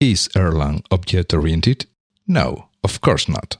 Is 0.00 0.30
Erlang 0.34 0.82
object 0.90 1.34
oriented? 1.34 1.84
No, 2.26 2.68
of 2.82 3.02
course 3.02 3.28
not. 3.28 3.58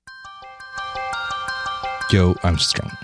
Joe 2.11 2.35
Armstrong. 2.43 2.97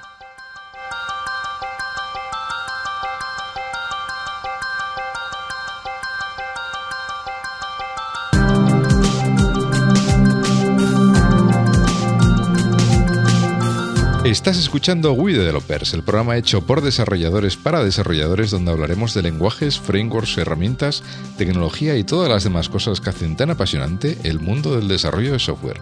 Estás 14.36 14.58
escuchando 14.58 15.14
We 15.14 15.32
Developers, 15.32 15.94
el 15.94 16.02
programa 16.02 16.36
hecho 16.36 16.60
por 16.60 16.82
desarrolladores 16.82 17.56
para 17.56 17.82
desarrolladores 17.82 18.50
donde 18.50 18.70
hablaremos 18.70 19.14
de 19.14 19.22
lenguajes, 19.22 19.80
frameworks, 19.80 20.36
herramientas, 20.36 21.02
tecnología 21.38 21.96
y 21.96 22.04
todas 22.04 22.28
las 22.28 22.44
demás 22.44 22.68
cosas 22.68 23.00
que 23.00 23.08
hacen 23.08 23.34
tan 23.34 23.48
apasionante 23.48 24.18
el 24.24 24.38
mundo 24.38 24.76
del 24.76 24.88
desarrollo 24.88 25.32
de 25.32 25.38
software. 25.38 25.80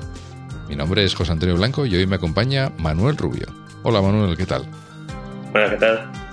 Mi 0.68 0.76
nombre 0.76 1.02
es 1.02 1.16
José 1.16 1.32
Antonio 1.32 1.56
Blanco 1.56 1.84
y 1.84 1.96
hoy 1.96 2.06
me 2.06 2.14
acompaña 2.14 2.70
Manuel 2.78 3.16
Rubio. 3.16 3.48
Hola 3.82 4.00
Manuel, 4.00 4.36
¿qué 4.36 4.46
tal? 4.46 4.64
Hola, 5.52 5.70
¿qué 5.70 5.76
tal? 5.76 6.23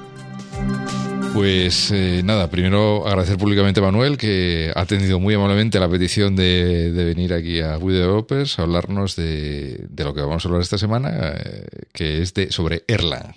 Pues 1.34 1.92
eh, 1.92 2.22
nada, 2.26 2.50
primero 2.50 3.08
agradecer 3.08 3.38
públicamente 3.38 3.80
a 3.80 3.84
Manuel 3.84 4.18
que 4.18 4.72
ha 4.76 4.82
atendido 4.82 5.20
muy 5.20 5.34
amablemente 5.34 5.80
la 5.80 5.90
petición 5.90 6.36
de, 6.36 6.92
venir 6.94 7.34
aquí 7.34 7.62
a 7.62 7.78
We 7.78 7.94
Developers 7.94 8.60
a 8.60 8.64
hablarnos 8.64 9.16
de, 9.16 9.88
lo 9.96 10.14
que 10.14 10.22
vamos 10.22 10.44
a 10.44 10.48
hablar 10.50 10.62
esta 10.62 10.78
semana, 10.78 11.34
eh, 11.38 11.66
que 11.94 12.22
es 12.22 12.34
de 12.34 12.52
sobre 12.52 12.84
Erlang. 12.88 13.34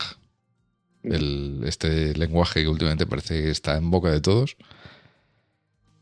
este 1.65 2.15
lenguaje 2.15 2.63
que 2.63 2.69
últimamente 2.69 3.07
parece 3.07 3.43
que 3.43 3.51
está 3.51 3.77
en 3.77 3.91
boca 3.91 4.11
de 4.11 4.21
todos. 4.21 4.57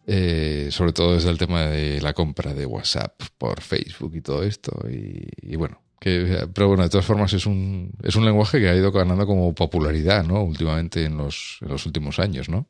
Eh, 0.06 0.68
sobre 0.72 0.92
todo 0.92 1.14
desde 1.14 1.30
el 1.30 1.38
tema 1.38 1.66
de 1.66 2.00
la 2.00 2.14
compra 2.14 2.54
de 2.54 2.66
WhatsApp 2.66 3.20
por 3.38 3.60
Facebook 3.60 4.16
y 4.16 4.20
todo 4.22 4.42
esto. 4.42 4.72
y 4.88 5.56
bueno, 5.56 5.82
pero 6.02 6.68
bueno, 6.68 6.82
de 6.82 6.88
todas 6.88 7.06
formas 7.06 7.32
es 7.32 7.46
un, 7.46 7.92
es 8.02 8.16
un 8.16 8.24
lenguaje 8.24 8.58
que 8.58 8.68
ha 8.68 8.74
ido 8.74 8.90
ganando 8.90 9.26
como 9.26 9.54
popularidad, 9.54 10.24
¿no? 10.24 10.42
Últimamente 10.42 11.04
en 11.04 11.16
los, 11.16 11.58
en 11.62 11.68
los 11.68 11.86
últimos 11.86 12.18
años, 12.18 12.48
¿no? 12.48 12.66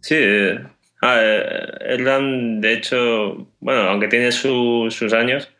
Sí, 0.00 0.16
eh, 0.16 0.60
Erlang, 1.00 2.60
de 2.60 2.72
hecho, 2.74 3.48
bueno, 3.60 3.82
aunque 3.82 4.08
tiene 4.08 4.30
sus 4.32 5.12
años, 5.14 5.50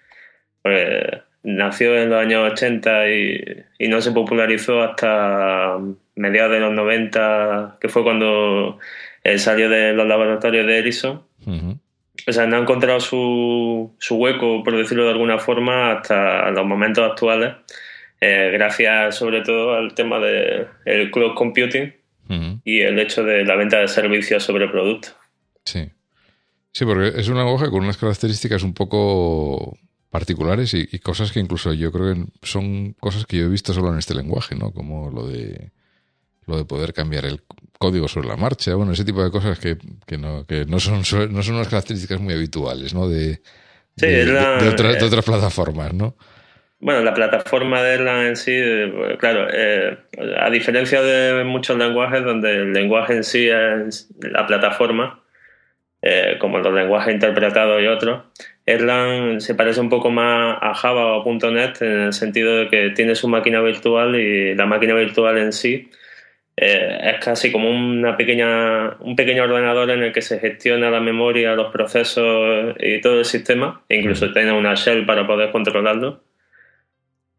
pues, 0.62 1.04
nació 1.42 1.96
en 1.96 2.10
los 2.10 2.20
años 2.20 2.52
80 2.52 3.10
y, 3.10 3.88
no 3.88 4.00
se 4.02 4.12
popularizó 4.12 4.82
hasta 4.82 5.78
mediados 6.14 6.52
de 6.52 6.60
los 6.60 6.74
90, 6.74 7.78
que 7.80 7.88
fue 7.88 8.02
cuando 8.02 8.78
eh, 9.22 9.38
salió 9.38 9.70
de 9.70 9.94
los 9.94 10.06
laboratorios 10.06 10.66
de 10.66 10.78
Ericsson 10.78 11.22
o 12.26 12.32
sea, 12.32 12.46
no 12.46 12.56
ha 12.56 12.60
encontrado 12.60 13.00
su, 13.00 13.94
su 13.98 14.16
hueco, 14.16 14.62
por 14.62 14.76
decirlo 14.76 15.04
de 15.04 15.10
alguna 15.10 15.38
forma, 15.38 15.92
hasta 15.92 16.50
los 16.50 16.66
momentos 16.66 17.10
actuales, 17.10 17.54
eh, 18.20 18.50
gracias 18.52 19.16
sobre 19.16 19.42
todo 19.42 19.74
al 19.74 19.94
tema 19.94 20.18
del 20.18 20.68
el 20.84 21.10
cloud 21.10 21.34
computing 21.34 21.92
y 22.64 22.80
el 22.80 22.98
hecho 22.98 23.22
de 23.22 23.44
la 23.44 23.54
venta 23.54 23.78
de 23.78 23.88
servicios 23.88 24.42
sobre 24.42 24.66
productos. 24.68 25.14
Sí. 25.64 25.90
Sí, 26.72 26.84
porque 26.84 27.20
es 27.20 27.28
un 27.28 27.36
lenguaje 27.36 27.70
con 27.70 27.84
unas 27.84 27.98
características 27.98 28.62
un 28.62 28.74
poco 28.74 29.78
particulares 30.10 30.74
y, 30.74 30.88
y, 30.90 30.98
cosas 31.00 31.30
que 31.30 31.40
incluso 31.40 31.72
yo 31.72 31.92
creo 31.92 32.14
que 32.14 32.24
son 32.42 32.94
cosas 32.94 33.26
que 33.26 33.36
yo 33.36 33.44
he 33.44 33.48
visto 33.48 33.72
solo 33.72 33.92
en 33.92 33.98
este 33.98 34.14
lenguaje, 34.14 34.56
¿no? 34.56 34.72
Como 34.72 35.10
lo 35.10 35.26
de 35.26 35.72
lo 36.46 36.56
de 36.56 36.64
poder 36.64 36.92
cambiar 36.92 37.24
el 37.24 37.42
código 37.78 38.08
sobre 38.08 38.28
la 38.28 38.36
marcha, 38.36 38.74
bueno, 38.74 38.92
ese 38.92 39.04
tipo 39.04 39.22
de 39.22 39.30
cosas 39.30 39.58
que, 39.58 39.76
que, 40.06 40.18
no, 40.18 40.46
que 40.46 40.64
no, 40.66 40.80
son, 40.80 40.98
no 40.98 41.42
son 41.42 41.54
unas 41.54 41.68
características 41.68 42.20
muy 42.20 42.34
habituales, 42.34 42.94
¿no? 42.94 43.08
De, 43.08 43.40
de, 43.96 45.04
otras 45.04 45.24
plataformas, 45.24 45.92
¿no? 45.92 46.16
Bueno, 46.80 47.02
la 47.02 47.14
plataforma 47.14 47.82
de 47.82 47.94
Erlang 47.94 48.26
en 48.26 48.36
sí, 48.36 48.52
eh, 48.54 49.16
claro, 49.18 49.48
eh, 49.50 49.96
a 50.38 50.50
diferencia 50.50 51.00
de 51.00 51.44
muchos 51.44 51.78
lenguajes 51.78 52.22
donde 52.24 52.56
el 52.56 52.72
lenguaje 52.72 53.14
en 53.14 53.24
sí 53.24 53.48
es 53.48 54.10
la 54.20 54.46
plataforma, 54.46 55.22
eh, 56.02 56.36
como 56.38 56.58
los 56.58 56.74
lenguajes 56.74 57.14
interpretados 57.14 57.80
y 57.80 57.86
otros, 57.86 58.24
Erlang 58.66 59.40
se 59.40 59.54
parece 59.54 59.80
un 59.80 59.88
poco 59.88 60.10
más 60.10 60.58
a 60.60 60.74
Java 60.74 61.16
o 61.16 61.50
.NET 61.50 61.80
en 61.80 62.00
el 62.00 62.12
sentido 62.12 62.56
de 62.58 62.68
que 62.68 62.90
tiene 62.90 63.14
su 63.14 63.28
máquina 63.28 63.60
virtual 63.62 64.16
y 64.16 64.54
la 64.54 64.66
máquina 64.66 64.94
virtual 64.94 65.38
en 65.38 65.52
sí 65.52 65.90
eh, 66.56 67.14
es 67.14 67.24
casi 67.24 67.50
como 67.50 67.68
una 67.68 68.16
pequeña, 68.16 68.96
un 69.00 69.16
pequeño 69.16 69.44
ordenador 69.44 69.90
en 69.90 70.02
el 70.02 70.12
que 70.12 70.22
se 70.22 70.38
gestiona 70.38 70.90
la 70.90 71.00
memoria, 71.00 71.54
los 71.54 71.72
procesos 71.72 72.76
y 72.78 73.00
todo 73.00 73.18
el 73.18 73.24
sistema, 73.24 73.82
e 73.88 73.96
incluso 73.96 74.32
tiene 74.32 74.52
una 74.52 74.74
shell 74.74 75.04
para 75.04 75.26
poder 75.26 75.50
controlarlo. 75.50 76.22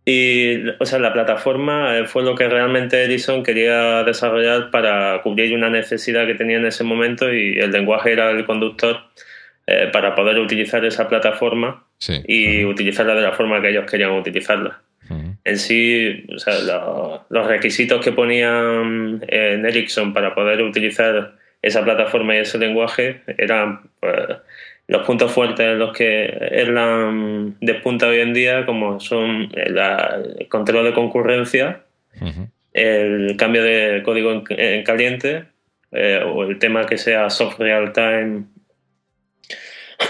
Y, 0.07 0.69
o 0.79 0.85
sea, 0.85 0.99
la 0.99 1.13
plataforma 1.13 1.97
eh, 1.97 2.05
fue 2.05 2.23
lo 2.23 2.35
que 2.35 2.47
realmente 2.47 3.03
Edison 3.03 3.41
quería 3.41 4.03
desarrollar 4.03 4.69
para 4.69 5.19
cubrir 5.23 5.55
una 5.55 5.69
necesidad 5.69 6.27
que 6.27 6.35
tenía 6.35 6.57
en 6.57 6.65
ese 6.65 6.83
momento 6.83 7.33
y 7.33 7.57
el 7.57 7.71
lenguaje 7.71 8.11
era 8.11 8.29
el 8.29 8.45
conductor 8.45 8.99
eh, 9.65 9.89
para 9.91 10.13
poder 10.13 10.37
utilizar 10.37 10.85
esa 10.85 11.09
plataforma 11.09 11.87
y 12.27 12.65
utilizarla 12.65 13.15
de 13.15 13.21
la 13.21 13.31
forma 13.31 13.61
que 13.61 13.69
ellos 13.69 13.89
querían 13.89 14.11
utilizarla. 14.11 14.83
En 15.45 15.59
sí, 15.59 16.25
o 16.35 16.39
sea, 16.39 16.55
los 17.29 17.47
requisitos 17.47 18.03
que 18.03 18.11
ponían 18.11 19.23
en 19.27 19.65
Ericsson 19.65 20.11
para 20.11 20.33
poder 20.33 20.63
utilizar 20.63 21.35
esa 21.61 21.83
plataforma 21.83 22.35
y 22.35 22.39
ese 22.39 22.57
lenguaje 22.57 23.21
eran 23.37 23.81
pues, 23.99 24.15
los 24.87 25.05
puntos 25.05 25.31
fuertes 25.31 25.67
en 25.67 25.79
los 25.79 25.95
que 25.95 26.25
Erlang 26.25 27.55
despunta 27.61 28.07
hoy 28.07 28.21
en 28.21 28.33
día, 28.33 28.65
como 28.65 28.99
son 28.99 29.49
el, 29.53 30.47
control 30.49 30.85
de 30.85 30.93
concurrencia, 30.93 31.83
el 32.73 33.37
cambio 33.37 33.63
de 33.63 34.01
código 34.03 34.43
en, 34.49 34.83
caliente 34.83 35.45
eh, 35.91 36.23
o 36.25 36.43
el 36.43 36.57
tema 36.57 36.87
que 36.87 36.97
sea 36.97 37.29
soft 37.29 37.59
real 37.59 37.93
time 37.93 38.45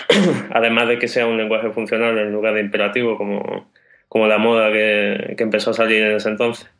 además 0.51 0.87
de 0.87 0.99
que 0.99 1.07
sea 1.07 1.27
un 1.27 1.37
lenguaje 1.37 1.69
funcional 1.71 2.17
en 2.17 2.31
lugar 2.31 2.53
de 2.53 2.61
imperativo 2.61 3.17
como 3.17 3.69
como 4.15 4.27
la 4.27 4.37
moda 4.37 4.71
que, 4.71 5.35
empezó 5.39 5.71
a 5.71 5.73
salir 5.73 6.01
en 6.01 6.15
ese 6.15 6.29
entonces. 6.29 6.71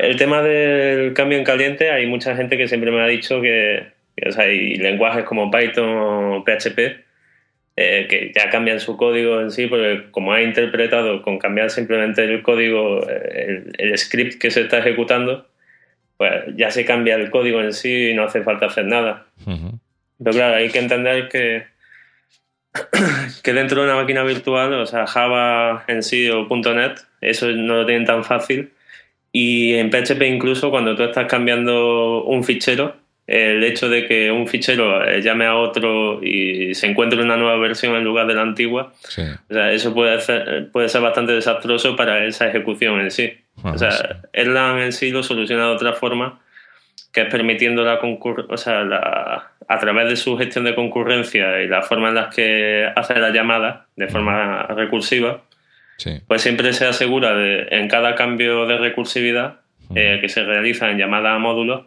el 0.00 0.16
tema 0.16 0.42
del 0.42 1.14
cambio 1.14 1.38
en 1.38 1.44
caliente, 1.44 1.92
hay 1.92 2.04
mucha 2.08 2.34
gente 2.34 2.56
que 2.56 2.66
siempre 2.66 2.90
me 2.90 3.00
ha 3.00 3.06
dicho 3.06 3.40
que, 3.40 3.86
hay 4.36 4.74
lenguajes 4.74 5.22
como 5.22 5.52
Python 5.52 5.88
o 5.88 6.44
PHP 6.44 6.78
eh, 7.76 8.06
que 8.10 8.32
ya 8.34 8.50
cambian 8.50 8.80
su 8.80 8.96
código 8.96 9.40
en 9.40 9.52
sí, 9.52 9.68
porque 9.68 10.10
como 10.10 10.32
ha 10.32 10.42
interpretado 10.42 11.22
con 11.22 11.38
cambiar 11.38 11.70
simplemente 11.70 12.24
el 12.24 12.42
código, 12.42 13.08
eh, 13.08 13.62
el, 13.78 13.96
script 13.96 14.40
que 14.40 14.50
se 14.50 14.62
está 14.62 14.78
ejecutando, 14.78 15.46
pues 16.16 16.56
ya 16.56 16.72
se 16.72 16.84
cambia 16.84 17.14
el 17.14 17.30
código 17.30 17.60
en 17.60 17.72
sí 17.72 18.08
y 18.08 18.14
no 18.14 18.24
hace 18.24 18.42
falta 18.42 18.66
hacer 18.66 18.86
nada. 18.86 19.28
Pero 19.44 20.32
claro, 20.32 20.56
hay 20.56 20.70
que 20.70 20.80
entender 20.80 21.28
que 21.28 21.66
que 23.42 23.52
dentro 23.52 23.82
de 23.82 23.88
una 23.88 24.00
máquina 24.00 24.22
virtual, 24.22 24.74
o 24.74 24.86
sea, 24.86 25.06
Java 25.06 25.84
en 25.88 26.02
sí 26.02 26.28
o 26.28 26.46
.NET, 26.48 27.00
eso 27.20 27.48
no 27.48 27.76
lo 27.76 27.86
tienen 27.86 28.06
tan 28.06 28.24
fácil. 28.24 28.72
Y 29.32 29.74
en 29.74 29.90
PHP 29.90 30.22
incluso 30.22 30.70
cuando 30.70 30.96
tú 30.96 31.02
estás 31.02 31.26
cambiando 31.26 32.24
un 32.24 32.44
fichero, 32.44 32.96
el 33.26 33.62
hecho 33.62 33.90
de 33.90 34.06
que 34.06 34.30
un 34.30 34.48
fichero 34.48 35.04
eh, 35.04 35.20
llame 35.20 35.44
a 35.44 35.54
otro 35.56 36.24
y 36.24 36.74
se 36.74 36.86
encuentre 36.86 37.22
una 37.22 37.36
nueva 37.36 37.58
versión 37.58 37.94
en 37.94 38.04
lugar 38.04 38.26
de 38.26 38.34
la 38.34 38.40
antigua, 38.40 38.94
o 38.94 39.52
sea, 39.52 39.70
eso 39.72 39.92
puede 39.92 40.18
ser, 40.22 40.70
puede 40.72 40.88
ser 40.88 41.02
bastante 41.02 41.32
desastroso 41.32 41.94
para 41.94 42.24
esa 42.24 42.48
ejecución 42.48 43.00
en 43.00 43.10
sí. 43.10 43.34
o 43.62 43.76
sea, 43.76 44.22
Erlang 44.32 44.78
en 44.78 44.92
sí 44.92 45.10
lo 45.10 45.22
soluciona 45.22 45.66
de 45.66 45.74
otra 45.74 45.92
forma 45.92 46.40
que 47.12 47.22
es 47.22 47.28
permitiendo 47.28 47.84
la 47.84 47.98
o 48.00 48.56
sea, 48.56 49.50
a 49.68 49.78
través 49.78 50.08
de 50.08 50.16
su 50.16 50.36
gestión 50.36 50.64
de 50.64 50.74
concurrencia 50.74 51.62
y 51.62 51.68
la 51.68 51.82
forma 51.82 52.08
en 52.08 52.14
la 52.14 52.30
que 52.30 52.90
hace 52.94 53.18
la 53.18 53.30
llamada 53.30 53.86
de 53.96 54.08
forma 54.08 54.62
recursiva, 54.68 55.42
pues 56.26 56.42
siempre 56.42 56.72
se 56.72 56.86
asegura 56.86 57.34
de, 57.34 57.68
en 57.70 57.88
cada 57.88 58.14
cambio 58.14 58.66
de 58.66 58.78
recursividad 58.78 59.60
eh, 59.94 60.18
que 60.20 60.28
se 60.28 60.44
realiza 60.44 60.90
en 60.90 60.98
llamada 60.98 61.34
a 61.34 61.38
módulos, 61.38 61.86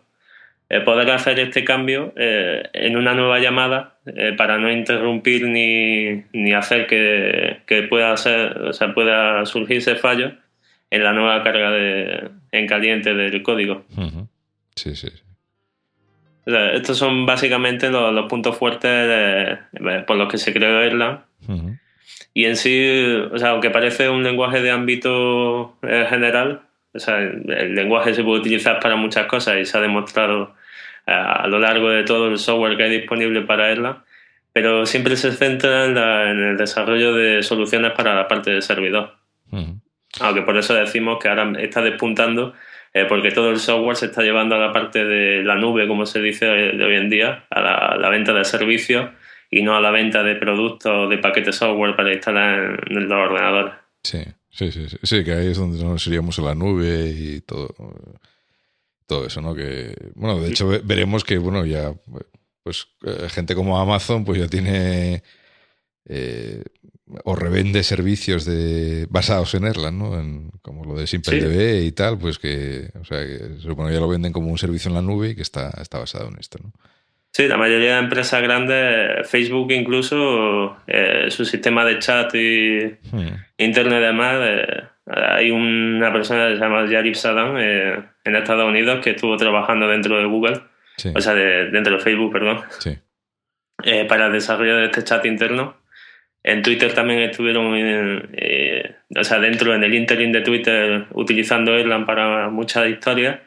eh, 0.69 0.79
poder 0.81 1.09
hacer 1.11 1.39
este 1.39 1.63
cambio 1.63 2.13
eh, 2.17 2.63
en 2.73 2.97
una 2.97 3.13
nueva 3.13 3.39
llamada 3.39 3.97
para 4.37 4.57
no 4.57 4.71
interrumpir 4.71 5.45
ni, 5.47 6.23
ni 6.33 6.53
hacer 6.53 6.87
que, 6.87 7.57
que, 7.67 7.83
pueda, 7.83 8.17
ser, 8.17 8.57
o 8.57 8.73
sea, 8.73 8.93
pueda 8.93 9.45
surgir 9.45 9.77
ese 9.77 9.95
fallo 9.95 10.31
en 10.89 11.03
la 11.03 11.13
nueva 11.13 11.43
carga 11.43 11.71
de, 11.71 12.29
en 12.51 12.67
caliente 12.67 13.13
del 13.13 13.43
código. 13.43 13.85
Sí, 14.75 14.95
sí. 14.95 15.09
estos 16.45 16.97
son 16.97 17.25
básicamente 17.25 17.89
los, 17.89 18.27
puntos 18.27 18.57
fuertes 18.57 19.59
por 20.07 20.15
los 20.17 20.29
que 20.29 20.37
se 20.37 20.53
creó 20.53 20.81
Erlang. 20.81 21.21
Y 22.33 22.45
en 22.45 22.55
sí, 22.55 23.03
o 23.31 23.37
sea, 23.37 23.49
aunque 23.49 23.69
parece 23.69 24.09
un 24.09 24.23
lenguaje 24.23 24.61
de 24.61 24.71
ámbito 24.71 25.77
eh, 25.81 26.05
general, 26.09 26.61
o 26.93 26.99
sea, 26.99 27.17
el, 27.19 27.75
lenguaje 27.75 28.13
se 28.13 28.23
puede 28.23 28.39
utilizar 28.39 28.79
para 28.79 28.95
muchas 28.95 29.25
cosas 29.27 29.57
y 29.59 29.65
se 29.65 29.77
ha 29.77 29.81
demostrado 29.81 30.55
a, 31.05 31.47
lo 31.47 31.59
largo 31.59 31.89
de 31.89 32.03
todo 32.03 32.27
el 32.27 32.37
software 32.37 32.77
que 32.77 32.83
hay 32.83 32.99
disponible 32.99 33.41
para 33.41 33.71
Erlang, 33.71 34.03
pero 34.53 34.85
siempre 34.85 35.15
se 35.17 35.31
centra 35.31 35.85
en, 35.85 36.39
el 36.39 36.57
desarrollo 36.57 37.13
de 37.13 37.43
soluciones 37.43 37.91
para 37.91 38.15
la 38.15 38.27
parte 38.27 38.51
del 38.51 38.61
servidor. 38.61 39.15
Aunque 40.19 40.41
por 40.41 40.57
eso 40.57 40.73
decimos 40.73 41.19
que 41.21 41.29
ahora 41.29 41.51
está 41.59 41.81
despuntando, 41.81 42.53
eh, 42.93 43.05
porque 43.07 43.31
todo 43.31 43.49
el 43.49 43.59
software 43.59 43.95
se 43.95 44.07
está 44.07 44.21
llevando 44.21 44.55
a 44.55 44.59
la 44.59 44.73
parte 44.73 45.05
de 45.05 45.43
la 45.43 45.55
nube, 45.55 45.87
como 45.87 46.05
se 46.05 46.19
dice 46.19 46.45
de 46.45 46.83
hoy 46.83 46.95
en 46.95 47.09
día, 47.09 47.45
a 47.49 47.97
la, 47.97 48.09
venta 48.09 48.33
de 48.33 48.43
servicios 48.43 49.09
y 49.49 49.61
no 49.61 49.75
a 49.75 49.81
la 49.81 49.91
venta 49.91 50.23
de 50.23 50.35
productos, 50.35 51.09
de 51.09 51.17
paquetes 51.17 51.55
software 51.55 51.95
para 51.95 52.13
instalar 52.13 52.81
en, 52.89 53.07
los 53.07 53.11
ordenadores. 53.11 53.73
Sí, 54.03 54.23
sí, 54.49 54.71
sí, 54.71 54.87
sí, 55.01 55.23
que 55.23 55.31
ahí 55.31 55.47
es 55.47 55.57
donde 55.57 55.81
nos 55.83 56.05
iríamos 56.07 56.37
a 56.39 56.41
la 56.41 56.55
nube 56.55 57.13
y 57.15 57.41
todo, 57.41 57.73
todo 59.05 59.25
eso, 59.25 59.41
¿no? 59.41 59.55
Que, 59.55 59.95
bueno, 60.15 60.41
de 60.41 60.49
hecho 60.49 60.67
veremos 60.83 61.23
que, 61.23 61.37
bueno, 61.37 61.65
ya, 61.65 61.93
pues 62.63 62.87
eh, 63.05 63.29
gente 63.29 63.55
como 63.55 63.79
Amazon, 63.79 64.25
pues 64.25 64.39
ya 64.39 64.47
tiene 64.47 65.23
eh, 66.05 66.63
o 67.23 67.35
revende 67.35 67.83
servicios 67.83 68.45
de 68.45 69.05
basados 69.09 69.53
en 69.55 69.65
Erlang, 69.65 69.97
¿no? 69.97 70.51
como 70.61 70.85
lo 70.85 70.95
de 70.95 71.07
SimpleDB 71.07 71.83
y 71.83 71.91
tal, 71.91 72.17
pues 72.17 72.39
que, 72.39 72.89
o 72.99 73.05
sea, 73.05 73.19
que 73.19 73.57
supone 73.59 73.89
que 73.89 73.95
ya 73.95 73.99
lo 73.99 74.07
venden 74.07 74.31
como 74.31 74.49
un 74.49 74.57
servicio 74.57 74.89
en 74.89 74.95
la 74.95 75.01
nube 75.01 75.29
y 75.29 75.35
que 75.35 75.41
está, 75.41 75.71
está 75.81 75.99
basado 75.99 76.29
en 76.29 76.39
esto, 76.39 76.59
¿no? 76.61 76.71
Sí, 77.33 77.47
la 77.47 77.55
mayoría 77.55 77.93
de 77.93 77.99
empresas 77.99 78.41
grandes, 78.41 79.29
Facebook 79.29 79.71
incluso, 79.71 80.77
eh, 80.85 81.27
su 81.29 81.45
sistema 81.45 81.85
de 81.85 81.97
chat 81.99 82.35
y 82.35 82.97
hmm. 83.09 83.27
internet 83.57 83.99
y 83.99 84.05
demás, 84.05 84.35
eh, 84.41 84.83
hay 85.05 85.49
una 85.49 86.11
persona 86.11 86.49
que 86.49 86.55
se 86.55 86.61
llama 86.61 86.89
Yarib 86.89 87.15
Saddam 87.15 87.55
eh, 87.57 88.03
en 88.25 88.35
Estados 88.35 88.67
Unidos 88.67 89.01
que 89.01 89.11
estuvo 89.11 89.37
trabajando 89.37 89.87
dentro 89.87 90.17
de 90.17 90.25
Google, 90.25 90.61
o 91.15 91.21
sea, 91.21 91.33
dentro 91.33 91.95
de 91.95 92.03
Facebook, 92.03 92.33
perdón, 92.33 92.63
para 94.09 94.27
el 94.27 94.33
desarrollo 94.33 94.75
de 94.75 94.85
este 94.85 95.03
chat 95.05 95.25
interno 95.25 95.80
en 96.43 96.61
Twitter 96.63 96.93
también 96.93 97.19
estuvieron, 97.19 97.73
eh, 98.33 98.95
o 99.15 99.23
sea, 99.23 99.39
dentro 99.39 99.75
en 99.75 99.83
el 99.83 99.93
interim 99.93 100.31
de 100.31 100.41
Twitter 100.41 101.05
utilizando 101.11 101.75
Erlang 101.75 102.05
para 102.05 102.49
muchas 102.49 102.89
historias. 102.89 103.39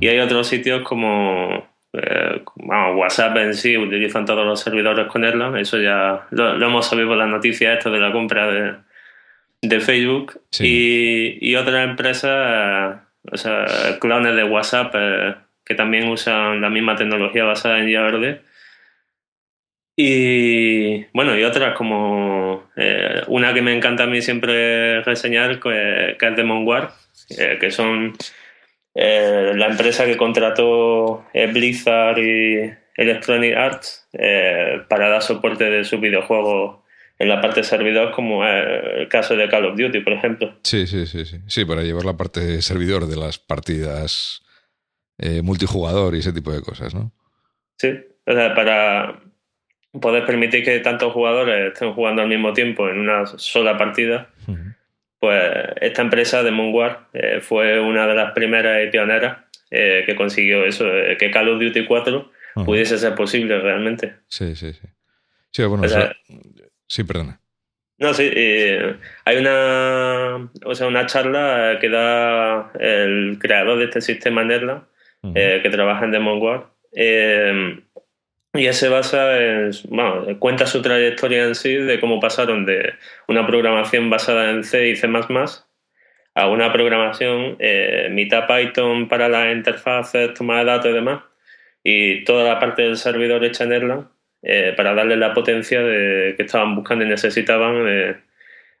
Y 0.00 0.08
hay 0.08 0.18
otros 0.18 0.48
sitios 0.48 0.82
como 0.82 1.68
eh, 1.92 2.42
WhatsApp 2.56 3.36
en 3.36 3.54
sí, 3.54 3.76
utilizan 3.76 4.24
todos 4.24 4.44
los 4.44 4.60
servidores 4.60 5.06
con 5.08 5.24
Erlang. 5.24 5.56
Eso 5.56 5.80
ya 5.80 6.26
lo, 6.30 6.54
hemos 6.54 6.86
sabido 6.86 7.08
por 7.08 7.16
las 7.16 7.28
noticias 7.28 7.78
esto 7.78 7.90
de 7.90 8.00
la 8.00 8.12
compra 8.12 8.50
de, 8.50 8.74
de 9.62 9.80
Facebook. 9.80 10.40
Y, 10.60 11.38
y, 11.40 11.56
otras 11.56 11.84
empresas, 11.84 13.00
o 13.30 13.36
sea, 13.36 13.66
clones 14.00 14.36
de 14.36 14.44
WhatsApp 14.44 14.94
eh, 14.96 15.34
que 15.64 15.74
también 15.74 16.08
usan 16.08 16.60
la 16.60 16.70
misma 16.70 16.94
tecnología 16.94 17.44
basada 17.44 17.80
en 17.80 17.92
Java 17.92 18.12
y 19.98 21.04
bueno, 21.14 21.38
y 21.38 21.42
otras 21.42 21.74
como 21.74 22.68
eh, 22.76 23.22
una 23.28 23.54
que 23.54 23.62
me 23.62 23.74
encanta 23.74 24.04
a 24.04 24.06
mí 24.06 24.20
siempre 24.20 25.00
reseñar, 25.02 25.58
que, 25.58 26.16
es 26.20 26.36
de 26.36 26.44
Monguard, 26.44 26.90
eh, 27.30 27.56
que 27.58 27.70
son 27.70 28.14
eh, 28.94 29.52
la 29.54 29.68
empresa 29.68 30.04
que 30.04 30.18
contrató 30.18 31.24
Blizzard 31.32 32.18
y 32.18 32.70
Electronic 32.94 33.56
Arts 33.56 34.06
para 34.88 35.08
dar 35.08 35.22
soporte 35.22 35.64
de 35.64 35.84
sus 35.84 35.98
videojuegos 35.98 36.80
en 37.18 37.30
la 37.30 37.40
parte 37.40 37.60
de 37.60 37.64
servidor, 37.64 38.12
como 38.12 38.46
el 38.46 39.08
caso 39.08 39.34
de 39.34 39.48
Call 39.48 39.64
of 39.64 39.78
Duty, 39.78 40.00
por 40.00 40.12
ejemplo. 40.12 40.58
Sí, 40.62 40.86
sí, 40.86 41.06
sí, 41.06 41.24
sí. 41.24 41.38
Sí, 41.46 41.64
para 41.64 41.82
llevar 41.82 42.04
la 42.04 42.18
parte 42.18 42.40
de 42.40 42.60
servidor 42.60 43.06
de 43.06 43.16
las 43.16 43.38
partidas 43.38 44.42
multijugador 45.42 46.14
y 46.14 46.18
ese 46.18 46.34
tipo 46.34 46.52
de 46.52 46.60
cosas, 46.60 46.94
¿no? 46.94 47.10
Sí, 47.78 47.98
o 48.26 48.32
sea, 48.32 48.54
para 48.54 49.25
poder 50.00 50.24
permitir 50.24 50.64
que 50.64 50.80
tantos 50.80 51.12
jugadores 51.12 51.72
estén 51.72 51.92
jugando 51.92 52.22
al 52.22 52.28
mismo 52.28 52.52
tiempo 52.52 52.88
en 52.88 53.00
una 53.00 53.26
sola 53.26 53.76
partida, 53.76 54.30
pues 55.18 55.42
esta 55.80 56.02
empresa 56.02 56.42
de 56.42 56.50
Moonward 56.50 56.98
eh, 57.12 57.40
fue 57.40 57.80
una 57.80 58.06
de 58.06 58.14
las 58.14 58.32
primeras 58.32 58.86
y 58.86 58.90
pioneras 58.90 59.38
eh, 59.70 60.02
que 60.06 60.14
consiguió 60.14 60.64
eso, 60.64 60.86
eh, 60.86 61.16
que 61.18 61.30
Call 61.30 61.48
of 61.48 61.60
Duty 61.60 61.86
4 61.86 62.30
pudiese 62.64 62.96
ser 62.98 63.14
posible 63.14 63.58
realmente. 63.60 64.14
Sí, 64.28 64.54
sí, 64.54 64.72
sí. 64.72 64.86
Sí, 65.50 65.64
bueno, 65.64 65.84
sí, 66.86 67.04
perdona. 67.04 67.40
No, 67.98 68.12
sí, 68.12 68.30
hay 69.24 69.36
una, 69.38 70.50
o 70.64 70.74
sea, 70.74 70.86
una 70.86 71.06
charla 71.06 71.78
que 71.80 71.88
da 71.88 72.70
el 72.78 73.38
creador 73.40 73.78
de 73.78 73.84
este 73.86 74.02
sistema 74.02 74.44
Nerla, 74.44 74.86
que 75.32 75.68
trabaja 75.70 76.04
en 76.04 76.10
Demon 76.10 76.40
War, 76.42 76.66
y 78.58 78.72
se 78.72 78.88
basa 78.88 79.38
en, 79.38 79.70
bueno, 79.88 80.26
cuenta 80.38 80.66
su 80.66 80.82
trayectoria 80.82 81.44
en 81.44 81.54
sí 81.54 81.74
de 81.74 82.00
cómo 82.00 82.20
pasaron 82.20 82.66
de 82.66 82.94
una 83.28 83.46
programación 83.46 84.10
basada 84.10 84.50
en 84.50 84.64
C 84.64 84.88
y 84.88 84.96
C++ 84.96 85.08
a 86.36 86.48
una 86.48 86.70
programación 86.70 87.56
eh, 87.58 88.08
mitad 88.10 88.46
Python 88.46 89.08
para 89.08 89.28
las 89.28 89.54
interfaces, 89.54 90.34
toma 90.34 90.58
de 90.58 90.64
datos 90.66 90.90
y 90.90 90.94
demás, 90.94 91.22
y 91.82 92.24
toda 92.24 92.44
la 92.44 92.60
parte 92.60 92.82
del 92.82 92.98
servidor 92.98 93.42
hecha 93.44 93.64
en 93.64 93.72
Erlang 93.72 94.08
eh, 94.42 94.74
para 94.76 94.94
darle 94.94 95.16
la 95.16 95.32
potencia 95.32 95.80
de, 95.82 96.34
que 96.36 96.42
estaban 96.42 96.74
buscando 96.74 97.04
y 97.04 97.08
necesitaban. 97.08 97.84
Eh, 97.88 98.16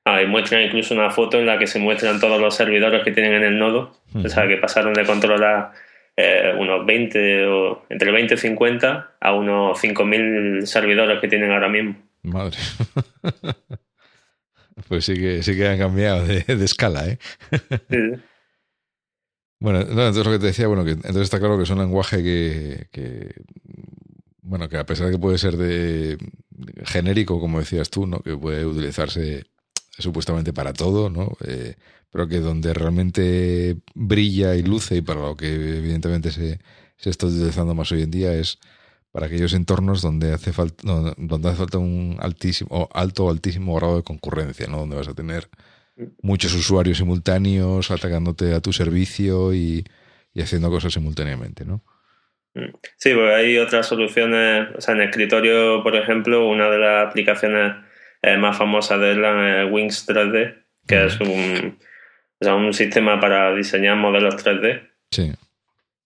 ah, 0.04 0.22
y 0.22 0.26
muestran 0.26 0.62
incluso 0.62 0.94
una 0.94 1.10
foto 1.10 1.38
en 1.38 1.46
la 1.46 1.58
que 1.58 1.66
se 1.66 1.78
muestran 1.78 2.20
todos 2.20 2.40
los 2.40 2.54
servidores 2.54 3.02
que 3.02 3.12
tienen 3.12 3.32
en 3.32 3.44
el 3.44 3.58
nodo, 3.58 3.96
o 4.14 4.28
sea, 4.28 4.46
que 4.46 4.58
pasaron 4.58 4.92
de 4.92 5.04
controlar 5.04 5.72
eh, 6.16 6.54
unos 6.58 6.86
20 6.86 7.46
o 7.46 7.86
entre 7.90 8.10
20 8.10 8.34
y 8.34 8.38
50 8.38 9.16
a 9.20 9.34
unos 9.34 9.82
5.000 9.82 10.64
servidores 10.64 11.20
que 11.20 11.28
tienen 11.28 11.52
ahora 11.52 11.68
mismo. 11.68 11.96
Madre. 12.22 12.56
pues 14.88 15.04
sí 15.04 15.14
que, 15.14 15.42
sí 15.42 15.54
que 15.54 15.68
han 15.68 15.78
cambiado 15.78 16.26
de, 16.26 16.64
escala, 16.64 17.06
¿eh? 17.06 17.18
Bueno, 19.58 19.80
entonces 19.80 20.24
lo 20.24 20.32
que 20.32 20.38
te 20.38 20.46
decía, 20.46 20.66
bueno, 20.66 20.84
que 20.84 20.90
entonces 20.90 21.22
está 21.22 21.38
claro 21.38 21.56
que 21.56 21.62
es 21.62 21.70
un 21.70 21.78
lenguaje 21.78 22.22
que, 22.22 23.34
bueno, 24.42 24.68
que 24.68 24.76
a 24.76 24.84
pesar 24.84 25.06
de 25.06 25.12
que 25.12 25.18
puede 25.18 25.38
ser 25.38 25.56
de 25.56 26.18
genérico, 26.84 27.40
como 27.40 27.58
decías 27.58 27.88
tú, 27.88 28.06
¿no? 28.06 28.20
Que 28.20 28.36
puede 28.36 28.66
utilizarse 28.66 29.44
supuestamente 29.98 30.52
para 30.52 30.74
todo, 30.74 31.08
¿no? 31.08 31.38
Eh, 31.46 31.74
pero 32.10 32.28
que 32.28 32.40
donde 32.40 32.72
realmente 32.74 33.76
brilla 33.94 34.54
y 34.54 34.62
luce 34.62 34.96
y 34.96 35.02
para 35.02 35.20
lo 35.20 35.36
que 35.36 35.54
evidentemente 35.54 36.30
se, 36.30 36.60
se 36.96 37.10
está 37.10 37.26
utilizando 37.26 37.74
más 37.74 37.92
hoy 37.92 38.02
en 38.02 38.10
día 38.10 38.34
es 38.34 38.58
para 39.16 39.26
aquellos 39.26 39.54
entornos 39.54 40.02
donde 40.02 40.32
hace 40.34 40.52
falta 40.52 40.82
donde 41.16 41.48
hace 41.48 41.56
falta 41.56 41.78
un 41.78 42.18
altísimo 42.20 42.88
alto 42.92 43.24
o 43.24 43.30
altísimo 43.30 43.74
grado 43.74 43.96
de 43.96 44.02
concurrencia, 44.02 44.66
¿no? 44.66 44.80
Donde 44.80 44.96
vas 44.96 45.08
a 45.08 45.14
tener 45.14 45.48
muchos 46.20 46.54
usuarios 46.54 46.98
simultáneos 46.98 47.90
atacándote 47.90 48.54
a 48.54 48.60
tu 48.60 48.72
servicio 48.72 49.54
y, 49.54 49.84
haciendo 50.38 50.68
cosas 50.68 50.92
simultáneamente, 50.92 51.64
¿no? 51.64 51.82
Sí, 52.96 53.14
pues 53.14 53.34
hay 53.34 53.56
otras 53.56 53.86
soluciones, 53.86 54.68
o 54.76 54.80
sea, 54.82 54.94
en 54.94 55.02
escritorio, 55.02 55.82
por 55.82 55.96
ejemplo, 55.96 56.46
una 56.46 56.68
de 56.70 56.78
las 56.78 57.06
aplicaciones 57.06 57.72
eh, 58.20 58.36
más 58.36 58.56
famosas 58.58 59.00
de 59.00 59.12
Erlang 59.12 59.66
es 59.66 59.72
Wings 59.72 60.06
3D, 60.06 60.62
que 60.86 61.06
es 61.06 61.20
un, 61.20 61.78
o 62.40 62.44
sea, 62.44 62.54
un 62.54 62.72
sistema 62.72 63.20
para 63.20 63.54
diseñar 63.54 63.96
modelos 63.96 64.36
3D. 64.36 64.82
Sí. 65.10 65.32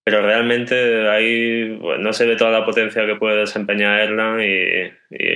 Pero 0.05 0.23
realmente 0.23 1.09
ahí 1.09 1.77
pues, 1.81 2.01
no 2.01 2.13
se 2.13 2.27
ve 2.27 2.37
toda 2.37 2.51
la 2.51 2.65
potencia 2.65 3.07
que 3.07 3.17
puede 3.17 3.41
desempeñar 3.41 4.01
Erlang 4.01 4.41
y, 4.41 4.91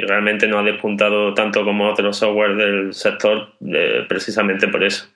realmente 0.07 0.47
no 0.47 0.59
ha 0.59 0.63
despuntado 0.63 1.35
tanto 1.35 1.65
como 1.65 1.89
otros 1.89 2.17
software 2.17 2.57
del 2.57 2.95
sector 2.95 3.53
precisamente 4.09 4.69
por 4.69 4.85
eso. 4.85 5.09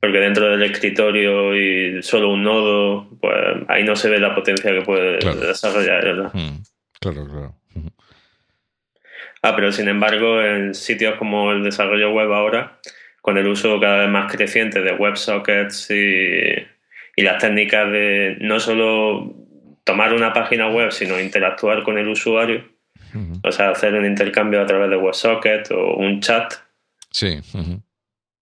Porque 0.00 0.18
dentro 0.18 0.50
del 0.50 0.62
escritorio 0.62 1.54
y 1.54 2.02
solo 2.02 2.30
un 2.30 2.42
nodo, 2.42 3.08
pues 3.20 3.34
ahí 3.68 3.84
no 3.84 3.94
se 3.96 4.08
ve 4.08 4.18
la 4.18 4.34
potencia 4.34 4.72
que 4.72 4.82
puede 4.82 5.18
desarrollar 5.46 6.06
Erlang. 6.06 6.32
Claro, 7.00 7.26
claro. 7.26 7.54
Ah, 9.42 9.54
pero 9.56 9.72
sin 9.72 9.88
embargo, 9.88 10.42
en 10.42 10.74
sitios 10.74 11.16
como 11.16 11.52
el 11.52 11.62
desarrollo 11.62 12.10
web 12.12 12.32
ahora, 12.32 12.78
con 13.20 13.38
el 13.38 13.46
uso 13.46 13.78
cada 13.80 13.98
vez 13.98 14.08
más 14.08 14.32
creciente 14.32 14.80
de 14.80 14.92
WebSockets 14.92 15.90
y, 15.90 16.66
y 17.16 17.22
las 17.22 17.38
técnicas 17.38 17.90
de 17.90 18.36
no 18.40 18.60
solo 18.60 19.34
tomar 19.84 20.14
una 20.14 20.32
página 20.32 20.68
web, 20.68 20.92
sino 20.92 21.20
interactuar 21.20 21.82
con 21.82 21.98
el 21.98 22.08
usuario. 22.08 22.64
O 23.42 23.50
sea, 23.50 23.70
hacer 23.70 23.94
un 23.94 24.06
intercambio 24.06 24.62
a 24.62 24.66
través 24.66 24.88
de 24.88 24.96
WebSocket 24.96 25.70
o 25.72 25.96
un 25.96 26.20
chat. 26.20 26.54
Sí. 27.10 27.40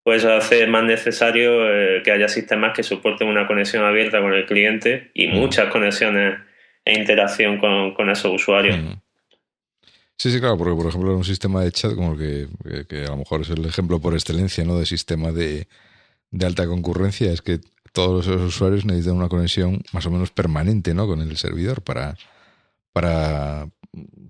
Pues 0.02 0.25
hace 0.26 0.66
más 0.66 0.85
necesario 0.85 1.70
eh, 1.70 2.02
que 2.02 2.12
haya 2.12 2.28
sistemas 2.28 2.75
que 2.75 2.82
soporten 2.82 3.28
una 3.28 3.47
conexión 3.47 3.85
abierta 3.85 4.20
con 4.20 4.35
el 4.35 4.44
cliente 4.44 5.11
y 5.14 5.28
muchas 5.28 5.70
conexiones 5.70 6.38
e 6.85 6.99
interacción 6.99 7.56
con, 7.56 7.94
con 7.94 8.11
esos 8.11 8.32
usuarios. 8.32 8.78
Sí, 10.20 10.32
sí, 10.32 10.40
claro, 10.40 10.58
porque 10.58 10.75
por 10.75 10.87
ejemplo 10.88 11.16
un 11.16 11.25
sistema 11.25 11.62
de 11.62 11.70
chat 11.70 11.94
como 11.94 12.16
que, 12.16 12.48
que, 12.88 13.04
a 13.04 13.10
lo 13.10 13.18
mejor 13.18 13.42
es 13.42 13.50
el 13.50 13.64
ejemplo 13.64 14.00
por 14.00 14.14
excelencia, 14.14 14.64
¿no? 14.64 14.76
De 14.76 14.84
sistema 14.84 15.30
de, 15.30 15.68
alta 16.42 16.66
concurrencia, 16.66 17.32
es 17.32 17.40
que 17.40 17.60
todos 17.92 18.26
los 18.26 18.42
usuarios 18.42 18.84
necesitan 18.84 19.16
una 19.16 19.28
conexión 19.28 19.82
más 19.92 20.06
o 20.06 20.10
menos 20.10 20.32
permanente, 20.32 20.92
¿no? 20.92 21.06
Con 21.06 21.20
el 21.20 21.37
servidor 21.37 21.82
para, 21.82 22.16
para, 22.92 23.68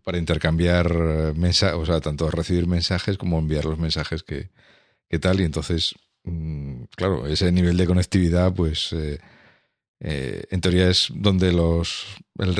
para 0.04 0.18
intercambiar 0.18 1.34
mensajes, 1.34 1.76
o 1.78 1.86
sea, 1.86 2.00
tanto 2.00 2.30
recibir 2.30 2.66
mensajes 2.66 3.18
como 3.18 3.38
enviar 3.38 3.64
los 3.64 3.78
mensajes 3.78 4.22
que, 4.22 4.50
que 5.08 5.18
tal. 5.18 5.40
Y 5.40 5.44
entonces, 5.44 5.94
mm, 6.24 6.84
claro, 6.96 7.26
ese 7.26 7.50
nivel 7.52 7.76
de 7.78 7.86
conectividad, 7.86 8.54
pues, 8.54 8.92
eh, 8.92 9.20
eh, 10.00 10.44
en 10.50 10.60
teoría 10.60 10.88
es 10.88 11.08
donde 11.14 11.52
los 11.52 12.16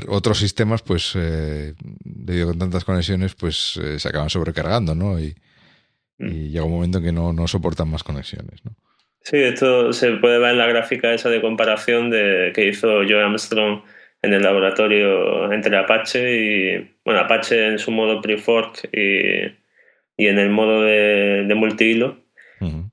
otros 0.08 0.38
sistemas, 0.38 0.82
pues, 0.82 1.12
eh, 1.14 1.74
debido 1.80 2.50
a 2.50 2.54
tantas 2.54 2.84
conexiones, 2.84 3.34
pues 3.34 3.78
se 3.96 4.08
acaban 4.08 4.30
sobrecargando, 4.30 4.94
¿no? 4.94 5.20
Y, 5.20 5.34
y 6.18 6.24
mm. 6.24 6.50
llega 6.50 6.64
un 6.64 6.72
momento 6.72 6.98
en 6.98 7.04
que 7.04 7.12
no, 7.12 7.32
no 7.32 7.46
soportan 7.46 7.90
más 7.90 8.02
conexiones, 8.02 8.64
¿no? 8.64 8.72
Sí, 9.22 9.36
esto 9.36 9.92
se 9.92 10.12
puede 10.12 10.38
ver 10.38 10.52
en 10.52 10.58
la 10.58 10.66
gráfica 10.66 11.12
esa 11.12 11.28
de 11.28 11.40
comparación 11.40 12.08
de, 12.08 12.52
que 12.54 12.66
hizo 12.66 12.88
Joe 13.06 13.22
Armstrong 13.22 13.82
en 14.22 14.32
el 14.32 14.42
laboratorio 14.42 15.52
entre 15.52 15.76
Apache 15.76 16.34
y, 16.34 16.90
bueno, 17.04 17.20
Apache 17.20 17.66
en 17.66 17.78
su 17.78 17.90
modo 17.90 18.22
pre-fork 18.22 18.88
y, 18.92 19.44
y, 20.16 20.26
en 20.26 20.38
el 20.38 20.50
modo 20.50 20.82
de, 20.82 21.44
de 21.46 21.54
multihilo, 21.54 22.24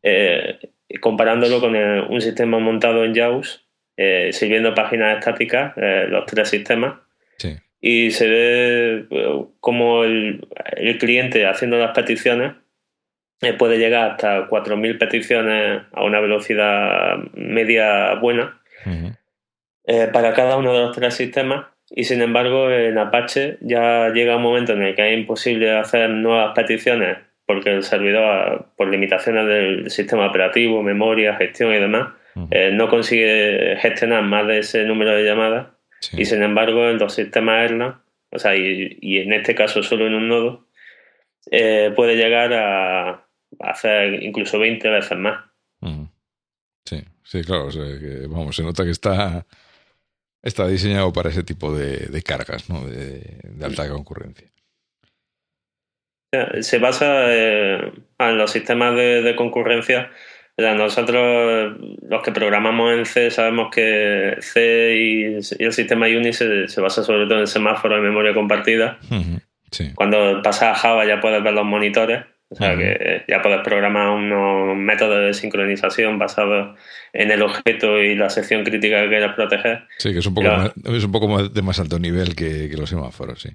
eh, 0.03 0.59
comparándolo 0.99 1.59
con 1.61 1.75
un 1.75 2.21
sistema 2.21 2.59
montado 2.59 3.05
en 3.05 3.15
JAWS, 3.15 3.64
eh, 3.97 4.29
sirviendo 4.31 4.73
páginas 4.73 5.17
estáticas, 5.17 5.73
eh, 5.77 6.05
los 6.09 6.25
tres 6.25 6.49
sistemas, 6.49 6.99
y 7.81 8.09
se 8.09 8.27
ve 8.27 9.05
como 9.59 10.03
el, 10.03 10.47
el 10.75 10.97
cliente 10.97 11.45
haciendo 11.45 11.77
las 11.77 11.91
peticiones 11.91 12.53
eh, 13.41 13.53
puede 13.53 13.77
llegar 13.77 14.11
hasta 14.11 14.47
4.000 14.47 14.97
peticiones 14.97 15.83
a 15.91 16.03
una 16.03 16.19
velocidad 16.19 17.17
media 17.33 18.15
buena 18.15 18.61
eh, 19.83 20.07
para 20.11 20.33
cada 20.33 20.57
uno 20.57 20.73
de 20.73 20.79
los 20.79 20.95
tres 20.95 21.13
sistemas. 21.13 21.65
Y 21.89 22.05
sin 22.05 22.21
embargo, 22.21 22.71
en 22.71 22.97
Apache 22.97 23.57
ya 23.61 24.09
llega 24.09 24.37
un 24.37 24.41
momento 24.41 24.73
en 24.73 24.81
el 24.81 24.95
que 24.95 25.11
es 25.11 25.17
imposible 25.17 25.77
hacer 25.77 26.09
nuevas 26.09 26.53
peticiones 26.55 27.17
porque 27.45 27.69
el 27.71 27.83
servidor, 27.83 28.69
por 28.75 28.89
limitaciones 28.89 29.45
del 29.45 29.91
sistema 29.91 30.25
operativo, 30.27 30.81
memoria, 30.81 31.35
gestión 31.35 31.75
y 31.75 31.79
demás, 31.79 32.13
eh, 32.51 32.71
no 32.73 32.89
consigue 32.89 33.77
gestionar 33.81 34.23
más 34.23 34.47
de 34.47 34.59
ese 34.59 34.83
número 34.83 35.15
de 35.15 35.23
llamadas. 35.23 35.67
Y 36.13 36.25
sin 36.25 36.43
embargo, 36.43 36.89
en 36.89 36.99
los 36.99 37.13
sistemas 37.13 37.63
Erlang, 37.63 38.01
o 38.31 38.37
sea, 38.37 38.55
y, 38.55 38.97
y, 39.01 39.19
en 39.19 39.33
este 39.33 39.55
caso 39.55 39.81
solo 39.81 40.05
en 40.05 40.13
un 40.13 40.27
nodo, 40.27 40.67
puede 41.49 42.15
llegar 42.15 42.53
a, 42.53 43.25
hacer 43.59 44.23
incluso 44.23 44.59
20 44.59 44.89
veces 44.89 45.17
más. 45.17 45.45
Sí, 46.85 47.03
sí, 47.23 47.43
claro. 47.43 47.69
vamos, 48.29 48.55
se 48.55 48.63
nota 48.63 48.83
que 48.83 48.91
está, 48.91 49.45
está 50.41 50.67
diseñado 50.67 51.11
para 51.11 51.29
ese 51.29 51.43
tipo 51.43 51.75
de, 51.75 52.21
cargas, 52.23 52.69
¿no? 52.69 52.85
De, 52.85 53.39
alta 53.61 53.89
concurrencia. 53.89 54.47
Se 56.61 56.79
basa 56.79 57.33
eh, 57.33 57.93
en 58.19 58.37
los 58.37 58.51
sistemas 58.51 58.95
de, 58.95 59.33
concurrencia. 59.35 60.11
Nosotros, 60.57 61.75
los 62.01 62.23
que 62.23 62.31
programamos 62.31 62.93
en 62.93 63.05
C, 63.05 63.29
sabemos 63.29 63.69
que 63.73 64.37
C 64.39 64.95
y, 64.95 65.23
el 65.59 65.73
sistema 65.73 66.07
Unix 66.07 66.37
se, 66.37 66.81
basa 66.81 67.03
sobre 67.03 67.25
todo 67.25 67.39
en 67.39 67.47
semáforo 67.47 67.95
de 67.95 68.01
memoria 68.01 68.33
compartida. 68.33 68.97
Cuando 69.95 70.41
pasa 70.41 70.71
a 70.71 70.75
Java 70.75 71.05
ya 71.05 71.19
puedes 71.19 71.43
ver 71.43 71.53
los 71.53 71.65
monitores 71.65 72.23
o 72.49 72.55
sea 72.55 72.77
que 72.77 73.23
ya 73.27 73.41
puedes 73.41 73.61
programar 73.61 74.09
unos 74.09 74.77
métodos 74.77 75.25
de 75.25 75.33
sincronización 75.33 76.19
basados 76.19 76.77
en 77.11 77.31
el 77.31 77.41
objeto 77.41 77.99
y 77.99 78.15
la 78.15 78.29
sección 78.29 78.63
crítica 78.63 79.01
que 79.01 79.09
quieres 79.09 79.33
proteger. 79.33 79.83
Sí, 79.97 80.13
que 80.13 80.19
es 80.19 80.25
un 80.25 80.35
poco, 80.35 80.47
más, 80.47 80.71
es 80.85 81.03
un 81.03 81.11
poco 81.11 81.49
de 81.49 81.61
más 81.63 81.79
alto 81.79 81.97
nivel 81.97 82.35
que, 82.35 82.69
los 82.77 82.89
semáforos, 82.89 83.41
sí. 83.41 83.49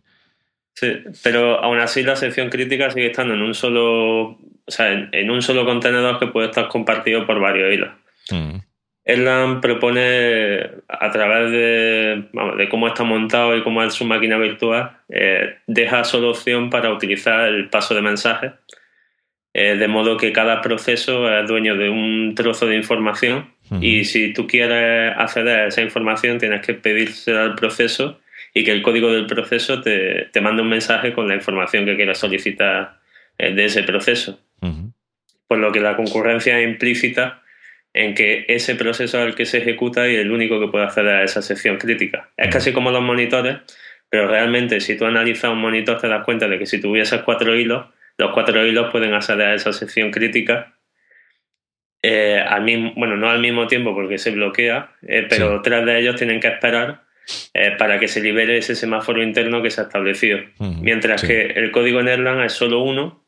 Sí, 0.75 0.93
pero 1.23 1.63
aún 1.63 1.79
así 1.79 2.03
la 2.03 2.17
sección 2.17 2.49
crítica 2.49 2.91
sigue 2.91 3.07
estando 3.07 3.35
en 3.35 3.43
un 3.43 3.55
solo, 3.55 4.39
o 4.71 4.73
sea, 4.73 4.93
en, 4.93 5.31
un 5.31 5.43
solo 5.43 5.65
contenedor 5.65 6.21
que 6.21 6.29
puede 6.29 6.47
estar 6.47 6.69
compartido 6.69 7.27
por 7.27 7.41
varios 7.41 7.75
hilos. 7.75 7.91
Mm. 8.31 8.59
Erlang 9.05 9.61
propone, 9.61 10.71
a 10.89 11.11
través 11.11 11.51
de, 11.51 12.25
de 12.57 12.69
cómo 12.69 12.87
está 12.87 13.03
montado 13.03 13.57
y 13.57 13.63
cómo 13.63 13.83
es 13.83 13.95
su 13.95 14.05
máquina 14.05 14.39
virtual, 14.39 14.99
eh, 15.09 15.57
deja 15.67 16.05
solo 16.05 16.31
opción 16.31 16.71
para 16.71 16.93
utilizar 16.93 17.49
el 17.49 17.69
paso 17.69 17.95
de 17.95 18.03
mensajes 18.03 18.53
eh, 19.53 19.75
de 19.75 19.89
modo 19.89 20.17
que 20.17 20.33
cada 20.33 20.61
proceso 20.61 21.29
es 21.29 21.49
dueño 21.49 21.77
de 21.77 21.89
un 21.89 22.37
trozo 22.37 22.67
de 22.67 22.77
información 22.77 23.53
y 23.81 24.05
si 24.05 24.33
tú 24.33 24.49
quieres 24.49 25.13
acceder 25.17 25.61
a 25.61 25.67
esa 25.67 25.83
información 25.83 26.39
tienes 26.39 26.65
que 26.65 26.75
pedírsela 26.75 27.43
al 27.43 27.55
proceso 27.55 28.21
y 28.53 28.65
que 28.65 28.73
el 28.73 28.83
código 28.83 29.13
del 29.13 29.27
proceso 29.27 29.81
te, 29.81 30.29
te 30.33 30.41
mande 30.41 30.63
un 30.63 30.69
mensaje 30.69 31.13
con 31.13 31.29
la 31.29 31.35
información 31.35 31.85
que 31.85 31.95
quieras 31.95 32.19
solicitar 32.19 33.01
eh, 33.39 33.53
de 33.55 33.65
ese 33.65 33.83
proceso. 33.83 34.41
Por 35.47 35.59
lo 35.59 35.73
que 35.73 35.81
la 35.81 35.97
concurrencia 35.97 36.59
es 36.59 36.69
implícita 36.69 37.43
en 37.93 38.15
que 38.15 38.45
ese 38.49 38.75
proceso 38.77 39.19
es 39.19 39.27
el 39.27 39.35
que 39.35 39.47
se 39.47 39.59
ejecuta 39.59 40.09
y 40.09 40.15
el 40.15 40.31
único 40.31 40.61
que 40.61 40.69
puede 40.69 40.85
acceder 40.85 41.17
a 41.17 41.25
esa 41.25 41.43
sección 41.43 41.77
crítica. 41.79 42.31
Es 42.37 42.53
casi 42.53 42.73
como 42.73 42.91
los 42.91 43.03
monitores, 43.03 43.59
pero 44.09 44.29
realmente 44.29 44.81
si 44.81 44.97
tú 44.97 45.07
analizas 45.07 45.51
un 45.51 45.61
monitor 45.61 46.01
te 46.01 46.09
das 46.09 46.25
cuenta 46.25 46.47
de 46.49 46.59
que 46.59 46.67
si 46.67 46.81
tuvieses 46.81 47.23
cuatro 47.23 47.57
hilos, 47.57 47.87
los 48.19 48.33
cuatro 48.33 48.65
hilos 48.65 48.91
pueden 48.93 49.15
acceder 49.15 49.49
a 49.49 49.55
esa 49.55 49.73
sección 49.73 50.11
crítica. 50.11 50.77
Eh, 52.03 52.43
al 52.47 52.63
mismo, 52.63 52.93
bueno, 52.97 53.17
no 53.17 53.29
al 53.29 53.41
mismo 53.41 53.67
tiempo 53.67 53.95
porque 53.95 54.19
se 54.19 54.31
bloquea, 54.31 54.93
eh, 55.07 55.27
pero 55.29 55.61
tres 55.61 55.85
de 55.85 55.99
ellos 55.99 56.17
tienen 56.17 56.41
que 56.41 56.49
esperar 56.49 57.03
eh, 57.53 57.73
para 57.77 57.99
que 57.99 58.09
se 58.09 58.23
libere 58.23 58.57
ese 58.57 58.75
semáforo 58.75 59.23
interno 59.23 59.63
que 59.63 59.71
se 59.71 59.81
ha 59.81 59.85
establecido. 59.85 60.39
Mientras 60.59 61.23
que 61.23 61.43
el 61.43 61.71
código 61.71 62.01
en 62.01 62.09
Erlang 62.09 62.41
es 62.41 62.53
solo 62.53 62.83
uno 62.83 63.25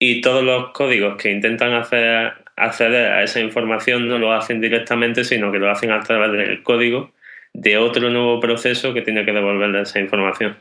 y 0.00 0.20
todos 0.22 0.42
los 0.42 0.70
códigos 0.70 1.16
que 1.16 1.30
intentan 1.30 1.74
hacer, 1.74 2.32
acceder 2.56 3.12
a 3.12 3.22
esa 3.22 3.38
información 3.38 4.08
no 4.08 4.18
lo 4.18 4.32
hacen 4.32 4.60
directamente, 4.60 5.22
sino 5.22 5.52
que 5.52 5.58
lo 5.58 5.70
hacen 5.70 5.92
a 5.92 6.00
través 6.00 6.32
del 6.32 6.62
código 6.64 7.12
de 7.52 7.78
otro 7.78 8.10
nuevo 8.10 8.40
proceso 8.40 8.94
que 8.94 9.02
tiene 9.02 9.24
que 9.24 9.32
devolverle 9.32 9.82
esa 9.82 10.00
información. 10.00 10.56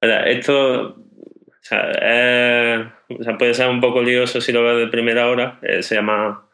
Esto 0.00 0.96
o 1.62 1.64
sea, 1.64 1.92
eh, 2.00 2.90
o 3.08 3.22
sea, 3.22 3.38
puede 3.38 3.54
ser 3.54 3.68
un 3.68 3.80
poco 3.80 4.02
lioso 4.02 4.40
si 4.40 4.50
lo 4.50 4.64
ves 4.64 4.78
de 4.78 4.88
primera 4.88 5.28
hora. 5.28 5.60
Eh, 5.62 5.82
se 5.84 5.94
llama, 5.94 6.48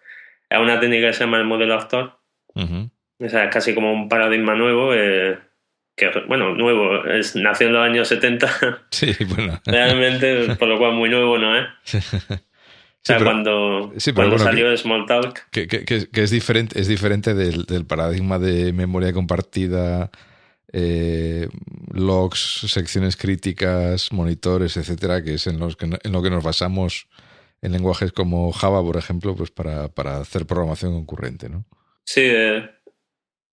es 0.51 0.59
una 0.59 0.79
técnica 0.79 1.07
que 1.07 1.13
se 1.15 1.25
llama 1.25 1.39
el 1.39 1.47
modelo 1.47 1.75
actor. 1.75 2.19
O 2.55 3.29
sea, 3.29 3.45
es 3.45 3.51
casi 3.53 3.75
como 3.75 3.91
un 3.91 4.09
paradigma 4.11 4.55
nuevo. 4.55 4.93
Eh, 4.93 5.39
que, 5.99 6.11
bueno, 6.27 6.55
nuevo, 6.55 7.05
es, 7.05 7.37
nació 7.37 7.67
en 7.67 7.73
los 7.75 7.83
años 7.85 8.09
70. 8.09 8.81
Sí, 8.91 9.13
bueno. 9.27 9.61
Realmente, 9.67 10.55
por 10.55 10.69
lo 10.69 10.79
cual 10.79 10.93
muy 10.93 11.11
nuevo 11.11 11.37
no 11.37 11.59
es. 11.59 11.69
O 11.95 13.01
sea, 13.03 13.23
cuando, 13.23 13.93
cuando 14.15 14.39
salió 14.39 14.77
Smalltalk. 14.77 15.51
Que, 15.51 15.67
que, 15.67 15.85
que, 15.85 16.23
es 16.23 16.31
diferente, 16.31 16.81
es 16.81 16.89
diferente 16.89 17.35
del, 17.35 17.65
del 17.65 17.87
paradigma 17.87 18.39
de 18.39 18.73
memoria 18.73 19.13
compartida 19.13 20.11
eh, 20.73 21.49
logs, 21.93 22.67
secciones 22.67 23.17
críticas, 23.17 24.13
monitores, 24.13 24.77
etcétera, 24.77 25.23
que 25.23 25.35
es 25.35 25.47
en, 25.47 25.59
los 25.59 25.77
que, 25.77 25.87
en 25.87 26.13
lo 26.13 26.23
que 26.23 26.31
nos 26.31 26.45
basamos 26.45 27.09
en 27.63 27.73
lenguajes 27.73 28.13
como 28.13 28.53
Java, 28.53 28.83
por 28.83 28.97
ejemplo, 28.97 29.35
pues 29.35 29.51
para, 29.51 29.89
para 29.89 30.19
hacer 30.19 30.47
programación 30.47 30.93
concurrente, 30.93 31.49
¿no? 31.49 31.65
Sí, 32.05 32.23
eh, 32.25 32.71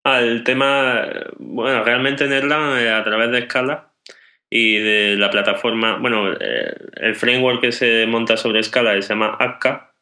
el 0.04 0.44
tema, 0.44 1.06
bueno, 1.38 1.85
realmente 1.85 2.25
en 2.25 2.32
Erlang, 2.32 2.78
eh, 2.78 2.90
a 2.90 3.04
través 3.04 3.30
de 3.30 3.42
Scala 3.42 3.92
y 4.50 4.78
de 4.78 5.16
la 5.16 5.30
plataforma, 5.30 5.97
bueno, 5.97 6.32
eh, 6.32 6.75
el 6.97 7.14
framework 7.14 7.61
que 7.61 7.73
se 7.73 8.06
monta 8.06 8.37
sobre 8.37 8.62
Scala 8.62 9.00
se 9.00 9.09
llama 9.09 9.37
Akka, 9.38 9.94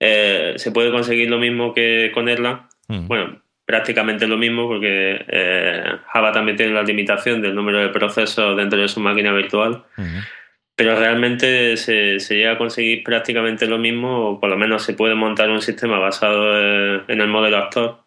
se 0.00 0.70
puede 0.72 0.90
conseguir 0.90 1.30
lo 1.30 1.38
mismo 1.38 1.74
que 1.74 2.10
con 2.14 2.28
Erlang. 2.28 2.68
Bueno, 2.88 3.42
prácticamente 3.68 4.26
lo 4.26 4.38
mismo 4.38 4.66
porque 4.66 5.26
eh, 5.28 5.84
Java 6.06 6.32
también 6.32 6.56
tiene 6.56 6.72
la 6.72 6.82
limitación 6.82 7.42
del 7.42 7.54
número 7.54 7.80
de 7.80 7.90
procesos 7.90 8.56
dentro 8.56 8.80
de 8.80 8.88
su 8.88 8.98
máquina 8.98 9.30
virtual. 9.34 9.84
Pero 10.74 10.98
realmente 10.98 11.76
se, 11.76 12.18
llega 12.18 12.52
a 12.52 12.56
conseguir 12.56 13.04
prácticamente 13.04 13.66
lo 13.66 13.76
mismo, 13.76 14.30
o 14.30 14.40
por 14.40 14.48
lo 14.48 14.56
menos 14.56 14.84
se 14.84 14.94
puede 14.94 15.14
montar 15.14 15.50
un 15.50 15.60
sistema 15.60 15.98
basado 15.98 16.58
eh, 16.58 17.02
en 17.08 17.20
el 17.20 17.28
modelo 17.28 17.58
actor, 17.58 18.04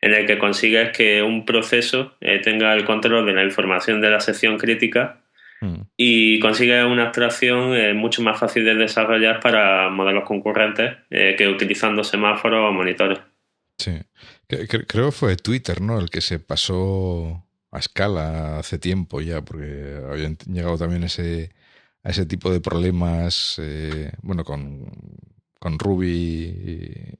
en 0.00 0.14
el 0.14 0.26
que 0.26 0.38
consigues 0.38 0.96
que 0.96 1.22
un 1.22 1.44
proceso 1.44 2.14
eh, 2.20 2.40
tenga 2.42 2.74
el 2.74 2.84
control 2.84 3.26
de 3.26 3.32
la 3.34 3.44
información 3.44 4.00
de 4.00 4.10
la 4.10 4.20
sección 4.20 4.58
crítica 4.58 5.20
y 5.94 6.40
consigues 6.40 6.86
una 6.86 7.02
abstracción 7.02 7.94
mucho 7.94 8.22
más 8.22 8.40
fácil 8.40 8.64
de 8.64 8.74
desarrollar 8.76 9.40
para 9.40 9.90
modelos 9.90 10.24
concurrentes 10.24 10.96
que 11.10 11.48
utilizando 11.48 12.02
semáforos 12.02 12.66
o 12.66 12.72
monitores. 12.72 13.18
Sí. 13.76 13.92
Creo 14.46 15.10
que 15.10 15.12
fue 15.12 15.36
Twitter, 15.36 15.82
¿no? 15.82 15.98
El 16.00 16.08
que 16.08 16.22
se 16.22 16.38
pasó 16.38 17.44
a 17.70 17.78
escala 17.78 18.58
hace 18.58 18.78
tiempo 18.78 19.20
ya, 19.20 19.42
porque 19.42 20.00
habían 20.10 20.36
llegado 20.46 20.76
también 20.76 21.04
ese, 21.04 21.50
a 22.02 22.10
ese 22.10 22.26
tipo 22.26 22.50
de 22.52 22.60
problemas, 22.60 23.60
eh, 23.62 24.12
bueno, 24.22 24.44
con, 24.44 24.90
con 25.58 25.78
Ruby 25.78 27.18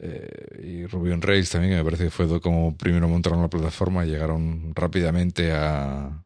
eh, 0.00 0.62
y 0.62 0.86
Ruby 0.86 1.10
on 1.10 1.22
Rails 1.22 1.50
también, 1.50 1.72
que 1.72 1.78
me 1.78 1.84
parece 1.84 2.04
que 2.04 2.10
fue 2.10 2.40
como 2.40 2.76
primero 2.76 3.08
montaron 3.08 3.42
la 3.42 3.48
plataforma, 3.48 4.04
llegaron 4.04 4.72
rápidamente 4.74 5.52
a, 5.52 6.24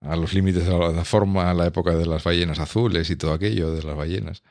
a 0.00 0.16
los 0.16 0.34
límites 0.34 0.64
de 0.64 0.72
la 0.72 0.78
plataforma, 0.78 1.50
a 1.50 1.54
la 1.54 1.66
época 1.66 1.94
de 1.94 2.06
las 2.06 2.24
ballenas 2.24 2.58
azules 2.58 3.10
y 3.10 3.16
todo 3.16 3.32
aquello 3.32 3.72
de 3.72 3.82
las 3.82 3.96
ballenas 3.96 4.42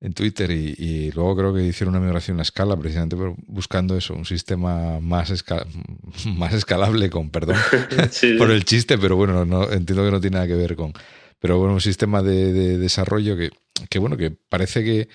en 0.00 0.14
Twitter. 0.14 0.50
Y, 0.50 1.10
luego 1.12 1.36
creo 1.36 1.54
que 1.54 1.64
hicieron 1.64 1.94
una 1.94 2.04
migración 2.04 2.38
a 2.38 2.42
escala 2.42 2.76
precisamente 2.76 3.16
buscando 3.46 3.96
eso, 3.96 4.14
un 4.14 4.24
sistema 4.24 5.00
más, 5.00 5.44
más 6.26 6.54
escalable 6.54 7.10
con, 7.10 7.30
perdón 7.30 7.56
por 8.38 8.50
el 8.50 8.64
chiste, 8.64 8.98
pero 8.98 9.16
bueno, 9.16 9.44
no, 9.44 9.70
entiendo 9.70 10.04
que 10.04 10.10
no 10.10 10.20
tiene 10.20 10.34
nada 10.34 10.46
que 10.46 10.54
ver 10.54 10.76
con, 10.76 10.92
pero 11.38 11.58
bueno, 11.58 11.74
un 11.74 11.80
sistema 11.80 12.22
de, 12.22 12.78
desarrollo 12.78 13.36
que, 13.36 13.50
que, 13.88 13.98
bueno, 13.98 14.16
que 14.16 14.30
parece 14.30 14.82
que, 14.84 15.08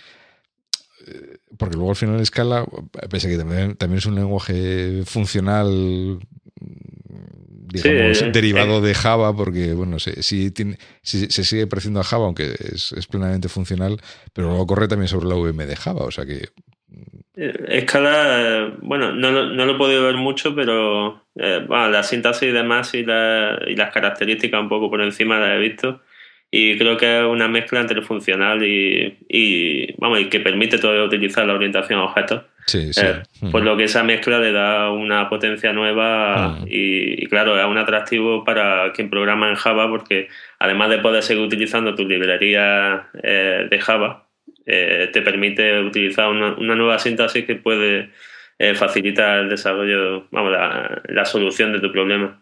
porque 1.57 1.75
luego 1.75 1.91
al 1.91 1.95
final 1.95 2.19
escala, 2.19 2.65
pese 3.09 3.27
a 3.27 3.29
que 3.31 3.37
también, 3.37 3.75
también 3.75 3.99
es 3.99 4.05
un 4.05 4.15
lenguaje 4.15 5.03
funcional 5.05 6.19
digamos, 7.83 8.21
eh, 8.21 8.31
derivado 8.31 8.79
eh. 8.79 8.87
de 8.87 8.93
Java, 8.93 9.35
porque, 9.35 9.73
bueno, 9.73 9.99
sí, 9.99 10.11
sí, 10.19 10.51
tiene, 10.51 10.77
se 11.01 11.29
sigue 11.29 11.67
pareciendo 11.67 11.99
a 11.99 12.03
Java, 12.03 12.25
aunque 12.25 12.53
es, 12.59 13.07
plenamente 13.09 13.49
funcional, 13.49 13.97
pero 14.33 14.49
luego 14.49 14.67
corre 14.67 14.87
también 14.87 15.07
sobre 15.07 15.27
la 15.27 15.35
VM 15.35 15.65
de 15.65 15.75
Java, 15.75 16.05
o 16.05 16.11
sea 16.11 16.25
que... 16.25 16.49
Escala, 17.35 18.77
bueno, 18.81 19.11
no, 19.11 19.31
no 19.31 19.65
lo 19.65 19.75
he 19.75 19.77
podido 19.77 20.03
ver 20.05 20.15
mucho, 20.15 20.55
pero 20.55 21.21
bueno, 21.35 21.89
la 21.89 22.01
sintaxis 22.01 22.47
y 22.47 22.51
demás 22.51 22.93
y, 22.93 22.99
y 22.99 23.75
las 23.75 23.91
características 23.93 24.61
un 24.61 24.69
poco 24.69 24.89
por 24.89 25.01
encima 25.01 25.37
las 25.37 25.57
he 25.57 25.59
visto 25.59 26.01
y 26.51 26.77
creo 26.77 26.97
que 26.97 27.19
es 27.19 27.25
una 27.25 27.47
mezcla 27.47 27.81
entre 27.81 28.01
funcional 28.01 28.63
y, 28.63 29.17
y 29.27 29.93
vamos 29.97 30.19
y 30.21 30.25
que 30.29 30.39
permite 30.39 30.77
todavía 30.77 31.03
utilizar 31.03 31.45
la 31.45 31.53
orientación 31.53 31.99
a 31.99 32.05
objetos. 32.05 32.43
Sí, 32.65 32.93
sí. 32.93 33.01
Eh, 33.03 33.21
por 33.51 33.63
lo 33.63 33.77
que 33.77 33.83
esa 33.83 34.03
mezcla 34.03 34.39
le 34.39 34.51
da 34.51 34.89
una 34.89 35.29
potencia 35.29 35.71
nueva 35.71 36.59
y, 36.65 37.27
claro 37.27 37.59
es 37.59 37.65
un 37.65 37.77
atractivo 37.77 38.43
para 38.43 38.91
quien 38.91 39.09
programa 39.09 39.49
en 39.49 39.55
Java 39.55 39.87
porque 39.87 40.29
además 40.57 40.89
de 40.89 40.97
poder 40.97 41.21
seguir 41.21 41.43
utilizando 41.43 41.93
tu 41.93 42.07
librería 42.07 43.07
eh, 43.21 43.67
de 43.69 43.79
Java 43.79 44.27
eh, 44.65 45.11
te 45.13 45.21
permite 45.21 45.79
utilizar 45.79 46.29
una, 46.29 46.55
nueva 46.55 46.97
sintaxis 46.97 47.45
que 47.45 47.55
puede 47.55 48.09
facilitar 48.73 49.39
el 49.39 49.49
desarrollo 49.49 50.27
vamos 50.31 50.51
la, 50.51 51.03
la 51.07 51.25
solución 51.25 51.71
de 51.71 51.81
tu 51.81 51.91
problema 51.91 52.41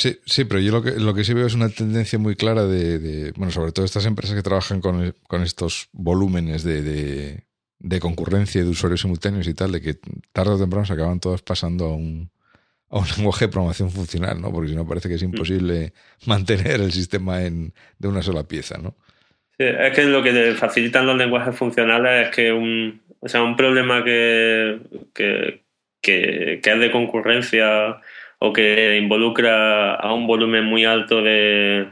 Sí, 0.00 0.18
sí, 0.24 0.46
pero 0.46 0.60
yo 0.60 0.72
lo 0.72 0.82
que, 0.82 0.92
lo 0.92 1.12
que 1.12 1.24
sí 1.24 1.34
veo 1.34 1.46
es 1.46 1.54
una 1.54 1.68
tendencia 1.68 2.18
muy 2.18 2.34
clara 2.34 2.64
de, 2.64 3.32
bueno, 3.36 3.52
sobre 3.52 3.70
todo 3.70 3.84
estas 3.84 4.06
empresas 4.06 4.34
que 4.34 4.42
trabajan 4.42 4.80
con, 4.80 5.14
con 5.28 5.42
estos 5.42 5.90
volúmenes 5.92 6.64
de, 6.64 7.44
de, 7.78 8.00
concurrencia 8.00 8.62
y 8.62 8.64
de 8.64 8.70
usuarios 8.70 9.02
simultáneos 9.02 9.46
y 9.46 9.52
tal, 9.52 9.72
de 9.72 9.82
que 9.82 9.96
tarde 10.32 10.52
o 10.52 10.58
temprano 10.58 10.86
se 10.86 10.94
acaban 10.94 11.20
todos 11.20 11.42
pasando 11.42 11.84
a 11.84 11.94
un, 11.94 12.30
a 12.88 12.98
un 12.98 13.04
lenguaje 13.18 13.44
de 13.44 13.52
programación 13.52 13.90
funcional, 13.90 14.40
¿no? 14.40 14.50
Porque 14.50 14.70
si 14.70 14.74
no 14.74 14.88
parece 14.88 15.10
que 15.10 15.16
es 15.16 15.22
imposible 15.22 15.92
mantener 16.26 16.80
el 16.80 16.92
sistema 16.92 17.42
en, 17.44 17.74
de 17.98 18.08
una 18.08 18.22
sola 18.22 18.44
pieza, 18.44 18.78
¿no? 18.78 18.96
Sí, 19.58 19.66
es 19.66 19.94
que 19.94 20.04
lo 20.04 20.22
que 20.22 20.54
facilitan 20.54 21.04
los 21.04 21.18
lenguajes 21.18 21.54
funcionales 21.54 22.28
es 22.28 22.34
que 22.34 22.50
un, 22.52 23.02
o 23.20 23.28
sea, 23.28 23.42
un 23.42 23.54
problema 23.54 24.02
que, 24.02 24.80
que, 25.12 25.62
que, 26.00 26.60
que 26.62 26.72
es 26.72 26.80
de 26.80 26.90
concurrencia 26.90 28.00
o 28.40 28.52
que 28.52 28.96
involucra 28.96 29.94
a 29.94 30.12
un 30.12 30.26
volumen 30.26 30.64
muy 30.64 30.84
alto 30.84 31.22
de, 31.22 31.88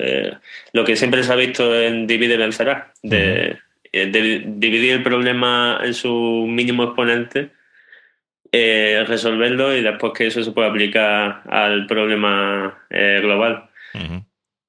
eh, 0.00 0.32
lo 0.72 0.84
que 0.84 0.94
siempre 0.94 1.22
se 1.22 1.32
ha 1.32 1.36
visto 1.36 1.74
en 1.80 2.06
divide 2.06 2.36
vencerá, 2.36 2.92
de, 3.02 3.58
dividir 3.92 4.92
el 4.92 5.02
problema 5.02 5.80
en 5.82 5.94
su 5.94 6.46
mínimo 6.46 6.84
exponente, 6.84 7.50
eh, 8.52 9.04
resolverlo 9.06 9.74
y 9.74 9.82
después 9.82 10.12
que 10.14 10.26
eso 10.26 10.42
se 10.42 10.52
pueda 10.52 10.68
aplicar 10.68 11.42
al 11.48 11.86
problema 11.86 12.84
eh, 12.90 13.20
global. 13.22 13.70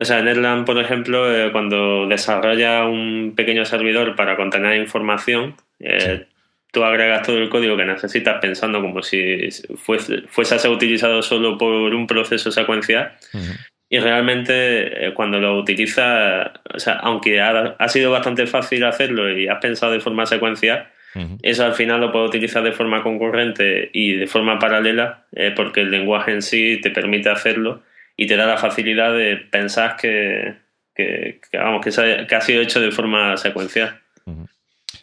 O 0.01 0.05
sea, 0.05 0.19
en 0.19 0.29
Erlang, 0.29 0.63
por 0.63 0.79
ejemplo, 0.79 1.25
cuando 1.51 2.07
desarrolla 2.07 2.85
un 2.85 3.33
pequeño 3.35 3.65
servidor 3.65 4.15
para 4.15 4.37
contener 4.37 4.79
información, 4.79 5.57
tú 6.71 6.83
agregas 6.83 7.25
todo 7.25 7.37
el 7.37 7.49
código 7.49 7.75
que 7.77 7.85
necesitas 7.85 8.39
pensando 8.39 8.81
como 8.81 9.01
si 9.01 9.49
fuese, 9.75 10.23
fuese 10.27 10.55
a 10.55 10.59
ser 10.59 10.71
utilizado 10.71 11.21
solo 11.21 11.57
por 11.57 11.93
un 11.93 12.07
proceso 12.07 12.51
secuencial. 12.51 13.13
Y 13.89 13.97
realmente 13.99 15.07
eh, 15.07 15.13
cuando 15.13 15.39
lo 15.39 15.57
utilizas, 15.57 16.51
o 16.73 16.79
sea, 16.79 16.93
aunque 16.95 17.41
ha, 17.41 17.87
sido 17.87 18.11
bastante 18.11 18.45
fácil 18.45 18.83
hacerlo 18.85 19.35
y 19.35 19.47
has 19.47 19.59
pensado 19.59 19.93
de 19.93 19.99
forma 19.99 20.25
secuencial, 20.25 20.89
eso 21.41 21.65
al 21.65 21.73
final 21.73 21.99
lo 21.99 22.11
puedes 22.11 22.29
utilizar 22.29 22.61
de 22.61 22.71
forma 22.71 23.01
concurrente 23.01 23.89
y 23.91 24.13
de 24.13 24.27
forma 24.27 24.59
paralela 24.59 25.25
eh, 25.31 25.51
porque 25.55 25.81
el 25.81 25.89
lenguaje 25.89 26.31
en 26.31 26.43
sí 26.43 26.79
te 26.83 26.91
permite 26.91 27.29
hacerlo 27.29 27.81
y 28.15 28.27
te 28.27 28.35
da 28.35 28.45
la 28.45 28.57
facilidad 28.57 29.11
de 29.13 29.37
pensar 29.37 29.95
que, 29.95 30.53
que, 30.93 31.39
vamos, 31.53 31.83
que, 31.83 32.27
que 32.27 32.35
ha 32.35 32.41
sido 32.41 32.61
hecho 32.61 32.79
de 32.79 32.91
forma 32.91 33.35
secuencial. 33.37 33.99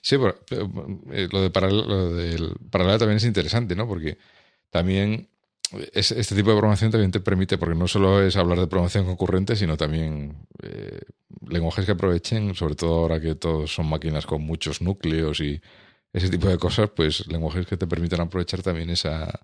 Sí, 0.07 0.17
pero, 0.19 0.39
eh, 1.11 1.29
lo, 1.33 1.41
de 1.43 1.51
paralelo, 1.51 2.15
del 2.15 2.55
paralelo 2.71 2.97
también 2.97 3.17
es 3.17 3.25
interesante, 3.25 3.75
¿no? 3.75 3.89
Porque 3.89 4.19
también 4.71 5.29
este 5.93 6.37
tipo 6.37 6.51
de 6.51 6.55
programación 6.57 6.93
también 6.93 7.11
te 7.11 7.19
permite, 7.19 7.59
porque 7.59 7.75
no 7.75 7.89
solo 7.89 8.23
es 8.23 8.37
hablar 8.37 8.61
de 8.61 8.69
programación 8.69 9.05
concurrente, 9.05 9.57
sino 9.57 9.77
también 9.77 10.47
eh, 10.63 11.01
lenguajes 11.49 11.87
que 11.87 11.91
aprovechen, 11.91 12.55
sobre 12.55 12.77
todo 12.77 12.95
ahora 13.01 13.21
que 13.21 13.35
todos 13.35 13.75
son 13.75 13.89
máquinas 13.89 14.27
con 14.27 14.43
muchos 14.43 14.81
núcleos 14.81 15.41
y 15.41 15.61
ese 16.13 16.31
tipo 16.31 16.49
de 16.49 16.59
cosas, 16.59 16.89
pues 16.91 17.27
lenguajes 17.27 17.67
que 17.67 17.77
te 17.77 17.89
permitan 17.89 18.21
aprovechar 18.21 18.63
también 18.63 18.91
esa, 18.91 19.41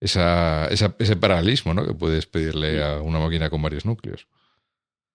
esa, 0.00 0.66
ese 0.66 1.16
paralelismo, 1.16 1.72
¿no? 1.72 1.86
Que 1.86 1.94
puedes 1.94 2.26
pedirle 2.26 2.82
a 2.82 3.00
una 3.00 3.20
máquina 3.20 3.48
con 3.48 3.62
varios 3.62 3.86
núcleos. 3.86 4.26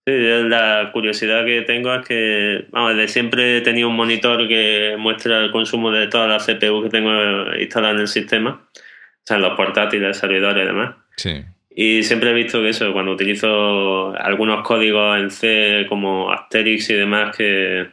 Sí, 0.08 0.14
la 0.16 0.90
curiosidad 0.94 1.44
que 1.44 1.64
tengo 1.64 1.94
es 1.94 2.08
que, 2.08 2.66
vamos, 2.72 2.96
de 2.96 3.10
siempre 3.10 3.58
he 3.58 3.62
tenido 3.62 3.90
un 3.90 3.98
monitor 3.98 4.48
que 4.48 4.96
muestra 4.98 5.40
el 5.40 5.52
consumo 5.52 5.92
de 5.92 6.08
todas 6.08 6.30
las 6.30 6.46
CPU 6.46 6.82
que 6.82 6.90
tengo 6.90 7.12
instaladas 7.60 7.96
en 7.96 8.02
el 8.04 8.08
sistema, 8.08 8.70
o 8.74 9.22
sea, 9.26 9.36
en 9.36 9.42
los 9.42 9.58
portátiles, 9.58 10.16
servidores 10.16 10.64
y 10.64 10.66
demás. 10.66 10.96
Sí. 11.18 11.44
Y 11.76 12.04
siempre 12.04 12.30
he 12.30 12.34
visto 12.34 12.62
que 12.62 12.70
eso, 12.70 12.94
cuando 12.94 13.12
utilizo 13.12 14.16
algunos 14.18 14.66
códigos 14.66 15.20
en 15.20 15.30
C 15.30 15.86
como 15.90 16.32
Asterix 16.32 16.90
y 16.90 16.94
demás 16.94 17.36
que, 17.36 17.90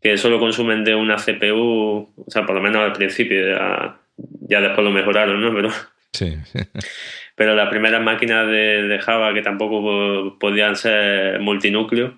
que 0.00 0.16
solo 0.16 0.38
consumen 0.38 0.84
de 0.84 0.94
una 0.94 1.16
CPU, 1.16 2.12
o 2.14 2.30
sea, 2.30 2.46
por 2.46 2.54
lo 2.54 2.62
menos 2.62 2.80
al 2.80 2.92
principio, 2.92 3.44
ya, 3.44 3.98
ya 4.42 4.60
después 4.60 4.84
lo 4.84 4.92
mejoraron, 4.92 5.40
¿no? 5.40 5.52
Pero, 5.52 5.70
sí. 6.12 6.36
pero 7.34 7.54
las 7.54 7.68
primeras 7.68 8.02
máquinas 8.02 8.46
de, 8.46 8.98
Java 9.02 9.34
que 9.34 9.42
tampoco 9.42 10.38
podían 10.38 10.76
ser 10.76 11.40
multinúcleo, 11.40 12.14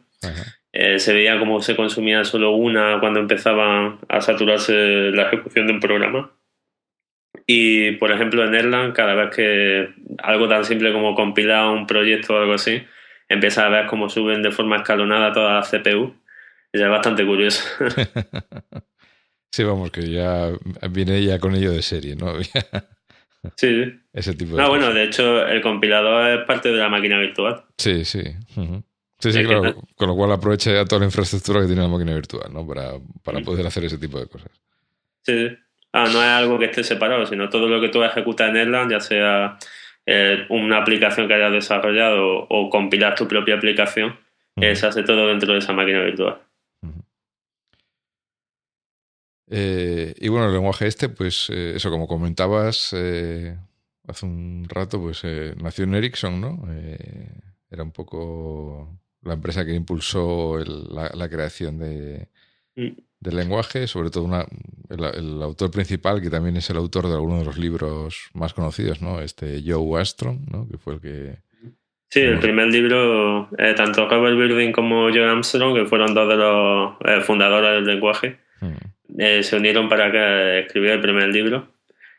eh, 0.73 0.99
se 0.99 1.15
veía 1.15 1.39
como 1.39 1.63
se 1.63 1.75
consumía 1.75 2.25
solo 2.25 2.51
una 2.51 3.01
cuando 3.01 3.21
empezaba 3.21 3.99
a 4.09 4.21
saturarse 4.21 5.11
la 5.13 5.23
ejecución 5.23 5.67
de 5.67 5.73
un 5.73 5.81
programa. 5.81 6.33
Y, 7.47 7.93
por 7.93 8.13
ejemplo, 8.13 8.45
en 8.45 8.55
Erlang, 8.55 8.93
cada 8.93 9.15
vez 9.15 9.35
que 9.35 9.89
algo 10.19 10.49
tan 10.49 10.65
simple 10.65 10.93
como 10.93 11.15
compilar 11.15 11.69
un 11.69 11.87
proyecto 11.87 12.35
o 12.35 12.39
algo 12.39 12.55
así, 12.55 12.83
empieza 13.29 13.65
a 13.65 13.69
ver 13.69 13.87
cómo 13.87 14.09
suben 14.11 14.43
de 14.43 14.51
forma 14.51 14.77
escalonada 14.77 15.33
todas 15.33 15.53
las 15.73 15.83
CPU. 15.83 16.15
Y 16.73 16.83
es 16.83 16.89
bastante 16.91 17.25
curioso. 17.25 17.63
sí, 19.51 19.65
vamos, 19.65 19.91
que 19.91 20.11
ya 20.11 20.51
viene 20.91 21.23
ya 21.23 21.39
con 21.39 21.55
ello 21.55 21.73
de 21.73 21.83
serie, 21.83 22.17
¿no? 22.17 22.35
Sí. 23.57 23.85
Ese 24.13 24.35
tipo 24.35 24.57
de 24.57 24.63
Ah, 24.63 24.69
bueno, 24.69 24.93
de 24.93 25.05
hecho, 25.05 25.47
el 25.47 25.61
compilador 25.61 26.41
es 26.41 26.45
parte 26.47 26.71
de 26.71 26.79
la 26.79 26.89
máquina 26.89 27.19
virtual. 27.19 27.65
Sí, 27.79 28.05
sí. 28.05 28.23
Sí, 29.19 29.33
sí, 29.33 29.45
claro. 29.45 29.75
Con 29.95 30.09
lo 30.09 30.15
cual 30.15 30.33
aprovecha 30.33 30.73
ya 30.73 30.85
toda 30.85 31.01
la 31.01 31.07
infraestructura 31.07 31.61
que 31.61 31.67
tiene 31.67 31.83
la 31.83 31.89
máquina 31.89 32.15
virtual, 32.15 32.53
¿no? 32.53 32.67
Para, 32.67 32.93
para 33.23 33.41
poder 33.41 33.67
hacer 33.67 33.85
ese 33.85 33.99
tipo 33.99 34.19
de 34.21 34.27
cosas. 34.27 34.51
Sí, 35.23 35.49
Ah, 35.97 36.05
no 36.13 36.23
es 36.23 36.29
algo 36.29 36.59
que 36.59 36.67
esté 36.67 36.85
separado, 36.85 37.25
sino 37.25 37.49
todo 37.49 37.69
lo 37.69 37.81
que 37.81 37.89
tú 37.89 38.03
ejecutas 38.03 38.51
en 38.51 38.57
Erlang, 38.59 38.91
ya 38.91 39.01
sea 39.01 39.57
eh, 40.05 40.45
una 40.51 40.77
aplicación 40.77 41.27
que 41.27 41.33
hayas 41.33 41.53
desarrollado 41.53 42.47
o, 42.51 42.69
compilar 42.69 43.15
tu 43.15 43.27
propia 43.27 43.55
aplicación, 43.55 44.15
se 44.61 44.87
hace 44.87 45.03
todo 45.05 45.29
dentro 45.29 45.55
de 45.55 45.61
esa 45.61 45.73
máquina 45.73 46.03
virtual. 46.03 46.37
Eh, 49.49 50.15
y 50.19 50.29
bueno, 50.29 50.47
el 50.47 50.53
lenguaje 50.55 50.87
este, 50.87 51.09
pues 51.09 51.49
eh, 51.51 51.75
eso, 51.77 51.91
como 51.91 52.09
comentabas 52.09 52.93
eh, 52.97 53.57
hace 54.07 54.27
un 54.27 54.67
rato, 54.69 55.01
pues 55.01 55.23
nació 55.63 55.85
en 55.85 55.95
Ericsson, 55.95 56.41
¿no? 56.41 56.65
era 57.71 57.83
un 57.83 57.93
poco 57.93 59.01
la 59.23 59.35
empresa 59.35 59.65
que 59.65 59.75
impulsó 59.75 60.59
la, 60.59 61.29
creación 61.29 61.79
de, 61.79 62.29
mm. 62.77 62.89
del 63.21 63.37
lenguaje, 63.37 63.87
sobre 63.89 64.11
todo 64.11 64.25
una, 64.25 64.47
el, 64.89 65.43
autor 65.43 65.71
principal, 65.71 66.21
que 66.21 66.31
también 66.31 66.57
es 66.57 66.71
el 66.71 66.77
autor 66.77 67.09
de 67.09 67.15
algunos 67.15 67.41
de 67.41 67.45
los 67.45 67.59
libros 67.59 68.31
más 68.35 68.55
conocidos, 68.55 69.03
¿no? 69.03 69.21
Este 69.21 69.63
Joe 69.67 69.99
Armstrong, 69.99 70.49
¿no? 70.51 70.69
Que 70.69 70.79
fue 70.79 70.95
el 70.95 71.01
que... 71.01 71.39
Sí, 72.09 72.21
el 72.21 72.39
primer 72.39 72.69
libro, 72.69 73.51
tanto 73.77 74.09
Robert 74.09 74.39
Birding 74.39 74.71
como 74.71 75.09
Joe 75.09 75.25
Armstrong, 75.25 75.75
que 75.75 75.87
fueron 75.87 76.15
dos 76.15 76.29
de 76.29 76.37
los 76.37 77.27
fundadores 77.27 77.75
del 77.75 77.95
lenguaje, 77.95 78.39
mm 78.61 78.96
eh, 79.19 79.43
se 79.43 79.57
unieron 79.57 79.89
para 79.89 80.59
escribir 80.59 80.91
el 80.91 81.01
primer 81.01 81.29
libro. 81.29 81.69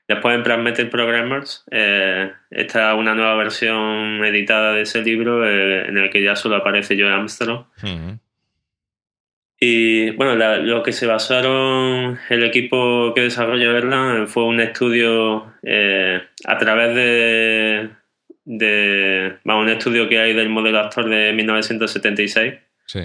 Después 0.07 0.35
en 0.35 0.43
Pragmatic 0.43 0.89
Programmers 0.89 1.65
eh, 1.69 2.31
está 2.49 2.95
una 2.95 3.13
nueva 3.13 3.35
versión 3.35 4.23
editada 4.23 4.73
de 4.73 4.81
ese 4.81 5.01
libro 5.03 5.45
eh, 5.45 5.87
en 5.87 5.97
el 5.97 6.09
que 6.09 6.23
ya 6.23 6.35
solo 6.35 6.55
aparece 6.55 6.95
Joe 6.97 7.11
Armstrong. 7.11 7.65
Y 9.59 10.11
bueno, 10.11 10.35
lo 10.35 10.83
que 10.83 10.93
se 10.93 11.07
basaron 11.07 12.19
el 12.29 12.43
equipo 12.43 13.11
que 13.15 13.21
desarrolló 13.21 13.75
Erlang 13.75 14.27
fue 14.27 14.45
un 14.45 14.59
estudio 14.61 15.51
a 16.45 16.57
través 16.59 16.95
de, 16.95 17.89
de 18.45 19.37
un 19.43 19.69
estudio 19.69 20.07
que 20.07 20.19
hay 20.19 20.33
del 20.33 20.49
modelo 20.49 20.79
actor 20.79 21.09
de 21.09 21.33
1976. 21.33 22.53
Sí, 22.85 23.01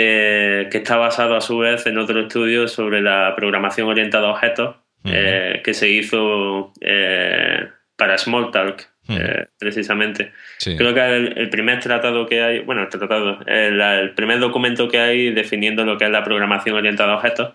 eh, 0.00 0.68
que 0.70 0.78
está 0.78 0.96
basado 0.96 1.34
a 1.34 1.40
su 1.40 1.58
vez 1.58 1.84
en 1.86 1.98
otro 1.98 2.20
estudio 2.20 2.68
sobre 2.68 3.02
la 3.02 3.34
programación 3.34 3.88
orientada 3.88 4.28
a 4.28 4.30
objetos 4.30 4.76
eh, 5.02 5.60
que 5.64 5.74
se 5.74 5.88
hizo 5.88 6.72
para 7.96 8.16
Smalltalk, 8.16 8.88
eh, 9.08 9.46
precisamente. 9.58 10.32
Creo 10.62 10.94
que 10.94 11.00
el, 11.00 11.50
primer 11.50 11.80
tratado 11.80 12.26
que 12.26 12.42
hay, 12.42 12.60
bueno, 12.60 12.82
el 12.82 12.88
tratado, 12.88 13.40
el, 13.44 14.14
primer 14.14 14.38
documento 14.38 14.86
que 14.86 15.00
hay 15.00 15.32
definiendo 15.32 15.84
lo 15.84 15.98
que 15.98 16.04
es 16.04 16.10
la 16.10 16.22
programación 16.22 16.76
orientada 16.76 17.14
a 17.14 17.16
objetos. 17.16 17.54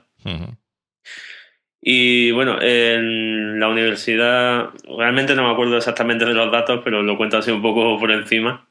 Y 1.79 2.31
bueno, 2.31 2.61
en 2.61 3.57
la 3.57 3.69
universidad, 3.69 4.71
realmente 4.97 5.33
no 5.33 5.47
me 5.47 5.53
acuerdo 5.53 5.77
exactamente 5.77 6.25
de 6.25 6.33
los 6.33 6.51
datos, 6.51 6.81
pero 6.83 7.03
lo 7.03 7.15
cuento 7.15 7.37
así 7.37 7.51
un 7.51 7.61
poco 7.61 7.97
por 7.97 8.11
encima. 8.11 8.67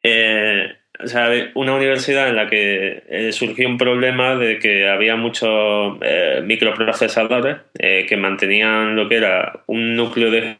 Eh, 0.00 0.76
o 1.02 1.06
sea, 1.06 1.30
una 1.54 1.74
universidad 1.74 2.28
en 2.28 2.36
la 2.36 2.48
que 2.48 3.02
eh, 3.08 3.32
surgió 3.32 3.68
un 3.68 3.78
problema 3.78 4.36
de 4.36 4.58
que 4.58 4.88
había 4.88 5.16
muchos 5.16 5.98
microprocesadores 6.44 7.58
que 7.74 8.16
mantenían 8.16 8.96
lo 8.96 9.08
que 9.08 9.16
era 9.16 9.62
un 9.66 9.96
núcleo 9.96 10.30
de 10.30 10.58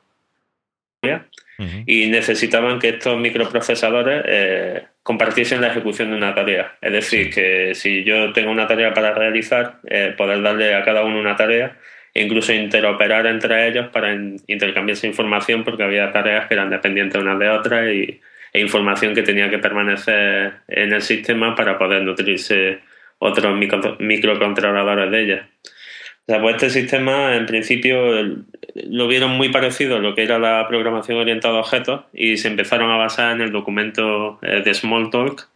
y 1.87 2.07
necesitaban 2.07 2.79
que 2.79 2.90
estos 2.90 3.18
microprocesadores 3.18 4.22
eh, 4.27 4.83
compartiesen 5.03 5.61
la 5.61 5.68
ejecución 5.68 6.11
de 6.11 6.16
una 6.16 6.35
tarea. 6.35 6.77
Es 6.81 6.92
decir, 6.92 7.35
que 7.35 7.74
si 7.74 8.05
yo 8.05 8.33
tengo 8.33 8.53
una 8.53 8.68
tarea 8.68 8.94
para 8.94 9.12
realizar, 9.12 9.79
eh, 9.88 10.14
poder 10.16 10.40
darle 10.40 10.74
a 10.74 10.85
cada 10.85 11.03
uno 11.03 11.18
una 11.18 11.35
tarea 11.35 11.77
e 12.14 12.22
incluso 12.22 12.53
interoperar 12.53 13.27
entre 13.27 13.68
ellos 13.68 13.88
para 13.88 14.14
intercambiarse 14.46 15.09
información 15.09 15.64
porque 15.64 15.83
había 15.83 16.12
tareas 16.12 16.46
que 16.46 16.55
eran 16.55 16.70
dependientes 16.70 17.20
unas 17.20 17.38
de 17.38 17.48
otras 17.48 17.92
y, 17.92 18.20
e 18.59 18.61
información 18.61 19.14
que 19.14 19.23
tenía 19.23 19.49
que 19.49 19.59
permanecer 19.59 20.55
en 20.66 20.92
el 20.92 21.03
sistema 21.03 21.55
para 21.55 21.79
poder 21.79 22.03
nutrirse 22.03 22.81
otros 23.18 23.57
microcontroladores 23.99 25.11
de 25.11 25.23
ellas 25.23 25.47
pues 26.40 26.57
este 26.57 26.71
sistema 26.71 27.35
en 27.37 27.47
principio 27.47 28.23
lo 28.75 29.09
vieron 29.09 29.31
muy 29.31 29.49
parecido 29.49 29.97
a 29.97 29.99
lo 29.99 30.14
que 30.14 30.25
era 30.25 30.38
la 30.38 30.66
programación 30.68 31.18
orientada 31.18 31.57
a 31.57 31.61
objetos 31.61 32.03
y 32.12 32.37
se 32.37 32.49
empezaron 32.49 32.90
a 32.90 32.97
basar 32.97 33.33
en 33.35 33.40
el 33.40 33.51
documento 33.51 34.38
eh, 34.42 34.62
de 34.62 34.75
Smalltalk 34.75 35.49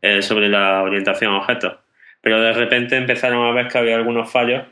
eh, 0.00 0.22
sobre 0.22 0.48
la 0.48 0.82
orientación 0.82 1.32
a 1.32 1.38
objetos. 1.38 1.74
Pero 2.20 2.40
de 2.40 2.52
repente 2.52 2.96
empezaron 2.96 3.44
a 3.44 3.52
ver 3.52 3.66
que 3.66 3.78
había 3.78 3.96
algunos 3.96 4.30
fallos. 4.30 4.62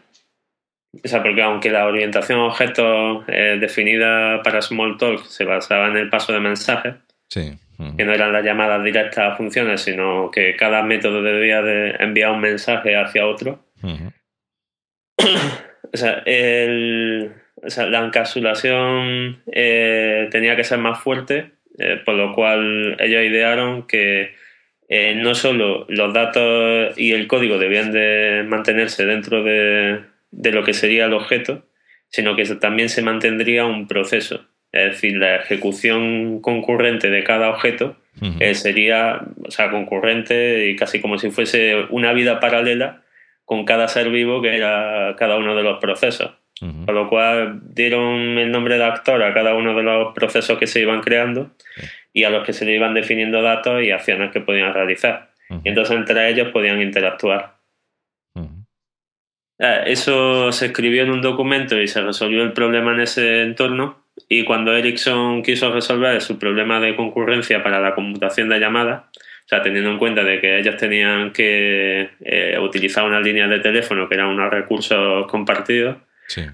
O 0.93 1.09
sea, 1.09 1.23
porque 1.23 1.43
aunque 1.43 1.71
la 1.71 1.87
orientación 1.87 2.39
a 2.39 2.45
objetos 2.45 3.25
eh, 3.27 3.57
definida 3.61 4.43
para 4.43 4.63
Smalltalk 4.63 5.25
se 5.25 5.45
basaba 5.45 5.89
en 5.89 5.97
el 5.97 6.09
paso 6.09 6.33
de 6.33 6.41
mensajes, 6.41 6.95
que 7.97 8.05
no 8.05 8.13
eran 8.13 8.33
las 8.33 8.45
llamadas 8.45 8.85
directas 8.85 9.33
a 9.33 9.37
funciones, 9.37 9.81
sino 9.81 10.31
que 10.31 10.55
cada 10.57 10.83
método 10.83 11.23
debía 11.23 11.63
de 11.63 11.97
enviar 11.99 12.33
un 12.33 12.41
mensaje 12.41 12.95
hacia 12.97 13.27
otro. 13.27 13.65
o, 13.83 13.97
sea, 15.97 16.23
el, 16.27 17.33
la 17.63 18.05
encapsulación 18.05 19.43
eh, 19.53 20.29
tenía 20.31 20.57
que 20.57 20.65
ser 20.65 20.79
más 20.79 21.01
fuerte, 21.01 21.53
eh, 21.79 22.01
por 22.05 22.15
lo 22.15 22.35
cual 22.35 22.97
ellos 22.99 23.25
idearon 23.25 23.87
que 23.87 24.35
eh, 24.89 25.15
no 25.15 25.37
solo 25.37 25.87
los 25.89 26.13
datos 26.13 26.99
y 26.99 27.13
el 27.13 27.29
código 27.29 27.59
debían 27.59 27.93
de 27.93 28.45
mantenerse 28.47 29.07
dentro 29.07 29.45
de, 29.45 30.03
lo 30.33 30.65
que 30.65 30.75
sería 30.75 31.07
el 31.07 31.13
objeto, 31.13 31.65
sino 32.09 32.35
que 32.35 32.45
también 32.57 32.89
se 32.89 33.03
mantendría 33.03 33.67
un 33.67 33.87
proceso. 33.87 34.49
Es 34.73 34.93
decir, 34.93 35.17
la 35.17 35.37
ejecución 35.37 36.41
concurrente 36.41 37.11
de 37.11 37.25
cada 37.25 37.51
objeto 37.51 37.97
sería 38.55 39.21
o 39.47 39.51
sea, 39.51 39.71
concurrente 39.71 40.69
y 40.69 40.77
casi 40.77 41.01
como 41.01 41.19
si 41.19 41.31
fuese 41.31 41.87
una 41.91 42.13
vida 42.13 42.39
paralela 42.39 43.03
con 43.45 43.65
cada 43.65 43.89
ser 43.89 44.11
vivo 44.11 44.43
que 44.43 44.55
era 44.55 45.17
cada 45.19 45.37
uno 45.37 45.57
de 45.57 45.63
los 45.63 45.81
procesos. 45.81 46.33
Con 46.61 46.95
lo 46.95 47.09
cual 47.09 47.61
dieron 47.75 48.37
el 48.37 48.51
nombre 48.51 48.77
de 48.77 48.85
actor 48.85 49.23
a 49.23 49.33
cada 49.33 49.55
uno 49.55 49.75
de 49.75 49.83
los 49.83 50.15
procesos 50.15 50.59
que 50.59 50.67
se 50.67 50.81
iban 50.81 51.01
creando 51.01 51.53
y 52.13 52.25
a 52.25 52.31
los 52.31 52.45
que 52.45 52.53
se 52.53 52.67
le 52.67 52.75
iban 52.75 52.93
definiendo 52.93 53.41
datos 53.41 53.83
y 53.83 53.91
acciones 53.91 54.31
que 54.31 54.41
podían 54.41 54.75
realizar. 54.75 55.31
Y 55.65 55.71
entonces 55.71 55.97
entre 55.97 56.29
ellos 56.29 56.49
podían 56.53 56.83
interactuar. 56.83 57.57
Eh, 59.59 59.83
eso 59.87 60.53
se 60.53 60.67
escribió 60.67 61.03
en 61.03 61.11
un 61.11 61.21
documento 61.21 61.81
y 61.81 61.87
se 61.87 62.01
resolvió 62.01 62.43
el 62.43 62.53
problema 62.53 62.93
en 62.95 63.01
ese 63.01 63.43
entorno. 63.43 64.05
Y 64.29 64.45
cuando 64.45 64.75
Ericsson 64.75 65.43
quiso 65.43 65.73
resolver 65.73 66.21
su 66.21 66.39
problema 66.39 66.81
de 66.81 66.97
concurrencia 66.97 67.63
para 67.63 67.81
la 67.81 67.95
computación 67.95 68.49
de 68.49 68.61
llamadas, 68.61 69.05
o 69.15 69.49
sea, 69.49 69.63
teniendo 69.63 69.91
en 69.91 69.99
cuenta 69.99 70.23
de 70.23 70.41
que 70.41 70.61
ellos 70.61 70.77
tenían 70.77 71.33
que 71.33 72.11
eh, 72.21 72.59
utilizar 72.61 73.05
una 73.05 73.21
línea 73.21 73.49
de 73.49 73.59
teléfono 73.59 74.09
que 74.09 74.15
eran 74.15 74.29
unos 74.29 74.51
recursos 74.51 75.27
compartidos 75.27 75.97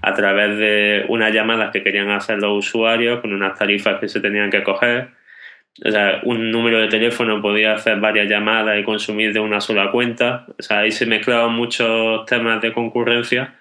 a 0.01 0.13
través 0.13 0.57
de 0.57 1.05
unas 1.07 1.31
llamadas 1.31 1.71
que 1.71 1.83
querían 1.83 2.09
hacer 2.09 2.39
los 2.39 2.65
usuarios 2.65 3.19
con 3.19 3.33
unas 3.33 3.57
tarifas 3.57 3.99
que 3.99 4.09
se 4.09 4.19
tenían 4.19 4.49
que 4.49 4.63
coger. 4.63 5.09
O 5.85 5.91
sea, 5.91 6.21
un 6.23 6.49
número 6.49 6.79
de 6.79 6.87
teléfono 6.87 7.39
podía 7.41 7.73
hacer 7.73 7.99
varias 7.99 8.27
llamadas 8.27 8.79
y 8.79 8.83
consumir 8.83 9.33
de 9.33 9.39
una 9.39 9.61
sola 9.61 9.91
cuenta. 9.91 10.47
O 10.57 10.63
sea, 10.63 10.79
ahí 10.79 10.91
se 10.91 11.05
mezclaban 11.05 11.53
muchos 11.53 12.25
temas 12.25 12.61
de 12.61 12.73
concurrencia. 12.73 13.53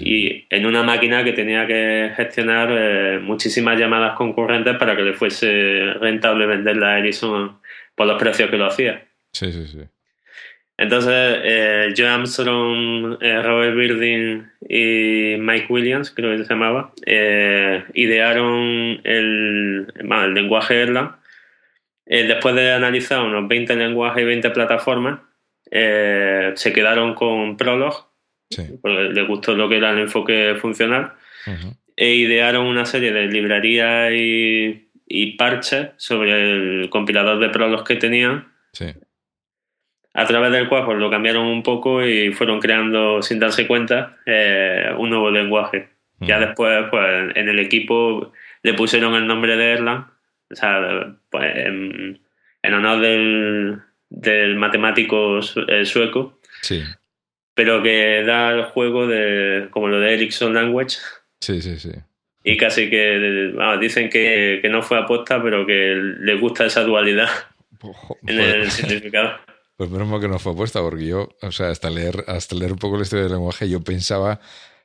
Y 0.00 0.46
en 0.50 0.66
una 0.66 0.82
máquina 0.82 1.24
que 1.24 1.32
tenía 1.32 1.66
que 1.66 2.12
gestionar 2.16 2.68
eh, 2.70 3.18
muchísimas 3.20 3.78
llamadas 3.78 4.16
concurrentes 4.16 4.76
para 4.76 4.94
que 4.94 5.02
le 5.02 5.14
fuese 5.14 5.94
rentable 6.00 6.46
venderla 6.46 6.94
a 6.94 6.98
Ericsson 6.98 7.58
por 7.94 8.06
los 8.06 8.18
precios 8.18 8.50
que 8.50 8.58
lo 8.58 8.66
hacía. 8.66 9.06
Sí, 9.32 9.50
sí, 9.50 9.66
sí. 9.66 9.80
Entonces, 10.82 11.38
eh, 11.44 11.94
Joe 11.96 12.08
Armstrong, 12.08 13.16
eh, 13.20 13.40
Robert 13.42 13.76
Birding 13.76 14.50
y 14.68 15.36
Mike 15.38 15.66
Williams, 15.68 16.10
creo 16.10 16.36
que 16.36 16.44
se 16.44 16.52
llamaba, 16.52 16.92
eh, 17.06 17.84
idearon 17.94 19.00
el, 19.04 19.92
el 19.94 20.34
lenguaje 20.34 20.82
Erlang. 20.82 21.16
Después 22.04 22.54
de 22.56 22.72
analizar 22.72 23.22
unos 23.22 23.46
20 23.48 23.76
lenguajes 23.76 24.22
y 24.22 24.26
20 24.26 24.50
plataformas, 24.50 25.20
se 25.70 26.72
quedaron 26.74 27.14
con 27.14 27.56
Prolog, 27.56 28.11
sí. 28.52 28.62
porque 28.80 29.10
les 29.10 29.26
gustó 29.26 29.54
lo 29.54 29.68
que 29.68 29.76
era 29.76 29.90
el 29.90 29.98
enfoque 29.98 30.56
funcional, 30.60 31.12
e 31.96 32.14
idearon 32.14 32.66
una 32.66 32.86
serie 32.86 33.12
de 33.12 33.26
librerías 33.26 34.12
y 34.14 34.88
y 35.14 35.32
parches 35.32 35.90
sobre 35.98 36.82
el 36.82 36.88
compilador 36.88 37.38
de 37.38 37.50
Prolog 37.50 37.86
que 37.86 37.96
tenían. 37.96 38.50
A 40.14 40.26
través 40.26 40.52
del 40.52 40.68
cual 40.70 40.86
pues, 40.86 40.98
lo 40.98 41.10
cambiaron 41.10 41.46
un 41.46 41.62
poco 41.62 42.04
y 42.04 42.32
fueron 42.32 42.60
creando, 42.60 43.20
sin 43.20 43.38
darse 43.38 43.66
cuenta, 43.66 44.16
eh, 44.24 44.90
un 44.96 45.10
nuevo 45.10 45.30
lenguaje. 45.30 45.90
Ya 46.20 46.38
después, 46.38 46.84
pues, 46.88 47.32
en 47.34 47.48
el 47.48 47.58
equipo 47.58 48.32
le 48.62 48.74
pusieron 48.74 49.14
el 49.16 49.26
nombre 49.26 49.56
de 49.56 49.72
Erlang, 49.72 50.06
o 50.50 50.54
sea, 50.54 51.16
pues, 51.28 51.52
en, 51.56 52.20
honor 52.62 53.00
del, 53.00 53.80
del 54.08 54.54
matemático 54.54 55.40
eh, 55.66 55.84
sueco. 55.84 56.38
Sí. 56.60 56.80
Pero 57.62 57.82
que 57.82 58.24
da 58.24 58.50
el 58.50 58.64
juego 58.64 59.06
de, 59.06 59.68
como 59.70 59.88
lo 59.88 60.00
de 60.00 60.14
Ericsson 60.14 60.54
Language. 60.54 60.96
Sí, 61.40 61.62
sí, 61.62 61.78
sí 61.78 61.92
y 62.44 62.56
casi 62.56 62.90
que 62.90 63.52
dicen 63.80 64.10
que, 64.10 64.60
no 64.70 64.82
fue 64.82 64.98
aposta, 64.98 65.42
pero 65.42 65.66
que 65.66 65.94
les 66.20 66.40
gusta 66.40 66.66
esa 66.66 66.82
dualidad 66.82 67.28
en 68.26 68.40
el 68.40 68.70
significado. 68.70 69.38
Pues 69.76 69.90
menos 69.90 70.08
mal 70.08 70.20
que 70.20 70.28
no 70.28 70.38
fue 70.38 70.52
apuesta, 70.52 70.80
porque 70.80 71.06
yo, 71.06 71.28
o 71.40 71.52
sea, 71.52 71.70
hasta 71.70 71.90
leer, 71.90 72.24
hasta 72.26 72.54
leer 72.54 72.72
un 72.72 72.78
poco 72.78 72.96
la 72.96 73.02
historia 73.02 73.24
del 73.24 73.32
lenguaje, 73.32 73.68
yo 73.68 73.80
pensaba 73.80 74.40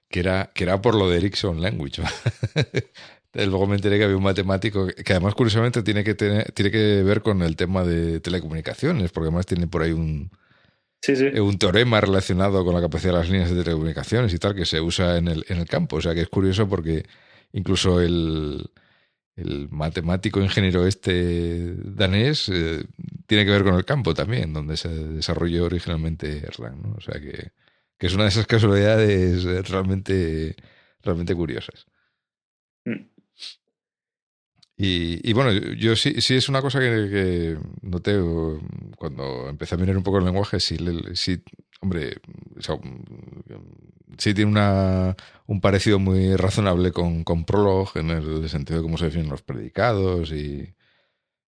que 0.10 0.20
era, 0.20 0.52
que 0.54 0.64
era 0.64 0.82
por 0.82 0.96
lo 0.96 1.10
de 1.10 1.18
Ericsson 1.18 1.62
Language. 1.62 2.02
Luego 3.34 3.68
me 3.68 3.76
enteré 3.76 3.98
que 3.98 4.06
había 4.06 4.18
un 4.18 4.24
matemático 4.24 4.88
que 4.88 5.14
además 5.14 5.36
curiosamente 5.36 5.84
tiene 5.84 6.04
que 6.04 6.16
tener, 6.16 6.52
tiene 6.54 6.72
que 6.72 7.04
ver 7.04 7.22
con 7.22 7.44
el 7.44 7.56
tema 7.56 7.84
de 7.84 8.20
telecomunicaciones, 8.20 9.12
porque 9.12 9.28
además 9.28 9.46
tiene 9.46 9.68
por 9.68 9.84
ahí 9.84 9.92
un, 9.92 10.32
un 11.42 11.58
teorema 11.58 12.02
relacionado 12.02 12.66
con 12.66 12.74
la 12.76 12.82
capacidad 12.82 13.14
de 13.14 13.20
las 13.20 13.30
líneas 13.30 13.50
de 13.50 13.64
telecomunicaciones 13.64 14.34
y 14.34 14.40
tal 14.40 14.56
que 14.56 14.66
se 14.66 14.82
usa 14.82 15.18
en 15.18 15.28
el, 15.28 15.46
en 15.48 15.58
el 15.58 15.68
campo. 15.68 15.98
O 15.98 16.02
sea 16.02 16.14
que 16.14 16.22
es 16.22 16.30
curioso 16.30 16.68
porque 16.68 17.06
Incluso 17.54 18.02
el, 18.02 18.70
matemático 19.70 20.42
ingeniero 20.42 20.88
este 20.88 21.76
danés 21.76 22.50
eh, 22.50 22.84
tiene 23.28 23.46
que 23.46 23.52
ver 23.52 23.64
con 23.64 23.76
el 23.76 23.86
campo 23.86 24.14
también, 24.14 24.52
donde 24.52 24.78
se 24.78 24.90
desarrolló 24.90 25.66
originalmente 25.66 26.40
Erlang. 26.40 26.82
¿no? 26.82 26.96
O 26.98 27.02
sea 27.02 27.20
que, 27.20 27.52
que 27.98 28.08
es 28.08 28.14
una 28.14 28.24
de 28.24 28.30
esas 28.30 28.48
casualidades 28.48 29.44
realmente, 29.70 30.56
realmente 31.04 31.36
curiosas. 31.36 31.86
Mm. 32.86 33.17
Y, 34.80 35.34
bueno, 35.34 35.52
yo 35.52 35.96
sí, 35.96 36.22
sí 36.22 36.36
es 36.36 36.50
una 36.50 36.62
cosa 36.62 36.80
que, 36.80 37.58
noté 37.82 38.16
cuando 38.96 39.50
empecé 39.50 39.74
a 39.74 39.78
mirar 39.80 39.98
un 39.98 40.04
poco 40.04 40.20
el 40.20 40.26
lenguaje, 40.26 40.60
sí, 40.60 40.78
sí 41.16 41.42
hombre, 41.82 42.18
sí 44.18 44.34
tiene 44.34 44.52
una, 44.52 45.16
un 45.48 45.62
parecido 45.62 45.98
muy 45.98 46.36
razonable 46.36 46.92
con, 46.92 47.24
con 47.24 47.46
Prolog 47.46 47.90
en 47.96 48.12
el 48.12 48.50
sentido 48.50 48.80
de 48.80 48.84
cómo 48.84 48.98
se 48.98 49.06
definen 49.06 49.30
los 49.30 49.42
predicados 49.42 50.32
y 50.32 50.76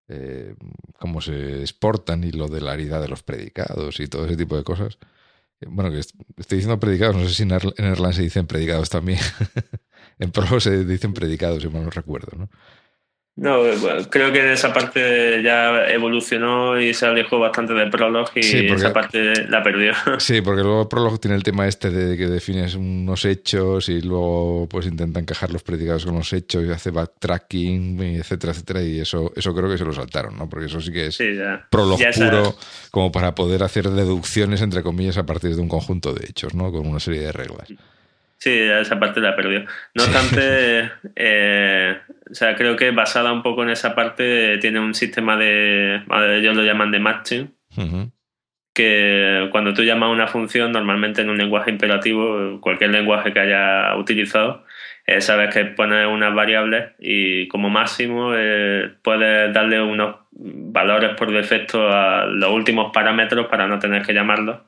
eh, 0.08 0.56
cómo 0.98 1.20
se 1.20 1.60
exportan 1.60 2.24
y 2.24 2.32
lo 2.32 2.48
de 2.48 2.60
la 2.60 2.72
aridad 2.72 3.00
de 3.00 3.08
los 3.08 3.22
predicados 3.22 4.00
y 4.00 4.08
todo 4.08 4.26
ese 4.26 4.36
tipo 4.36 4.56
de 4.56 4.64
cosas. 4.64 4.98
Bueno, 5.66 5.90
que 5.90 5.98
estoy 6.00 6.56
diciendo 6.58 6.80
predicados, 6.80 7.16
no 7.16 7.28
sé 7.28 7.34
si 7.34 7.42
en 7.42 7.52
Erlang 7.52 8.14
se 8.14 8.22
dicen 8.22 8.46
predicados 8.46 8.90
también. 8.90 9.20
en 10.18 10.32
Prolog 10.32 10.60
se 10.60 10.84
dicen 10.84 11.12
predicados, 11.12 11.62
si 11.62 11.68
mal 11.68 11.84
no 11.84 11.90
recuerdo, 11.90 12.36
¿no? 12.36 12.50
No, 13.40 13.62
creo 14.10 14.30
que 14.32 14.52
esa 14.52 14.70
parte 14.70 15.42
ya 15.42 15.86
evolucionó 15.88 16.78
y 16.78 16.92
se 16.92 17.06
alejó 17.06 17.38
bastante 17.38 17.72
de 17.72 17.86
Prolog 17.86 18.28
y 18.34 18.66
esa 18.66 18.92
parte 18.92 19.48
la 19.48 19.62
perdió. 19.62 19.94
Sí, 20.18 20.42
porque 20.42 20.60
luego 20.60 20.90
Prolog 20.90 21.18
tiene 21.18 21.36
el 21.36 21.42
tema 21.42 21.66
este 21.66 21.90
de 21.90 22.18
que 22.18 22.26
defines 22.26 22.74
unos 22.74 23.24
hechos 23.24 23.88
y 23.88 24.02
luego 24.02 24.68
pues 24.68 24.84
intentan 24.84 25.22
encajar 25.22 25.50
los 25.50 25.62
predicados 25.62 26.04
con 26.04 26.16
los 26.16 26.30
hechos 26.34 26.66
y 26.66 26.70
hace 26.70 26.90
backtracking, 26.90 27.98
etcétera, 28.18 28.52
etcétera, 28.52 28.82
y 28.82 29.00
eso, 29.00 29.32
eso 29.34 29.54
creo 29.54 29.70
que 29.70 29.78
se 29.78 29.86
lo 29.86 29.94
saltaron, 29.94 30.36
¿no? 30.36 30.46
Porque 30.46 30.66
eso 30.66 30.82
sí 30.82 30.92
que 30.92 31.06
es 31.06 31.18
Prolog 31.70 31.98
puro 31.98 32.54
como 32.90 33.10
para 33.10 33.34
poder 33.34 33.62
hacer 33.62 33.88
deducciones, 33.88 34.60
entre 34.60 34.82
comillas, 34.82 35.16
a 35.16 35.24
partir 35.24 35.56
de 35.56 35.62
un 35.62 35.68
conjunto 35.68 36.12
de 36.12 36.26
hechos, 36.26 36.54
¿no? 36.54 36.70
Con 36.70 36.86
una 36.86 37.00
serie 37.00 37.22
de 37.22 37.32
reglas. 37.32 37.72
Sí, 38.40 38.50
esa 38.58 38.98
parte 38.98 39.20
la 39.20 39.36
perdió. 39.36 39.66
No 39.94 40.02
obstante, 40.02 40.90
eh, 41.14 41.98
o 42.30 42.34
sea, 42.34 42.56
creo 42.56 42.74
que 42.74 42.90
basada 42.90 43.34
un 43.34 43.42
poco 43.42 43.62
en 43.62 43.68
esa 43.68 43.94
parte 43.94 44.56
tiene 44.58 44.80
un 44.80 44.94
sistema 44.94 45.36
de, 45.36 46.02
ellos 46.38 46.56
lo 46.56 46.64
llaman 46.64 46.90
de 46.90 47.00
matching, 47.00 47.54
que 48.72 49.48
cuando 49.52 49.74
tú 49.74 49.82
llamas 49.82 50.10
una 50.10 50.26
función, 50.26 50.72
normalmente 50.72 51.20
en 51.20 51.28
un 51.28 51.36
lenguaje 51.36 51.70
imperativo, 51.70 52.58
cualquier 52.62 52.90
lenguaje 52.92 53.34
que 53.34 53.40
haya 53.40 53.94
utilizado, 53.96 54.64
eh, 55.06 55.20
sabes 55.20 55.52
que 55.52 55.66
pones 55.66 56.06
unas 56.06 56.34
variables 56.34 56.92
y 56.98 57.46
como 57.48 57.68
máximo 57.68 58.32
eh, 58.34 58.90
puedes 59.02 59.52
darle 59.52 59.82
unos 59.82 60.16
valores 60.30 61.10
por 61.14 61.30
defecto 61.30 61.92
a 61.92 62.24
los 62.24 62.50
últimos 62.52 62.90
parámetros 62.90 63.48
para 63.48 63.66
no 63.66 63.78
tener 63.78 64.02
que 64.02 64.14
llamarlos. 64.14 64.60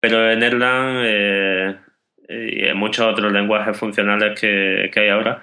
Pero 0.00 0.30
en 0.30 0.42
Erlang 0.42 1.84
y 2.28 2.64
en 2.64 2.76
muchos 2.76 3.06
otros 3.06 3.32
lenguajes 3.32 3.76
funcionales 3.76 4.38
que, 4.38 4.90
hay 4.94 5.08
ahora, 5.08 5.42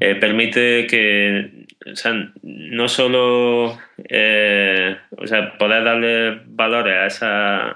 eh, 0.00 0.14
permite 0.14 0.86
que, 0.86 1.66
o 1.90 1.96
sea, 1.96 2.30
no 2.42 2.88
solo, 2.88 3.78
eh, 3.98 4.96
o 5.16 5.26
sea, 5.26 5.56
poder 5.58 5.84
darle 5.84 6.40
valores 6.46 6.94
a, 6.94 7.06
esa, 7.06 7.68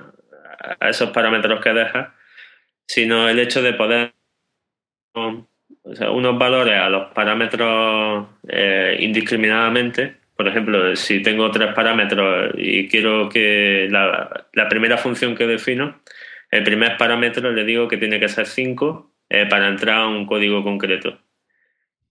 a 0.80 0.88
esos 0.88 1.10
parámetros 1.10 1.60
que 1.60 1.72
deja, 1.72 2.14
sino 2.86 3.28
el 3.28 3.38
hecho 3.38 3.62
de 3.62 3.74
poder, 3.74 4.12
o 5.14 5.94
sea, 5.94 6.10
unos 6.10 6.38
valores 6.38 6.78
a 6.78 6.88
los 6.88 7.12
parámetros 7.12 8.26
eh, 8.48 8.96
indiscriminadamente. 9.00 10.16
Por 10.34 10.48
ejemplo, 10.48 10.94
si 10.96 11.22
tengo 11.22 11.50
tres 11.50 11.72
parámetros 11.72 12.54
y 12.58 12.88
quiero 12.88 13.28
que 13.28 13.88
la, 13.90 14.46
la 14.52 14.68
primera 14.68 14.98
función 14.98 15.34
que 15.34 15.46
defino 15.46 16.00
el 16.56 16.64
primer 16.64 16.96
parámetro 16.96 17.52
le 17.52 17.64
digo 17.64 17.86
que 17.86 17.98
tiene 17.98 18.18
que 18.18 18.28
ser 18.28 18.46
5 18.46 19.12
eh, 19.28 19.46
para 19.46 19.68
entrar 19.68 19.98
a 19.98 20.06
un 20.06 20.26
código 20.26 20.62
concreto. 20.64 21.20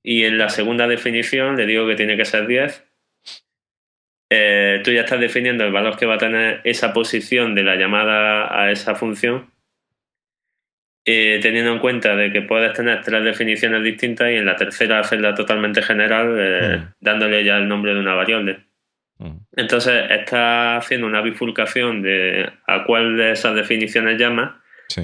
Y 0.04 0.24
en 0.24 0.38
la 0.38 0.50
segunda 0.50 0.88
definición 0.88 1.56
le 1.58 1.66
digo 1.66 1.88
que 1.88 1.96
tiene 1.96 2.16
que 2.16 2.26
ser 2.26 2.46
10. 2.46 2.84
Eh, 4.30 4.82
tú 4.84 4.92
ya 4.92 5.02
estás 5.02 5.20
definiendo 5.20 5.64
el 5.64 5.72
valor 5.72 5.98
que 5.98 6.06
va 6.06 6.16
a 6.16 6.20
tener 6.20 6.62
esa 6.64 6.94
posición 6.94 7.56
de 7.56 7.64
la 7.64 7.76
llamada 7.76 8.60
a 8.60 8.72
esa 8.72 8.94
función, 8.94 9.52
eh, 11.06 11.40
teniendo 11.42 11.72
en 11.72 11.80
cuenta 11.80 12.16
de 12.16 12.32
que 12.32 12.42
puedes 12.42 12.74
tener 12.74 13.02
tres 13.02 13.24
definiciones 13.24 13.84
distintas 13.84 14.30
y 14.30 14.36
en 14.36 14.46
la 14.46 14.56
tercera 14.56 15.00
hacerla 15.00 15.34
totalmente 15.34 15.82
general, 15.82 16.28
mm. 16.30 16.94
dándole 17.00 17.44
ya 17.44 17.58
el 17.58 17.68
nombre 17.68 17.96
de 17.96 18.00
una 18.00 18.14
variable. 18.14 18.65
Mm. 19.18 19.38
Entonces 19.56 20.06
está 20.10 20.78
haciendo 20.78 21.08
una 21.08 21.22
bifurcación 21.22 22.02
de 22.02 22.50
a 22.68 22.84
cuál 22.84 23.18
de 23.18 23.32
esas 23.32 23.56
definiciones 23.56 24.20
llama 24.20 24.62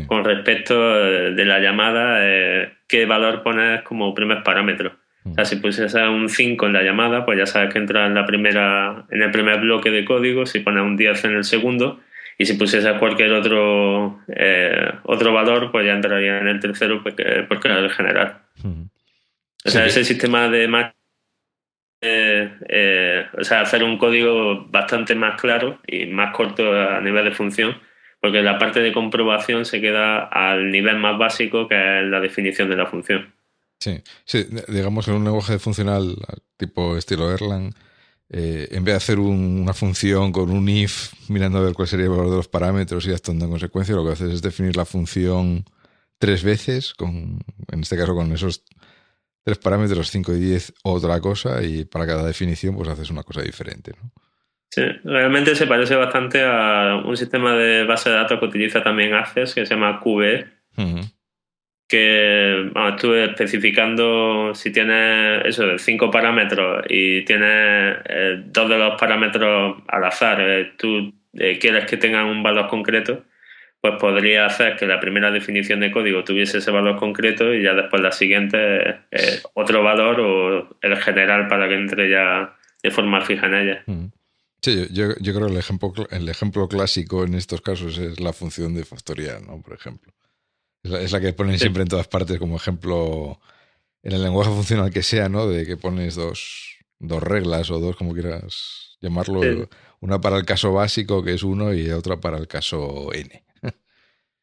con 0.08 0.24
respecto 0.24 0.76
eh, 0.76 1.32
de 1.32 1.46
la 1.46 1.60
llamada, 1.60 2.20
eh, 2.22 2.72
qué 2.88 3.06
valor 3.06 3.44
pones 3.44 3.82
como 3.82 4.14
primer 4.14 4.44
parámetro. 4.44 4.96
O 5.26 5.34
sea, 5.34 5.44
mm. 5.44 5.48
si 5.48 5.56
pusieses 5.58 6.02
un 6.08 6.30
5 6.30 6.66
en 6.66 6.74
la 6.74 6.84
llamada, 6.84 7.26
pues 7.26 7.38
ya 7.38 7.46
sabes 7.46 7.72
que 7.72 7.80
entra 7.80 8.06
en, 8.08 8.16
la 8.16 8.26
primera, 8.26 9.06
en 9.10 9.22
el 9.22 9.32
primer 9.32 9.60
bloque 9.60 9.92
de 9.92 10.06
código, 10.06 10.46
si 10.46 10.60
pones 10.60 10.84
un 10.84 10.98
10 10.98 11.26
en 11.26 11.34
el 11.34 11.44
segundo, 11.44 12.00
y 12.38 12.46
si 12.46 12.54
pusieses 12.54 12.94
cualquier 12.98 13.34
otro, 13.34 14.20
eh, 14.36 14.92
otro 15.04 15.32
valor, 15.32 15.72
pues 15.72 15.86
ya 15.86 15.94
entraría 15.94 16.40
en 16.40 16.48
el 16.48 16.60
tercero 16.60 17.04
porque, 17.04 17.46
porque 17.48 17.68
era 17.68 17.80
el 17.80 17.92
general. 17.92 18.40
Mm. 18.64 18.84
O 19.64 19.70
sea, 19.70 19.86
ese 19.86 20.04
sistema 20.04 20.50
de 20.50 20.68
eh, 22.02 22.58
eh, 22.68 23.26
o 23.40 23.44
sea, 23.44 23.62
hacer 23.62 23.84
un 23.84 23.98
código 23.98 24.66
bastante 24.66 25.14
más 25.14 25.40
claro 25.40 25.80
y 25.88 26.08
más 26.08 26.36
corto 26.36 26.74
a 26.74 27.00
nivel 27.00 27.26
de 27.26 27.32
función, 27.32 27.78
porque 28.20 28.42
la 28.42 28.58
parte 28.58 28.80
de 28.80 28.92
comprobación 28.92 29.66
se 29.66 29.80
queda 29.80 30.26
al 30.26 30.72
nivel 30.72 30.98
más 30.98 31.18
básico 31.18 31.68
que 31.68 31.76
es 31.76 32.06
la 32.08 32.20
definición 32.20 32.70
de 32.70 32.76
la 32.76 32.88
función. 32.88 33.34
Sí, 33.80 34.02
sí 34.26 34.48
digamos 34.68 35.08
en 35.08 35.16
un 35.16 35.24
lenguaje 35.24 35.58
funcional 35.60 36.16
tipo 36.58 36.98
estilo 36.98 37.32
Erlang, 37.32 37.74
eh, 38.30 38.68
en 38.72 38.84
vez 38.84 38.94
de 38.94 38.98
hacer 38.98 39.20
una 39.20 39.74
función 39.74 40.32
con 40.32 40.52
un 40.52 40.70
if 40.70 41.14
mirando 41.28 41.58
a 41.58 41.62
ver 41.62 41.74
cuál 41.74 41.88
sería 41.88 42.06
el 42.06 42.12
valor 42.12 42.30
de 42.30 42.38
los 42.38 42.48
parámetros 42.48 43.06
y 43.06 43.12
actuando 43.12 43.46
en 43.46 43.52
consecuencia, 43.52 43.94
lo 43.94 44.06
que 44.06 44.14
haces 44.14 44.34
es 44.34 44.42
definir 44.42 44.78
la 44.78 44.86
función 44.86 45.66
tres 46.18 46.44
veces, 46.44 46.94
con, 46.94 47.40
en 47.72 47.80
este 47.80 47.98
caso 47.98 48.16
con 48.16 48.32
esos 48.32 48.64
tres 49.44 49.58
parámetros, 49.58 50.10
5 50.10 50.34
y 50.34 50.40
10, 50.40 50.74
otra 50.84 51.20
cosa, 51.20 51.64
y 51.64 51.86
para 51.86 52.06
cada 52.06 52.26
definición 52.26 52.76
pues 52.76 52.90
haces 52.90 53.10
una 53.10 53.24
cosa 53.24 53.42
diferente. 53.42 53.92
¿no? 54.02 54.12
Sí, 54.70 54.84
realmente 55.04 55.54
se 55.56 55.68
parece 55.68 55.96
bastante 55.96 56.42
a 56.44 57.02
un 57.06 57.18
sistema 57.18 57.56
de 57.56 57.84
base 57.84 58.10
de 58.10 58.16
datos 58.16 58.40
que 58.40 58.46
utiliza 58.46 58.82
también 58.82 59.14
Access, 59.14 59.54
que 59.54 59.66
se 59.66 59.74
llama 59.76 60.00
QB, 60.00 60.46
que 61.90 62.72
estuve 62.88 63.26
especificando 63.26 64.56
si 64.56 64.72
tienes 64.72 65.44
eso 65.46 65.78
cinco 65.78 66.10
parámetros 66.10 66.86
y 66.88 67.26
tienes 67.26 67.98
eh, 68.06 68.44
dos 68.46 68.70
de 68.70 68.78
los 68.78 68.98
parámetros 68.98 69.84
al 69.90 70.06
azar, 70.06 70.40
eh, 70.40 70.72
tú 70.78 71.14
eh, 71.34 71.60
quieres 71.60 71.84
que 71.86 71.98
tengan 71.98 72.28
un 72.28 72.42
valor 72.42 72.70
concreto, 72.70 73.26
pues 73.82 73.96
podría 74.00 74.46
hacer 74.46 74.78
que 74.78 74.86
la 74.86 75.00
primera 75.00 75.32
definición 75.32 75.80
de 75.80 75.92
código 75.92 76.24
tuviese 76.24 76.60
ese 76.60 76.70
valor 76.70 76.98
concreto 76.98 77.52
y 77.52 77.64
ya 77.64 77.74
después 77.74 78.02
la 78.02 78.12
siguiente 78.12 78.58
eh, 79.10 79.42
otro 79.56 79.84
valor 79.84 80.20
o 80.20 80.78
el 80.82 80.98
general 80.98 81.48
para 81.48 81.68
que 81.68 81.76
entre 81.76 82.10
ya 82.10 82.56
de 82.84 82.92
forma 82.92 83.22
fija 83.22 83.48
en 83.48 83.56
ella. 83.56 83.84
Mm. 83.88 84.06
Sí, 84.62 84.88
yo, 84.92 85.16
yo, 85.20 85.34
creo 85.34 85.48
que 85.48 85.54
el 85.54 85.58
ejemplo, 85.58 85.92
el 86.12 86.30
ejemplo 86.30 86.68
clásico 86.68 87.24
en 87.24 87.34
estos 87.34 87.62
casos 87.62 87.98
es 87.98 88.20
la 88.20 88.32
función 88.32 88.76
de 88.76 88.86
factorial, 88.86 89.48
¿no? 89.48 89.60
Por 89.60 89.74
ejemplo. 89.74 90.14
Es 90.84 91.12
la, 91.12 91.20
que 91.20 91.34
ponen 91.34 91.58
siempre 91.58 91.82
en 91.82 91.90
todas 91.90 92.08
partes 92.08 92.38
como 92.38 92.58
ejemplo 92.58 93.40
en 94.04 94.14
el 94.14 94.22
lenguaje 94.22 94.52
funcional 94.52 94.92
que 94.92 95.02
sea, 95.02 95.30
¿no? 95.30 95.48
De 95.48 95.66
que 95.66 95.78
pones 95.78 96.14
dos, 96.14 96.78
dos 97.00 97.24
reglas 97.24 97.72
o 97.72 97.80
dos, 97.80 97.96
como 97.96 98.14
quieras 98.14 98.98
llamarlo, 99.00 99.68
una 100.00 100.22
para 100.22 100.38
el 100.38 100.46
caso 100.46 100.72
básico, 100.72 101.24
que 101.24 101.34
es 101.34 101.42
uno, 101.42 101.74
y 101.74 101.90
otra 101.90 102.20
para 102.20 102.38
el 102.38 102.48
caso 102.48 103.12
n. 103.14 103.44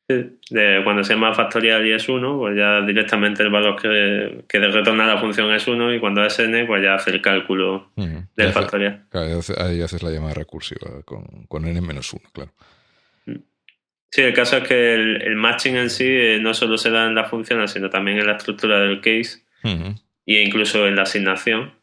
De 0.09 0.81
cuando 0.85 1.05
se 1.05 1.12
llama 1.12 1.35
factorial 1.35 1.87
y 1.87 1.92
es 1.92 2.09
1, 2.09 2.38
pues 2.38 2.57
ya 2.57 2.81
directamente 2.81 3.42
el 3.42 3.51
valor 3.51 3.77
que, 3.77 4.42
que 4.49 4.59
retorna 4.59 5.07
la 5.07 5.18
función 5.18 5.53
es 5.53 5.68
1 5.68 5.94
y 5.94 6.01
cuando 6.01 6.25
es 6.25 6.38
n, 6.38 6.64
pues 6.64 6.83
ya 6.83 6.94
hace 6.94 7.11
el 7.11 7.21
cálculo 7.21 7.90
del 7.94 8.53
factorial. 8.53 9.05
Claro, 9.11 9.40
ahí 9.59 9.83
haces 9.83 10.03
la 10.03 10.11
llamada 10.11 10.33
recursiva 10.33 11.03
con, 11.05 11.44
con 11.47 11.66
n 11.66 11.79
menos 11.83 12.11
1, 12.14 12.23
claro. 12.33 12.53
Mm. 13.27 13.37
Sí, 14.11 14.23
el 14.23 14.33
caso 14.33 14.57
es 14.57 14.66
que 14.66 14.94
el, 14.94 15.37
matching 15.37 15.77
en 15.77 15.90
sí 15.90 16.07
eh, 16.07 16.38
no 16.40 16.55
solo 16.55 16.79
se 16.79 16.90
da 16.90 17.07
en 17.07 17.14
la 17.14 17.25
función, 17.25 17.68
sino 17.68 17.90
también 17.90 18.18
en 18.18 18.27
la 18.27 18.37
estructura 18.37 18.81
del 18.81 19.03
case 19.03 19.42
e 19.62 20.42
incluso 20.42 20.88
en 20.88 20.97
la 20.97 21.03
asignación. 21.03 21.75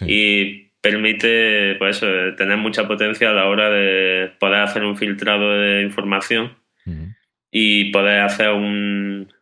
Y 0.00 0.72
permite 0.80 1.76
pues 1.76 2.00
tener 2.00 2.56
mucha 2.56 2.88
potencia 2.88 3.30
a 3.30 3.32
la 3.32 3.46
hora 3.46 3.70
de 3.70 4.32
poder 4.40 4.62
hacer 4.62 4.82
un 4.82 4.96
filtrado 4.96 5.60
de 5.60 5.82
información 5.82 6.56
y 7.50 7.90
poder 7.90 8.20
hacer 8.20 8.50
un, 8.50 9.32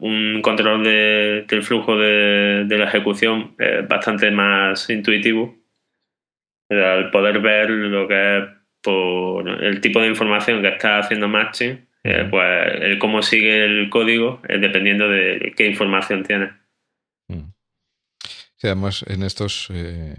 un 0.00 0.40
control 0.42 0.84
de, 0.84 1.44
del 1.48 1.62
flujo 1.62 1.96
de, 1.96 2.66
la 2.68 2.84
ejecución 2.84 3.54
eh, 3.58 3.86
bastante 3.88 4.30
más 4.30 4.88
intuitivo. 4.90 5.56
Al 6.68 7.10
poder 7.10 7.40
ver 7.40 7.70
lo 7.70 8.08
que 8.08 8.38
es 8.38 8.44
por 8.82 9.48
el 9.48 9.80
tipo 9.80 10.00
de 10.00 10.08
información 10.08 10.62
que 10.62 10.68
está 10.68 10.98
haciendo 10.98 11.28
matching, 11.28 11.86
Eh, 12.04 12.26
pues 12.28 12.82
el 12.82 12.98
cómo 12.98 13.22
sigue 13.22 13.64
el 13.64 13.88
código 13.88 14.40
es 14.48 14.60
dependiendo 14.60 15.08
de 15.08 15.52
qué 15.56 15.66
información 15.66 16.24
tiene. 16.24 16.50
Sí, 18.56 18.66
además 18.66 19.04
en 19.06 19.22
estos, 19.22 19.68
eh, 19.70 20.14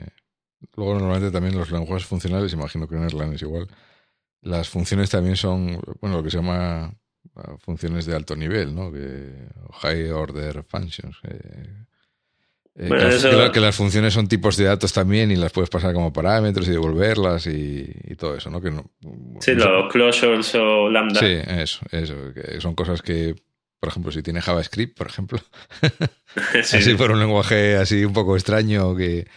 luego 0.78 0.93
normalmente 0.93 1.32
también 1.32 1.58
los 1.58 1.71
lenguajes 1.71 2.06
funcionales, 2.06 2.54
imagino 2.54 2.88
que 2.88 2.95
en 2.95 3.04
Erlang 3.04 3.34
es 3.34 3.41
igual, 3.41 3.67
las 4.41 4.69
funciones 4.69 5.10
también 5.10 5.36
son, 5.36 5.80
bueno, 5.99 6.17
lo 6.17 6.23
que 6.23 6.30
se 6.30 6.38
llama 6.38 6.93
funciones 7.59 8.05
de 8.05 8.15
alto 8.15 8.36
nivel, 8.36 8.75
¿no? 8.75 8.91
Que, 8.91 9.31
high 9.81 10.12
order 10.12 10.63
functions. 10.63 11.17
Eh, 11.23 11.83
que, 12.75 13.59
las 13.59 13.75
funciones 13.75 14.13
son 14.13 14.27
tipos 14.27 14.57
de 14.57 14.65
datos 14.65 14.93
también 14.93 15.31
y 15.31 15.36
las 15.36 15.51
puedes 15.51 15.69
pasar 15.69 15.93
como 15.93 16.12
parámetros 16.12 16.67
y 16.67 16.71
devolverlas 16.71 17.45
y, 17.45 18.15
todo 18.17 18.36
eso, 18.36 18.49
¿no? 18.49 18.62
Que 18.62 18.71
no 18.71 18.89
sí, 19.39 19.53
los 19.53 19.91
closures 19.91 20.55
o 20.55 20.89
lambda. 20.89 21.19
Sí, 21.19 21.38
eso, 21.47 21.86
eso. 21.91 22.15
son 22.59 22.73
cosas 22.73 23.01
que, 23.01 23.36
por 23.79 23.89
ejemplo, 23.89 24.12
si 24.12 24.23
tiene 24.23 24.41
JavaScript, 24.41 24.97
por 24.97 25.07
ejemplo, 25.07 25.39
así 26.55 26.95
por 26.95 27.12
un 27.12 27.19
lenguaje 27.19 27.75
así 27.75 28.03
un 28.05 28.13
poco 28.13 28.36
extraño 28.36 28.95
que, 28.95 29.27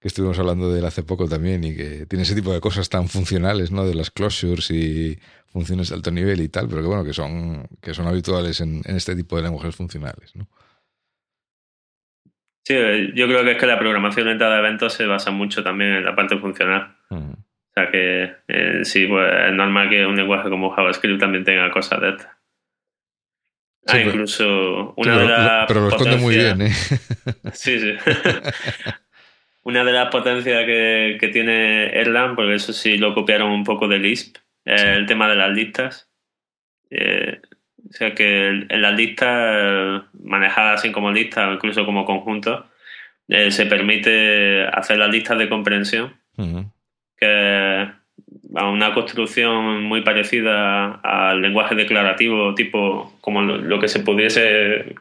que 0.00 0.08
estuvimos 0.08 0.38
hablando 0.38 0.72
de 0.72 0.78
él 0.78 0.84
hace 0.86 1.02
poco 1.02 1.28
también 1.28 1.64
y 1.64 1.76
que 1.76 2.06
tiene 2.06 2.22
ese 2.22 2.34
tipo 2.34 2.52
de 2.52 2.60
cosas 2.60 2.88
tan 2.88 3.08
funcionales, 3.08 3.70
¿no? 3.72 3.86
De 3.86 3.94
las 3.94 4.10
closures 4.10 4.70
y 4.70 5.18
funciones 5.56 5.88
de 5.88 5.94
alto 5.94 6.10
nivel 6.10 6.38
y 6.42 6.50
tal, 6.50 6.68
pero 6.68 6.82
que 6.82 6.86
bueno, 6.86 7.02
que 7.02 7.14
son, 7.14 7.66
que 7.80 7.94
son 7.94 8.06
habituales 8.06 8.60
en, 8.60 8.82
en 8.84 8.94
este 8.94 9.16
tipo 9.16 9.36
de 9.36 9.44
lenguajes 9.44 9.74
funcionales, 9.74 10.36
¿no? 10.36 10.46
Sí, 12.62 12.74
yo 13.14 13.26
creo 13.26 13.42
que 13.42 13.52
es 13.52 13.58
que 13.58 13.64
la 13.64 13.78
programación 13.78 14.28
en 14.28 14.36
de 14.36 14.58
eventos 14.58 14.92
se 14.92 15.06
basa 15.06 15.30
mucho 15.30 15.62
también 15.62 15.92
en 15.92 16.04
la 16.04 16.14
parte 16.14 16.36
funcional. 16.36 16.96
O 17.10 17.72
sea 17.74 17.90
que 17.90 18.34
eh, 18.48 18.80
sí, 18.84 19.06
pues 19.06 19.32
es 19.46 19.52
normal 19.54 19.88
que 19.88 20.04
un 20.04 20.16
lenguaje 20.16 20.50
como 20.50 20.74
JavaScript 20.74 21.18
también 21.18 21.44
tenga 21.44 21.70
cosas 21.70 22.00
de 22.02 22.10
estas. 22.10 22.36
ah, 23.86 23.98
incluso 23.98 24.92
una 24.96 25.16
de 25.16 25.24
las. 25.26 25.66
Pero 25.68 25.80
lo 25.80 25.88
esconde 25.88 26.16
muy 26.18 26.34
bien, 26.34 26.60
¿eh? 26.60 26.72
sí, 27.54 27.78
sí. 27.80 27.94
una 29.62 29.82
de 29.84 29.92
las 29.92 30.10
potencias 30.10 30.66
que, 30.66 31.16
que, 31.18 31.28
tiene 31.28 31.98
Erlang, 31.98 32.36
porque 32.36 32.56
eso 32.56 32.74
sí 32.74 32.98
lo 32.98 33.14
copiaron 33.14 33.52
un 33.52 33.64
poco 33.64 33.88
de 33.88 34.00
Lisp, 34.00 34.36
el 34.66 35.06
tema 35.06 35.28
de 35.28 35.36
las 35.36 35.50
listas. 35.52 36.10
Eh, 36.90 37.40
o 37.88 37.92
sea 37.92 38.14
que 38.14 38.48
en 38.48 38.82
las 38.82 38.94
listas, 38.94 40.02
manejadas 40.22 40.80
así 40.80 40.92
como 40.92 41.12
listas 41.12 41.48
o 41.48 41.54
incluso 41.54 41.86
como 41.86 42.04
conjuntos, 42.04 42.64
eh, 43.28 43.50
se 43.50 43.66
permite 43.66 44.66
hacer 44.66 44.98
las 44.98 45.10
listas 45.10 45.38
de 45.38 45.48
comprensión, 45.48 46.14
que 47.16 47.82
es 47.82 47.88
una 48.52 48.92
construcción 48.92 49.84
muy 49.84 50.02
parecida 50.02 50.94
al 50.96 51.40
lenguaje 51.40 51.74
declarativo, 51.74 52.54
tipo 52.54 53.16
como 53.20 53.42
lo, 53.42 53.80
que 53.80 53.88
se 53.88 54.00
pudiese 54.00 54.96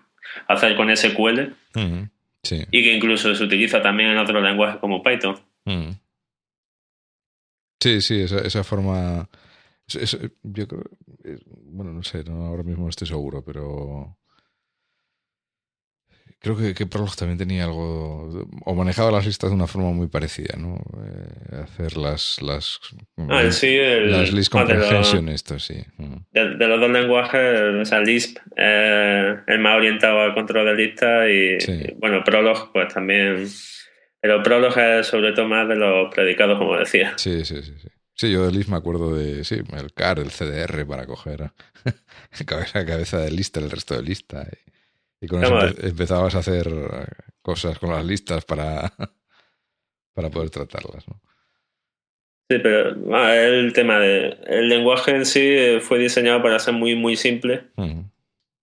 hacer 0.48 0.76
con 0.76 0.96
SQL, 0.96 1.54
y 1.74 2.84
que 2.84 2.94
incluso 2.94 3.34
se 3.34 3.44
utiliza 3.44 3.82
también 3.82 4.12
en 4.12 4.18
otros 4.20 4.44
lenguajes 4.44 4.78
como 4.78 5.02
Python. 5.02 5.40
Sí, 7.80 8.02
sí, 8.02 8.22
esa, 8.22 8.40
esa 8.40 8.64
forma 8.64 9.28
yo 9.88 10.68
creo, 10.68 10.84
bueno, 11.64 11.94
no 11.94 12.04
sé, 12.04 12.24
ahora 12.28 12.64
mismo 12.64 12.84
no 12.84 12.90
estoy 12.90 13.08
seguro, 13.08 13.44
pero 13.44 14.18
creo 16.40 16.58
que, 16.58 16.74
que 16.76 16.86
Prolog 16.86 17.16
también 17.16 17.38
tenía 17.38 17.66
algo, 17.66 18.48
o 18.66 18.76
manejaba 18.76 19.12
las 19.12 19.26
listas 19.26 19.50
de 19.50 19.56
una 19.56 19.66
forma 19.66 19.92
muy 19.92 20.08
parecida, 20.08 20.56
¿no? 20.58 20.76
Eh, 20.76 21.64
hacer 21.64 21.98
las 21.98 22.40
las, 22.42 22.80
ah, 23.18 23.42
las 23.42 24.32
list 24.32 24.52
comprehension, 24.52 25.30
esto, 25.30 25.58
sí. 25.58 25.84
De, 26.32 26.68
los 26.68 26.80
dos 26.80 26.90
lenguajes, 26.92 27.60
o 27.82 27.86
sea, 27.86 28.00
Lisp 28.02 28.38
eh, 28.56 29.38
el 29.48 29.60
más 29.60 29.78
orientado 29.78 30.22
al 30.22 30.34
control 30.34 30.66
de 30.66 30.76
listas 30.76 31.30
y, 31.30 31.94
bueno, 31.98 32.24
Prolog 32.24 32.72
pues 32.72 32.94
también, 32.94 33.48
pero 34.20 34.44
Prolog 34.44 34.78
es 34.78 35.08
sobre 35.08 35.32
todo 35.34 35.48
más 35.48 35.68
de 35.68 35.76
los 35.76 36.14
predicados, 36.14 36.60
como 36.60 36.78
decía. 36.78 37.14
Sí, 37.18 37.44
sí, 37.44 37.62
sí, 37.64 37.74
sí. 37.82 37.88
Sí, 38.16 38.32
yo 38.32 38.46
de 38.46 38.52
Lisp 38.52 38.70
me 38.70 38.78
acuerdo 38.78 39.14
de, 39.14 39.44
sí, 39.44 39.56
el 39.56 39.94
CAR, 39.94 40.20
el 40.20 40.32
CDR 40.32 40.86
para 40.88 41.06
coger 41.06 41.52
cabeza, 42.46 42.86
cabeza 42.86 43.20
de 43.20 43.32
lista, 43.32 43.60
el 43.60 43.70
resto 43.70 43.96
de 43.96 44.04
lista. 44.04 44.48
Y, 45.20 45.28
con 45.28 45.44
eso 45.44 45.60
empezabas 45.82 46.36
a 46.36 46.40
hacer 46.40 46.70
cosas 47.42 47.78
con 47.80 47.92
las 47.92 48.06
listas 48.06 48.46
para, 48.46 48.94
para 50.14 50.30
poder 50.30 50.50
tratarlas, 50.50 51.08
¿no? 51.08 51.20
Sí, 52.48 52.60
pero 52.60 52.90
el 53.34 53.74
tema 53.74 54.00
de 54.00 54.38
el 54.46 54.70
lenguaje 54.70 55.12
en 55.12 55.26
sí 55.26 55.42
eh, 55.42 55.80
fue 55.82 55.98
diseñado 55.98 56.44
para 56.44 56.60
ser 56.60 56.76
muy 56.76 56.96
muy 56.96 57.16
simple, 57.16 57.64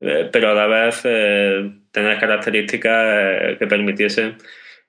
eh, 0.00 0.28
pero 0.32 0.50
a 0.50 0.54
la 0.54 0.66
vez 0.68 1.00
eh, 1.02 1.68
tener 1.90 2.18
características 2.20 3.58
que 3.58 3.66
permitiesen 3.66 4.36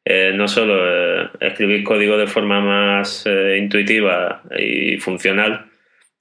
eh, 0.06 0.34
no 0.36 0.48
solo 0.48 0.76
eh, 1.24 1.30
escribir 1.40 1.84
código 1.84 2.18
de 2.18 2.28
forma 2.28 2.60
más 2.60 3.26
eh, 3.26 3.58
intuitiva 3.58 4.42
y 4.58 4.98
funcional, 4.98 5.70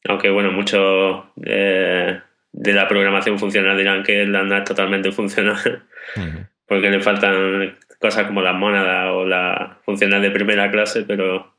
aunque 0.08 0.30
bueno, 0.30 0.52
muchos 0.52 1.24
de 1.36 2.72
la 2.74 2.86
programación 2.86 3.38
funcional 3.38 3.76
dirán 3.76 4.02
que 4.02 4.24
la 4.26 4.42
no 4.44 4.56
es 4.56 4.64
totalmente 4.64 5.10
funcional, 5.10 5.84
porque 6.66 6.90
le 6.90 7.00
faltan 7.00 7.76
cosas 7.98 8.26
como 8.26 8.42
las 8.42 8.54
mónadas 8.54 9.10
o 9.10 9.24
la 9.24 9.78
funcional 9.84 10.22
de 10.22 10.30
primera 10.30 10.70
clase, 10.70 11.02
pero 11.02 11.52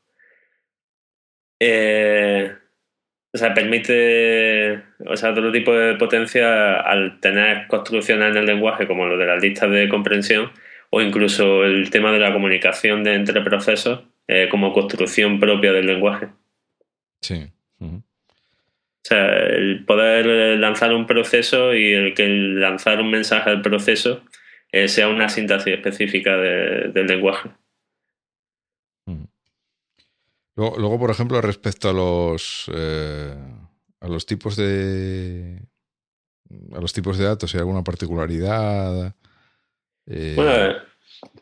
o 3.34 3.38
sea, 3.38 3.54
permite, 3.54 4.84
o 5.08 5.18
sea, 5.18 5.32
otro 5.32 5.52
tipo 5.52 5.74
de 5.74 5.96
potencia 5.96 6.80
al 6.80 7.20
tener 7.20 7.68
construcciones 7.68 8.30
en 8.32 8.38
el 8.38 8.46
lenguaje 8.46 8.86
como 8.86 9.08
lo 9.08 9.18
de 9.18 9.26
las 9.26 9.42
listas 9.42 9.72
de 9.72 9.90
comprensión, 9.90 10.52
o 10.96 11.02
incluso 11.02 11.64
el 11.64 11.90
tema 11.90 12.12
de 12.12 12.20
la 12.20 12.32
comunicación 12.32 13.04
de 13.04 13.16
entre 13.16 13.42
procesos 13.42 14.02
eh, 14.28 14.48
como 14.48 14.72
construcción 14.72 15.40
propia 15.40 15.74
del 15.74 15.88
lenguaje. 15.88 16.30
Sí. 17.20 17.50
O 17.80 18.04
sea, 19.02 19.28
el 19.28 19.86
poder 19.86 20.60
lanzar 20.60 20.94
un 20.94 21.08
proceso 21.08 21.74
y 21.74 21.94
el 21.94 22.14
que 22.14 22.28
lanzar 22.28 23.02
un 23.02 23.10
mensaje 23.10 23.50
al 23.50 23.64
proceso 23.64 24.22
eh, 24.72 24.88
sea 24.88 25.08
una 25.08 25.30
síntesis 25.30 25.74
específica 25.74 26.38
del 26.38 27.08
lenguaje. 27.08 27.50
Luego, 30.56 31.00
por 31.00 31.10
ejemplo, 31.10 31.42
respecto 31.42 31.90
a 31.90 31.94
los 31.94 32.70
eh, 32.72 33.34
a 34.00 34.08
los 34.08 34.28
tipos 34.28 34.56
de 34.56 35.60
a 36.72 36.80
los 36.80 36.94
tipos 36.94 37.18
de 37.18 37.26
datos, 37.26 37.56
¿hay 37.56 37.62
alguna 37.62 37.84
particularidad? 37.84 39.16
Eh, 40.08 40.34
bueno, 40.36 40.76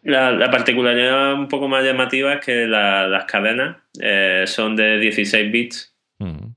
la, 0.03 0.51
particularidad 0.51 1.33
un 1.33 1.47
poco 1.47 1.67
más 1.67 1.83
llamativa 1.83 2.33
es 2.33 2.45
que 2.45 2.67
las 2.67 3.25
cadenas 3.25 3.77
eh, 3.99 4.43
son 4.47 4.75
de 4.75 4.97
16 4.99 5.51
bits. 5.51 5.95
Mm. 6.19 6.47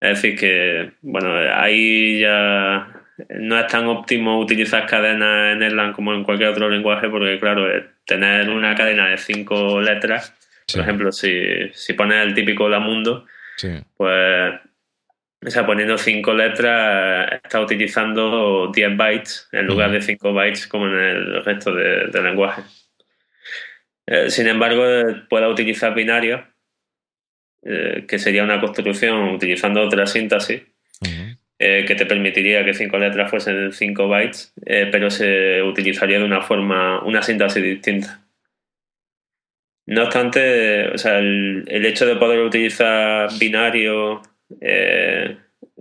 Es 0.00 0.22
decir, 0.22 0.38
que, 0.38 0.92
bueno, 1.02 1.34
ahí 1.54 2.20
ya 2.20 2.88
no 3.30 3.58
es 3.58 3.66
tan 3.66 3.86
óptimo 3.86 4.38
utilizar 4.38 4.86
cadenas 4.86 5.56
en 5.56 5.62
Erlang 5.62 5.92
como 5.92 6.14
en 6.14 6.22
cualquier 6.22 6.50
otro 6.50 6.68
lenguaje, 6.68 7.08
porque, 7.08 7.38
claro, 7.40 7.66
tener 8.04 8.48
una 8.48 8.74
cadena 8.76 9.08
de 9.08 9.18
5 9.18 9.80
letras, 9.80 10.34
por 10.72 10.82
ejemplo, 10.82 11.10
si, 11.10 11.68
si 11.72 11.94
pones 11.94 12.24
el 12.24 12.34
típico 12.34 12.68
Lamundo, 12.68 13.26
pues 13.96 14.54
o 15.44 15.50
sea, 15.50 15.64
poniendo 15.64 15.96
cinco 15.98 16.34
letras, 16.34 17.40
está 17.44 17.60
utilizando 17.60 18.72
10 18.74 18.96
bytes 18.96 19.48
en 19.52 19.66
lugar 19.66 19.92
de 19.92 20.02
5 20.02 20.32
bytes 20.32 20.66
como 20.66 20.86
en 20.86 20.94
el 20.94 21.44
resto 21.44 21.72
del 21.72 22.10
de 22.10 22.22
lenguaje. 22.22 22.62
Eh, 24.06 24.30
sin 24.30 24.48
embargo, 24.48 24.82
pueda 25.28 25.48
utilizar 25.48 25.94
binarios, 25.94 26.40
eh, 27.62 28.04
que 28.08 28.18
sería 28.18 28.42
una 28.42 28.60
construcción 28.60 29.34
utilizando 29.34 29.82
otra 29.82 30.06
síntesis, 30.06 30.62
eh, 31.60 31.84
que 31.86 31.94
te 31.94 32.06
permitiría 32.06 32.64
que 32.64 32.72
cinco 32.72 32.98
letras 32.98 33.30
fuesen 33.30 33.72
5 33.72 34.08
bytes, 34.08 34.54
pero 34.64 35.10
se 35.10 35.62
utilizaría 35.62 36.18
de 36.18 36.24
una 36.24 36.40
forma, 36.40 37.02
una 37.04 37.20
síntesis 37.22 37.62
distinta. 37.62 38.24
No 39.86 40.04
obstante, 40.04 40.88
o 40.88 40.98
sea, 40.98 41.18
el, 41.18 41.64
el 41.66 41.84
hecho 41.84 42.06
de 42.06 42.16
poder 42.16 42.40
utilizar 42.40 43.28
binario 43.38 44.22
eh, 44.60 45.36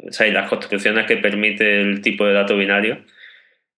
o 0.07 0.11
sea, 0.11 0.28
y 0.28 0.32
las 0.32 0.49
construcciones 0.49 1.05
que 1.05 1.18
permite 1.18 1.82
el 1.82 2.01
tipo 2.01 2.26
de 2.26 2.34
dato 2.34 2.57
binario, 2.57 2.99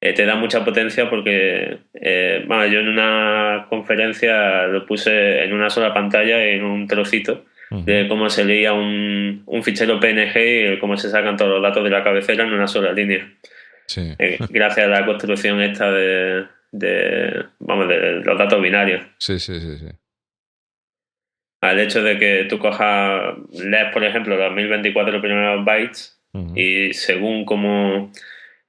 eh, 0.01 0.13
te 0.13 0.25
da 0.25 0.35
mucha 0.35 0.63
potencia 0.63 1.09
porque, 1.09 1.79
eh, 1.93 2.43
bueno, 2.47 2.65
yo 2.67 2.79
en 2.79 2.87
una 2.87 3.65
conferencia 3.69 4.67
lo 4.67 4.85
puse 4.85 5.43
en 5.43 5.53
una 5.53 5.69
sola 5.69 5.93
pantalla, 5.93 6.43
en 6.43 6.63
un 6.63 6.87
trocito, 6.87 7.45
de 7.71 8.07
cómo 8.07 8.31
se 8.31 8.45
leía 8.45 8.73
un, 8.73 9.43
un, 9.45 9.63
fichero 9.63 9.99
PNG 9.99 10.73
y 10.73 10.79
cómo 10.79 10.97
se 10.97 11.07
sacan 11.07 11.37
todos 11.37 11.51
los 11.51 11.61
datos 11.61 11.83
de 11.83 11.91
la 11.91 12.03
cabecera 12.03 12.43
en 12.43 12.53
una 12.53 12.65
sola 12.65 12.91
línea. 12.93 13.31
gracias 14.49 14.87
a 14.87 14.89
la 14.89 15.05
construcción 15.05 15.61
esta 15.61 15.91
de, 15.91 16.45
de, 16.71 17.45
vamos, 17.59 17.87
de 17.87 18.21
los 18.21 18.37
datos 18.39 18.59
binarios. 18.59 19.03
Sí, 19.19 19.37
sí, 19.37 19.59
sí, 19.59 19.77
sí 19.77 19.98
al 21.61 21.79
hecho 21.79 22.01
de 22.01 22.17
que 22.17 22.45
tú 22.49 22.59
cojas, 22.59 23.35
lees, 23.51 23.91
por 23.91 24.03
ejemplo, 24.03 24.37
los 24.37 24.53
1024 24.53 25.21
primeros 25.21 25.65
bytes 25.65 26.15
y 26.55 26.93
según 26.93 27.43
como, 27.43 28.11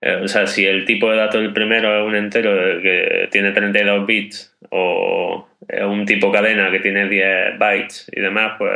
eh, 0.01 0.21
o 0.23 0.29
sea, 0.29 0.47
si 0.47 0.65
el 0.65 0.85
tipo 0.87 1.11
de 1.11 1.19
dato 1.19 1.39
del 1.39 1.53
primero 1.53 2.01
es 2.01 2.07
un 2.07 2.17
entero 2.17 2.81
que 2.81 3.29
tiene 3.31 3.53
32 3.53 4.07
bits 4.07 4.57
o 4.71 5.47
es 5.69 5.85
un 5.85 6.07
tipo 6.07 6.33
cadena 6.33 6.71
que 6.71 6.81
tiene 6.81 7.09
10 7.09 7.59
bytes 7.59 8.11
y 8.13 8.21
demás, 8.21 8.55
pues 8.59 8.73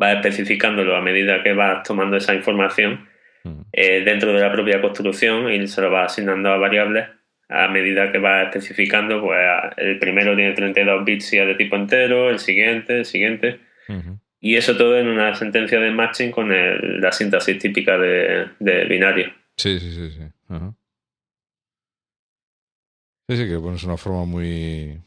va 0.00 0.12
especificándolo 0.12 0.96
a 0.96 1.00
medida 1.00 1.42
que 1.42 1.52
vas 1.52 1.82
tomando 1.82 2.16
esa 2.16 2.34
información 2.34 3.08
eh, 3.72 4.02
dentro 4.04 4.32
de 4.32 4.40
la 4.40 4.52
propia 4.52 4.80
construcción 4.80 5.50
y 5.50 5.66
se 5.68 5.80
lo 5.80 5.90
va 5.90 6.04
asignando 6.04 6.50
a 6.50 6.58
variables 6.58 7.06
a 7.48 7.68
medida 7.68 8.10
que 8.10 8.18
va 8.18 8.44
especificando, 8.44 9.20
pues 9.22 9.38
el 9.76 9.98
primero 9.98 10.34
tiene 10.34 10.52
32 10.52 11.04
bits 11.04 11.32
y 11.32 11.38
es 11.38 11.46
de 11.46 11.54
tipo 11.54 11.76
entero, 11.76 12.30
el 12.30 12.38
siguiente, 12.38 12.98
el 12.98 13.04
siguiente. 13.04 13.60
Y 14.40 14.56
eso 14.56 14.76
todo 14.76 14.98
en 14.98 15.08
una 15.08 15.34
sentencia 15.34 15.80
de 15.80 15.90
matching 15.90 16.30
con 16.30 16.50
la 17.00 17.12
síntesis 17.12 17.58
típica 17.58 17.96
de, 17.98 18.48
binario. 18.88 19.32
Sí, 19.56 19.78
sí, 19.78 19.92
sí, 19.92 20.10
sí. 20.10 20.24
Sí, 23.28 23.36
sí, 23.36 23.48
que 23.48 23.56
bueno, 23.56 23.76
es 23.76 23.84
una 23.84 23.96
forma 23.96 24.24
muy 24.24 25.00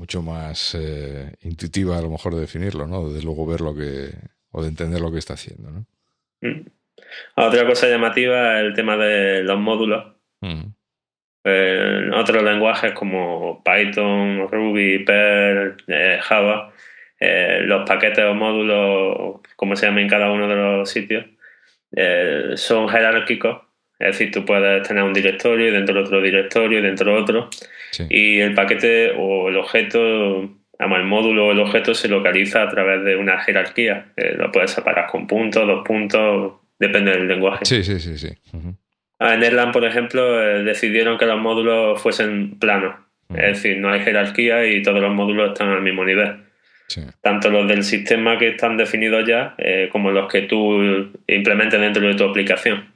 mucho 0.00 0.22
más 0.22 0.74
eh, 0.74 1.34
intuitiva 1.42 1.98
a 1.98 2.02
lo 2.02 2.10
mejor 2.10 2.34
de 2.34 2.40
definirlo, 2.40 2.86
¿no? 2.86 3.12
De 3.12 3.22
luego 3.22 3.46
ver 3.46 3.60
lo 3.60 3.74
que, 3.74 4.10
o 4.50 4.62
de 4.62 4.68
entender 4.68 5.00
lo 5.00 5.12
que 5.12 5.18
está 5.18 5.34
haciendo, 5.34 5.70
¿no? 5.70 5.86
Mm. 6.40 6.66
Otra 7.36 7.66
cosa 7.66 7.88
llamativa 7.88 8.60
es 8.60 8.66
el 8.66 8.74
tema 8.74 8.96
de 8.96 9.42
los 9.42 9.58
módulos. 9.58 10.19
Mm. 10.40 10.72
En 11.42 12.12
otros 12.12 12.42
lenguajes 12.42 12.92
como 12.92 13.62
Python, 13.64 14.46
Ruby, 14.50 15.04
Perl, 15.04 15.76
eh, 15.86 16.18
Java, 16.20 16.72
eh, 17.18 17.60
los 17.64 17.88
paquetes 17.88 18.24
o 18.24 18.34
módulos, 18.34 19.40
como 19.56 19.74
se 19.74 19.86
llama 19.86 20.02
en 20.02 20.08
cada 20.08 20.30
uno 20.30 20.48
de 20.48 20.54
los 20.54 20.90
sitios, 20.90 21.24
eh, 21.96 22.52
son 22.56 22.88
jerárquicos. 22.88 23.62
Es 23.98 24.18
decir, 24.18 24.30
tú 24.30 24.44
puedes 24.44 24.86
tener 24.86 25.02
un 25.02 25.12
directorio 25.12 25.68
y 25.68 25.70
dentro 25.70 25.94
de 25.94 26.00
otro 26.00 26.22
directorio 26.22 26.78
y 26.78 26.82
dentro 26.82 27.14
de 27.14 27.20
otro. 27.20 27.50
Y 28.08 28.40
el 28.40 28.54
paquete 28.54 29.12
o 29.16 29.50
el 29.50 29.58
objeto, 29.58 30.40
el 30.78 31.04
módulo 31.04 31.48
o 31.48 31.52
el 31.52 31.60
objeto 31.60 31.94
se 31.94 32.08
localiza 32.08 32.62
a 32.62 32.68
través 32.70 33.04
de 33.04 33.16
una 33.16 33.40
jerarquía. 33.40 34.12
lo 34.16 34.50
puedes 34.52 34.70
separar 34.70 35.06
con 35.06 35.26
puntos, 35.26 35.66
dos 35.66 35.86
puntos, 35.86 36.54
depende 36.78 37.10
del 37.10 37.28
lenguaje. 37.28 37.66
Sí, 37.66 37.82
sí, 37.82 38.00
sí, 38.00 38.16
sí. 38.16 38.28
En 39.20 39.42
Erlang, 39.42 39.70
por 39.70 39.84
ejemplo, 39.84 40.42
eh, 40.42 40.62
decidieron 40.62 41.18
que 41.18 41.26
los 41.26 41.38
módulos 41.38 42.00
fuesen 42.00 42.58
planos. 42.58 42.94
Es 43.28 43.62
decir, 43.62 43.78
no 43.78 43.92
hay 43.92 44.00
jerarquía 44.00 44.66
y 44.66 44.82
todos 44.82 45.00
los 45.00 45.14
módulos 45.14 45.52
están 45.52 45.68
al 45.68 45.82
mismo 45.82 46.04
nivel. 46.04 46.46
Tanto 47.20 47.50
los 47.50 47.68
del 47.68 47.84
sistema 47.84 48.38
que 48.38 48.48
están 48.48 48.76
definidos 48.76 49.24
ya, 49.28 49.54
eh, 49.58 49.88
como 49.92 50.10
los 50.10 50.28
que 50.28 50.42
tú 50.42 51.12
implementes 51.28 51.80
dentro 51.80 52.02
de 52.08 52.14
tu 52.14 52.24
aplicación. 52.24 52.92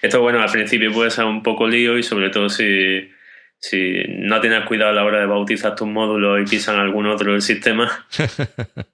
Esto, 0.00 0.22
bueno, 0.22 0.40
al 0.40 0.50
principio 0.50 0.92
puede 0.92 1.10
ser 1.10 1.26
un 1.26 1.42
poco 1.42 1.68
lío 1.68 1.98
y 1.98 2.02
sobre 2.02 2.30
todo 2.30 2.48
si, 2.48 3.10
si 3.58 4.04
no 4.08 4.40
tienes 4.40 4.64
cuidado 4.64 4.92
a 4.92 4.94
la 4.94 5.04
hora 5.04 5.20
de 5.20 5.26
bautizar 5.26 5.74
tus 5.74 5.88
módulos 5.88 6.40
y 6.40 6.44
pisan 6.44 6.78
algún 6.78 7.06
otro 7.06 7.32
del 7.32 7.42
sistema, 7.42 8.06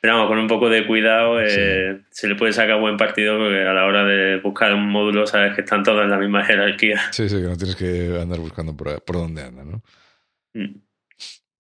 Pero 0.00 0.14
vamos, 0.14 0.28
con 0.28 0.38
un 0.38 0.46
poco 0.46 0.68
de 0.68 0.86
cuidado 0.86 1.40
eh, 1.40 2.02
se 2.10 2.28
le 2.28 2.36
puede 2.36 2.52
sacar 2.52 2.78
buen 2.80 2.96
partido 2.96 3.36
porque 3.36 3.62
a 3.62 3.72
la 3.72 3.84
hora 3.84 4.04
de 4.04 4.40
buscar 4.40 4.72
un 4.72 4.88
módulo 4.88 5.26
sabes 5.26 5.54
que 5.54 5.62
están 5.62 5.82
todos 5.82 6.04
en 6.04 6.10
la 6.10 6.18
misma 6.18 6.44
jerarquía. 6.44 7.00
Sí, 7.10 7.28
sí, 7.28 7.36
que 7.36 7.48
no 7.48 7.56
tienes 7.56 7.74
que 7.74 8.18
andar 8.20 8.38
buscando 8.38 8.76
por, 8.76 9.02
por 9.02 9.16
dónde 9.16 9.42
andan, 9.42 9.70
¿no? 9.72 9.82
Mm. 10.54 10.80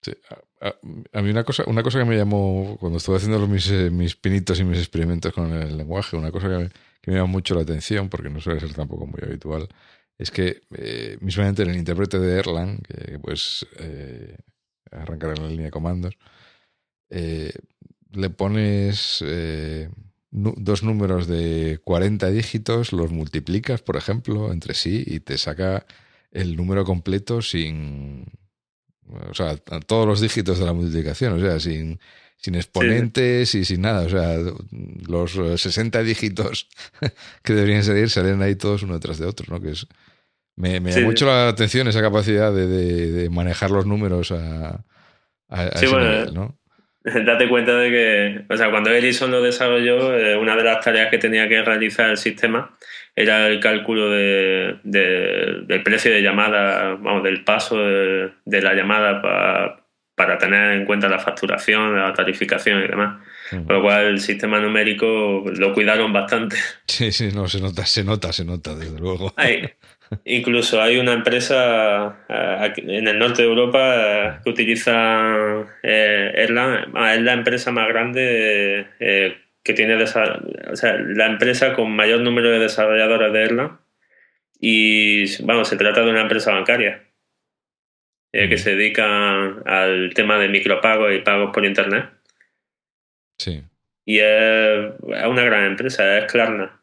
Sí. 0.00 0.12
A, 0.60 1.22
mí 1.22 1.30
una 1.30 1.44
cosa, 1.44 1.64
una 1.66 1.82
cosa 1.82 1.98
que 1.98 2.04
me 2.04 2.16
llamó 2.16 2.76
cuando 2.80 2.98
estuve 2.98 3.16
haciendo 3.16 3.46
mis, 3.46 3.70
eh, 3.70 3.90
mis 3.90 4.16
pinitos 4.16 4.58
y 4.60 4.64
mis 4.64 4.78
experimentos 4.78 5.32
con 5.32 5.52
el 5.52 5.76
lenguaje, 5.76 6.16
una 6.16 6.30
cosa 6.30 6.48
que 6.48 6.56
me, 6.56 6.68
que 7.02 7.10
me 7.10 7.16
llamó 7.16 7.28
mucho 7.28 7.54
la 7.54 7.62
atención, 7.62 8.08
porque 8.08 8.30
no 8.30 8.40
suele 8.40 8.60
ser 8.60 8.72
tampoco 8.72 9.06
muy 9.06 9.20
habitual, 9.22 9.68
es 10.16 10.30
que 10.30 10.62
eh, 10.76 11.18
mismamente 11.20 11.62
en 11.62 11.70
el 11.70 11.76
intérprete 11.76 12.18
de 12.18 12.38
Erlang, 12.38 12.80
que 12.82 13.18
pues 13.18 13.66
eh, 13.78 14.36
arrancar 14.90 15.36
en 15.36 15.42
la 15.42 15.48
línea 15.48 15.66
de 15.66 15.70
comandos, 15.70 16.16
eh, 17.10 17.52
le 18.12 18.30
pones 18.30 19.22
eh, 19.26 19.88
dos 20.30 20.82
números 20.82 21.26
de 21.26 21.80
40 21.84 22.30
dígitos, 22.30 22.92
los 22.92 23.10
multiplicas, 23.10 23.82
por 23.82 23.96
ejemplo, 23.96 24.52
entre 24.52 24.74
sí 24.74 25.04
y 25.06 25.20
te 25.20 25.38
saca 25.38 25.86
el 26.30 26.56
número 26.56 26.84
completo 26.84 27.42
sin... 27.42 28.24
O 29.30 29.34
sea, 29.34 29.56
todos 29.56 30.06
los 30.06 30.20
dígitos 30.22 30.58
de 30.58 30.64
la 30.64 30.72
multiplicación, 30.72 31.34
o 31.34 31.40
sea, 31.40 31.60
sin, 31.60 32.00
sin 32.38 32.54
exponentes 32.54 33.54
y 33.54 33.64
sin 33.66 33.82
nada. 33.82 34.06
O 34.06 34.08
sea, 34.08 34.38
los 35.06 35.32
60 35.60 36.02
dígitos 36.02 36.68
que 37.42 37.52
deberían 37.52 37.84
salir 37.84 38.08
salen 38.08 38.40
ahí 38.40 38.56
todos 38.56 38.82
uno 38.84 38.94
detrás 38.94 39.18
de 39.18 39.26
otro, 39.26 39.46
¿no? 39.50 39.60
Que 39.60 39.72
es, 39.72 39.86
me, 40.56 40.80
me 40.80 40.92
llama 40.92 41.06
mucho 41.06 41.26
la 41.26 41.48
atención 41.48 41.88
esa 41.88 42.00
capacidad 42.00 42.52
de, 42.52 42.66
de, 42.66 43.30
manejar 43.30 43.70
los 43.70 43.86
números 43.86 44.32
a, 44.32 44.84
a, 45.48 45.66
ese 45.66 45.86
nivel, 45.86 46.34
¿no? 46.34 46.58
date 47.24 47.48
cuenta 47.48 47.76
de 47.76 47.90
que, 47.90 48.44
o 48.53 48.57
sea, 48.57 48.70
cuando 48.70 48.90
Ellison 48.90 49.30
lo 49.30 49.42
desarrolló, 49.42 50.16
eh, 50.16 50.36
una 50.36 50.57
de 50.57 50.64
las 50.64 50.84
tareas 50.84 51.11
que 51.11 51.18
tenía 51.18 51.48
que 51.48 51.62
realizar 51.62 52.11
el 52.11 52.16
sistema 52.16 52.76
era 53.14 53.48
el 53.48 53.61
cálculo 53.61 54.11
de, 54.11 54.78
del 54.84 55.82
precio 55.82 56.11
de 56.11 56.22
llamada, 56.22 56.94
vamos, 56.94 57.22
del 57.22 57.44
paso 57.44 57.76
de, 57.78 58.62
la 58.62 58.74
llamada 58.74 59.20
para 60.14 60.38
tener 60.38 60.72
en 60.72 60.86
cuenta 60.86 61.09
la 61.09 61.18
facturación, 61.18 61.98
la 61.98 62.14
tarificación 62.14 62.82
y 62.82 62.88
demás. 62.88 63.20
Por 63.50 63.76
lo 63.76 63.82
cual 63.82 64.07
el 64.07 64.20
sistema 64.20 64.61
numérico 64.61 65.44
lo 65.44 65.74
cuidaron 65.74 66.11
bastante. 66.11 66.57
Sí, 66.86 67.12
sí, 67.12 67.30
no, 67.34 67.48
se 67.48 67.61
nota, 67.61 67.84
se 67.84 68.03
nota, 68.03 68.32
se 68.32 68.46
nota, 68.46 68.74
desde 68.74 68.98
luego. 68.98 69.34
Incluso 70.24 70.80
hay 70.80 70.98
una 70.98 71.12
empresa 71.12 72.24
eh, 72.28 72.72
en 72.76 73.08
el 73.08 73.18
norte 73.18 73.42
de 73.42 73.48
Europa 73.48 73.94
eh, 73.96 74.32
que 74.42 74.50
utiliza 74.50 75.64
eh, 75.82 76.32
Erlang. 76.34 76.94
Es 77.10 77.22
la 77.22 77.32
empresa 77.32 77.70
más 77.70 77.88
grande 77.88 78.86
que 79.62 79.74
tiene, 79.74 80.02
o 80.02 80.06
sea, 80.06 80.96
la 80.98 81.26
empresa 81.26 81.74
con 81.74 81.94
mayor 81.94 82.20
número 82.20 82.50
de 82.50 82.58
desarrolladores 82.58 83.32
de 83.32 83.42
Erlang. 83.42 83.78
Y 84.60 85.42
vamos, 85.44 85.68
se 85.68 85.76
trata 85.76 86.02
de 86.02 86.10
una 86.10 86.22
empresa 86.22 86.52
bancaria 86.52 87.04
que 88.32 88.56
se 88.56 88.74
dedica 88.74 89.44
al 89.66 90.12
tema 90.14 90.38
de 90.38 90.48
micropagos 90.48 91.12
y 91.14 91.18
pagos 91.18 91.50
por 91.52 91.66
internet. 91.66 92.06
Sí. 93.38 93.62
Y 94.04 94.18
es, 94.18 94.92
una 95.00 95.42
gran 95.42 95.64
empresa, 95.64 96.18
es 96.18 96.30
Klarna. 96.30 96.81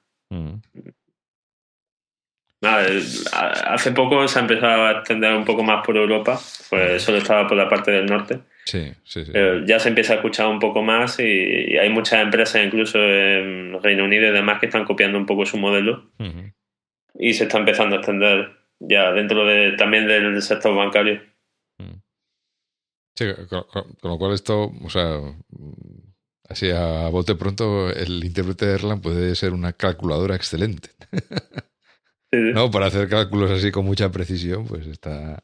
Hace 2.62 3.92
poco 3.92 4.28
se 4.28 4.38
ha 4.38 4.42
empezado 4.42 4.86
a 4.86 4.92
extender 4.92 5.34
un 5.34 5.46
poco 5.46 5.64
más 5.64 5.86
por 5.86 5.96
Europa, 5.96 6.40
pues 6.70 7.02
solo 7.02 7.20
estaba 7.20 7.48
por 7.48 7.58
la 7.58 7.70
parte 7.70 7.92
del 7.92 8.06
norte. 8.06 8.40
Sí, 8.66 8.92
sí, 9.04 9.26
sí. 9.26 9.32
ya 9.66 9.80
se 9.80 9.90
empieza 9.90 10.14
a 10.14 10.16
escuchar 10.18 10.48
un 10.48 10.60
poco 10.60 10.84
más 10.84 11.20
y, 11.20 11.78
hay 11.78 11.90
muchas 11.90 12.22
empresas, 12.22 12.64
incluso 12.64 13.00
en 13.00 13.82
Reino 13.82 14.04
Unido 14.04 14.28
y 14.28 14.32
demás, 14.32 14.60
que 14.60 14.68
están 14.68 14.86
copiando 14.86 15.18
un 15.18 15.26
poco 15.26 15.46
su 15.46 15.58
modelo 15.58 16.12
y 17.18 17.34
se 17.34 17.46
está 17.46 17.58
empezando 17.58 17.96
a 17.96 18.00
extender 18.00 18.52
ya 18.80 19.12
dentro 19.12 19.46
de, 19.46 19.74
también 19.78 20.08
del 20.08 20.42
sector 20.42 20.76
bancario. 20.76 21.22
Sí, 23.16 23.26
con, 23.50 23.66
lo 24.04 24.18
cual 24.18 24.34
esto, 24.34 24.72
o 24.82 24.90
sea, 24.90 25.20
así 26.48 26.70
a 26.72 27.10
bote 27.10 27.36
pronto, 27.36 27.90
el 27.90 28.24
intérprete 28.24 28.66
de 28.66 28.76
Erlang 28.76 29.02
puede 29.02 29.36
ser 29.36 29.52
una 29.52 29.74
calculadora 29.74 30.36
excelente. 30.36 30.92
No, 32.32 32.70
para 32.70 32.88
hacer 32.88 33.10
cálculos 33.10 33.52
así 33.52 33.72
con 33.72 33.86
mucha 33.86 34.12
precisión, 34.12 34.66
pues 34.68 34.86
está, 34.88 35.42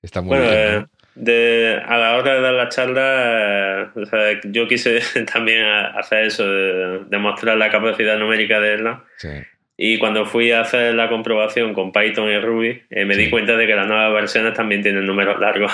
está 0.00 0.22
muy 0.22 0.38
bien. 0.38 0.52
Eh, 0.52 0.86
de, 1.14 1.82
a 1.84 1.98
la 1.98 2.16
hora 2.16 2.34
de 2.34 2.40
dar 2.40 2.54
la 2.54 2.68
charla, 2.68 3.92
eh, 3.94 4.40
yo 4.44 4.66
quise 4.66 5.00
también 5.32 5.64
hacer 5.64 6.24
eso, 6.24 6.48
de 6.48 7.04
demostrar 7.10 7.56
la 7.56 7.70
capacidad 7.70 8.18
numérica 8.18 8.60
de 8.60 8.72
Erlang. 8.72 9.02
Sí. 9.18 9.28
Y 9.84 9.98
cuando 9.98 10.26
fui 10.26 10.52
a 10.52 10.60
hacer 10.60 10.94
la 10.94 11.08
comprobación 11.08 11.74
con 11.74 11.90
Python 11.90 12.30
y 12.30 12.38
Ruby, 12.38 12.82
eh, 12.88 13.04
me 13.04 13.16
di 13.16 13.28
cuenta 13.28 13.56
de 13.56 13.66
que 13.66 13.74
las 13.74 13.88
nuevas 13.88 14.12
versiones 14.12 14.54
también 14.54 14.80
tienen 14.80 15.04
números 15.04 15.40
largos. 15.40 15.72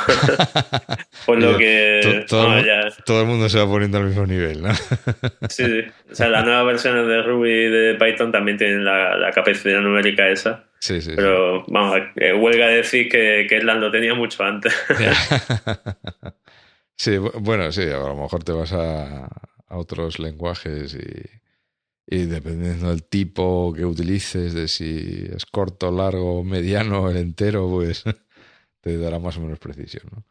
Por 1.26 1.38
lo 1.38 1.59
que. 1.59 2.24
todo, 2.26 3.20
el 3.20 3.26
mundo 3.26 3.50
se 3.50 3.59
va 3.59 3.66
poniendo 3.66 3.98
al 3.98 4.06
mismo 4.06 4.24
nivel, 4.24 4.62
¿no? 4.62 4.74
sí, 5.50 5.66
sí. 5.66 5.84
O 6.11 6.14
sea, 6.14 6.30
las 6.30 6.42
nuevas 6.42 6.64
versiones 6.64 7.06
de 7.06 7.22
Ruby 7.22 7.50
y 7.50 7.68
de 7.68 7.94
Python 7.96 8.32
también 8.32 8.56
tienen 8.56 8.82
la, 8.82 9.30
capacidad 9.34 9.82
numérica 9.82 10.26
esa. 10.30 10.64
Sí, 10.78 11.02
sí. 11.02 11.12
Pero, 11.14 11.66
vamos, 11.68 12.00
eh, 12.16 12.32
huelga 12.32 12.68
decir 12.68 13.11
que, 13.11 13.46
que 13.46 13.61
lo 13.61 13.90
tenía 13.90 14.14
mucho 14.14 14.42
antes. 14.42 14.74
sí, 16.96 17.18
bueno, 17.18 17.70
sí, 17.72 17.82
a 17.82 17.98
lo 17.98 18.16
mejor 18.16 18.42
te 18.42 18.52
vas 18.52 18.72
a, 18.72 19.26
a 19.26 19.76
otros 19.76 20.18
lenguajes 20.18 20.94
y 20.94 21.38
y 22.11 22.24
dependiendo 22.24 22.88
del 22.88 23.04
tipo 23.04 23.74
que 23.74 23.84
utilices, 23.84 24.54
de 24.54 24.66
si 24.66 25.28
es 25.30 25.44
corto, 25.44 25.92
largo, 25.92 26.42
mediano, 26.42 27.11
el 27.11 27.18
entero, 27.18 27.68
pues 27.68 28.02
te 28.80 28.96
dará 28.96 29.18
más 29.18 29.36
o 29.36 29.42
menos 29.42 29.59
precisión. 29.59 30.04
¿no? 30.11 30.24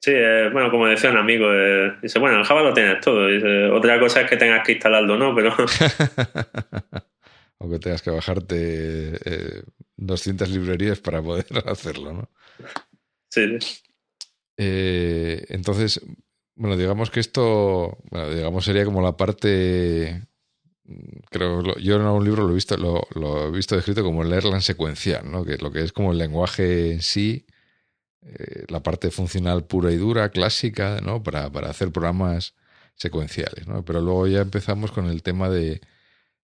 Sí, 0.00 0.12
eh, 0.14 0.48
bueno, 0.52 0.70
como 0.70 0.86
decía 0.86 1.10
un 1.10 1.16
amigo, 1.16 1.52
eh, 1.52 1.96
dice, 2.00 2.20
bueno, 2.20 2.38
en 2.38 2.44
Java 2.44 2.62
lo 2.62 2.72
tienes 2.72 3.00
todo. 3.00 3.26
Dice, 3.26 3.64
otra 3.64 3.98
cosa 3.98 4.20
es 4.20 4.30
que 4.30 4.36
tengas 4.36 4.64
que 4.64 4.72
instalarlo, 4.72 5.18
¿no? 5.18 5.34
Pero... 5.34 5.56
o 7.58 7.68
que 7.68 7.78
tengas 7.80 8.02
que 8.02 8.10
bajarte 8.10 9.18
200 9.96 10.48
librerías 10.50 11.00
para 11.00 11.20
poder 11.20 11.46
hacerlo, 11.66 12.12
¿no? 12.12 12.30
Sí. 13.28 13.58
entonces, 14.56 16.00
bueno, 16.54 16.76
digamos 16.76 17.10
que 17.10 17.18
esto, 17.18 17.98
bueno, 18.08 18.30
digamos 18.30 18.64
sería 18.64 18.84
como 18.84 19.02
la 19.02 19.16
parte 19.16 20.22
creo 21.30 21.76
yo 21.78 21.96
en 21.96 22.02
algún 22.02 22.24
libro 22.24 22.44
lo 22.44 22.52
he 22.52 22.54
visto 22.54 22.76
lo, 22.76 23.48
he 23.48 23.50
visto 23.50 23.74
descrito 23.74 24.02
como 24.04 24.22
el 24.22 24.32
Erlang 24.32 24.62
secuencial 24.62 25.30
no 25.30 25.44
que 25.44 25.56
lo 25.58 25.70
que 25.70 25.82
es 25.82 25.92
como 25.92 26.12
el 26.12 26.18
lenguaje 26.18 26.92
en 26.92 27.02
sí 27.02 27.46
eh, 28.22 28.64
la 28.68 28.82
parte 28.82 29.10
funcional 29.10 29.64
pura 29.64 29.90
y 29.90 29.96
dura 29.96 30.30
clásica 30.30 31.00
no 31.02 31.22
para, 31.22 31.50
para 31.50 31.70
hacer 31.70 31.90
programas 31.90 32.54
secuenciales 32.94 33.66
no 33.66 33.84
pero 33.84 34.00
luego 34.00 34.26
ya 34.28 34.40
empezamos 34.40 34.92
con 34.92 35.06
el 35.06 35.22
tema 35.22 35.48
de 35.50 35.80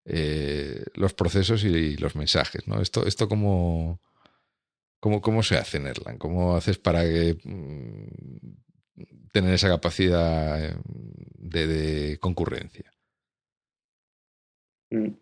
eh, 0.04 0.84
los 0.94 1.14
procesos 1.14 1.62
y, 1.64 1.96
los 1.96 2.16
mensajes 2.16 2.66
no 2.66 2.80
esto 2.80 3.06
esto 3.06 3.28
cómo 3.28 4.00
cómo 4.98 5.20
cómo 5.20 5.42
se 5.44 5.56
hace 5.56 5.76
en 5.76 5.86
Erlang 5.86 6.18
cómo 6.18 6.56
haces 6.56 6.78
para 6.78 7.04
que 7.04 7.38
mm, 7.44 9.02
tener 9.32 9.54
esa 9.54 9.68
capacidad 9.68 10.64
eh, 10.64 10.76
de 11.38 12.18
concurrencia 12.20 12.92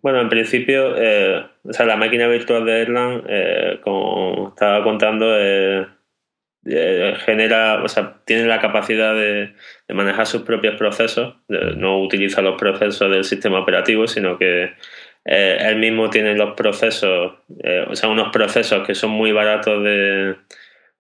bueno, 0.03 0.21
en 0.21 0.29
principio, 0.29 0.95
eh, 0.97 1.47
o 1.63 1.73
sea, 1.73 1.87
la 1.87 1.97
máquina 1.97 2.27
virtual 2.27 2.65
de 2.65 2.83
Erlang, 2.83 3.23
eh, 3.29 3.79
como 3.83 4.49
estaba 4.49 4.83
contando, 4.83 5.27
eh, 5.39 5.87
genera, 7.25 7.83
o 7.83 7.89
sea, 7.89 8.21
tiene 8.25 8.47
la 8.47 8.61
capacidad 8.61 9.15
de, 9.15 9.55
manejar 9.89 10.27
sus 10.27 10.43
propios 10.43 10.77
procesos, 10.77 11.37
no 11.49 12.03
utiliza 12.03 12.43
los 12.43 12.59
procesos 12.59 13.11
del 13.11 13.25
sistema 13.25 13.61
operativo, 13.61 14.07
sino 14.07 14.39
que 14.39 14.73
él 15.25 15.77
mismo 15.77 16.11
tiene 16.11 16.35
los 16.35 16.55
procesos, 16.55 17.35
o 17.89 17.95
sea, 17.95 18.09
unos 18.09 18.31
procesos 18.33 18.87
que 18.87 18.95
son 18.95 19.11
muy 19.11 19.33
baratos 19.33 19.83
de, 19.85 20.37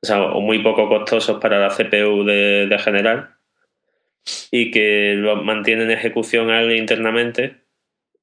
o 0.02 0.06
sea, 0.06 0.22
o 0.22 0.40
muy 0.40 0.60
poco 0.60 0.88
costosos 0.88 1.40
para 1.40 1.58
la 1.58 1.68
CPU 1.68 2.24
de, 2.24 2.66
de 2.68 2.78
generar 2.78 3.36
y 4.50 4.70
que 4.70 5.14
lo 5.16 5.36
mantiene 5.36 5.84
en 5.84 5.90
ejecución 5.90 6.50
él 6.50 6.72
internamente 6.72 7.60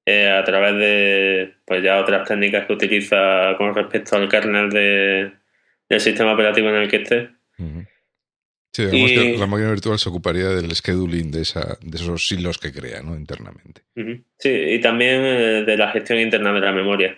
eh, 0.10 0.30
a 0.30 0.42
través 0.46 0.74
de 0.78 1.56
pues 1.66 1.84
ya 1.84 2.00
otras 2.00 2.26
técnicas 2.26 2.66
que 2.66 2.72
utiliza 2.72 3.56
con 3.58 3.76
respecto 3.76 4.16
al 4.16 4.30
kernel 4.30 4.70
de, 4.70 5.32
del 5.90 6.00
sistema 6.00 6.32
operativo 6.32 6.70
en 6.70 6.76
el 6.76 6.90
que 6.90 6.96
esté. 6.96 7.30
Sí, 8.72 8.86
digamos 8.86 9.12
que 9.12 9.38
la 9.38 9.48
máquina 9.48 9.72
virtual 9.72 10.00
se 10.00 10.08
ocuparía 10.08 10.48
del 10.48 10.74
scheduling 10.74 11.30
de, 11.30 11.42
esa, 11.42 11.78
de 11.82 11.98
esos 11.98 12.32
hilos 12.32 12.58
que 12.58 12.72
crea 12.72 13.02
¿no? 13.02 13.18
internamente. 13.18 13.82
Sí, 14.38 14.50
y 14.50 14.80
también 14.80 15.26
eh, 15.26 15.64
de 15.66 15.76
la 15.76 15.92
gestión 15.92 16.20
interna 16.20 16.54
de 16.54 16.62
la 16.62 16.72
memoria. 16.72 17.18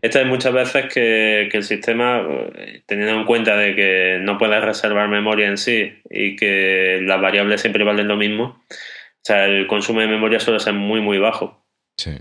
Esto 0.00 0.20
es 0.20 0.26
muchas 0.26 0.54
veces 0.54 0.86
que, 0.86 1.48
que, 1.50 1.58
el 1.58 1.64
sistema, 1.64 2.26
eh, 2.54 2.82
teniendo 2.86 3.14
en 3.14 3.26
cuenta 3.26 3.58
de 3.58 3.74
que 3.74 4.18
no 4.22 4.38
puede 4.38 4.58
reservar 4.58 5.08
memoria 5.08 5.48
en 5.48 5.58
sí 5.58 5.92
y 6.08 6.34
que 6.34 7.00
las 7.02 7.20
variables 7.20 7.60
siempre 7.60 7.84
valen 7.84 8.08
lo 8.08 8.16
mismo, 8.16 8.64
o 8.64 9.24
sea, 9.24 9.44
el 9.44 9.66
consumo 9.66 10.00
de 10.00 10.08
memoria 10.08 10.40
suele 10.40 10.60
ser 10.60 10.72
muy, 10.72 11.02
muy 11.02 11.18
bajo. 11.18 11.61
Sí. 11.96 12.18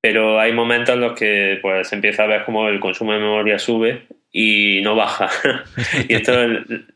Pero 0.00 0.38
hay 0.38 0.52
momentos 0.52 0.94
en 0.94 1.00
los 1.00 1.18
que 1.18 1.58
pues 1.62 1.92
empieza 1.92 2.24
a 2.24 2.26
ver 2.26 2.44
como 2.44 2.68
el 2.68 2.78
consumo 2.80 3.12
de 3.12 3.18
memoria 3.18 3.58
sube 3.58 4.06
y 4.32 4.80
no 4.82 4.94
baja. 4.94 5.28
y, 6.08 6.14
esto, 6.14 6.32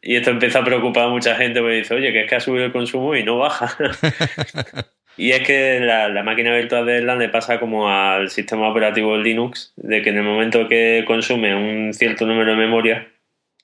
y 0.02 0.16
esto 0.16 0.30
empieza 0.30 0.60
a 0.60 0.64
preocupar 0.64 1.04
a 1.04 1.08
mucha 1.08 1.34
gente 1.34 1.60
porque 1.60 1.76
dice, 1.76 1.94
oye, 1.94 2.12
que 2.12 2.20
es 2.20 2.28
que 2.28 2.36
ha 2.36 2.40
subido 2.40 2.66
el 2.66 2.72
consumo 2.72 3.16
y 3.16 3.24
no 3.24 3.38
baja. 3.38 3.76
y 5.16 5.32
es 5.32 5.46
que 5.46 5.80
la, 5.80 6.08
la, 6.08 6.22
máquina 6.22 6.54
virtual 6.54 6.86
de 6.86 6.98
Erlang 6.98 7.18
le 7.18 7.30
pasa 7.30 7.58
como 7.58 7.88
al 7.88 8.30
sistema 8.30 8.68
operativo 8.68 9.16
Linux, 9.16 9.72
de 9.76 10.02
que 10.02 10.10
en 10.10 10.18
el 10.18 10.22
momento 10.22 10.68
que 10.68 11.04
consume 11.06 11.54
un 11.54 11.94
cierto 11.94 12.26
número 12.26 12.52
de 12.52 12.58
memoria, 12.58 13.08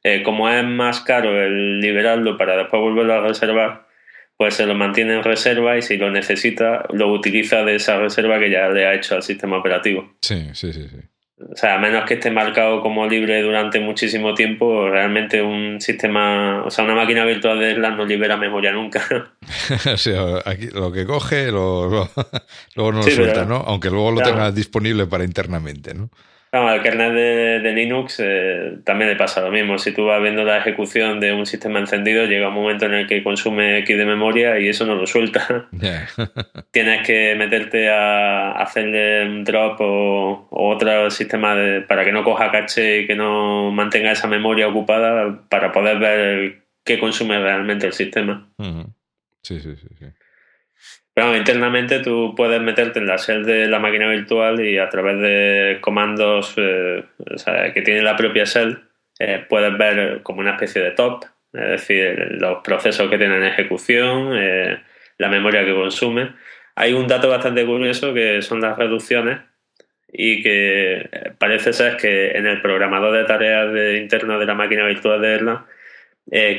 eh, 0.03 0.23
como 0.23 0.49
es 0.49 0.65
más 0.65 1.01
caro 1.01 1.43
el 1.43 1.81
liberarlo 1.81 2.39
para 2.39 2.57
después 2.57 2.81
volverlo 2.81 3.15
a 3.15 3.21
reservar, 3.21 3.86
pues 4.37 4.55
se 4.55 4.67
lo 4.67 4.75
mantiene 4.75 5.15
en 5.15 5.23
reserva 5.23 5.77
y 5.79 5.83
si 5.83 5.97
lo 5.97 6.11
necesita, 6.11 6.87
lo 6.93 7.13
utiliza 7.13 7.65
de 7.65 7.77
esa 7.77 7.99
reserva 7.99 8.39
que 8.39 8.51
ya 8.51 8.69
le 8.69 8.87
ha 8.87 8.95
hecho 8.95 9.15
al 9.15 9.23
sistema 9.23 9.59
operativo. 9.59 10.17
Sí, 10.21 10.51
sí, 10.53 10.73
sí, 10.73 10.89
sí. 10.89 10.97
O 11.39 11.55
sea, 11.55 11.75
a 11.75 11.79
menos 11.79 12.07
que 12.07 12.15
esté 12.15 12.31
marcado 12.31 12.81
como 12.81 13.07
libre 13.07 13.43
durante 13.43 13.79
muchísimo 13.79 14.33
tiempo, 14.33 14.89
realmente 14.89 15.43
un 15.43 15.83
sistema, 15.83 16.65
o 16.65 16.71
sea, 16.71 16.85
una 16.85 16.95
máquina 16.95 17.27
virtual 17.27 17.59
de 17.59 17.73
Erlang 17.73 17.97
no 17.99 18.07
libera 18.07 18.39
memoria 18.39 18.73
nunca. 18.73 19.03
o 19.93 19.97
sea, 19.99 20.23
aquí 20.47 20.69
lo 20.69 20.91
que 20.91 21.05
coge, 21.05 21.53
lo, 21.53 21.89
luego 22.75 22.93
no 22.93 22.99
lo 22.99 23.03
suelta, 23.03 23.45
¿no? 23.45 23.57
Aunque 23.57 23.91
luego 23.91 24.13
lo 24.13 24.23
tenga 24.23 24.51
disponible 24.51 25.07
para 25.07 25.25
internamente, 25.25 25.93
¿no? 25.93 26.11
El 26.53 26.83
kernel 26.83 27.63
de, 27.63 27.73
Linux 27.73 28.21
eh, 28.21 28.79
también 28.85 29.11
le 29.11 29.17
pasa 29.17 29.43
lo 29.43 29.51
mismo. 29.51 29.79
Si 29.79 29.93
tú 29.93 30.07
vas 30.07 30.23
viendo 30.23 30.45
la 30.45 30.59
ejecución 30.59 31.21
de 31.21 31.33
un 31.33 31.47
sistema 31.47 31.79
encendido, 31.79 32.25
llega 32.27 32.49
un 32.49 32.55
momento 32.55 32.87
en 32.87 32.95
el 32.95 33.07
que 33.07 33.23
consume 33.23 33.79
X 33.79 33.97
de 33.97 34.07
memoria 34.07 34.59
y 34.59 34.69
eso 34.69 34.87
no 34.87 34.95
lo 34.95 35.07
suelta. 35.07 35.69
Tienes 36.71 37.07
que 37.07 37.35
meterte 37.37 37.91
a 37.91 38.53
hacerle 38.53 39.27
un 39.27 39.45
drop 39.45 39.81
o, 39.81 40.49
otro 40.51 41.11
sistema 41.11 41.57
para 41.87 42.05
que 42.05 42.13
no 42.13 42.25
coja 42.25 42.51
caché 42.51 43.01
y 43.01 43.07
que 43.07 43.15
no 43.15 43.71
mantenga 43.71 44.13
esa 44.13 44.27
memoria 44.27 44.69
ocupada 44.69 45.47
para 45.49 45.73
poder 45.73 45.99
ver 45.99 46.63
qué 46.85 46.99
consume 46.99 47.39
realmente 47.39 47.87
el 47.87 47.93
sistema. 47.93 48.49
Sí, 49.43 49.61
sí, 49.61 49.77
sí. 49.77 49.89
sí. 49.99 50.07
Pero 51.17 51.35
internamente 51.35 52.01
tú 52.01 52.35
puedes 52.37 52.61
meterte 52.61 52.99
en 52.99 53.07
la 53.07 53.17
shell 53.17 53.47
de 53.47 53.69
la 53.69 53.79
máquina 53.79 54.07
virtual 54.07 54.63
y 54.63 54.77
a 54.77 54.91
través 54.91 55.19
de 55.19 55.79
comandos 55.81 56.53
eh, 56.59 57.05
que 57.73 57.81
tiene 57.81 58.03
la 58.03 58.17
propia 58.17 58.45
shell 58.45 58.81
eh, 59.19 59.43
puedes 59.49 59.79
ver 59.79 60.23
como 60.23 60.41
una 60.41 60.51
especie 60.51 60.83
de 60.83 60.91
top, 60.91 61.25
es 61.55 61.69
decir, 61.71 62.33
los 62.33 62.63
procesos 62.63 63.09
que 63.09 63.17
tienen 63.17 63.43
ejecución, 63.45 64.33
eh, 64.37 64.79
la 65.17 65.31
memoria 65.31 65.65
que 65.65 65.73
consume. 65.73 66.35
Hay 66.75 66.93
un 66.93 67.07
dato 67.07 67.31
bastante 67.31 67.65
curioso 67.65 68.13
que 68.13 68.43
son 68.43 68.61
las 68.61 68.77
reducciones 68.77 69.39
y 70.13 70.43
que 70.43 71.09
parece 71.39 71.73
ser 71.73 71.97
que 71.97 72.33
en 72.33 72.47
el 72.47 72.61
programador 72.61 73.17
de 73.17 73.25
tareas 73.25 73.73
de, 73.73 73.97
interno 73.97 74.39
de 74.39 74.45
la 74.45 74.55
máquina 74.55 74.85
virtual 74.85 75.23
de 75.23 75.35
Erlang, 75.35 75.65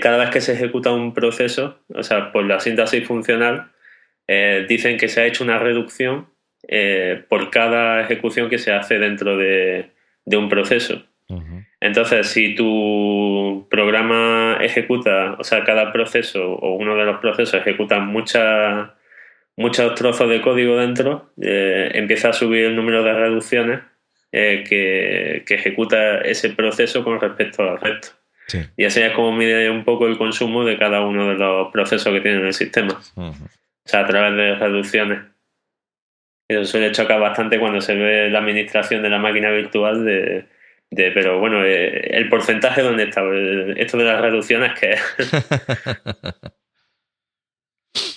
cada 0.01 0.17
vez 0.17 0.31
que 0.31 0.41
se 0.41 0.53
ejecuta 0.53 0.91
un 0.91 1.13
proceso, 1.13 1.79
o 1.93 2.01
sea, 2.01 2.31
por 2.31 2.43
la 2.43 2.59
síntesis 2.59 3.05
funcional, 3.05 3.69
eh, 4.27 4.65
dicen 4.67 4.97
que 4.97 5.07
se 5.07 5.21
ha 5.21 5.25
hecho 5.25 5.43
una 5.43 5.57
reducción 5.57 6.27
eh, 6.67 7.23
por 7.29 7.49
cada 7.49 8.01
ejecución 8.01 8.49
que 8.49 8.57
se 8.57 8.73
hace 8.73 8.99
dentro 8.99 9.37
de, 9.37 9.91
un 10.25 10.49
proceso. 10.49 11.03
Entonces, 11.79 12.27
si 12.27 12.55
tu 12.55 13.67
programa 13.69 14.57
ejecuta, 14.61 15.35
o 15.37 15.43
sea, 15.43 15.63
cada 15.63 15.91
proceso 15.91 16.53
o 16.53 16.75
uno 16.75 16.95
de 16.95 17.05
los 17.05 17.19
procesos 17.19 17.61
ejecuta 17.61 17.99
muchos 17.99 19.95
trozos 19.95 20.29
de 20.29 20.41
código 20.41 20.77
dentro, 20.77 21.31
eh, 21.41 21.91
empieza 21.93 22.29
a 22.29 22.33
subir 22.33 22.65
el 22.65 22.75
número 22.75 23.03
de 23.03 23.13
reducciones 23.13 23.81
que, 24.31 25.43
ejecuta 25.47 26.19
ese 26.21 26.49
proceso 26.49 27.03
con 27.03 27.21
respecto 27.21 27.63
al 27.63 27.79
resto. 27.79 28.09
Y 28.75 28.85
así 28.85 29.01
es 29.01 29.11
como 29.11 29.33
mide 29.33 29.69
un 29.69 29.83
poco 29.83 30.07
el 30.07 30.17
consumo 30.17 30.63
de 30.63 30.77
cada 30.77 31.01
uno 31.01 31.27
de 31.29 31.35
los 31.35 31.71
procesos 31.71 32.13
que 32.13 32.21
tiene 32.21 32.39
en 32.39 32.47
el 32.47 32.53
sistema. 32.53 32.99
O 33.87 33.89
sea, 33.89 34.01
a 34.01 34.05
través 34.05 34.35
de 34.35 34.55
reducciones. 34.55 35.19
Eso 36.49 36.65
suele 36.65 36.91
chocar 36.91 37.21
bastante 37.21 37.57
cuando 37.57 37.79
se 37.79 37.95
ve 37.95 38.29
la 38.29 38.39
administración 38.39 39.01
de 39.01 39.09
la 39.09 39.17
máquina 39.17 39.49
virtual 39.49 40.03
de, 40.03 40.45
pero 40.89 41.39
bueno, 41.39 41.63
eh, 41.63 42.17
el 42.17 42.27
porcentaje 42.27 42.81
dónde 42.81 43.03
está, 43.03 43.23
esto 43.77 43.97
de 43.97 44.03
las 44.03 44.19
reducciones 44.19 44.77
que 44.77 44.91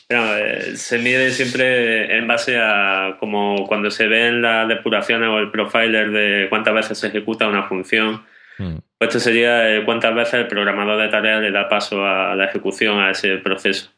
eh, 0.09 0.73
se 0.75 0.99
mide 0.99 1.31
siempre 1.31 2.17
en 2.19 2.27
base 2.27 2.59
a 2.59 3.17
como 3.21 3.65
cuando 3.69 3.93
se 3.93 4.09
ven 4.09 4.43
las 4.43 4.67
depuraciones 4.67 5.29
o 5.29 5.39
el 5.39 5.53
profiler 5.53 6.11
de 6.11 6.49
cuántas 6.49 6.75
veces 6.75 6.99
se 6.99 7.07
ejecuta 7.07 7.47
una 7.47 7.69
función. 7.69 8.25
Hmm. 8.59 8.79
Pues 8.99 9.09
esto 9.11 9.21
sería 9.21 9.73
eh, 9.73 9.85
cuántas 9.85 10.13
veces 10.17 10.35
el 10.35 10.49
programador 10.49 11.01
de 11.01 11.09
tareas 11.09 11.41
le 11.41 11.53
da 11.53 11.69
paso 11.69 12.05
a 12.05 12.35
la 12.35 12.47
ejecución 12.47 12.99
a 12.99 13.13
ese 13.13 13.37
proceso. 13.39 13.93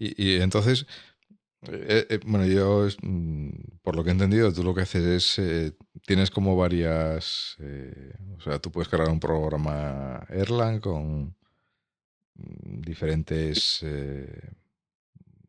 Y, 0.00 0.36
entonces, 0.40 0.86
eh, 1.66 2.06
eh, 2.08 2.20
bueno, 2.24 2.46
yo, 2.46 2.86
mm, 3.02 3.50
por 3.82 3.96
lo 3.96 4.04
que 4.04 4.10
he 4.10 4.12
entendido, 4.12 4.52
tú 4.52 4.62
lo 4.62 4.74
que 4.74 4.82
haces 4.82 5.04
es, 5.04 5.38
eh, 5.40 5.72
tienes 6.06 6.30
como 6.30 6.56
varias, 6.56 7.56
o 8.36 8.40
sea, 8.40 8.60
tú 8.60 8.70
puedes 8.70 8.88
cargar 8.88 9.10
un 9.10 9.18
programa 9.18 10.24
Erlang 10.28 10.80
con 10.80 11.34
mm, 12.34 12.80
diferentes, 12.80 13.84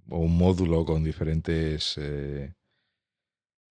o 0.09 0.17
un 0.17 0.35
módulo 0.35 0.83
con 0.85 1.03
diferentes 1.03 1.99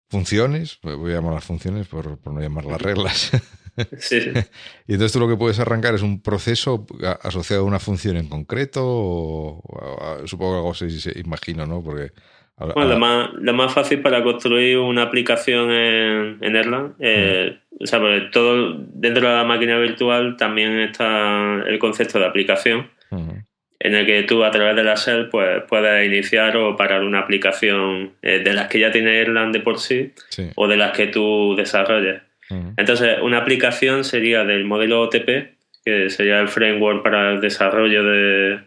funciones, 0.10 0.80
voy 0.84 1.12
a 1.12 1.16
llamar 1.16 1.34
las 1.34 1.46
funciones 1.46 1.88
por, 1.88 2.20
por 2.20 2.34
no 2.34 2.40
llamar 2.40 2.66
las 2.66 2.82
reglas. 2.82 3.32
Sí, 3.98 4.22
sí. 4.22 4.32
y 4.88 4.94
entonces 4.94 5.14
tú 5.14 5.20
lo 5.20 5.28
que 5.28 5.38
puedes 5.38 5.60
arrancar 5.60 5.96
es 5.96 6.02
un 6.02 6.22
proceso 6.22 6.86
asociado 7.22 7.64
a 7.64 7.66
una 7.66 7.80
función 7.80 8.18
en 8.18 8.30
concreto, 8.30 8.82
o, 8.84 9.62
supongo 10.26 10.54
que 10.54 10.58
algo 10.58 10.72
así, 10.72 10.88
imagino, 11.16 11.66
¿no? 11.66 11.84
Porque 11.84 12.12
bueno, 12.58 12.86
lo, 12.86 12.98
más, 12.98 13.30
lo 13.34 13.54
más 13.54 13.72
fácil 13.72 14.02
para 14.02 14.24
construir 14.24 14.80
una 14.80 15.04
aplicación 15.04 15.70
en, 15.70 16.38
en 16.42 16.56
Erlang, 16.56 16.96
eh, 17.00 17.60
o 17.80 17.86
sea, 17.86 18.00
pues 18.00 18.32
todo 18.32 18.74
dentro 18.94 19.30
de 19.30 19.36
la 19.36 19.44
máquina 19.44 19.78
virtual 19.78 20.38
también 20.38 20.80
está 20.80 21.62
el 21.68 21.78
concepto 21.78 22.18
de 22.18 22.26
aplicación, 22.26 22.90
en 23.80 23.94
el 23.94 24.08
que 24.08 24.24
tú 24.24 24.44
a 24.44 24.50
través 24.50 24.76
de 24.76 24.84
la 24.84 24.96
shell 24.96 25.30
pues, 25.30 25.64
puedes 25.70 26.08
iniciar 26.08 26.58
o 26.58 26.76
parar 26.76 27.04
una 27.04 27.20
aplicación 27.20 28.14
eh, 28.24 28.40
de 28.40 28.54
las 28.54 28.68
que 28.70 28.80
ya 28.80 28.92
tiene 28.92 29.20
Erlang 29.20 29.52
de 29.52 29.60
por 29.60 29.78
sí, 29.78 30.14
o 30.56 30.68
de 30.68 30.78
las 30.78 30.98
que 30.98 31.08
tú 31.08 31.54
desarrolles. 31.56 32.22
Entonces, 32.50 33.18
una 33.22 33.40
aplicación 33.40 34.04
sería 34.04 34.44
del 34.44 34.66
modelo 34.66 35.02
OTP, 35.02 35.58
que 35.84 36.10
sería 36.10 36.40
el 36.40 36.48
framework 36.48 37.04
para 37.04 37.32
el 37.32 37.42
desarrollo 37.42 38.04
de, 38.04 38.60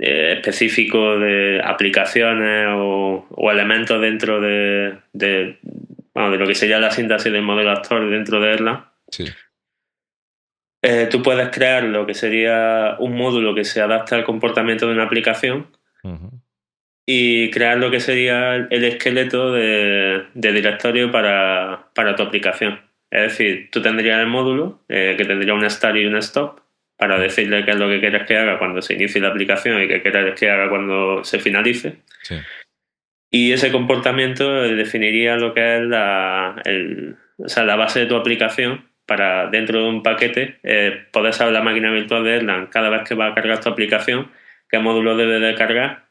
eh, 0.00 0.34
específico 0.36 1.18
de 1.18 1.60
aplicaciones 1.64 2.68
o, 2.70 3.26
elementos 3.50 4.00
dentro 4.00 4.40
de, 4.40 4.98
de, 5.12 5.58
lo 6.14 6.46
que 6.46 6.54
sería 6.54 6.78
la 6.78 6.90
síntesis 6.90 7.32
del 7.32 7.42
modelo 7.42 7.70
actor 7.70 8.08
dentro 8.08 8.40
de 8.40 8.52
Erlang. 8.52 8.84
Eh, 10.82 11.08
tú 11.10 11.22
puedes 11.22 11.48
crear 11.48 11.82
lo 11.82 12.06
que 12.06 12.14
sería 12.14 12.96
un 13.00 13.16
módulo 13.16 13.54
que 13.54 13.64
se 13.64 13.80
adapte 13.80 14.14
al 14.14 14.24
comportamiento 14.24 14.86
de 14.86 14.92
una 14.92 15.04
aplicación 15.04 15.66
y 17.04 17.50
crear 17.50 17.78
lo 17.78 17.90
que 17.90 18.00
sería 18.00 18.54
el 18.54 18.84
esqueleto 18.84 19.52
de, 19.52 20.26
directorio 20.34 21.10
para, 21.10 21.90
tu 22.16 22.22
aplicación. 22.22 22.80
Es 23.10 23.22
decir, 23.22 23.70
tú 23.70 23.80
tendrías 23.80 24.20
el 24.20 24.26
módulo 24.26 24.82
eh, 24.88 25.14
que 25.16 25.24
tendría 25.24 25.54
un 25.54 25.68
start 25.68 25.96
y 25.96 26.06
un 26.06 26.16
stop 26.16 26.60
para 26.96 27.18
decirle 27.18 27.64
qué 27.64 27.70
es 27.70 27.78
lo 27.78 27.88
que 27.88 28.00
quieres 28.00 28.26
que 28.26 28.36
haga 28.36 28.58
cuando 28.58 28.82
se 28.82 28.94
inicie 28.94 29.20
la 29.20 29.28
aplicación 29.28 29.82
y 29.82 29.88
qué 29.88 30.02
quieres 30.02 30.38
que 30.38 30.50
haga 30.50 30.68
cuando 30.68 31.22
se 31.24 31.38
finalice. 31.38 31.98
Y 33.30 33.52
ese 33.52 33.70
comportamiento 33.70 34.62
definiría 34.62 35.36
lo 35.36 35.54
que 35.54 35.76
es 35.76 35.82
la, 35.82 36.60
la 37.36 37.76
base 37.76 38.00
de 38.00 38.06
tu 38.06 38.16
aplicación 38.16 38.88
para 39.06 39.48
dentro 39.48 39.82
de 39.82 39.88
un 39.88 40.02
paquete 40.02 40.58
eh, 40.64 41.06
poder 41.12 41.32
saber 41.32 41.54
la 41.54 41.62
máquina 41.62 41.90
virtual 41.90 42.24
de 42.24 42.36
Erlang 42.36 42.68
cada 42.68 42.90
vez 42.90 43.08
que 43.08 43.14
va 43.14 43.28
a 43.28 43.34
cargar 43.34 43.60
tu 43.60 43.68
aplicación, 43.68 44.30
qué 44.68 44.78
módulo 44.80 45.16
debe 45.16 45.38
de 45.40 45.54
cargar 45.54 46.08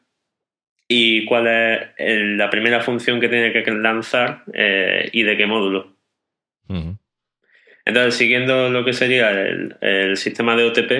y 0.88 1.26
cuál 1.26 1.46
es 1.46 2.36
la 2.36 2.48
primera 2.48 2.80
función 2.80 3.20
que 3.20 3.28
tiene 3.28 3.52
que 3.52 3.70
lanzar 3.70 4.42
eh, 4.54 5.10
y 5.12 5.22
de 5.22 5.36
qué 5.36 5.46
módulo. 5.46 5.97
Entonces, 7.88 8.16
siguiendo 8.16 8.68
lo 8.68 8.84
que 8.84 8.92
sería 8.92 9.30
el, 9.30 10.16
sistema 10.18 10.54
de 10.54 10.64
OTP, 10.64 10.92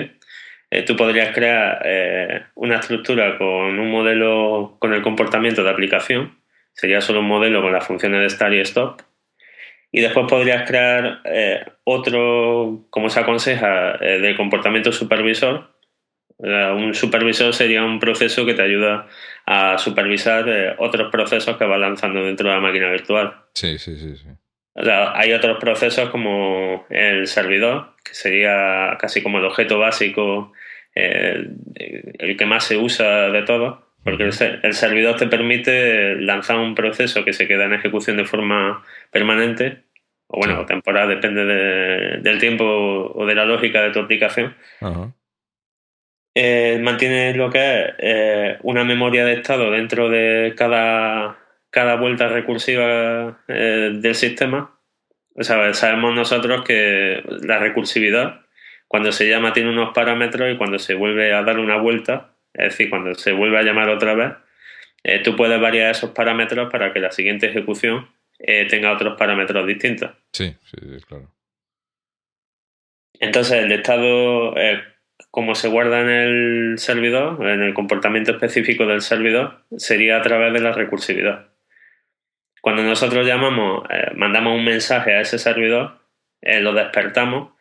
eh, 0.71 0.81
tú 0.83 0.95
podrías 0.95 1.35
crear 1.35 1.83
eh, 1.85 2.45
una 2.55 2.79
estructura 2.79 3.37
con 3.37 3.79
un 3.79 3.91
modelo 3.91 4.75
con 4.79 4.93
el 4.93 5.03
comportamiento 5.03 5.63
de 5.63 5.69
aplicación, 5.69 6.39
sería 6.73 6.99
solo 6.99 7.19
un 7.19 7.27
modelo 7.27 7.61
con 7.61 7.73
las 7.73 7.85
funciones 7.85 8.21
de 8.21 8.29
start 8.31 8.53
y 8.53 8.59
stop, 8.61 9.01
y 9.91 10.01
después 10.01 10.25
podrías 10.27 10.67
crear 10.67 11.21
eh, 11.25 11.63
otro, 11.83 12.87
como 12.89 13.11
se 13.11 13.19
aconseja, 13.19 13.97
de 13.97 14.35
comportamiento 14.35 14.91
supervisor. 14.91 15.75
un 16.39 16.95
supervisor 16.95 17.53
sería 17.53 17.83
un 17.83 17.99
proceso 17.99 18.47
que 18.47 18.55
te 18.55 18.63
ayuda 18.63 19.07
a 19.45 19.77
supervisar 19.77 20.75
otros 20.79 21.11
procesos 21.11 21.55
que 21.57 21.65
va 21.65 21.77
lanzando 21.77 22.25
dentro 22.25 22.49
de 22.49 22.55
la 22.55 22.61
máquina 22.61 22.89
virtual. 22.89 23.35
Sí, 23.53 23.77
sí, 23.77 23.95
sí, 23.95 24.15
sí 24.15 24.29
hay 24.75 25.33
otros 25.33 25.57
procesos 25.59 26.09
como 26.09 26.85
el 26.89 27.27
servidor, 27.27 27.95
que 28.03 28.13
sería 28.13 28.97
casi 28.99 29.21
como 29.21 29.39
el 29.39 29.45
objeto 29.45 29.79
básico, 29.79 30.53
el, 30.95 32.35
que 32.37 32.45
más 32.45 32.63
se 32.63 32.77
usa 32.77 33.29
de 33.29 33.43
todo, 33.43 33.87
porque 34.03 34.23
el, 34.23 34.73
servidor 34.73 35.17
te 35.17 35.27
permite 35.27 36.15
lanzar 36.15 36.57
un 36.57 36.75
proceso 36.75 37.25
que 37.25 37.33
se 37.33 37.47
queda 37.47 37.65
en 37.65 37.73
ejecución 37.73 38.17
de 38.17 38.25
forma 38.25 38.83
permanente, 39.11 39.83
o 40.27 40.37
bueno, 40.37 40.65
temporal, 40.65 41.09
depende 41.09 41.43
del 42.21 42.39
tiempo 42.39 42.63
o 42.63 43.25
de 43.25 43.35
la 43.35 43.45
lógica 43.45 43.81
de 43.81 43.91
tu 43.91 43.99
aplicación. 43.99 44.55
Eh, 46.35 46.79
mantiene 46.81 47.33
lo 47.33 47.49
que 47.49 47.59
es 47.59 47.93
eh, 47.97 48.57
una 48.61 48.83
memoria 48.83 49.25
de 49.25 49.33
estado 49.33 49.71
dentro 49.71 50.09
de 50.09 50.53
cada 50.55 51.37
cada 51.69 51.95
vuelta 51.95 52.27
recursiva 52.27 53.41
eh, 53.47 53.91
del 53.93 54.15
sistema. 54.15 54.79
O 55.35 55.43
sea, 55.43 55.73
sabemos 55.73 56.15
nosotros 56.15 56.65
que 56.65 57.23
la 57.41 57.59
recursividad, 57.59 58.41
cuando 58.87 59.11
se 59.11 59.29
llama, 59.29 59.53
tiene 59.53 59.69
unos 59.69 59.93
parámetros 59.93 60.51
y 60.53 60.57
cuando 60.57 60.79
se 60.79 60.95
vuelve 60.95 61.33
a 61.33 61.43
dar 61.43 61.59
una 61.59 61.77
vuelta, 61.77 62.33
es 62.53 62.71
decir, 62.71 62.89
cuando 62.89 63.13
se 63.15 63.31
vuelve 63.31 63.59
a 63.59 63.63
llamar 63.63 63.89
otra 63.89 64.15
vez, 64.15 64.33
eh, 65.03 65.21
tú 65.23 65.35
puedes 65.35 65.61
variar 65.61 65.91
esos 65.91 66.11
parámetros 66.11 66.69
para 66.71 66.91
que 66.91 66.99
la 66.99 67.11
siguiente 67.11 67.47
ejecución 67.47 68.09
eh, 68.39 68.65
tenga 68.67 68.91
otros 68.91 69.17
parámetros 69.17 69.65
distintos. 69.65 70.11
Sí, 70.33 70.55
sí, 70.63 70.77
claro. 71.07 71.31
Entonces, 73.21 73.63
el 73.63 73.71
estado, 73.71 74.55
como 75.29 75.53
se 75.53 75.67
guarda 75.67 75.99
en 75.99 76.09
el 76.09 76.79
servidor, 76.79 77.45
en 77.47 77.61
el 77.61 77.73
comportamiento 77.73 78.31
específico 78.31 78.85
del 78.85 79.01
servidor, 79.01 79.65
sería 79.77 80.17
a 80.17 80.21
través 80.21 80.53
de 80.53 80.61
la 80.61 80.71
recursividad. 80.71 81.48
Cuando 82.61 82.83
nosotros 82.83 83.25
llamamos, 83.25 83.83
eh, 83.89 84.11
mandamos 84.15 84.55
un 84.55 84.65
mensaje 84.65 85.13
a 85.13 85.21
ese 85.21 85.39
servidor, 85.39 85.99
eh, 86.41 86.59
lo 86.59 86.73
despertamos 86.73 87.51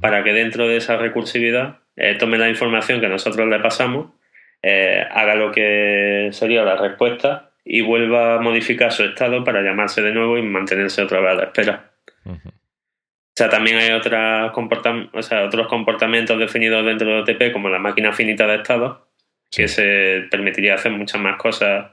para 0.00 0.24
que 0.24 0.32
dentro 0.32 0.66
de 0.66 0.78
esa 0.78 0.96
recursividad 0.96 1.78
eh, 1.94 2.16
tome 2.18 2.36
la 2.36 2.48
información 2.48 3.00
que 3.00 3.08
nosotros 3.08 3.46
le 3.48 3.60
pasamos, 3.60 4.12
haga 4.60 5.36
lo 5.36 5.52
que 5.52 6.30
sería 6.32 6.64
la 6.64 6.76
respuesta 6.76 7.52
y 7.64 7.80
vuelva 7.80 8.34
a 8.34 8.40
modificar 8.40 8.90
su 8.90 9.04
estado 9.04 9.44
para 9.44 9.62
llamarse 9.62 10.02
de 10.02 10.12
nuevo 10.12 10.36
y 10.36 10.42
mantenerse 10.42 11.02
otra 11.02 11.20
vez 11.20 11.30
a 11.30 11.34
la 11.34 11.44
espera. 11.44 11.90
O 12.26 13.36
sea, 13.36 13.48
también 13.48 13.76
hay 13.76 13.92
otras 13.92 14.50
o 15.12 15.22
sea, 15.22 15.44
otros 15.44 15.68
comportamientos 15.68 16.40
definidos 16.40 16.84
dentro 16.84 17.06
de 17.08 17.20
OTP, 17.20 17.52
como 17.52 17.68
la 17.68 17.78
máquina 17.78 18.12
finita 18.12 18.48
de 18.48 18.56
estado, 18.56 19.08
que 19.48 19.68
se 19.68 20.26
permitiría 20.28 20.74
hacer 20.74 20.90
muchas 20.90 21.20
más 21.20 21.36
cosas 21.36 21.92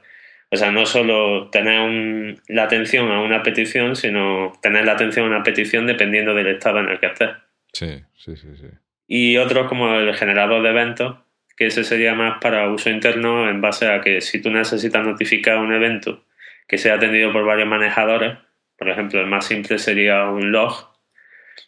o 0.51 0.57
sea, 0.57 0.71
no 0.71 0.85
solo 0.85 1.49
tener 1.49 2.37
la 2.47 2.63
atención 2.63 3.11
a 3.11 3.21
una 3.21 3.43
petición, 3.43 3.95
sino 3.95 4.53
tener 4.61 4.85
la 4.85 4.93
atención 4.93 5.25
a 5.25 5.35
una 5.35 5.43
petición 5.43 5.87
dependiendo 5.87 6.33
del 6.33 6.47
estado 6.47 6.79
en 6.79 6.89
el 6.89 6.99
que 6.99 7.07
estés. 7.07 7.29
Sí, 7.73 8.03
sí, 8.15 8.35
sí, 8.35 8.47
sí. 8.55 8.67
Y 9.07 9.37
otros 9.37 9.67
como 9.67 9.95
el 9.95 10.13
generador 10.15 10.63
de 10.63 10.69
eventos, 10.69 11.17
que 11.57 11.67
ese 11.67 11.83
sería 11.83 12.15
más 12.15 12.39
para 12.39 12.69
uso 12.69 12.89
interno 12.89 13.49
en 13.49 13.61
base 13.61 13.87
a 13.87 14.01
que 14.01 14.21
si 14.21 14.41
tú 14.41 14.49
necesitas 14.51 15.05
notificar 15.05 15.57
un 15.57 15.73
evento 15.73 16.25
que 16.67 16.77
sea 16.77 16.95
atendido 16.95 17.31
por 17.31 17.45
varios 17.45 17.67
manejadores, 17.67 18.37
por 18.77 18.89
ejemplo, 18.89 19.21
el 19.21 19.27
más 19.27 19.45
simple 19.45 19.77
sería 19.77 20.29
un 20.29 20.51
log, 20.51 20.91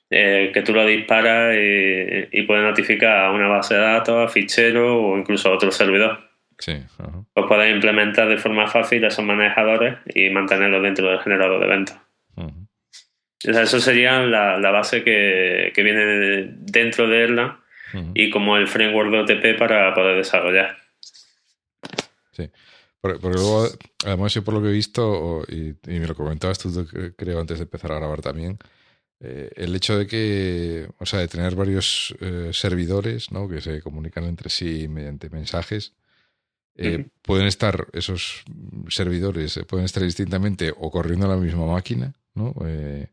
eh, 0.10 0.52
que 0.54 0.62
tú 0.62 0.74
lo 0.74 0.86
disparas 0.86 1.56
y, 1.56 2.28
y 2.32 2.44
puedes 2.44 2.64
notificar 2.64 3.26
a 3.26 3.32
una 3.32 3.48
base 3.48 3.76
de 3.76 3.82
datos, 3.82 4.26
a 4.26 4.32
fichero 4.32 5.02
o 5.02 5.18
incluso 5.18 5.50
a 5.50 5.54
otro 5.54 5.72
servidor. 5.72 6.27
Sí, 6.60 6.84
Pues 7.34 7.46
puedes 7.48 7.74
implementar 7.74 8.28
de 8.28 8.38
forma 8.38 8.68
fácil 8.68 9.04
esos 9.04 9.24
manejadores 9.24 9.98
y 10.14 10.30
mantenerlos 10.30 10.82
dentro 10.82 11.10
del 11.10 11.20
generador 11.20 11.60
de 11.60 11.66
eventos. 11.66 11.98
eso 13.44 13.80
sería 13.80 14.22
la, 14.22 14.72
base 14.72 15.04
que, 15.04 15.72
viene 15.76 16.56
dentro 16.58 17.08
de 17.08 17.24
Erlang 17.24 17.58
y 18.14 18.30
como 18.30 18.58
el 18.58 18.68
framework 18.68 19.12
de 19.12 19.20
OTP 19.20 19.60
para 19.60 19.94
poder 19.94 20.18
desarrollar. 20.18 20.78
Sí. 22.32 22.50
Porque, 23.00 23.20
luego, 23.30 23.68
además, 24.06 24.34
yo 24.34 24.44
por 24.44 24.56
lo 24.56 24.62
que 24.62 24.70
he 24.70 24.74
visto, 24.74 25.44
y, 25.48 25.76
me 25.86 26.08
lo 26.08 26.16
comentabas 26.16 26.58
tú, 26.58 26.88
creo, 27.16 27.40
antes 27.40 27.60
de 27.60 27.64
empezar 27.64 27.92
a 27.92 28.00
grabar 28.00 28.22
también, 28.22 28.58
eh, 29.20 29.50
el 29.56 29.76
hecho 29.76 29.98
de 29.98 30.08
que, 30.08 30.90
o 31.00 31.06
sea, 31.06 31.20
de 31.20 31.28
tener 31.28 31.56
varios 31.56 32.16
eh, 32.20 32.50
servidores, 32.54 33.32
¿no? 33.32 33.48
Que 33.48 33.62
se 33.62 33.82
comunican 33.82 34.26
entre 34.26 34.50
sí 34.50 34.88
mediante 34.88 35.30
mensajes, 35.30 35.94
eh, 36.78 37.08
pueden 37.24 37.48
estar 37.48 37.88
esos 37.94 38.44
servidores, 38.90 39.58
eh, 39.58 39.64
pueden 39.64 39.86
estar 39.86 40.04
distintamente 40.04 40.72
o 40.78 40.92
corriendo 40.92 41.26
en 41.26 41.32
la 41.32 41.38
misma 41.38 41.66
máquina, 41.66 42.14
¿no? 42.36 42.54
Eh, 42.66 43.08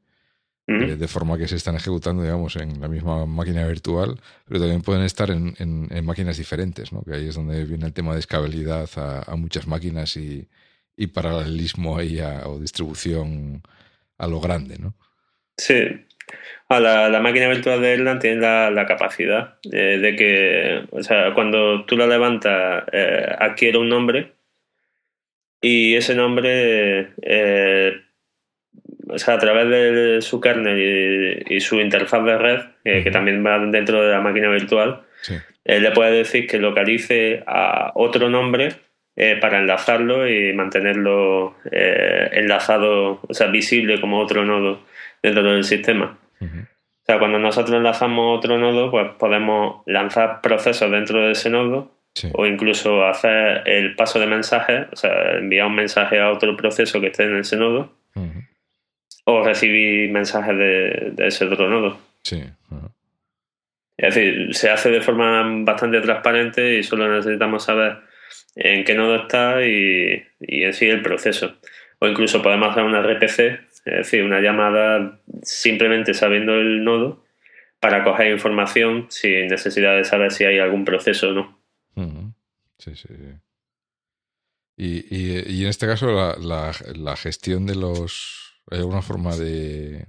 de 0.67 1.09
forma 1.09 1.37
que 1.37 1.47
se 1.47 1.57
están 1.57 1.77
ejecutando, 1.77 2.23
digamos, 2.23 2.57
en 2.57 2.81
la 2.81 2.89
misma 2.89 3.27
máquina 3.27 3.67
virtual, 3.67 4.19
pero 4.47 4.61
también 4.61 4.81
pueden 4.81 5.03
estar 5.03 5.31
en, 5.31 5.55
en, 5.59 6.05
máquinas 6.07 6.39
diferentes, 6.39 6.91
¿no? 6.91 7.03
Que 7.03 7.15
ahí 7.15 7.29
es 7.29 7.35
donde 7.35 7.67
viene 7.67 7.85
el 7.85 7.93
tema 7.93 8.15
de 8.15 8.21
escalabilidad 8.21 8.89
a, 8.97 9.37
muchas 9.37 9.67
máquinas 9.67 10.17
y, 10.17 10.49
y 10.97 11.09
paralelismo 11.09 11.99
ahí 11.99 12.19
o 12.47 12.59
distribución 12.59 13.63
a 14.17 14.27
lo 14.27 14.41
grande, 14.41 14.79
¿no? 14.79 14.95
Sí, 15.59 15.75
Ah, 16.69 16.81
la, 16.81 17.21
máquina 17.21 17.49
virtual 17.49 17.81
de 17.81 17.93
Erlang 17.93 18.19
tiene 18.19 18.41
la, 18.41 18.87
capacidad 18.87 19.57
de, 19.63 20.17
que, 20.17 20.85
o 20.91 21.03
sea, 21.03 21.35
cuando 21.35 21.85
tú 21.85 21.97
la 21.97 22.07
levantas, 22.07 22.85
eh, 22.93 23.27
adquiere 23.39 23.79
un 23.79 23.91
nombre 23.91 24.33
y 25.61 25.95
ese 25.95 26.15
nombre, 26.15 27.13
eh, 27.23 28.01
o 29.09 29.19
sea, 29.19 29.35
a 29.35 29.39
través 29.39 29.69
de 29.69 30.23
su 30.23 30.41
kernel 30.41 31.45
y, 31.49 31.61
su 31.61 31.81
interfaz 31.81 32.25
de 32.25 32.39
red, 32.39 32.61
que 32.83 33.11
también 33.11 33.45
va 33.45 33.59
dentro 33.59 34.03
de 34.03 34.13
la 34.13 34.21
máquina 34.21 34.49
virtual, 34.49 35.03
él 35.65 35.83
le 35.83 35.91
puede 35.93 36.13
decir 36.13 36.47
que 36.47 36.59
localice 36.59 37.43
a 37.47 37.93
otro 37.95 38.29
nombre 38.29 38.75
eh, 39.17 39.39
para 39.41 39.59
enlazarlo 39.59 40.29
y 40.29 40.53
mantenerlo 40.53 41.57
eh, 41.71 42.31
enlazado, 42.33 43.21
o 43.27 43.33
sea, 43.33 43.47
visible 43.47 44.01
como 44.01 44.19
otro 44.19 44.45
nodo 44.45 44.81
dentro 45.25 45.53
del 45.53 45.65
sistema. 45.65 46.19
O 46.41 47.07
sea, 47.07 47.19
cuando 47.19 47.39
nosotros 47.39 47.77
enlazamos 47.77 48.39
otro 48.39 48.59
nodo, 48.59 48.91
pues 48.91 49.13
podemos 49.19 49.83
lanzar 49.87 50.41
procesos 50.41 50.91
dentro 50.91 51.21
de 51.21 51.33
ese 51.33 51.51
nodo 51.51 51.93
o 52.33 52.47
incluso 52.47 53.05
hacer 53.05 53.63
el 53.67 53.97
paso 53.97 54.21
de 54.21 54.27
mensajes, 54.27 54.87
o 54.93 54.97
sea, 54.97 55.33
enviar 55.39 55.67
un 55.67 55.75
mensaje 55.75 56.21
a 56.21 56.31
otro 56.31 56.57
proceso 56.57 57.01
que 57.01 57.09
esté 57.09 57.25
en 57.25 57.37
ese 57.37 57.57
nodo 57.57 57.93
o 59.25 59.43
recibir 59.43 60.11
mensajes 60.11 60.57
de, 60.57 61.15
ese 61.19 61.47
otro 61.47 61.69
nodo. 61.69 61.99
Sí. 62.23 62.43
Es 63.97 64.15
decir, 64.15 64.55
se 64.55 64.71
hace 64.71 64.91
de 64.91 65.01
forma 65.01 65.43
bastante 65.65 66.01
transparente 66.01 66.79
y 66.79 66.83
solo 66.83 67.09
necesitamos 67.09 67.65
saber 67.65 67.99
en 68.57 68.85
qué 68.85 68.95
nodo 68.95 69.17
está 69.17 69.65
y, 69.67 70.23
y 70.41 70.65
en 70.65 70.73
sí 70.73 70.87
el 70.89 71.03
proceso. 71.03 71.55
O 71.99 72.07
incluso 72.07 72.43
podemos 72.43 72.71
hacer 72.71 72.83
una 72.85 73.03
RPC, 73.03 73.61
es 73.85 73.97
decir, 73.97 74.23
una 74.23 74.41
llamada 74.41 75.21
simplemente 75.43 76.15
sabiendo 76.15 76.55
el 76.55 76.85
nodo 76.85 77.25
para 77.81 78.03
coger 78.03 78.33
información 78.33 79.07
sin 79.11 79.47
necesidad 79.49 79.97
de 79.97 80.05
saber 80.05 80.33
si 80.33 80.45
hay 80.45 80.59
algún 80.59 80.85
proceso 80.85 81.29
o 81.29 81.33
no. 81.33 81.61
Sí, 82.79 82.97
sí, 82.97 83.09
Y, 84.77 85.15
y, 85.15 85.63
en 85.63 85.69
este 85.69 85.87
caso, 85.87 86.11
la, 86.11 86.73
la, 86.95 87.17
gestión 87.17 87.67
de 87.67 87.77
los. 87.77 88.61
¿Hay 88.71 88.79
alguna 88.79 89.03
forma 89.03 89.37
de, 89.37 90.07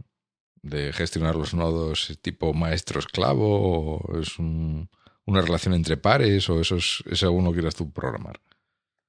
de 0.62 0.94
gestionar 0.94 1.36
los 1.36 1.54
nodos 1.54 2.18
tipo 2.22 2.54
maestro-esclavo? 2.54 4.00
¿O 4.00 4.20
es 4.20 4.40
una 4.40 5.42
relación 5.42 5.74
entre 5.74 5.98
pares? 5.98 6.50
¿O 6.50 6.62
eso 6.62 6.78
es, 6.78 7.04
es 7.12 7.20
según 7.20 7.44
lo 7.44 7.52
quieras 7.52 7.76
tú 7.76 7.92
programar? 7.92 8.40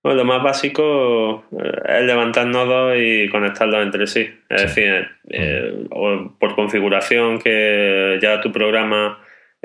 Bueno, 0.07 0.23
lo 0.23 0.25
más 0.25 0.41
básico 0.41 1.45
eh, 1.51 1.99
es 1.99 2.05
levantar 2.05 2.47
nodos 2.47 2.97
y 2.97 3.29
conectarlos 3.29 3.83
entre 3.83 4.07
sí. 4.07 4.31
Es 4.49 4.63
decir, 4.63 5.09
eh, 5.31 5.87
por 5.91 6.55
configuración 6.55 7.41
que 7.41 8.19
ya 8.23 8.41
tu 8.41 8.53
programa 8.53 9.19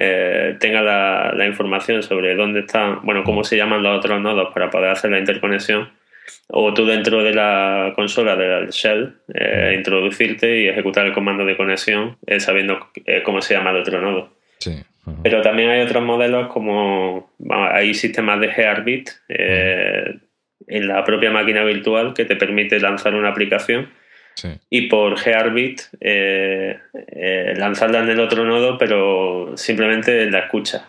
eh, 0.04 0.58
tenga 0.60 0.82
la, 0.82 1.46
información 1.46 2.02
sobre 2.02 2.34
dónde 2.34 2.62
están, 2.62 3.02
bueno, 3.04 3.24
cómo 3.24 3.44
se 3.44 3.56
llaman 3.56 3.84
los 3.84 4.00
otros 4.00 4.20
nodos 4.20 4.52
para 4.52 4.72
poder 4.72 4.90
hacer 4.90 5.12
la 5.12 5.20
interconexión, 5.20 5.90
o 6.48 6.74
tú 6.74 6.88
dentro 6.88 7.24
de 7.24 7.36
la 7.36 7.94
consola 7.96 8.36
del 8.36 8.70
shell 8.70 9.18
eh, 9.32 9.76
introducirte 9.78 10.62
y 10.62 10.68
ejecutar 10.70 11.06
el 11.06 11.14
comando 11.14 11.46
de 11.46 11.56
conexión 11.56 12.18
eh, 12.26 12.40
sabiendo 12.40 12.90
cómo 13.24 13.44
se 13.44 13.54
llama 13.54 13.70
el 13.70 13.78
otro 13.78 14.02
nodo. 14.02 14.34
Pero 15.22 15.42
también 15.42 15.70
hay 15.70 15.82
otros 15.82 16.04
modelos 16.04 16.48
como 16.48 17.32
hay 17.50 17.94
sistemas 17.94 18.40
de 18.40 18.48
Heartbeat 18.48 19.10
en 20.72 20.88
la 20.88 21.04
propia 21.04 21.32
máquina 21.32 21.64
virtual 21.64 22.14
que 22.14 22.26
te 22.26 22.36
permite 22.36 22.80
lanzar 22.80 23.14
una 23.14 23.30
aplicación. 23.30 23.90
Y 24.70 24.88
por 24.88 25.20
Heartbeat 25.20 25.82
eh, 26.00 26.80
eh, 26.94 27.54
lanzarla 27.58 28.00
en 28.00 28.10
el 28.10 28.20
otro 28.20 28.46
nodo, 28.46 28.78
pero 28.78 29.52
simplemente 29.56 30.24
en 30.24 30.32
la 30.32 30.40
escucha, 30.40 30.88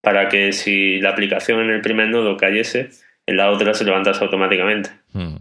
para 0.00 0.28
que 0.28 0.52
si 0.52 0.98
la 0.98 1.10
aplicación 1.10 1.60
en 1.60 1.70
el 1.70 1.82
primer 1.82 2.08
nodo 2.08 2.36
cayese, 2.36 2.88
en 3.26 3.36
la 3.36 3.50
otra 3.50 3.74
se 3.74 3.84
levantase 3.84 4.24
automáticamente. 4.24 4.90
Mm, 5.12 5.36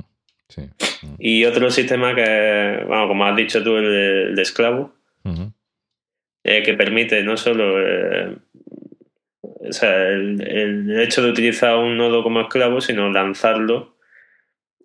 mm. 0.57 1.15
Y 1.17 1.45
otro 1.45 1.71
sistema 1.71 2.13
que, 2.13 2.83
bueno, 2.85 3.07
como 3.07 3.25
has 3.25 3.35
dicho 3.35 3.63
tú, 3.63 3.77
el 3.77 4.35
de, 4.35 4.41
esclavo, 4.41 4.93
eh, 6.43 6.61
que 6.63 6.73
permite 6.73 7.23
no 7.23 7.37
solo 7.37 7.79
o 9.67 9.71
sea, 9.73 10.07
el, 10.07 10.41
el, 10.41 10.99
hecho 10.99 11.21
de 11.21 11.29
utilizar 11.29 11.77
un 11.77 11.97
nodo 11.97 12.23
como 12.23 12.41
esclavo, 12.41 12.81
sino 12.81 13.11
lanzarlo 13.11 13.95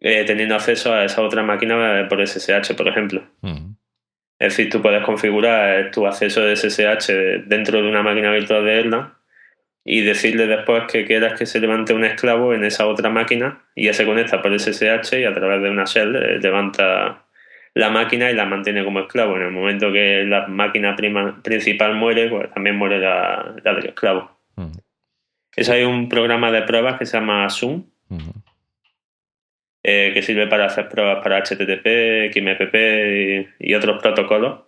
eh, 0.00 0.24
teniendo 0.24 0.54
acceso 0.54 0.92
a 0.92 1.04
esa 1.04 1.22
otra 1.22 1.42
máquina 1.42 2.06
por 2.08 2.26
SSH, 2.26 2.74
por 2.76 2.88
ejemplo. 2.88 3.22
Es 4.38 4.56
decir, 4.56 4.68
tú 4.68 4.82
puedes 4.82 5.02
configurar 5.02 5.90
tu 5.90 6.06
acceso 6.06 6.42
de 6.42 6.56
SSH 6.56 7.46
dentro 7.46 7.80
de 7.82 7.88
una 7.88 8.02
máquina 8.02 8.30
virtual 8.30 8.64
de 8.64 8.80
Erlang 8.80 9.14
y 9.84 10.02
decirle 10.02 10.46
después 10.46 10.84
que 10.90 11.06
quieras 11.06 11.38
que 11.38 11.46
se 11.46 11.60
levante 11.60 11.94
un 11.94 12.04
esclavo 12.04 12.52
en 12.52 12.64
esa 12.64 12.86
otra 12.86 13.08
máquina 13.08 13.64
y 13.74 13.86
ya 13.86 13.94
se 13.94 14.04
conecta 14.04 14.42
por 14.42 14.52
SSH 14.58 15.20
y 15.20 15.24
a 15.24 15.32
través 15.32 15.62
de 15.62 15.70
una 15.70 15.84
shell 15.84 16.14
eh, 16.16 16.38
levanta 16.40 17.24
la 17.72 17.90
máquina 17.90 18.30
y 18.30 18.34
la 18.34 18.44
mantiene 18.44 18.84
como 18.84 19.00
esclavo. 19.00 19.36
En 19.36 19.42
el 19.42 19.50
momento 19.52 19.92
que 19.92 20.24
la 20.24 20.46
máquina 20.46 20.94
principal 21.42 21.94
muere, 21.94 22.28
pues 22.28 22.50
también 22.52 22.76
muere 22.76 22.98
la, 22.98 23.54
del 23.62 23.86
esclavo. 23.86 24.35
Eso 25.54 25.72
hay 25.72 25.84
un 25.84 26.08
programa 26.08 26.50
de 26.50 26.62
pruebas 26.62 26.98
que 26.98 27.06
se 27.06 27.16
llama 27.16 27.48
Zoom, 27.48 27.84
eh, 29.82 30.10
que 30.12 30.22
sirve 30.22 30.46
para 30.46 30.66
hacer 30.66 30.88
pruebas 30.88 31.22
para 31.22 31.38
HTTP, 31.38 32.32
XMPP 32.32 33.54
y, 33.60 33.74
otros 33.74 34.02
protocolos, 34.02 34.64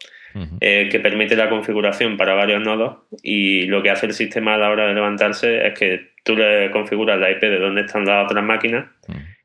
eh, 0.61 0.89
que 0.91 1.01
permite 1.01 1.37
la 1.37 1.49
configuración 1.49 2.17
para 2.17 2.35
varios 2.35 2.63
nodos 2.63 2.99
y 3.23 3.67
lo 3.67 3.83
que 3.83 3.91
hace 3.91 4.07
el 4.07 4.15
sistema 4.15 4.55
a 4.55 4.59
la 4.59 4.71
hora 4.71 4.87
de 4.87 4.95
levantarse 4.95 5.67
es 5.67 5.79
que 5.79 6.13
tú 6.23 6.37
le 6.37 6.71
configuras 6.71 7.19
la 7.19 7.31
IP 7.31 7.41
de 7.41 7.59
dónde 7.59 7.81
están 7.83 8.05
las 8.05 8.25
otras 8.25 8.45
máquinas 8.45 8.87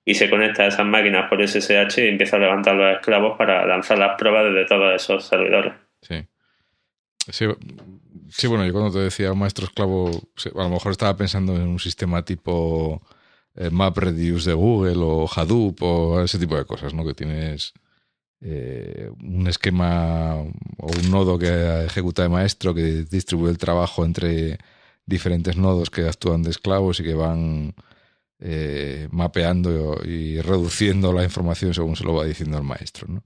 y 0.06 0.14
se 0.14 0.30
conecta 0.30 0.64
a 0.64 0.68
esas 0.68 0.86
máquinas 0.86 1.30
por 1.30 1.42
SSH 1.42 1.98
y 1.98 2.08
empieza 2.08 2.36
a 2.36 2.40
levantar 2.40 2.76
los 2.76 2.96
esclavos 2.96 3.38
para 3.38 3.66
lanzar 3.66 3.98
las 3.98 4.16
pruebas 4.18 4.46
desde 4.46 4.66
todos 4.66 4.94
esos 4.94 5.26
servidores. 5.26 5.74
Sí. 6.02 6.26
Sí, 7.30 7.46
bueno, 8.48 8.66
yo 8.66 8.74
cuando 8.74 8.92
te 8.92 9.00
decía 9.00 9.34
maestro 9.34 9.66
esclavo, 9.66 10.10
a 10.10 10.64
lo 10.64 10.70
mejor 10.70 10.92
estaba 10.92 11.16
pensando 11.16 11.56
en 11.56 11.64
un 11.64 11.80
sistema 11.80 12.24
tipo 12.26 13.02
eh, 13.56 13.70
MapReduce 13.70 14.50
de 14.50 14.56
Google 14.56 14.98
o 14.98 15.28
Hadoop 15.28 15.82
o 15.84 16.22
ese 16.22 16.40
tipo 16.40 16.58
de 16.58 16.66
cosas, 16.66 16.94
¿no? 16.94 17.06
Que 17.06 17.14
tienes 17.14 17.74
eh, 18.42 19.12
un 19.22 19.48
esquema 19.48 20.36
o 20.36 20.88
un 20.88 21.12
nodo 21.12 21.38
que 21.40 21.86
ejecuta 21.86 22.24
de 22.24 22.30
maestro 22.30 22.74
que 22.74 23.06
distribuye 23.06 23.52
el 23.52 23.58
trabajo 23.58 24.06
entre 24.06 24.60
diferentes 25.06 25.58
nodos 25.58 25.90
que 25.90 26.08
actúan 26.08 26.44
de 26.44 26.52
esclavos 26.52 27.00
y 27.00 27.04
que 27.04 27.14
van 27.14 27.76
eh, 28.40 29.08
mapeando 29.12 30.02
y 30.06 30.42
reduciendo 30.42 31.14
la 31.14 31.24
información 31.24 31.74
según 31.74 31.96
se 31.96 32.04
lo 32.04 32.16
va 32.16 32.26
diciendo 32.26 32.58
el 32.58 32.64
maestro, 32.64 33.08
¿no? 33.08 33.24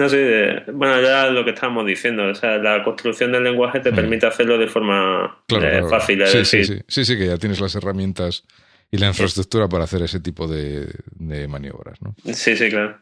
No 0.00 0.08
sé, 0.08 0.62
bueno, 0.72 0.98
ya 1.02 1.26
lo 1.26 1.44
que 1.44 1.50
estábamos 1.50 1.84
diciendo, 1.84 2.24
o 2.24 2.34
sea, 2.34 2.56
la 2.56 2.82
construcción 2.82 3.32
del 3.32 3.44
lenguaje 3.44 3.80
te 3.80 3.92
mm. 3.92 3.94
permite 3.94 4.24
hacerlo 4.24 4.56
de 4.56 4.66
forma 4.66 5.42
fácil. 5.90 6.26
Sí, 6.26 6.42
sí, 6.46 6.64
sí, 6.64 6.78
sí, 6.88 7.04
sí, 7.04 7.18
que 7.18 7.26
ya 7.26 7.36
tienes 7.36 7.60
las 7.60 7.74
herramientas 7.74 8.44
y 8.90 8.96
la 8.96 9.08
infraestructura 9.08 9.68
para 9.68 9.84
hacer 9.84 10.00
ese 10.00 10.18
tipo 10.18 10.48
de, 10.48 10.88
maniobras, 11.48 12.00
¿no? 12.00 12.14
Sí, 12.32 12.56
sí, 12.56 12.70
claro. 12.70 12.98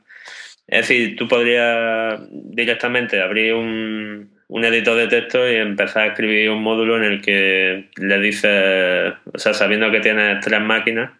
Es 0.66 0.88
decir, 0.88 1.14
tú 1.14 1.28
podrías 1.28 2.20
directamente 2.32 3.22
abrir 3.22 3.54
un, 3.54 4.28
editor 4.50 4.96
de 4.96 5.06
texto 5.06 5.48
y 5.48 5.54
empezar 5.54 6.02
a 6.02 6.06
escribir 6.08 6.50
un 6.50 6.64
módulo 6.64 6.96
en 6.96 7.04
el 7.04 7.22
que 7.22 7.90
le 7.96 8.18
dices, 8.18 9.14
o 9.32 9.38
sea, 9.38 9.54
sabiendo 9.54 9.88
que 9.92 10.00
tienes 10.00 10.40
tres 10.40 10.60
máquinas 10.60 11.12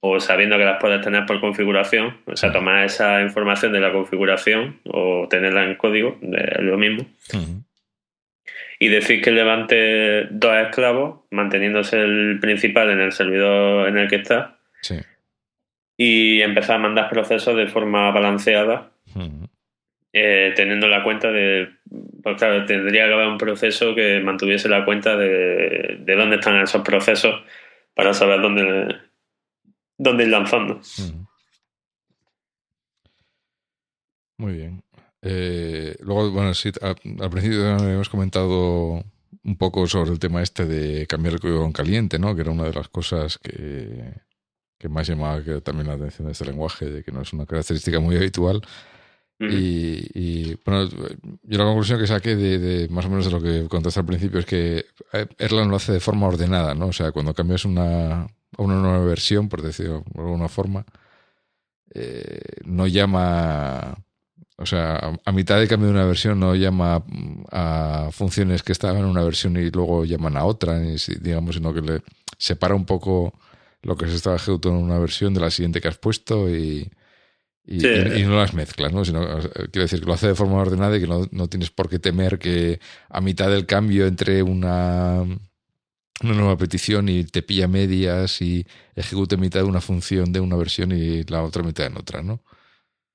o 0.00 0.18
sabiendo 0.18 0.56
que 0.56 0.64
las 0.64 0.80
puedes 0.80 1.00
tener 1.02 1.26
por 1.26 1.40
configuración, 1.40 2.18
o 2.26 2.36
sea, 2.36 2.52
tomar 2.52 2.84
esa 2.84 3.20
información 3.22 3.72
de 3.72 3.80
la 3.80 3.92
configuración 3.92 4.80
o 4.84 5.26
tenerla 5.28 5.64
en 5.64 5.76
código, 5.76 6.18
es 6.22 6.62
lo 6.62 6.78
mismo 6.78 7.06
y 8.82 8.88
decir 8.88 9.20
que 9.20 9.30
levante 9.30 10.24
dos 10.30 10.56
esclavos, 10.56 11.20
manteniéndose 11.30 12.00
el 12.00 12.38
principal 12.40 12.90
en 12.90 13.00
el 13.00 13.12
servidor 13.12 13.86
en 13.86 13.98
el 13.98 14.08
que 14.08 14.16
está. 14.16 14.58
Sí. 14.80 14.96
Y 15.98 16.40
empezar 16.40 16.76
a 16.76 16.78
mandar 16.78 17.10
procesos 17.10 17.54
de 17.56 17.66
forma 17.66 18.10
balanceada, 18.10 18.92
eh, 20.14 20.54
teniendo 20.56 20.88
la 20.88 21.02
cuenta 21.02 21.30
de. 21.30 21.68
Pues 22.22 22.38
claro, 22.38 22.64
tendría 22.64 23.06
que 23.06 23.12
haber 23.12 23.26
un 23.26 23.36
proceso 23.36 23.94
que 23.94 24.20
mantuviese 24.20 24.70
la 24.70 24.86
cuenta 24.86 25.14
de, 25.14 25.98
de 26.00 26.16
dónde 26.16 26.36
están 26.36 26.58
esos 26.62 26.80
procesos 26.80 27.42
para 27.94 28.14
saber 28.14 28.40
dónde, 28.40 28.96
dónde 30.00 30.24
ir 30.24 30.30
lanzando. 30.30 30.80
Muy 34.38 34.54
bien. 34.54 34.82
Eh, 35.20 35.94
luego, 36.00 36.30
bueno, 36.30 36.54
sí, 36.54 36.72
al, 36.80 37.30
principio 37.30 37.76
hemos 37.76 38.08
comentado 38.08 39.04
un 39.44 39.56
poco 39.58 39.86
sobre 39.86 40.10
el 40.10 40.18
tema 40.18 40.42
este 40.42 40.64
de 40.64 41.06
cambiar 41.06 41.34
el 41.34 41.40
código 41.40 41.64
en 41.66 41.72
caliente, 41.72 42.18
¿no? 42.18 42.34
Que 42.34 42.40
era 42.40 42.50
una 42.50 42.64
de 42.64 42.72
las 42.72 42.88
cosas 42.88 43.36
que, 43.36 44.14
que 44.78 44.88
más 44.88 45.06
llamaba 45.06 45.42
también 45.62 45.88
la 45.88 45.94
atención 45.94 46.26
de 46.26 46.32
este 46.32 46.46
lenguaje, 46.46 46.86
de 46.86 47.04
que 47.04 47.12
no 47.12 47.20
es 47.20 47.32
una 47.34 47.44
característica 47.44 48.00
muy 48.00 48.16
habitual. 48.16 48.62
y, 49.38 50.54
bueno, 50.64 50.88
yo 51.42 51.58
la 51.58 51.64
conclusión 51.64 51.98
que 51.98 52.06
saqué 52.06 52.36
de, 52.36 52.88
más 52.88 53.04
o 53.04 53.10
menos 53.10 53.26
de 53.26 53.30
lo 53.30 53.42
que 53.42 53.68
contaste 53.68 54.00
al 54.00 54.06
principio 54.06 54.38
es 54.40 54.46
que 54.46 54.86
eh, 55.12 55.26
Erlang 55.38 55.68
lo 55.68 55.76
hace 55.76 55.92
de 55.92 56.00
forma 56.00 56.26
ordenada, 56.26 56.74
¿no? 56.74 56.86
O 56.86 56.92
sea, 56.92 57.12
cuando 57.12 57.32
cambias 57.34 57.64
una, 57.64 58.26
una 58.58 58.76
nueva 58.76 59.04
versión, 59.04 59.48
por 59.48 59.62
decirlo 59.62 60.04
de 60.14 60.20
alguna 60.20 60.48
forma, 60.48 60.84
eh, 61.94 62.40
no 62.64 62.86
llama 62.86 63.96
o 64.60 64.66
sea, 64.66 65.18
a, 65.24 65.32
mitad 65.32 65.58
de 65.58 65.66
cambio 65.66 65.86
de 65.86 65.94
una 65.94 66.04
versión 66.04 66.38
no 66.38 66.54
llama 66.54 67.02
a 67.50 68.10
funciones 68.12 68.62
que 68.62 68.72
estaban 68.72 68.98
en 68.98 69.06
una 69.06 69.24
versión 69.24 69.56
y 69.56 69.70
luego 69.70 70.04
llaman 70.04 70.36
a 70.36 70.44
otra, 70.44 70.78
digamos, 70.78 71.54
sino 71.54 71.72
que 71.72 71.80
le 71.80 72.02
separa 72.36 72.74
un 72.74 72.84
poco 72.84 73.32
lo 73.80 73.96
que 73.96 74.06
se 74.06 74.16
estaba 74.16 74.36
ejecutando 74.36 74.78
en 74.78 74.84
una 74.84 74.98
versión 74.98 75.32
de 75.32 75.40
la 75.40 75.50
siguiente 75.50 75.80
que 75.80 75.88
has 75.88 75.96
puesto 75.96 76.54
y, 76.54 76.90
y, 77.64 77.78
no 78.24 78.36
las 78.36 78.52
mezclas, 78.52 78.92
¿no? 78.92 79.02
Sino, 79.02 79.26
quiero 79.72 79.82
decir 79.82 80.00
que 80.00 80.06
lo 80.06 80.12
hace 80.12 80.28
de 80.28 80.34
forma 80.34 80.58
ordenada 80.58 80.94
y 80.98 81.00
que 81.00 81.06
no, 81.06 81.26
no 81.30 81.48
tienes 81.48 81.70
por 81.70 81.88
qué 81.88 81.98
temer 81.98 82.38
que 82.38 82.80
a 83.08 83.22
mitad 83.22 83.48
del 83.48 83.64
cambio 83.64 84.06
entre 84.06 84.42
una, 84.42 85.24
una 86.22 86.34
nueva 86.34 86.56
petición 86.56 87.08
y 87.08 87.24
te 87.24 87.42
pilla 87.42 87.68
medias 87.68 88.42
y 88.42 88.66
ejecute 88.94 89.36
mitad 89.36 89.60
de 89.60 89.66
una 89.66 89.80
función 89.80 90.32
de 90.32 90.40
una 90.40 90.56
versión 90.56 90.92
y 90.92 91.22
la 91.24 91.42
otra 91.42 91.62
mitad 91.62 91.86
en 91.86 91.96
otra, 91.96 92.22
¿no? 92.22 92.42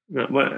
bueno, 0.07 0.55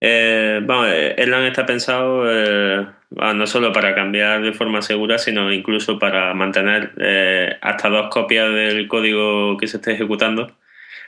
eh, 0.00 0.60
vamos, 0.62 0.88
Erlang 0.90 1.44
está 1.44 1.64
pensado 1.64 2.24
eh, 2.30 2.86
no 3.10 3.46
solo 3.46 3.72
para 3.72 3.94
cambiar 3.94 4.42
de 4.42 4.52
forma 4.52 4.82
segura, 4.82 5.16
sino 5.16 5.50
incluso 5.50 5.98
para 5.98 6.34
mantener 6.34 6.92
eh, 6.98 7.56
hasta 7.62 7.88
dos 7.88 8.08
copias 8.10 8.52
del 8.52 8.86
código 8.86 9.56
que 9.56 9.66
se 9.66 9.78
esté 9.78 9.92
ejecutando. 9.92 10.58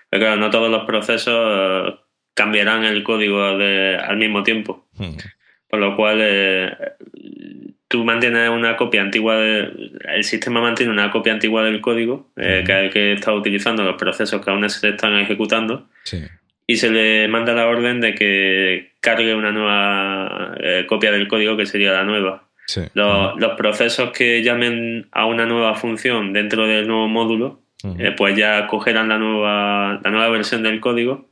Pero 0.08 0.22
claro, 0.22 0.36
no 0.36 0.50
todos 0.50 0.70
los 0.70 0.84
procesos 0.86 2.00
cambiarán 2.32 2.84
el 2.84 3.02
código 3.02 3.44
al 3.44 4.16
mismo 4.16 4.42
tiempo. 4.42 4.86
Hmm. 4.94 5.16
Por 5.68 5.80
lo 5.80 5.94
cual, 5.94 6.18
tú 7.88 8.04
mantienes 8.04 8.48
una 8.50 8.76
copia 8.76 9.02
antigua, 9.02 9.36
el 9.38 10.24
sistema 10.24 10.60
mantiene 10.60 10.92
una 10.92 11.10
copia 11.10 11.32
antigua 11.32 11.64
del 11.64 11.80
código 11.80 12.30
hmm. 12.36 12.64
que, 12.64 12.90
que 12.92 13.12
está 13.12 13.32
utilizando 13.32 13.82
los 13.84 13.96
procesos 13.96 14.44
que 14.44 14.50
aún 14.50 14.68
se 14.68 14.88
están 14.88 15.16
ejecutando. 15.18 15.88
Sí 16.04 16.18
y 16.66 16.76
se 16.76 16.90
le 16.90 17.28
manda 17.28 17.54
la 17.54 17.68
orden 17.68 18.00
de 18.00 18.14
que 18.14 18.92
cargue 19.00 19.34
una 19.34 19.52
nueva 19.52 20.54
eh, 20.58 20.84
copia 20.88 21.12
del 21.12 21.28
código 21.28 21.56
que 21.56 21.66
sería 21.66 21.92
la 21.92 22.04
nueva. 22.04 22.42
Los, 22.94 23.54
procesos 23.56 24.10
que 24.10 24.42
llamen 24.42 25.06
a 25.12 25.26
una 25.26 25.46
nueva 25.46 25.76
función 25.76 26.32
dentro 26.32 26.66
del 26.66 26.88
nuevo 26.88 27.06
módulo, 27.06 27.60
eh, 27.84 28.14
pues 28.16 28.36
ya 28.36 28.66
cogerán 28.66 29.08
la 29.08 29.18
nueva, 29.18 30.00
la 30.02 30.10
nueva 30.10 30.28
versión 30.30 30.62
del 30.62 30.80
código, 30.80 31.28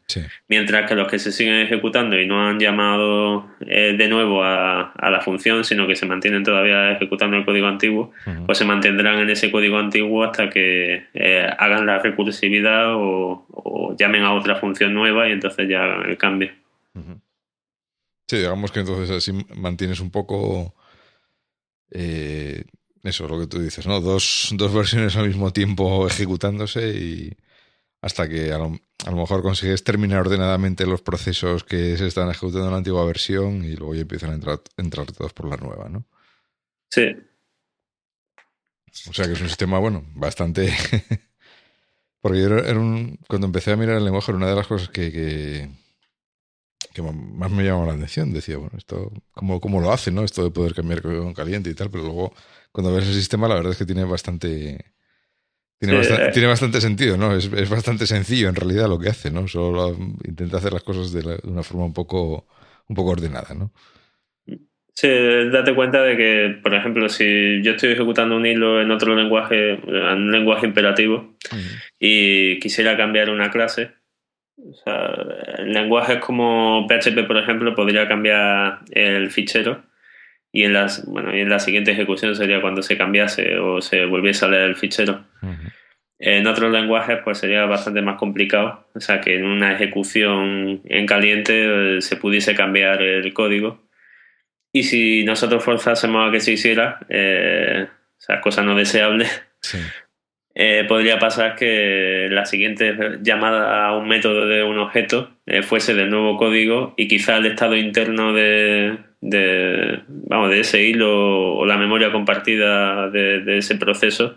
mientras 0.49 0.89
que 0.89 0.95
los 0.95 1.09
que 1.09 1.19
se 1.19 1.33
siguen 1.33 1.55
ejecutando 1.61 2.21
y 2.21 2.27
no 2.27 2.47
han 2.47 2.61
llamado 2.61 3.49
eh, 3.61 3.95
de 3.97 4.09
nuevo 4.09 4.45
a, 4.45 4.93
la 4.97 5.21
función, 5.21 5.65
sino 5.65 5.87
que 5.87 5.97
se 5.97 6.07
mantienen 6.07 6.45
todavía 6.45 6.93
ejecutando 6.93 7.37
el 7.37 7.45
código 7.45 7.67
antiguo, 7.67 8.13
pues 8.47 8.59
se 8.59 8.65
mantendrán 8.65 9.19
en 9.19 9.31
ese 9.31 9.51
código 9.51 9.79
antiguo 9.79 10.25
hasta 10.25 10.51
que 10.51 11.07
hagan 11.59 11.87
la 11.87 11.99
recursividad 11.99 12.95
o, 12.95 13.95
llamen 13.99 14.23
a 14.23 14.35
otra 14.35 14.57
función 14.57 14.93
nueva 14.93 15.29
y 15.29 15.33
entonces 15.33 15.69
ya 15.69 16.03
el 16.07 16.17
cambio. 16.19 16.51
Sí, 18.27 18.39
digamos 18.39 18.73
que 18.73 18.81
entonces 18.81 19.11
así 19.11 19.33
mantienes 19.55 20.01
un 20.01 20.11
poco 20.11 20.75
eh, 21.91 22.65
eso, 23.05 23.29
lo 23.29 23.39
que 23.39 23.47
tú 23.47 23.61
dices, 23.61 23.87
¿no? 23.87 24.01
Dos, 24.01 24.51
dos 24.53 24.75
versiones 24.75 25.17
al 25.17 25.29
mismo 25.29 25.53
tiempo 25.53 26.07
ejecutándose 26.07 26.89
y 26.91 27.37
hasta 28.01 28.29
que 28.29 28.53
a 28.53 28.59
lo, 28.59 28.71
mejor 29.13 29.43
consigues 29.43 29.85
terminar 29.85 30.21
ordenadamente 30.21 30.87
los 30.87 31.03
procesos 31.03 31.65
que 31.65 31.97
se 31.97 32.07
están 32.07 32.31
ejecutando 32.31 32.67
en 32.67 32.73
la 32.73 32.79
antigua 32.79 33.05
versión 33.05 33.65
y 33.65 33.77
luego 33.77 33.95
ya 33.95 34.03
empiezan 34.03 34.31
a 34.31 34.35
entrar, 34.35 34.61
entrar 34.77 35.11
todos 35.13 35.33
por 35.33 35.49
la 35.49 35.57
nueva, 35.57 35.89
¿no? 35.89 36.05
Sí. 36.91 37.07
O 39.09 39.13
sea 39.13 39.27
que 39.27 39.33
es 39.33 39.41
un 39.41 39.49
sistema, 39.49 39.79
bueno, 39.79 40.05
bastante 40.15 40.73
Porque 42.25 42.41
yo 42.41 42.57
era 42.57 42.81
un, 42.81 43.19
cuando 43.29 43.47
empecé 43.47 43.71
a 43.71 43.77
mirar 43.77 43.99
el 43.99 44.05
lenguaje 44.05 44.31
era 44.31 44.39
una 44.39 44.49
de 44.49 44.57
las 44.57 44.67
cosas 44.67 44.89
que, 44.89 45.13
que, 45.13 47.03
más 47.03 47.51
me 47.51 47.65
llamaba 47.65 47.89
la 47.89 47.93
atención. 47.93 48.33
Decía, 48.33 48.57
bueno, 48.57 48.79
esto, 48.79 49.13
¿cómo, 49.33 49.61
¿cómo, 49.61 49.79
lo 49.79 49.93
hace, 49.93 50.11
no? 50.11 50.25
Esto 50.25 50.43
de 50.43 50.51
poder 50.51 50.73
cambiar 50.73 51.03
con 51.03 51.35
caliente 51.35 51.69
y 51.69 51.75
tal, 51.75 51.91
pero 51.91 52.05
luego 52.05 52.33
cuando 52.75 52.93
ves 52.93 53.07
el 53.07 53.15
sistema 53.15 53.47
la 53.47 53.55
verdad 53.55 53.71
es 53.71 53.79
que 53.79 53.87
tiene 53.87 54.03
bastante... 54.03 54.85
Tiene, 55.79 55.97
bastante, 55.97 56.33
tiene 56.33 56.49
bastante 56.49 56.81
sentido, 56.81 57.17
¿no? 57.17 57.37
Es, 57.37 57.45
es, 57.53 57.71
bastante 57.71 58.07
sencillo 58.07 58.49
en 58.49 58.57
realidad 58.57 58.89
lo 58.89 58.99
que 58.99 59.11
hace, 59.11 59.31
¿no? 59.31 59.47
Solo 59.47 59.97
intenta 60.25 60.57
hacer 60.57 60.73
las 60.73 60.83
cosas 60.83 61.13
de, 61.13 61.23
de 61.23 61.41
una 61.45 61.63
forma 61.63 61.85
un 61.85 61.93
poco, 61.93 62.49
un 62.89 62.97
poco 62.97 63.11
ordenada, 63.11 63.55
¿no? 63.55 63.71
Sí, 64.93 65.09
date 65.53 65.73
cuenta 65.75 66.03
de 66.03 66.17
que, 66.17 66.61
por 66.63 66.75
ejemplo, 66.75 67.09
si 67.09 67.63
yo 67.63 67.73
estoy 67.73 67.93
ejecutando 67.93 68.37
un 68.37 68.47
hilo 68.47 68.81
en 68.81 68.91
otro 68.91 69.15
lenguaje, 69.15 69.75
en 69.75 70.23
un 70.23 70.33
lenguaje 70.33 70.67
imperativo, 70.67 71.37
y 72.01 72.59
quisiera 72.59 72.97
cambiar 72.97 73.31
una 73.31 73.53
clase, 73.53 73.93
o 74.57 74.75
sea, 74.75 75.15
en 75.59 75.73
lenguajes 75.73 76.19
como 76.19 76.89
PHP, 76.89 77.25
por 77.25 77.37
ejemplo, 77.37 77.73
podría 77.75 78.09
cambiar 78.09 78.81
el 78.91 79.31
fichero 79.31 79.85
y 80.55 80.63
en, 80.63 80.73
las, 80.73 81.05
bueno, 81.05 81.37
y 81.37 81.41
en 81.41 81.51
la 81.51 81.59
siguiente 81.59 81.91
ejecución 81.91 82.37
sería 82.37 82.61
cuando 82.61 82.81
se 82.81 82.97
cambiase 82.97 83.59
o 83.59 83.81
se 83.81 84.05
volviese 84.07 84.45
a 84.45 84.49
leer 84.49 84.63
el 84.63 84.77
fichero. 84.77 85.25
En 86.21 86.47
otros 86.47 86.71
lenguajes 86.71 87.19
pues 87.25 87.39
sería 87.39 87.65
bastante 87.67 88.03
más 88.03 88.17
complicado, 88.19 88.87
o 88.95 89.01
sea 89.01 89.21
que 89.21 89.35
en 89.35 89.47
una 89.47 89.73
ejecución 89.73 90.81
en 90.85 91.07
caliente 91.07 91.97
eh, 91.97 92.01
se 92.01 92.15
pudiese 92.15 92.55
cambiar 92.55 93.03
el 93.03 93.35
código. 93.35 93.83
Y 94.73 94.85
si 94.85 95.25
nosotros 95.25 95.65
forzásemos 95.65 96.29
a 96.29 96.31
que 96.31 96.39
se 96.39 96.53
hiciera, 96.53 97.01
eh, 97.09 97.89
o 97.89 98.21
sea, 98.21 98.41
cosa 98.41 98.63
no 98.63 98.77
deseable, 98.77 99.27
eh, 100.57 100.85
podría 100.87 101.19
pasar 101.19 101.57
que 101.57 102.29
la 102.31 102.47
siguiente 102.47 102.97
llamada 103.23 103.89
a 103.89 103.97
un 103.97 104.07
método 104.07 104.47
de 104.47 104.63
un 104.63 104.79
objeto 104.79 105.37
eh, 105.47 105.63
fuese 105.63 105.95
del 105.95 106.11
nuevo 106.11 106.37
código 106.37 106.95
y 106.97 107.09
quizá 107.09 107.39
el 107.39 107.47
estado 107.47 107.75
interno 107.75 108.33
de, 108.33 108.97
vamos, 110.07 110.51
de 110.51 110.61
ese 110.61 110.83
hilo 110.83 111.55
o 111.55 111.67
la 111.67 111.77
memoria 111.77 112.13
compartida 112.13 113.11
de, 113.11 113.59
ese 113.59 113.77
proceso, 113.77 114.37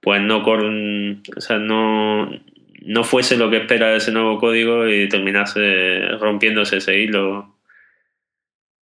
pues 0.00 0.20
no, 0.20 0.38
o 0.38 1.40
sea, 1.40 1.58
no, 1.58 2.30
no 2.82 3.04
fuese 3.04 3.36
lo 3.36 3.50
que 3.50 3.58
espera 3.58 3.96
ese 3.96 4.12
nuevo 4.12 4.38
código 4.38 4.88
y 4.88 5.08
terminase 5.08 6.00
rompiéndose 6.20 6.78
ese 6.78 7.00
hilo. 7.00 7.56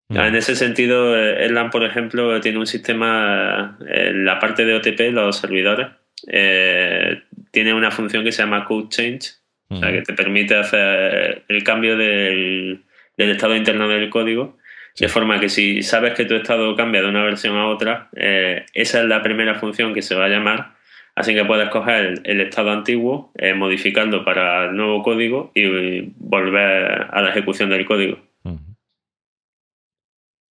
En 0.10 0.36
ese 0.36 0.58
sentido, 0.58 1.18
eh, 1.18 1.46
Erlang, 1.46 1.70
por 1.70 1.86
ejemplo, 1.86 2.42
tiene 2.42 2.58
un 2.58 2.68
sistema, 2.68 3.78
en 3.88 4.26
la 4.26 4.40
parte 4.40 4.66
de 4.66 4.74
OTP, 4.76 5.14
los 5.14 5.38
servidores, 5.38 5.88
eh, 6.28 7.22
tiene 7.52 7.74
una 7.74 7.92
función 7.92 8.24
que 8.24 8.34
se 8.34 8.44
llama 8.44 8.66
Code 8.66 8.90
Change, 8.90 9.30
o 9.70 9.78
sea, 9.78 9.92
que 9.92 10.02
te 10.02 10.14
permite 10.14 10.56
hacer 10.56 11.44
el 11.48 11.64
cambio 11.64 11.96
del, 11.96 12.84
estado 13.16 13.56
interno 13.56 13.88
del 13.88 14.10
código, 14.10 14.58
de 15.00 15.08
forma 15.08 15.40
que 15.40 15.50
si 15.50 15.84
sabes 15.84 16.14
que 16.14 16.26
tu 16.26 16.36
estado 16.36 16.76
cambia 16.76 17.02
de 17.02 17.10
una 17.10 17.24
versión 17.24 17.56
a 17.56 17.68
otra, 17.68 18.10
eh, 18.16 18.66
esa 18.74 19.02
es 19.02 19.06
la 19.06 19.22
primera 19.22 19.56
función 19.56 19.94
que 19.94 20.02
se 20.02 20.16
va 20.16 20.26
a 20.26 20.30
llamar, 20.30 20.76
así 21.16 21.34
que 21.34 21.46
puedes 21.46 21.70
coger 21.70 22.22
el, 22.24 22.42
estado 22.42 22.72
antiguo, 22.72 23.32
modificarlo 23.56 24.26
para 24.26 24.66
el 24.66 24.76
nuevo 24.76 25.04
código 25.04 25.52
y 25.56 26.12
volver 26.18 27.08
a 27.10 27.22
la 27.22 27.30
ejecución 27.30 27.70
del 27.70 27.86
código. 27.86 28.20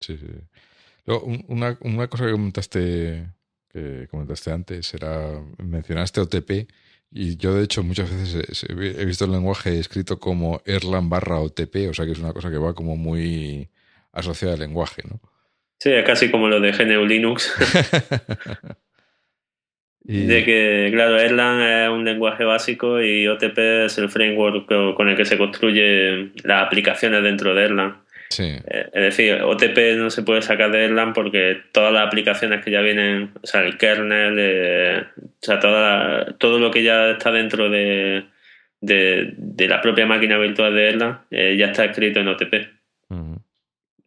Sí, 0.00 0.16
sí. 0.16 0.26
una, 1.48 1.76
una 1.80 2.08
cosa 2.08 2.24
que 2.24 2.32
comentaste, 2.32 3.26
que 3.70 4.08
comentaste 4.10 4.50
antes 4.50 4.94
era, 4.94 5.40
mencionaste 5.58 6.20
OTP 6.22 6.50
y 7.12 7.36
yo 7.36 7.54
de 7.54 7.64
hecho 7.64 7.82
muchas 7.82 8.08
veces 8.10 8.64
he 8.68 9.04
visto 9.04 9.24
el 9.24 9.32
lenguaje 9.32 9.78
escrito 9.78 10.20
como 10.20 10.62
Erlang 10.64 11.08
barra 11.08 11.40
OTP, 11.40 11.90
o 11.90 11.94
sea 11.94 12.06
que 12.06 12.12
es 12.12 12.18
una 12.20 12.32
cosa 12.32 12.50
que 12.50 12.58
va 12.58 12.74
como 12.74 12.96
muy 12.96 13.68
asociada 14.12 14.54
al 14.54 14.60
lenguaje, 14.60 15.02
¿no? 15.08 15.20
Sí, 15.78 15.90
es 15.90 16.04
casi 16.04 16.30
como 16.30 16.48
lo 16.48 16.60
de 16.60 16.72
GNU 16.72 17.06
Linux. 17.06 17.54
De 20.02 20.44
que, 20.44 20.88
claro, 20.92 21.20
Erlang 21.20 21.60
es 21.60 21.88
un 21.88 22.04
lenguaje 22.04 22.42
básico 22.42 23.00
y 23.00 23.28
OTP 23.28 23.58
es 23.84 23.98
el 23.98 24.08
framework 24.08 24.66
con 24.96 25.08
el 25.08 25.16
que 25.16 25.24
se 25.24 25.38
construyen 25.38 26.32
las 26.42 26.66
aplicaciones 26.66 27.22
dentro 27.22 27.54
de 27.54 27.64
Erlang. 27.64 28.02
Eh, 28.38 28.62
es 28.92 29.02
decir, 29.02 29.42
OTP 29.42 29.96
no 29.96 30.10
se 30.10 30.22
puede 30.22 30.42
sacar 30.42 30.70
de 30.70 30.84
Erlang 30.84 31.12
porque 31.12 31.60
todas 31.72 31.92
las 31.92 32.06
aplicaciones 32.06 32.64
que 32.64 32.70
ya 32.70 32.80
vienen, 32.80 33.30
o 33.42 33.46
sea, 33.46 33.60
el 33.62 33.76
kernel, 33.76 34.36
eh, 34.38 35.04
o 35.16 35.30
sea, 35.40 35.58
toda 35.58 36.36
todo 36.38 36.58
lo 36.58 36.70
que 36.70 36.82
ya 36.82 37.10
está 37.10 37.30
dentro 37.30 37.68
de, 37.68 38.24
de, 38.80 39.68
la 39.68 39.82
propia 39.82 40.06
máquina 40.06 40.38
virtual 40.38 40.74
de 40.74 40.88
Erlang 40.88 41.20
eh, 41.30 41.56
ya 41.58 41.66
está 41.66 41.84
escrito 41.84 42.20
en 42.20 42.28
OTP. 42.28 42.79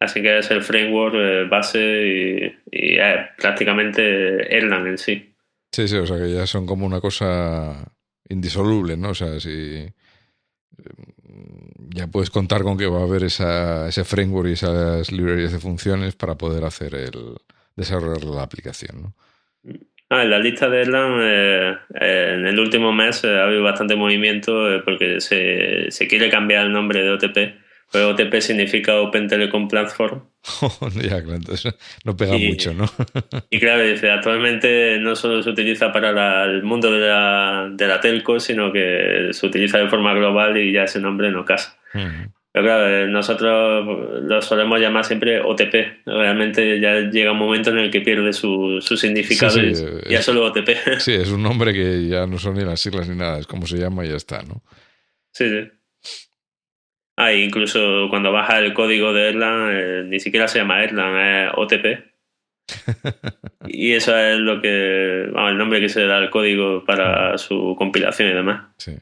Así 0.04 0.20
que 0.22 0.38
es 0.38 0.50
el 0.50 0.62
framework 0.62 1.48
base 1.48 2.56
y, 2.70 2.96
es 2.98 3.16
prácticamente 3.38 4.56
Erlang 4.56 4.86
en 4.86 4.98
sí. 4.98 5.34
Sí, 5.72 5.88
sí, 5.88 5.96
o 5.96 6.06
sea 6.06 6.18
que 6.18 6.32
ya 6.32 6.46
son 6.46 6.66
como 6.66 6.86
una 6.86 7.00
cosa 7.00 7.92
indisoluble, 8.28 8.96
¿no? 8.96 9.10
O 9.10 9.14
sea, 9.14 9.40
si 9.40 9.86
ya 11.94 12.06
puedes 12.06 12.30
contar 12.30 12.62
con 12.62 12.76
que 12.76 12.86
va 12.86 13.00
a 13.00 13.04
haber 13.04 13.24
esa, 13.24 13.88
ese 13.88 14.04
framework 14.04 14.48
y 14.48 14.52
esas 14.52 15.10
librerías 15.12 15.52
de 15.52 15.58
funciones 15.58 16.14
para 16.14 16.36
poder 16.36 16.64
hacer 16.64 16.94
el 16.94 17.36
desarrollar 17.76 18.24
la 18.24 18.42
aplicación. 18.42 19.02
¿no? 19.02 19.14
Ah, 20.10 20.22
en 20.22 20.30
la 20.30 20.38
lista 20.38 20.68
de 20.68 20.82
Erlang, 20.82 21.18
eh, 21.20 21.76
eh, 22.00 22.34
en 22.36 22.46
el 22.46 22.58
último 22.58 22.92
mes 22.92 23.24
eh, 23.24 23.36
ha 23.36 23.44
habido 23.44 23.62
bastante 23.62 23.96
movimiento 23.96 24.52
porque 24.84 25.20
se, 25.20 25.90
se, 25.90 26.06
quiere 26.06 26.28
cambiar 26.28 26.66
el 26.66 26.72
nombre 26.72 27.02
de 27.02 27.10
OTP 27.10 27.63
Pues 27.90 28.04
OTP 28.04 28.40
significa 28.40 28.96
Open 28.96 29.28
Telecom 29.28 29.68
Platform. 29.68 30.22
ya, 31.02 31.22
claro, 31.22 31.34
entonces 31.34 31.74
no 32.04 32.16
pega 32.16 32.36
mucho, 32.36 32.74
¿no? 32.74 32.86
y 33.50 33.60
claro, 33.60 33.84
dice, 33.84 34.10
actualmente 34.10 34.98
no 34.98 35.16
solo 35.16 35.42
se 35.42 35.50
utiliza 35.50 35.92
para 35.92 36.44
el 36.44 36.62
mundo 36.62 36.90
de 36.90 37.06
la, 37.06 37.68
de 37.70 37.86
la 37.86 38.00
telco, 38.00 38.40
sino 38.40 38.72
que 38.72 39.28
se 39.30 39.46
utiliza 39.46 39.78
de 39.78 39.88
forma 39.88 40.12
global 40.14 40.56
y 40.56 40.72
ya 40.72 40.84
ese 40.84 41.00
nombre 41.00 41.30
no 41.30 41.44
casa. 41.44 41.78
Pero 42.54 42.66
claro, 42.66 42.88
eh, 42.88 43.08
nosotros 43.08 44.22
lo 44.22 44.40
solemos 44.40 44.80
llamar 44.80 45.04
siempre 45.04 45.40
OTP. 45.40 46.06
Realmente 46.06 46.78
ya 46.78 47.00
llega 47.00 47.32
un 47.32 47.38
momento 47.38 47.70
en 47.70 47.78
el 47.78 47.90
que 47.90 48.00
pierde 48.00 48.32
su, 48.32 48.78
su 48.80 48.96
significado 48.96 49.60
y 49.60 49.74
ya 50.08 50.20
es, 50.20 50.24
solo 50.24 50.46
OTP. 50.46 50.98
Sí, 50.98 51.14
es 51.14 51.30
un 51.30 51.42
nombre 51.42 51.72
que 51.72 52.06
ya 52.06 52.28
no 52.28 52.38
son 52.38 52.54
ni 52.54 52.64
las 52.64 52.80
siglas 52.80 53.08
ni 53.08 53.16
nada, 53.16 53.40
es 53.40 53.48
como 53.48 53.66
se 53.66 53.76
llama 53.76 54.06
y 54.06 54.10
ya 54.10 54.16
está, 54.16 54.42
¿no? 54.42 54.62
Sí, 55.32 55.48
sí. 55.48 55.68
Ah, 57.16 57.32
incluso 57.32 58.08
cuando 58.10 58.32
baja 58.32 58.58
el 58.58 58.74
código 58.74 59.12
de 59.12 59.28
Erlang, 59.28 59.70
eh, 59.72 60.02
ni 60.04 60.18
siquiera 60.18 60.48
se 60.48 60.58
llama 60.58 60.82
Erlang, 60.82 61.16
es 61.16 61.52
OTP. 61.54 62.14
y 63.68 63.92
eso 63.92 64.16
es 64.16 64.38
lo 64.38 64.60
que, 64.60 65.24
el 65.24 65.58
nombre 65.58 65.80
que 65.80 65.88
se 65.88 66.06
da 66.06 66.16
al 66.16 66.30
código 66.30 66.84
para 66.84 67.38
su 67.38 67.76
compilación 67.78 68.30
y 68.30 68.34
demás. 68.34 68.72
Sí. 68.78 68.96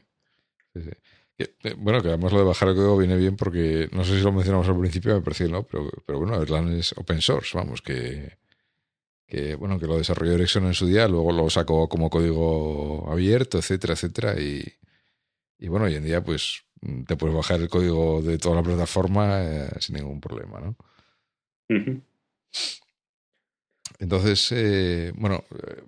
Eh, 1.37 1.73
bueno, 1.77 2.01
que 2.01 2.09
además 2.09 2.31
lo 2.31 2.39
de 2.39 2.45
bajar 2.45 2.69
el 2.69 2.75
código 2.75 2.97
viene 2.97 3.17
bien 3.17 3.35
porque 3.35 3.89
no 3.91 4.03
sé 4.03 4.17
si 4.17 4.23
lo 4.23 4.31
mencionamos 4.31 4.67
al 4.69 4.79
principio, 4.79 5.15
me 5.15 5.21
parece 5.21 5.49
no, 5.49 5.63
pero, 5.63 5.89
pero 6.05 6.19
bueno, 6.19 6.39
Erlang 6.41 6.71
es 6.77 6.93
open 6.95 7.21
source, 7.21 7.57
vamos, 7.57 7.81
que, 7.81 8.37
que 9.25 9.55
bueno, 9.55 9.79
que 9.79 9.87
lo 9.87 9.97
desarrolló 9.97 10.33
Ericsson 10.33 10.67
en 10.67 10.75
su 10.75 10.85
día, 10.85 11.07
luego 11.07 11.31
lo 11.31 11.49
sacó 11.49 11.89
como 11.89 12.11
código 12.11 13.11
abierto, 13.11 13.57
etcétera, 13.57 13.93
etcétera, 13.93 14.39
y, 14.39 14.63
y 15.57 15.67
bueno, 15.67 15.87
hoy 15.87 15.95
en 15.95 16.03
día 16.03 16.23
pues 16.23 16.63
te 17.07 17.15
puedes 17.15 17.35
bajar 17.35 17.61
el 17.61 17.69
código 17.69 18.21
de 18.21 18.37
toda 18.37 18.55
la 18.55 18.63
plataforma 18.63 19.41
eh, 19.43 19.69
sin 19.79 19.95
ningún 19.95 20.19
problema, 20.19 20.59
¿no? 20.59 20.75
Entonces, 23.99 24.51
eh, 24.51 25.13
bueno, 25.15 25.43
eh, 25.51 25.83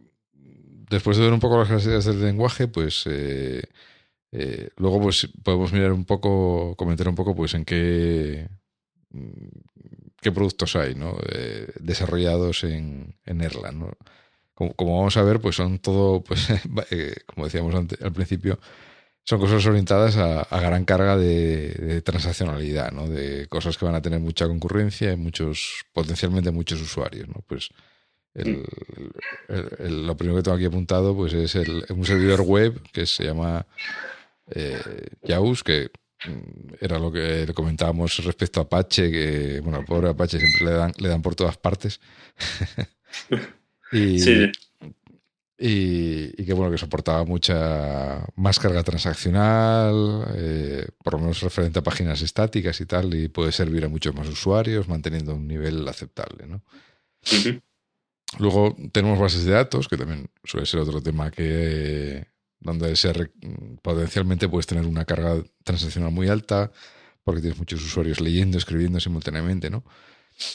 después 0.89 1.17
de 1.17 1.23
ver 1.23 1.33
un 1.33 1.39
poco 1.39 1.57
las 1.57 1.67
clases 1.67 2.05
del 2.05 2.21
lenguaje, 2.21 2.67
pues 2.67 3.05
luego 4.77 5.01
pues 5.01 5.29
podemos 5.43 5.71
mirar 5.73 5.91
un 5.91 6.05
poco, 6.05 6.75
comentar 6.75 7.07
un 7.07 7.15
poco 7.15 7.35
pues 7.35 7.53
en 7.53 7.65
qué 7.65 8.47
mm, 9.09 9.47
qué 10.21 10.31
productos 10.31 10.75
hay, 10.75 10.95
¿no? 10.95 11.17
desarrollados 11.79 12.63
en, 12.63 13.15
en 13.25 13.41
Erlang, 13.41 13.79
¿no? 13.79 13.91
Como, 14.55 14.73
como, 14.73 14.97
vamos 14.97 15.17
a 15.17 15.23
ver, 15.23 15.41
pues 15.41 15.57
son 15.57 15.79
todo, 15.79 16.23
pues, 16.23 16.47
como 17.27 17.45
decíamos 17.45 17.75
al 17.75 18.13
principio, 18.13 18.57
son 19.25 19.39
cosas 19.39 19.65
orientadas 19.65 20.17
a, 20.17 20.59
gran 20.59 20.85
carga 20.85 21.17
de, 21.17 22.01
transaccionalidad, 22.03 22.91
¿no? 22.91 23.07
De 23.07 23.47
cosas 23.47 23.75
que 23.75 23.85
van 23.85 23.95
a 23.95 24.01
tener 24.01 24.19
mucha 24.19 24.47
concurrencia 24.47 25.11
y 25.11 25.17
muchos, 25.17 25.85
potencialmente 25.93 26.51
muchos 26.51 26.79
usuarios, 26.79 27.27
¿no? 27.27 27.43
Pues 27.47 27.69
lo 28.35 30.17
primero 30.17 30.37
que 30.37 30.43
tengo 30.43 30.57
aquí 30.57 30.65
apuntado 30.65 31.15
pues 31.15 31.33
es 31.33 31.55
un 31.89 32.05
servidor 32.05 32.41
web 32.41 32.81
que 32.91 33.05
se 33.05 33.23
llama 33.23 33.65
eh, 34.51 34.77
Yaus, 35.23 35.63
que 35.63 35.89
mm, 36.27 36.73
era 36.81 36.99
lo 36.99 37.11
que 37.11 37.51
comentábamos 37.55 38.17
respecto 38.23 38.59
a 38.59 38.63
Apache, 38.63 39.09
que, 39.09 39.59
bueno, 39.61 39.79
al 39.79 39.85
pobre 39.85 40.09
Apache 40.09 40.37
siempre 40.37 40.65
le 40.65 40.71
dan, 40.71 40.91
le 40.97 41.09
dan 41.09 41.23
por 41.23 41.33
todas 41.33 41.57
partes. 41.57 41.99
y, 43.91 44.19
sí 44.19 44.51
y, 45.67 46.45
que 46.45 46.53
bueno 46.53 46.71
que 46.71 46.77
soportaba 46.77 47.25
mucha 47.25 48.23
más 48.35 48.59
carga 48.59 48.83
transaccional 48.83 50.27
eh, 50.35 50.87
por 51.03 51.13
lo 51.13 51.19
menos 51.19 51.41
referente 51.41 51.79
a 51.79 51.83
páginas 51.83 52.21
estáticas 52.21 52.79
y 52.81 52.85
tal 52.85 53.13
y 53.15 53.29
puede 53.29 53.51
servir 53.51 53.83
a 53.83 53.89
muchos 53.89 54.13
más 54.13 54.27
usuarios 54.27 54.87
manteniendo 54.87 55.33
un 55.33 55.47
nivel 55.47 55.87
aceptable 55.87 56.45
¿no? 56.45 56.61
luego 58.37 58.75
tenemos 58.91 59.17
bases 59.17 59.43
de 59.45 59.53
datos 59.53 59.87
que 59.87 59.97
también 59.97 60.29
suele 60.43 60.67
ser 60.67 60.81
otro 60.81 61.01
tema 61.01 61.31
que 61.31 62.27
donde 62.59 62.95
ser, 62.95 63.31
potencialmente 63.81 64.47
puedes 64.47 64.67
tener 64.67 64.85
una 64.85 65.05
carga 65.05 65.41
transaccional 65.63 66.11
muy 66.11 66.27
alta 66.27 66.71
porque 67.23 67.41
tienes 67.41 67.57
muchos 67.57 67.83
usuarios 67.83 68.21
leyendo 68.21 68.59
escribiendo 68.59 68.99
simultáneamente 68.99 69.71
¿no? 69.71 69.83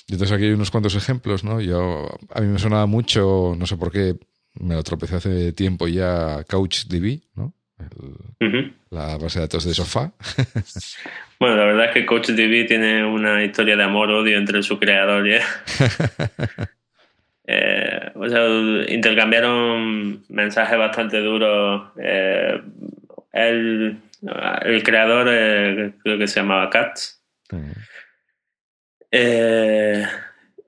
y 0.07 0.13
entonces 0.13 0.37
aquí 0.37 0.45
hay 0.45 0.53
unos 0.53 0.71
cuantos 0.71 0.95
ejemplos 0.95 1.43
¿no? 1.43 1.61
yo 1.61 2.09
a 2.33 2.41
mí 2.41 2.47
me 2.47 2.61
sonaba 2.61 2.87
mucho 2.87 3.57
no 3.59 3.67
sé 3.67 3.77
por 3.77 3.91
qué 3.91 4.17
me 4.61 4.75
lo 4.75 4.83
tropecé 4.83 5.17
hace 5.17 5.53
tiempo 5.53 5.89
ya 5.89 6.45
CouchDB, 6.49 7.21
¿no? 7.35 7.55
La 8.91 9.17
base 9.17 9.39
de 9.39 9.45
datos 9.47 9.65
de 9.65 9.73
sofá. 9.73 10.13
bueno, 11.41 11.57
la 11.57 11.65
verdad 11.65 11.87
es 11.87 11.93
que 11.93 12.07
CouchDB 12.07 12.67
tiene 12.67 13.05
una 13.05 13.43
historia 13.43 13.77
de 13.77 13.85
amor-odio 13.85 14.37
entre 14.37 14.63
su 14.63 14.79
creador 14.79 15.27
y 15.27 15.35
eh, 17.47 18.13
o 18.15 18.29
sea, 18.29 18.47
intercambiaron 18.93 20.25
mensajes 20.29 20.79
bastante 20.79 21.21
duros. 21.21 21.91
Eh, 21.99 22.61
el, 23.33 23.99
el, 24.63 24.83
creador 24.83 25.29
eh, 25.31 25.93
creo 26.03 26.19
que 26.19 26.27
se 26.27 26.41
llamaba 26.41 26.69
Katz. 26.69 27.19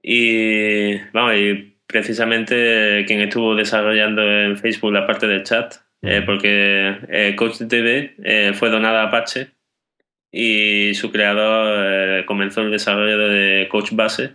Y 0.03 0.99
vamos, 1.13 1.35
y 1.37 1.72
precisamente 1.93 3.05
quien 3.07 3.21
estuvo 3.21 3.55
desarrollando 3.55 4.23
en 4.23 4.57
Facebook 4.57 4.93
la 4.93 5.07
parte 5.07 5.29
del 5.29 5.45
chat, 5.45 5.77
eh, 6.01 6.23
porque 6.25 6.97
eh, 7.09 7.37
CoachDB 7.37 8.15
eh, 8.25 8.53
fue 8.55 8.71
donada 8.71 9.03
a 9.03 9.07
Apache 9.07 9.51
y 10.33 10.95
su 10.95 11.13
creador 11.13 12.25
comenzó 12.25 12.63
el 12.63 12.71
desarrollo 12.73 13.19
de 13.19 13.69
Coach 13.71 13.93
Base. 13.93 14.33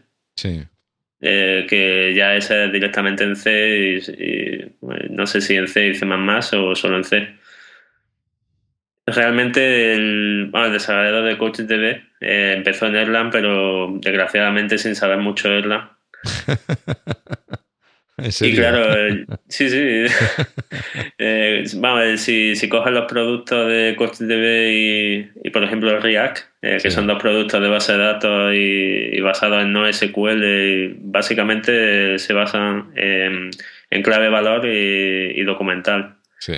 que 1.20 2.14
ya 2.16 2.36
es 2.36 2.50
directamente 2.72 3.24
en 3.24 3.36
C 3.36 3.98
y, 3.98 4.76
no 5.10 5.26
sé 5.26 5.42
si 5.42 5.56
en 5.56 5.68
C 5.68 5.88
y 5.88 5.96
C 5.96 6.06
o 6.06 6.76
solo 6.76 6.98
en 6.98 7.04
C. 7.04 7.28
Realmente 9.08 9.94
el, 9.94 10.52
desarrollador 10.72 11.26
de 11.26 11.38
CoachDB 11.38 12.02
empezó 12.20 12.86
en 12.86 12.96
Erlang, 12.98 13.32
pero 13.32 13.98
desgraciadamente 14.00 14.78
sin 14.78 14.96
saber 14.96 15.18
mucho 15.18 15.50
Erlang 15.50 15.97
y 18.42 18.56
claro, 18.56 19.08
eh, 19.08 19.26
sí, 19.48 19.70
sí. 19.70 20.06
eh, 21.18 21.64
vamos, 21.76 22.20
si, 22.20 22.56
si 22.56 22.68
coges 22.68 22.94
los 22.94 23.06
productos 23.06 23.68
de 23.68 23.96
CoachDB 23.96 24.72
y, 24.72 25.32
y 25.44 25.50
por 25.52 25.64
ejemplo 25.64 26.00
React, 26.00 26.40
eh, 26.62 26.78
que 26.82 26.90
son 26.90 27.06
dos 27.08 27.22
productos 27.22 27.62
de 27.62 27.70
base 27.70 27.94
de 27.94 27.98
datos 28.00 28.54
y, 28.56 29.20
basados 29.22 29.62
en 29.62 29.74
NoSQL, 29.74 30.96
básicamente 31.02 32.18
se 32.18 32.34
basan 32.34 32.92
en, 32.96 33.52
clave 34.04 34.30
valor 34.30 34.66
y, 34.66 35.44
documental. 35.44 36.18
Sí. 36.40 36.58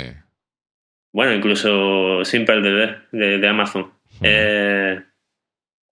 Bueno, 1.11 1.33
incluso 1.33 2.23
SimpleDB 2.23 2.97
de, 3.11 3.37
de 3.39 3.47
Amazon. 3.47 3.91
eh, 4.21 5.01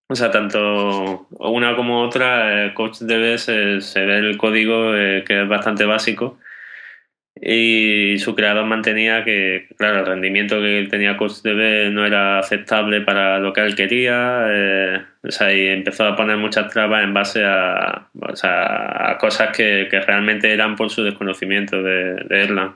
o 0.10 0.16
sea, 0.16 0.32
tanto 0.32 1.28
una 1.32 1.76
como 1.76 2.02
otra, 2.02 2.66
eh, 2.68 2.74
CoachDB 2.74 3.38
se, 3.38 3.82
se 3.82 4.06
ve 4.06 4.20
el 4.20 4.38
código 4.38 4.96
eh, 4.96 5.24
que 5.26 5.44
es 5.44 5.48
bastante 5.48 5.86
básico 5.86 6.40
y 7.42 8.18
su 8.20 8.36
creador 8.36 8.66
mantenía 8.66 9.24
que, 9.24 9.68
claro, 9.78 10.00
el 10.00 10.06
rendimiento 10.06 10.60
que 10.60 10.88
tenía 10.90 11.18
CoachDB 11.18 11.92
no 11.92 12.06
era 12.06 12.40
aceptable 12.40 13.02
para 13.02 13.40
lo 13.40 13.54
que 13.54 13.62
él 13.62 13.76
quería, 13.76 14.46
eh, 14.50 15.02
o 15.24 15.32
sea, 15.32 15.54
y 15.54 15.68
empezó 15.68 16.06
a 16.06 16.16
poner 16.16 16.38
muchas 16.38 16.72
trabas 16.72 17.04
en 17.04 17.14
base 17.14 17.44
a, 17.46 18.10
cosas 19.20 19.56
que, 19.56 19.88
que, 19.90 20.00
realmente 20.00 20.52
eran 20.52 20.76
por 20.76 20.90
su 20.90 21.04
desconocimiento 21.04 21.82
de, 21.84 22.16
de 22.16 22.44
Erlang. 22.44 22.76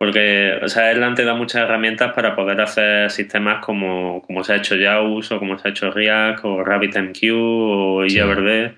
Porque, 0.00 0.58
o 0.62 0.66
sea, 0.70 0.90
Erlang 0.90 1.14
te 1.14 1.26
da 1.26 1.34
muchas 1.34 1.60
herramientas 1.60 2.14
para 2.14 2.34
poder 2.34 2.58
hacer 2.62 3.10
sistemas 3.10 3.62
como, 3.62 4.22
como 4.22 4.42
se 4.42 4.54
ha 4.54 4.56
hecho 4.56 4.74
JAWS 4.74 5.32
o 5.32 5.38
como 5.38 5.58
se 5.58 5.68
ha 5.68 5.70
hecho 5.72 5.90
React 5.90 6.42
o 6.46 6.64
RabbitMQ 6.64 7.18
o 7.34 8.06
IAVD. 8.06 8.72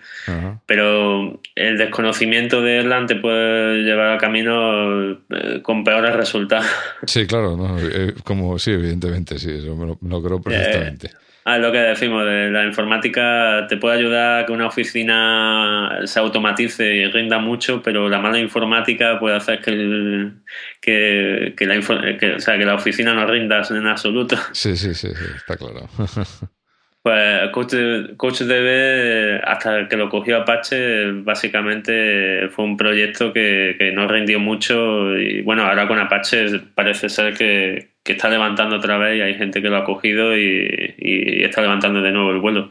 Pero 0.66 1.40
el 1.54 1.78
desconocimiento 1.78 2.60
de 2.60 2.78
Erlang 2.78 3.06
te 3.06 3.14
puede 3.14 3.84
llevar 3.84 4.16
a 4.16 4.18
camino 4.18 5.12
eh, 5.12 5.60
con 5.62 5.84
peores 5.84 6.12
resultados. 6.16 6.66
Sí, 7.06 7.24
claro, 7.28 7.56
no, 7.56 7.78
eh, 7.78 8.14
como 8.24 8.58
sí, 8.58 8.72
evidentemente, 8.72 9.38
sí, 9.38 9.52
eso 9.52 9.76
me 9.76 9.86
lo, 9.86 10.22
creo 10.24 10.42
perfectamente. 10.42 11.12
Ah, 11.44 11.58
lo 11.58 11.72
que 11.72 11.78
decimos, 11.78 12.24
de 12.24 12.50
la 12.50 12.64
informática 12.64 13.66
te 13.68 13.76
puede 13.76 13.98
ayudar 13.98 14.42
a 14.42 14.46
que 14.46 14.52
una 14.52 14.66
oficina 14.66 16.00
se 16.04 16.20
automatice 16.20 16.94
y 16.94 17.06
rinda 17.06 17.38
mucho, 17.38 17.82
pero 17.82 18.08
la 18.08 18.20
mala 18.20 18.38
informática 18.38 19.18
puede 19.18 19.36
hacer 19.36 19.60
que, 19.60 20.32
que, 20.80 21.66
la, 21.66 21.80
que 22.16 22.64
la 22.64 22.74
oficina 22.74 23.12
no 23.12 23.26
rinda 23.26 23.62
en 23.68 23.86
absoluto. 23.86 24.36
Sí, 24.52 24.76
sí, 24.76 24.94
sí, 24.94 25.08
sí 25.08 25.24
está 25.36 25.56
claro. 25.56 25.88
Pues 27.02 27.50
CoachDB, 27.50 29.40
hasta 29.42 29.88
que 29.88 29.96
lo 29.96 30.08
cogió 30.08 30.36
Apache, 30.36 31.10
básicamente 31.10 32.48
fue 32.50 32.64
un 32.64 32.76
proyecto 32.76 33.32
que, 33.32 33.74
que 33.76 33.90
no 33.90 34.06
rindió 34.06 34.38
mucho 34.38 35.18
y 35.18 35.42
bueno, 35.42 35.64
ahora 35.64 35.88
con 35.88 35.98
Apache 35.98 36.60
parece 36.76 37.08
ser 37.08 37.34
que, 37.34 37.90
está 38.04 38.28
levantando 38.28 38.76
otra 38.76 38.98
vez 38.98 39.18
y 39.18 39.20
hay 39.20 39.34
gente 39.34 39.60
que 39.60 39.68
lo 39.68 39.78
ha 39.78 39.84
cogido 39.84 40.36
y, 40.36 40.94
está 41.42 41.60
levantando 41.62 42.02
de 42.02 42.12
nuevo 42.12 42.30
el 42.30 42.38
vuelo. 42.38 42.70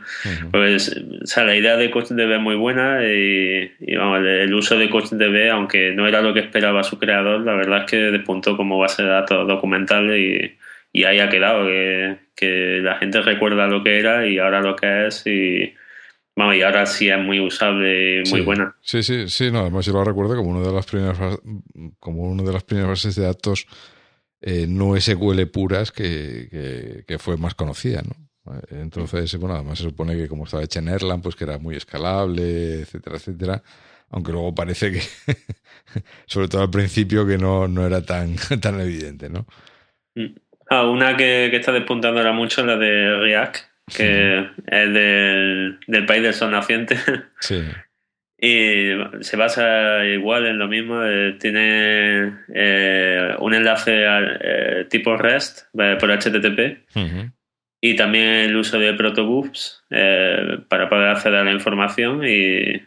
Pues, 0.49 0.95
o 1.23 1.25
sea, 1.25 1.43
la 1.43 1.55
idea 1.55 1.75
de 1.75 1.91
CoachDB 1.91 2.32
es 2.32 2.41
muy 2.41 2.55
buena 2.55 3.03
y, 3.03 3.69
el, 3.82 4.53
uso 4.53 4.77
de 4.77 4.89
CoachDB, 4.89 5.51
aunque 5.51 5.91
no 5.93 6.07
era 6.07 6.21
lo 6.21 6.34
que 6.34 6.39
esperaba 6.39 6.84
su 6.84 6.99
creador, 6.99 7.41
la 7.41 7.55
verdad 7.55 7.79
es 7.79 7.91
que 7.91 7.97
despuntó 7.97 8.55
como 8.55 8.77
base 8.77 9.03
de 9.03 9.09
datos 9.09 9.45
documental 9.45 10.15
y, 10.15 10.55
y 10.91 11.03
ahí 11.05 11.19
ha 11.19 11.29
quedado, 11.29 11.65
que, 12.35 12.79
la 12.81 12.97
gente 12.97 13.21
recuerda 13.21 13.67
lo 13.67 13.83
que 13.83 13.99
era 13.99 14.27
y 14.27 14.39
ahora 14.39 14.61
lo 14.61 14.75
que 14.75 15.07
es 15.07 15.25
y, 15.27 15.73
vamos, 16.35 16.55
y 16.55 16.63
ahora 16.63 16.85
sí 16.85 17.09
es 17.09 17.19
muy 17.19 17.39
usable 17.39 18.23
muy 18.29 18.41
buena. 18.41 18.75
Sí, 18.81 19.03
sí, 19.03 19.29
sí, 19.29 19.51
no, 19.51 19.59
además 19.59 19.85
yo 19.85 19.93
lo 19.93 20.03
recuerdo 20.03 20.35
como 20.35 20.49
una 20.49 20.67
de 20.67 20.73
las 20.73 20.85
primeras 20.85 21.39
como 21.99 22.23
una 22.23 22.43
de 22.43 22.53
las 22.53 22.63
primeras 22.63 22.89
bases 22.89 23.15
de 23.15 23.23
datos 23.23 23.67
eh, 24.41 24.65
no 24.67 24.99
SQL 24.99 25.45
puras 25.47 25.91
que, 25.91 27.03
que, 27.07 27.19
fue 27.19 27.37
más 27.37 27.53
conocida, 27.53 28.01
¿no? 28.01 28.31
Entonces, 28.71 29.35
bueno, 29.37 29.53
además 29.53 29.77
se 29.77 29.83
supone 29.83 30.15
que 30.17 30.27
como 30.27 30.45
estaba 30.45 30.63
hecha 30.63 30.79
en 30.79 30.87
Erlang, 30.87 31.21
pues 31.21 31.35
que 31.35 31.43
era 31.43 31.59
muy 31.59 31.75
escalable, 31.75 32.81
etcétera, 32.81 33.17
etcétera. 33.17 33.63
Aunque 34.09 34.31
luego 34.31 34.53
parece 34.55 34.91
que, 34.91 35.01
sobre 36.25 36.47
todo 36.47 36.63
al 36.63 36.71
principio, 36.71 37.25
que 37.25 37.37
no, 37.37 37.67
no 37.67 37.85
era 37.85 38.03
tan, 38.03 38.35
tan 38.61 38.81
evidente, 38.81 39.29
¿no? 39.29 39.45
Mm. 40.15 40.33
Ah, 40.74 40.86
una 40.86 41.17
que, 41.17 41.53
está 41.53 41.74
despuntando 41.74 42.22
ahora 42.22 42.32
mucho 42.32 42.61
es 42.61 42.67
la 42.67 42.78
de 42.78 43.17
React, 43.17 43.57
que 43.93 44.47
es 44.67 44.93
del, 44.93 46.05
país 46.07 46.24
del 46.24 46.34
sol 46.34 46.51
naciente. 46.51 46.97
Sí. 47.41 47.61
Y 48.43 48.93
se 49.19 49.38
basa 49.38 50.05
igual 50.05 50.47
en 50.47 50.57
lo 50.57 50.69
mismo. 50.69 51.03
Eh, 51.03 51.36
tiene 51.39 52.38
eh, 52.55 53.36
un 53.39 53.53
enlace 53.53 54.05
eh, 54.05 54.86
tipo 54.89 55.15
REST 55.17 55.65
por 55.99 56.09
HTTP 56.09 56.88
y 57.82 57.95
también 57.95 58.28
el 58.28 58.55
uso 58.55 58.80
de 58.80 58.93
protobufs 58.93 59.84
para 59.89 60.89
poder 60.89 61.09
acceder 61.09 61.39
a 61.39 61.43
la 61.43 61.51
información. 61.51 62.24
Y 62.26 62.82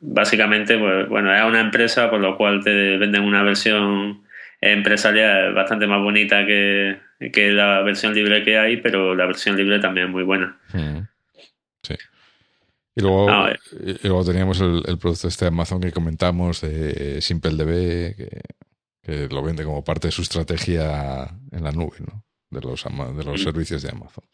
básicamente, 0.00 0.78
pues, 0.78 1.08
bueno, 1.08 1.32
es 1.36 1.42
una 1.44 1.60
empresa 1.60 2.08
por 2.08 2.20
lo 2.20 2.36
cual 2.36 2.64
te 2.64 2.96
venden 2.96 3.22
una 3.22 3.42
versión 3.42 4.25
empresarial 4.60 5.54
bastante 5.54 5.86
más 5.86 6.02
bonita 6.02 6.44
que, 6.46 6.98
la 7.18 7.82
versión 7.82 8.14
libre 8.14 8.44
que 8.44 8.58
hay, 8.58 8.78
pero 8.78 9.14
la 9.14 9.26
versión 9.26 9.56
libre 9.56 9.78
también 9.80 10.06
es 10.06 10.12
muy 10.12 10.22
buena. 10.22 10.58
Mm. 10.72 11.00
Sí. 11.82 11.94
Y 12.94 13.00
luego, 13.02 13.28
ah, 13.28 13.54
y 13.80 14.06
luego 14.06 14.24
teníamos 14.24 14.60
el, 14.60 14.98
producto 14.98 15.28
este 15.28 15.44
de 15.44 15.48
Amazon 15.48 15.80
que 15.80 15.92
comentamos 15.92 16.62
de 16.62 17.20
SimpleDB, 17.20 18.16
que, 18.16 18.40
que 19.02 19.28
lo 19.28 19.42
vende 19.42 19.64
como 19.64 19.84
parte 19.84 20.08
de 20.08 20.12
su 20.12 20.22
estrategia 20.22 21.28
en 21.52 21.62
la 21.62 21.72
nube, 21.72 21.96
¿no? 22.00 22.24
De 22.50 22.60
los, 22.60 22.84
de 22.84 23.24
los 23.24 23.40
mm. 23.40 23.44
servicios 23.44 23.82
de 23.82 23.90
Amazon. 23.90 24.24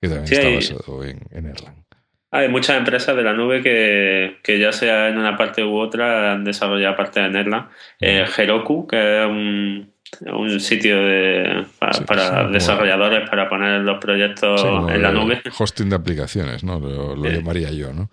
Que 0.00 0.08
también 0.08 0.32
está 0.32 0.74
basado 0.74 1.04
en, 1.04 1.20
en 1.30 1.46
Erlang. 1.46 1.87
Hay 2.30 2.48
muchas 2.48 2.76
empresas 2.76 3.16
de 3.16 3.22
la 3.22 3.32
nube 3.32 3.62
que, 3.62 4.36
que, 4.42 4.58
ya 4.58 4.70
sea 4.70 5.08
en 5.08 5.16
una 5.16 5.36
parte 5.36 5.64
u 5.64 5.78
otra 5.78 6.32
han 6.32 6.44
desarrollado 6.44 6.94
parte 6.94 7.20
de 7.20 7.40
Erlang. 7.40 7.68
Eh, 8.00 8.26
Heroku, 8.36 8.86
que 8.86 9.22
es 9.22 9.26
un, 9.26 9.90
un 10.26 10.60
sitio 10.60 10.98
de, 10.98 11.64
para, 12.06 12.48
desarrolladores 12.48 13.28
para 13.28 13.48
poner 13.48 13.80
los 13.80 13.98
proyectos 13.98 14.62
en 14.90 15.02
la 15.02 15.10
nube. 15.10 15.40
Hosting 15.58 15.88
de 15.88 15.96
aplicaciones, 15.96 16.64
¿no? 16.64 16.78
Lo, 16.78 17.30
llamaría 17.30 17.70
yo, 17.70 17.94
¿no? 17.94 18.10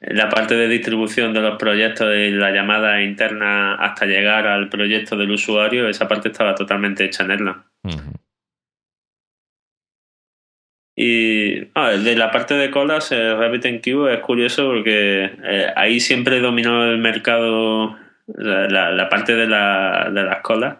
La 0.00 0.28
parte 0.28 0.56
de 0.56 0.66
distribución 0.66 1.32
de 1.32 1.40
los 1.40 1.56
proyectos 1.56 2.12
y 2.16 2.30
la 2.32 2.50
llamada 2.50 3.00
interna 3.00 3.76
hasta 3.76 4.06
llegar 4.06 4.48
al 4.48 4.68
proyecto 4.68 5.16
del 5.16 5.30
usuario, 5.30 5.88
esa 5.88 6.08
parte 6.08 6.30
estaba 6.30 6.56
totalmente 6.56 7.04
hecha 7.04 7.22
en 7.22 7.30
Erlang. 7.30 7.62
Y 10.94 11.68
ah, 11.74 11.92
de 11.92 12.16
la 12.16 12.30
parte 12.30 12.54
de 12.54 12.70
colas, 12.70 13.12
eh, 13.12 13.34
RabbitMQ 13.34 14.08
es 14.10 14.20
curioso 14.20 14.66
porque 14.68 15.30
eh, 15.42 15.66
ahí 15.74 16.00
siempre 16.00 16.40
dominó 16.40 16.84
el 16.84 16.98
mercado 16.98 17.96
la, 18.26 19.08
parte 19.08 19.34
de, 19.34 19.46
la, 19.46 20.10
de 20.12 20.22
las 20.22 20.40
colas. 20.40 20.76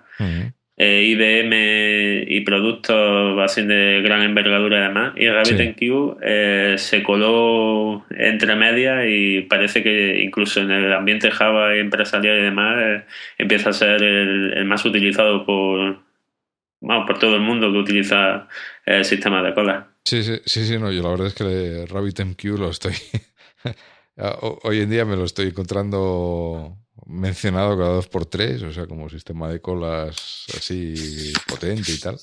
Eh, 0.78 1.04
IBM 1.04 2.24
y 2.28 2.40
productos 2.40 3.38
así 3.38 3.62
de 3.62 4.00
gran 4.02 4.22
envergadura 4.22 4.84
además. 4.84 5.12
Y 5.16 5.28
RabbitMQ 5.28 6.18
eh, 6.22 6.74
se 6.76 7.02
coló 7.02 8.04
entre 8.10 8.54
medias 8.56 9.04
y 9.08 9.42
parece 9.42 9.82
que 9.82 10.20
incluso 10.22 10.60
en 10.60 10.70
el 10.70 10.92
ambiente 10.92 11.30
Java 11.30 11.76
empresarial 11.76 12.38
y 12.38 12.42
demás 12.42 13.02
empieza 13.38 13.70
a 13.70 13.74
ser 13.74 14.02
el, 14.02 14.54
el, 14.54 14.64
más 14.64 14.84
utilizado 14.84 15.44
por, 15.46 15.98
bueno, 16.82 17.06
por 17.06 17.18
todo 17.18 17.36
el 17.36 17.40
mundo 17.40 17.70
que 17.70 17.78
utiliza 17.78 18.48
el 18.84 19.04
sistema 19.04 19.42
de 19.42 19.54
colas. 19.54 19.86
Sí, 20.04 20.22
sí, 20.22 20.40
sí, 20.44 20.78
no, 20.78 20.90
yo 20.90 21.02
la 21.02 21.10
verdad 21.10 21.28
es 21.28 21.34
que 21.34 21.86
RabbitMQ 21.88 22.44
lo 22.58 22.70
estoy. 22.70 22.94
Hoy 24.64 24.80
en 24.80 24.90
día 24.90 25.04
me 25.04 25.16
lo 25.16 25.24
estoy 25.24 25.46
encontrando 25.46 26.76
mencionado 27.06 27.78
cada 27.78 27.90
dos 27.90 28.08
por 28.08 28.26
tres, 28.26 28.62
o 28.62 28.72
sea, 28.72 28.86
como 28.86 29.08
sistema 29.08 29.48
de 29.48 29.60
colas 29.60 30.46
así 30.56 31.32
potente 31.48 31.92
y 31.92 32.00
tal. 32.00 32.16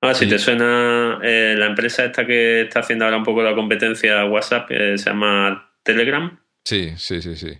Ah, 0.00 0.14
si 0.14 0.28
te 0.28 0.38
suena 0.38 1.20
eh, 1.22 1.54
la 1.56 1.66
empresa 1.66 2.04
esta 2.04 2.26
que 2.26 2.62
está 2.62 2.80
haciendo 2.80 3.04
ahora 3.04 3.16
un 3.16 3.24
poco 3.24 3.42
la 3.42 3.54
competencia 3.54 4.20
a 4.20 4.26
WhatsApp, 4.26 4.68
se 4.68 4.96
llama 4.96 5.72
Telegram. 5.82 6.40
Sí, 6.64 6.92
sí, 6.96 7.20
sí, 7.20 7.36
sí. 7.36 7.58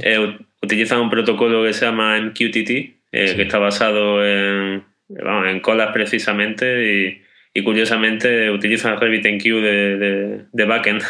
Eh, 0.00 0.38
utilizan 0.62 1.00
un 1.00 1.10
protocolo 1.10 1.64
que 1.64 1.72
se 1.72 1.84
llama 1.84 2.18
MQTT, 2.20 2.70
eh, 2.70 3.34
que 3.36 3.42
está 3.42 3.58
basado 3.58 4.24
en, 4.24 4.84
en 5.08 5.60
colas 5.60 5.92
precisamente 5.92 6.92
y 6.92 7.24
y 7.54 7.62
curiosamente 7.62 8.50
utilizan 8.50 9.00
RabbitMQ 9.00 9.44
de, 9.44 9.96
de, 9.96 10.44
de 10.52 10.64
backend. 10.64 11.02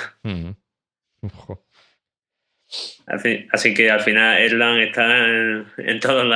así, 3.50 3.72
que 3.72 3.90
al 3.90 4.00
final 4.00 4.38
Erlang 4.38 4.78
está 4.80 5.26
en, 5.26 6.00
todos 6.00 6.26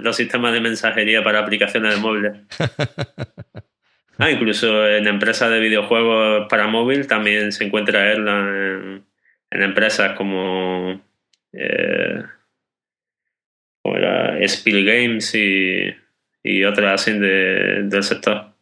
los 0.00 0.16
sistemas 0.16 0.52
de 0.52 0.60
mensajería 0.60 1.24
para 1.24 1.40
aplicaciones 1.40 1.96
de 1.96 2.00
móviles. 2.00 2.32
ah, 4.18 4.30
incluso 4.30 4.86
en 4.88 5.08
empresas 5.08 5.50
de 5.50 5.58
videojuegos 5.58 6.46
para 6.48 6.68
móvil 6.68 7.08
también 7.08 7.50
se 7.50 7.64
encuentra 7.64 8.12
Erlang 8.12 9.02
en, 9.50 9.62
empresas 9.62 10.16
como, 10.16 11.02
eh, 11.52 12.22
como 13.82 13.96
era 13.96 14.38
Spill 14.46 14.86
Games 14.86 15.34
y, 15.34 15.92
y 16.42 16.64
otras 16.64 17.02
así 17.02 17.18
del 17.18 18.02
sector. 18.02 18.52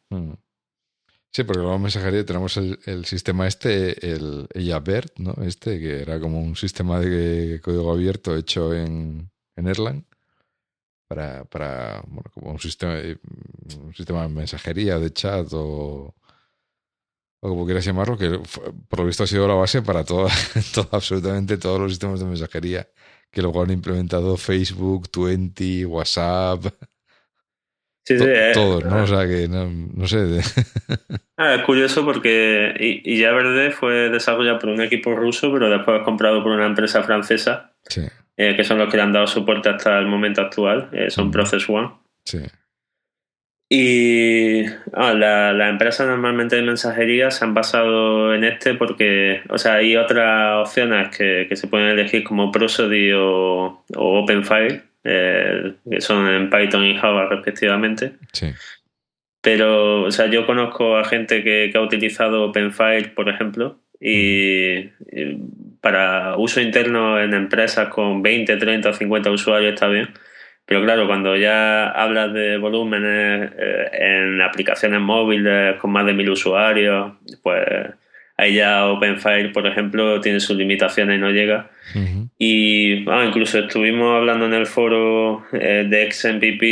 Sí, 1.32 1.44
porque 1.44 1.60
luego 1.60 1.76
en 1.76 1.82
mensajería 1.82 2.26
tenemos 2.26 2.56
el, 2.56 3.04
sistema 3.04 3.46
este, 3.46 4.12
el 4.12 4.48
Bert, 4.82 5.18
¿no? 5.18 5.34
Este, 5.44 5.78
que 5.78 6.02
era 6.02 6.18
como 6.18 6.40
un 6.40 6.56
sistema 6.56 6.98
de 6.98 7.60
código 7.62 7.92
abierto 7.92 8.36
hecho 8.36 8.74
en, 8.74 9.30
en 9.56 9.68
Erlang 9.68 10.04
para, 11.10 11.44
para 11.44 12.02
bueno, 12.06 12.30
como 12.32 12.52
un 12.52 12.60
sistema, 12.60 12.94
un 13.80 13.94
sistema 13.94 14.22
de 14.22 14.28
mensajería, 14.28 14.98
de 14.98 15.12
chat 15.12 15.48
o, 15.52 16.14
como 17.40 17.64
quieras 17.64 17.84
llamarlo, 17.84 18.16
que 18.18 18.40
por 18.88 19.00
lo 19.00 19.06
visto 19.06 19.24
ha 19.24 19.26
sido 19.26 19.48
la 19.48 19.54
base 19.54 19.82
para 19.82 20.04
todo, 20.04 20.28
absolutamente 20.92 21.58
todos 21.58 21.80
los 21.80 21.92
sistemas 21.92 22.20
de 22.20 22.26
mensajería 22.26 22.88
que 23.30 23.42
luego 23.42 23.62
han 23.62 23.70
implementado 23.70 24.36
Facebook, 24.36 25.08
Twenty, 25.10 25.84
WhatsApp. 25.84 26.66
Sí, 28.04 28.18
sí, 28.18 28.24
eh. 28.26 28.50
todos, 28.54 28.84
¿no? 28.84 29.02
O 29.02 29.06
sea 29.06 29.26
que 29.26 29.48
no, 29.48 30.06
sé. 30.06 30.40
Ah, 31.36 31.54
es 31.54 31.62
curioso 31.62 32.04
porque 32.04 32.74
y, 32.78 33.18
ya 33.18 33.32
Verde 33.32 33.70
fue 33.70 34.10
desarrollado 34.10 34.58
por 34.58 34.68
un 34.68 34.82
equipo 34.82 35.14
ruso, 35.14 35.50
pero 35.50 35.70
después 35.70 36.02
comprado 36.02 36.42
por 36.42 36.52
una 36.52 36.66
empresa 36.66 37.02
francesa, 37.02 37.72
eh, 38.36 38.56
que 38.56 38.62
son 38.62 38.76
los 38.76 38.90
que 38.90 38.98
le 38.98 39.04
han 39.04 39.12
dado 39.14 39.26
soporte 39.26 39.70
hasta 39.70 39.98
el 39.98 40.06
momento 40.06 40.42
actual, 40.42 40.90
eh, 40.92 41.10
son 41.10 41.30
Process 41.30 41.66
One. 41.66 41.92
Sí. 42.26 42.40
Y 43.72 44.66
ah, 44.92 45.14
la, 45.14 45.68
empresa 45.68 46.04
normalmente 46.04 46.56
de 46.56 46.62
mensajería 46.62 47.30
se 47.30 47.44
han 47.44 47.54
basado 47.54 48.34
en 48.34 48.42
este 48.42 48.74
porque, 48.74 49.42
o 49.48 49.58
sea, 49.58 49.74
hay 49.74 49.96
otras 49.96 50.66
opciones 50.66 51.16
que, 51.16 51.48
se 51.54 51.68
pueden 51.68 51.88
elegir 51.88 52.24
como 52.24 52.50
Prosody 52.50 53.12
o, 53.12 53.84
o 53.96 54.22
OpenFile, 54.22 54.89
eh, 55.04 55.74
que 55.88 56.00
son 56.00 56.28
en 56.28 56.50
Python 56.50 56.84
y 56.84 56.96
Java 56.96 57.26
respectivamente. 57.26 58.12
Sí. 58.32 58.52
Pero, 59.42 60.02
o 60.02 60.10
sea, 60.10 60.26
yo 60.26 60.46
conozco 60.46 60.98
a 60.98 61.04
gente 61.04 61.42
que, 61.42 61.72
ha 61.74 61.80
utilizado 61.80 62.44
OpenFile, 62.44 63.08
por 63.14 63.28
ejemplo, 63.28 63.80
y, 63.98 64.90
para 65.80 66.36
uso 66.36 66.60
interno 66.60 67.20
en 67.20 67.32
empresas 67.32 67.88
con 67.88 68.22
20, 68.22 68.56
30 68.56 68.90
o 68.90 68.92
50 68.92 69.30
usuarios 69.30 69.74
está 69.74 69.88
bien, 69.88 70.10
Pero 70.66 70.82
claro, 70.84 71.06
cuando 71.06 71.36
ya 71.36 71.88
hablas 71.90 72.32
de 72.32 72.58
volúmenes 72.58 73.50
eh, 73.58 73.90
en 73.92 74.40
aplicaciones 74.42 75.00
móviles 75.00 75.76
con 75.80 75.90
más 75.90 76.06
de 76.06 76.14
mil 76.14 76.30
usuarios, 76.30 77.14
pues 77.42 77.64
ahí 78.40 78.54
ya 78.54 78.86
OpenFire, 78.86 79.50
por 79.50 79.66
ejemplo, 79.66 80.20
tiene 80.20 80.40
sus 80.40 80.56
limitaciones 80.56 81.18
y 81.18 81.20
no 81.20 81.30
llega. 81.30 81.70
Y 82.38 83.04
incluso 83.26 83.58
estuvimos 83.58 84.16
hablando 84.16 84.46
en 84.46 84.54
el 84.54 84.66
foro 84.66 85.44
eh, 85.52 85.84
de 85.88 86.10
XMPP 86.10 86.62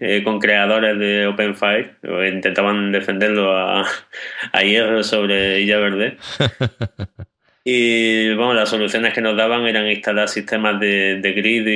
eh, 0.00 0.22
con 0.24 0.38
creadores 0.38 0.98
de 0.98 1.26
OpenFire, 1.26 1.96
intentaban 2.32 2.92
defenderlo 2.92 3.56
a, 3.56 3.84
a 4.52 4.62
hierro 4.62 5.02
sobre 5.02 5.60
Illa 5.60 5.78
Verde. 5.78 6.16
Y 7.62 8.34
bueno, 8.34 8.54
las 8.54 8.70
soluciones 8.70 9.12
que 9.12 9.20
nos 9.20 9.36
daban 9.36 9.66
eran 9.66 9.86
instalar 9.86 10.28
sistemas 10.28 10.80
de, 10.80 11.20
grid 11.36 11.66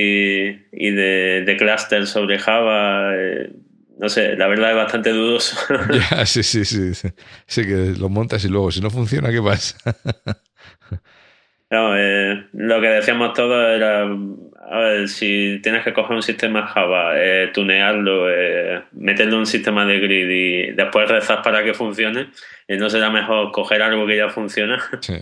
y, 0.73 0.91
de, 0.91 1.43
de 1.45 1.57
cluster 1.59 2.07
sobre 2.07 2.39
Java. 2.39 3.12
Eh, 3.15 3.51
no 3.99 4.09
sé, 4.09 4.37
la 4.37 4.47
verdad 4.47 4.71
es 4.71 4.77
bastante 4.77 5.11
dudoso. 5.11 5.57
ya, 6.11 6.27
sí, 6.27 6.43
sí, 6.43 6.65
sí, 6.65 6.93
sí. 6.95 7.62
que 7.62 7.95
lo 7.99 8.09
montas 8.09 8.45
y 8.45 8.49
luego, 8.49 8.71
si 8.71 8.81
no 8.81 8.91
funciona, 8.91 9.31
¿qué 9.31 9.41
pasa? 9.41 9.77
no, 11.71 11.97
eh, 11.97 12.47
lo 12.53 12.81
que 12.81 12.89
decíamos 12.89 13.33
todos 13.33 13.77
era, 13.77 14.03
a 14.03 14.79
ver, 14.79 15.09
si 15.09 15.61
tienes 15.62 15.85
que 15.85 15.93
coger 15.93 16.16
un 16.16 16.23
sistema 16.23 16.66
Java, 16.66 17.12
eh, 17.16 17.51
tunearlo, 17.53 18.31
eh, 18.31 18.83
meterle 18.93 19.37
un 19.37 19.47
sistema 19.47 19.85
de 19.87 20.01
grid 20.01 20.29
y 20.29 20.73
después 20.73 21.09
rezar 21.09 21.43
para 21.43 21.62
que 21.62 21.75
funcione, 21.75 22.31
¿no 22.69 22.91
será 22.91 23.11
mejor 23.11 23.53
coger 23.53 23.83
algo 23.83 24.07
que 24.07 24.16
ya 24.16 24.29
funciona? 24.29 24.83
Sí. 25.01 25.19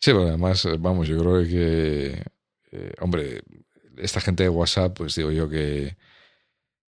Sí, 0.00 0.12
pero 0.12 0.28
además, 0.28 0.64
eh, 0.64 0.76
vamos, 0.78 1.08
yo 1.08 1.18
creo 1.18 1.42
que, 1.42 2.22
eh, 2.72 2.92
hombre, 3.00 3.40
esta 3.96 4.20
gente 4.20 4.44
de 4.44 4.48
WhatsApp, 4.48 4.96
pues 4.96 5.16
digo 5.16 5.32
yo 5.32 5.48
que 5.50 5.96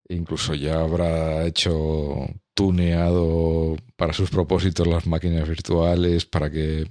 incluso 0.10 0.54
ya 0.56 0.82
habrá 0.82 1.46
hecho 1.46 2.28
tuneado 2.54 3.78
para 3.96 4.14
sus 4.14 4.30
propósitos 4.30 4.88
las 4.88 5.08
máquinas 5.08 5.48
virtuales 5.48 6.26
para 6.26 6.50
que 6.50 6.90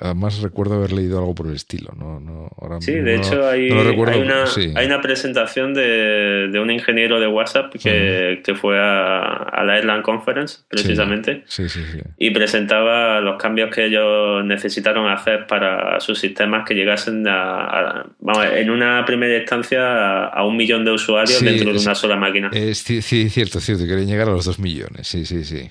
además 0.00 0.40
recuerdo 0.40 0.74
haber 0.74 0.92
leído 0.92 1.18
algo 1.18 1.34
por 1.34 1.46
el 1.46 1.54
estilo, 1.54 1.92
¿no? 1.96 2.20
no 2.20 2.48
ahora 2.60 2.80
sí, 2.80 2.92
de 2.92 3.16
hecho 3.16 3.46
hay, 3.46 3.70
hay, 3.70 4.86
una, 4.86 5.00
presentación 5.00 5.74
de, 5.74 6.58
un 6.60 6.70
ingeniero 6.70 7.20
de 7.20 7.26
WhatsApp 7.26 7.72
que, 7.72 8.54
fue 8.54 8.78
a, 8.78 9.62
la 9.64 9.76
Airline 9.76 10.02
Conference, 10.02 10.60
precisamente, 10.68 11.42
sí, 11.46 11.68
sí, 11.68 11.80
y 12.18 12.30
presentaba 12.30 13.20
los 13.20 13.40
cambios 13.40 13.74
que 13.74 13.86
ellos 13.86 14.44
necesitaron 14.44 15.10
hacer 15.10 15.46
para 15.46 16.00
sus 16.00 16.18
sistemas 16.18 16.66
que 16.66 16.74
llegasen 16.74 17.26
a, 17.28 18.06
vamos, 18.20 18.46
en 18.54 18.70
una 18.70 19.04
primera 19.04 19.36
instancia 19.36 20.26
a, 20.26 20.44
un 20.44 20.56
millón 20.56 20.84
de 20.84 20.92
usuarios 20.92 21.40
dentro 21.40 21.72
de 21.72 21.78
una 21.78 21.94
sola 21.94 22.16
máquina. 22.16 22.50
sí, 22.74 23.02
cierto, 23.02 23.60
cierto, 23.60 23.86
querían 23.86 24.06
llegar 24.06 24.28
a 24.28 24.32
los 24.32 24.44
dos 24.44 24.58
millones, 24.58 25.06
sí, 25.08 25.24
sí, 25.24 25.44
sí. 25.44 25.70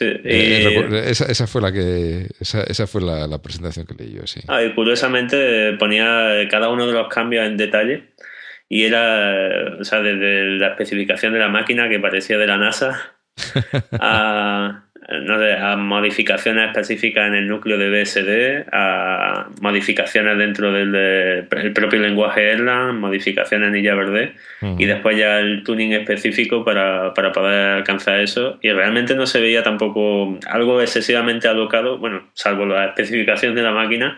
Eh, 0.00 0.20
eh, 0.24 1.10
esa, 1.10 1.46
fue 1.46 1.60
la 1.60 1.72
que 1.72 2.26
esa, 2.40 2.86
fue 2.86 3.02
la, 3.02 3.42
presentación 3.42 3.86
que 3.86 3.94
leí 3.94 4.12
yo, 4.14 4.26
sí. 4.26 4.40
Ah, 4.48 4.62
y 4.62 4.74
curiosamente 4.74 5.74
ponía 5.74 6.48
cada 6.50 6.70
uno 6.70 6.86
de 6.86 6.92
los 6.92 7.08
cambios 7.08 7.46
en 7.46 7.56
detalle 7.56 8.10
y 8.68 8.84
era, 8.84 9.76
o 9.80 9.84
sea, 9.84 10.00
desde 10.00 10.58
la 10.58 10.68
especificación 10.68 11.32
de 11.32 11.40
la 11.40 11.48
máquina 11.48 11.88
que 11.88 11.98
parecía 11.98 12.38
de 12.38 12.46
la 12.46 12.56
NASA 12.56 13.16
a, 13.92 14.89
no 15.10 15.34
a 15.34 15.76
modificaciones 15.76 16.68
específicas 16.68 17.26
en 17.26 17.34
el 17.34 17.48
núcleo 17.48 17.78
de 17.78 17.90
BSD, 17.90 18.68
a 18.72 19.48
modificaciones 19.60 20.38
dentro 20.38 20.72
del 20.72 21.46
propio 21.74 21.98
lenguaje 21.98 22.52
Erlang, 22.52 23.00
modificaciones 23.00 23.74
en 23.74 23.96
Verde 23.96 24.34
y 24.78 24.84
después 24.84 25.16
ya 25.16 25.40
el 25.40 25.64
tuning 25.64 25.92
específico 25.92 26.64
para, 26.64 27.12
para, 27.14 27.32
poder 27.32 27.78
alcanzar 27.78 28.20
eso. 28.20 28.58
Y 28.62 28.70
realmente 28.70 29.16
no 29.16 29.26
se 29.26 29.40
veía 29.40 29.62
tampoco 29.62 30.38
algo 30.46 30.80
excesivamente 30.80 31.48
alocado, 31.48 31.98
bueno, 31.98 32.30
salvo 32.34 32.66
la 32.66 32.86
especificación 32.86 33.54
de 33.54 33.62
la 33.62 33.72
máquina, 33.72 34.16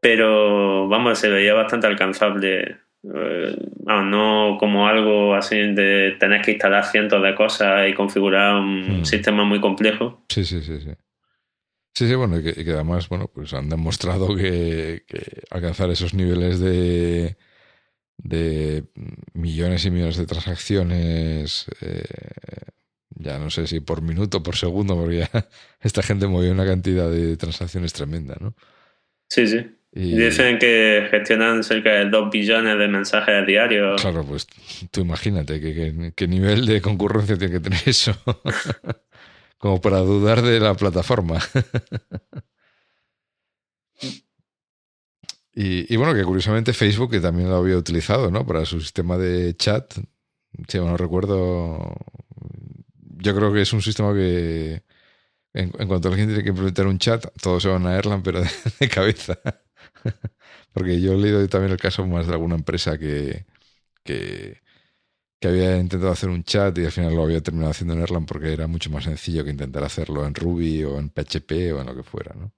pero 0.00 0.88
vamos, 0.88 1.18
se 1.18 1.28
veía 1.28 1.52
bastante 1.54 1.86
alcanzable 1.86 2.78
eh, 3.04 3.56
no, 3.84 4.56
como 4.58 4.86
algo 4.86 5.34
así 5.34 5.56
de 5.56 6.16
tener 6.18 6.42
que 6.42 6.52
instalar 6.52 6.84
cientos 6.84 7.22
de 7.22 7.34
cosas 7.34 7.88
y 7.88 7.94
configurar 7.94 8.56
un 8.56 9.00
hmm. 9.00 9.04
sistema 9.04 9.44
muy 9.44 9.60
complejo. 9.60 10.24
Sí, 10.28 10.44
sí, 10.44 10.60
sí, 10.62 10.80
sí. 10.80 10.90
Sí, 11.94 12.06
sí, 12.06 12.14
bueno, 12.14 12.38
y 12.38 12.42
que, 12.42 12.70
además, 12.70 13.08
bueno, 13.08 13.28
pues 13.32 13.52
han 13.54 13.68
demostrado 13.68 14.36
que, 14.36 15.02
alcanzar 15.50 15.90
esos 15.90 16.14
niveles 16.14 16.60
de, 16.60 17.36
de 18.18 18.84
millones 19.32 19.84
y 19.84 19.90
millones 19.90 20.16
de 20.16 20.26
transacciones, 20.26 21.66
eh, 21.80 22.04
ya 23.16 23.40
no 23.40 23.50
sé 23.50 23.66
si 23.66 23.80
por 23.80 24.02
minuto, 24.02 24.44
por 24.44 24.54
segundo, 24.54 24.96
porque 24.96 25.18
ya 25.18 25.30
esta 25.80 26.02
gente 26.02 26.28
movió 26.28 26.52
una 26.52 26.64
cantidad 26.64 27.10
de 27.10 27.36
transacciones 27.36 27.92
tremenda, 27.92 28.36
¿no? 28.40 28.54
Sí, 29.28 29.48
sí. 29.48 29.77
Dicen 29.90 30.58
que 30.58 31.08
gestionan 31.10 31.64
cerca 31.64 31.90
de 31.90 32.10
2 32.10 32.30
billones 32.30 32.78
de 32.78 32.88
mensajes 32.88 33.46
diarios. 33.46 34.00
Claro, 34.00 34.24
pues 34.24 34.46
tú 34.90 35.00
imagínate 35.00 36.12
qué 36.14 36.28
nivel 36.28 36.66
de 36.66 36.80
concurrencia 36.80 37.36
tiene 37.36 37.54
que 37.54 37.60
tener 37.60 37.80
eso. 37.86 38.12
Como 39.58 39.80
para 39.80 39.98
dudar 39.98 40.42
de 40.42 40.60
la 40.60 40.74
plataforma. 40.74 41.38
y, 45.52 45.96
bueno, 45.96 46.14
que 46.14 46.22
curiosamente 46.22 46.72
Facebook, 46.72 47.10
que 47.10 47.20
también 47.20 47.48
lo 47.48 47.56
había 47.56 47.76
utilizado, 47.76 48.30
¿no? 48.30 48.46
Para 48.46 48.64
su 48.64 48.80
sistema 48.80 49.18
de 49.18 49.56
chat. 49.56 49.94
Si 50.68 50.78
no 50.78 50.96
recuerdo. 50.96 51.96
Yo 53.20 53.34
creo 53.34 53.52
que 53.52 53.62
es 53.62 53.72
un 53.72 53.82
sistema 53.82 54.14
que. 54.14 54.84
En, 55.54 55.70
cuanto 55.88 56.08
alguien 56.08 56.28
tiene 56.28 56.44
que 56.44 56.50
implementar 56.50 56.86
un 56.86 56.98
chat, 56.98 57.26
todos 57.42 57.64
se 57.64 57.68
van 57.68 57.86
a 57.86 57.96
Erlang, 57.96 58.22
pero 58.22 58.40
de 58.80 58.88
cabeza. 58.88 59.40
Porque 60.72 61.00
yo 61.00 61.12
he 61.12 61.16
leído 61.16 61.46
también 61.48 61.72
el 61.72 61.78
caso 61.78 62.06
más 62.06 62.26
de 62.26 62.32
alguna 62.32 62.56
empresa 62.56 62.98
que, 62.98 63.46
que, 64.04 64.60
había 65.42 65.76
intentado 65.76 66.12
hacer 66.12 66.30
un 66.30 66.42
chat 66.44 66.76
y 66.78 66.84
al 66.84 66.92
final 66.92 67.14
lo 67.14 67.22
había 67.22 67.42
terminado 67.42 67.70
haciendo 67.70 67.94
en 67.94 68.02
Erlang 68.02 68.26
porque 68.26 68.52
era 68.52 68.66
mucho 68.66 68.90
más 68.90 69.04
sencillo 69.04 69.44
que 69.44 69.50
intentar 69.50 69.84
hacerlo 69.84 70.26
en 70.26 70.34
Ruby 70.34 70.84
o 70.84 70.98
en 70.98 71.10
PHP 71.10 71.72
o 71.72 71.80
en 71.80 71.86
lo 71.86 71.94
que 71.94 72.02
fuera, 72.02 72.34
¿no? 72.34 72.52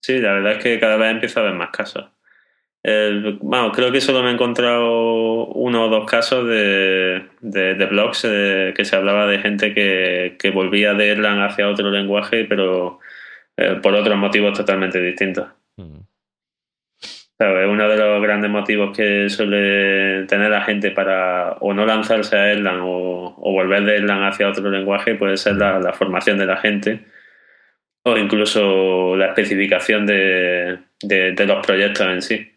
Sí, 0.00 0.18
la 0.18 0.34
verdad 0.34 0.52
es 0.52 0.62
que 0.62 0.78
cada 0.78 0.96
vez 0.96 1.12
empiezo 1.12 1.40
a 1.40 1.44
ver 1.44 1.54
más 1.54 1.70
casos. 1.70 2.04
bueno, 3.40 3.72
creo 3.72 3.90
que 3.90 4.00
solo 4.00 4.22
me 4.22 4.30
he 4.30 4.34
encontrado 4.34 5.46
uno 5.46 5.86
o 5.86 5.88
dos 5.88 6.10
casos 6.10 6.46
de, 6.46 7.26
de, 7.40 7.86
blogs 7.86 8.26
eh, 8.28 8.74
que 8.76 8.84
se 8.84 8.96
hablaba 8.96 9.26
de 9.26 9.38
gente 9.38 9.72
que, 9.72 10.36
que 10.38 10.50
volvía 10.50 10.92
de 10.94 11.10
Erlang 11.10 11.40
hacia 11.40 11.68
otro 11.68 11.90
lenguaje, 11.90 12.44
pero 12.44 13.00
eh, 13.56 13.78
por 13.82 13.94
otros 13.94 14.16
motivos 14.16 14.56
totalmente 14.56 15.00
distintos. 15.00 15.48
Mm. 15.76 16.00
Uno 17.38 17.88
de 17.88 17.96
los 17.96 18.22
grandes 18.22 18.50
motivos 18.50 18.96
que 18.96 19.28
suele 19.28 20.24
tener 20.26 20.50
la 20.50 20.62
gente 20.62 20.92
para 20.92 21.56
o 21.60 21.74
no 21.74 21.84
lanzarse 21.84 22.36
a 22.36 22.52
Erlang 22.52 22.80
o, 22.82 23.34
volver 23.36 23.84
de 23.84 23.96
Erlang 23.96 24.22
hacia 24.22 24.48
otro 24.48 24.70
lenguaje 24.70 25.16
puede 25.16 25.36
ser 25.36 25.56
la, 25.56 25.92
formación 25.92 26.38
de 26.38 26.46
la 26.46 26.56
gente 26.56 27.00
o 28.04 28.16
incluso 28.16 29.16
la 29.16 29.26
especificación 29.26 30.06
de, 30.06 30.78
los 31.46 31.66
proyectos 31.66 32.06
en 32.06 32.22
sí. 32.22 32.52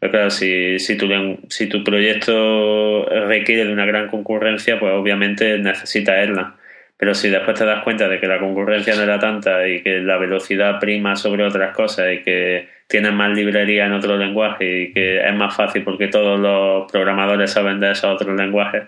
Pero 0.00 0.10
claro, 0.10 0.30
si, 0.30 0.78
si, 0.78 0.96
tu, 0.96 1.06
si 1.50 1.66
tu 1.68 1.84
proyecto 1.84 3.04
requiere 3.26 3.66
de 3.66 3.72
una 3.72 3.84
gran 3.84 4.08
concurrencia, 4.08 4.78
pues 4.80 4.94
obviamente 4.94 5.58
necesita 5.58 6.22
Erlang. 6.22 6.54
Pero 6.98 7.14
si 7.14 7.28
después 7.28 7.58
te 7.58 7.66
das 7.66 7.84
cuenta 7.84 8.08
de 8.08 8.18
que 8.18 8.26
la 8.26 8.38
concurrencia 8.38 8.94
no 8.94 9.02
era 9.02 9.18
tanta 9.18 9.68
y 9.68 9.82
que 9.82 10.00
la 10.00 10.16
velocidad 10.16 10.80
prima 10.80 11.14
sobre 11.14 11.44
otras 11.44 11.74
cosas 11.74 12.06
y 12.14 12.22
que 12.22 12.68
tienes 12.86 13.12
más 13.12 13.36
librería 13.36 13.86
en 13.86 13.92
otro 13.92 14.16
lenguaje 14.16 14.82
y 14.82 14.92
que 14.92 15.26
es 15.26 15.34
más 15.34 15.54
fácil 15.54 15.82
porque 15.82 16.08
todos 16.08 16.40
los 16.40 16.90
programadores 16.90 17.50
saben 17.50 17.80
de 17.80 17.92
esos 17.92 18.14
otros 18.14 18.34
lenguajes, 18.34 18.84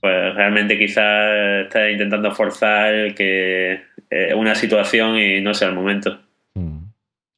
pues 0.00 0.34
realmente 0.34 0.76
quizás 0.76 1.64
estás 1.64 1.90
intentando 1.90 2.32
forzar 2.32 3.14
que 3.14 3.82
eh, 4.10 4.34
una 4.34 4.54
situación 4.54 5.16
y 5.18 5.40
no 5.40 5.54
sea 5.54 5.68
el 5.68 5.74
momento. 5.74 6.18
Mm. 6.54 6.78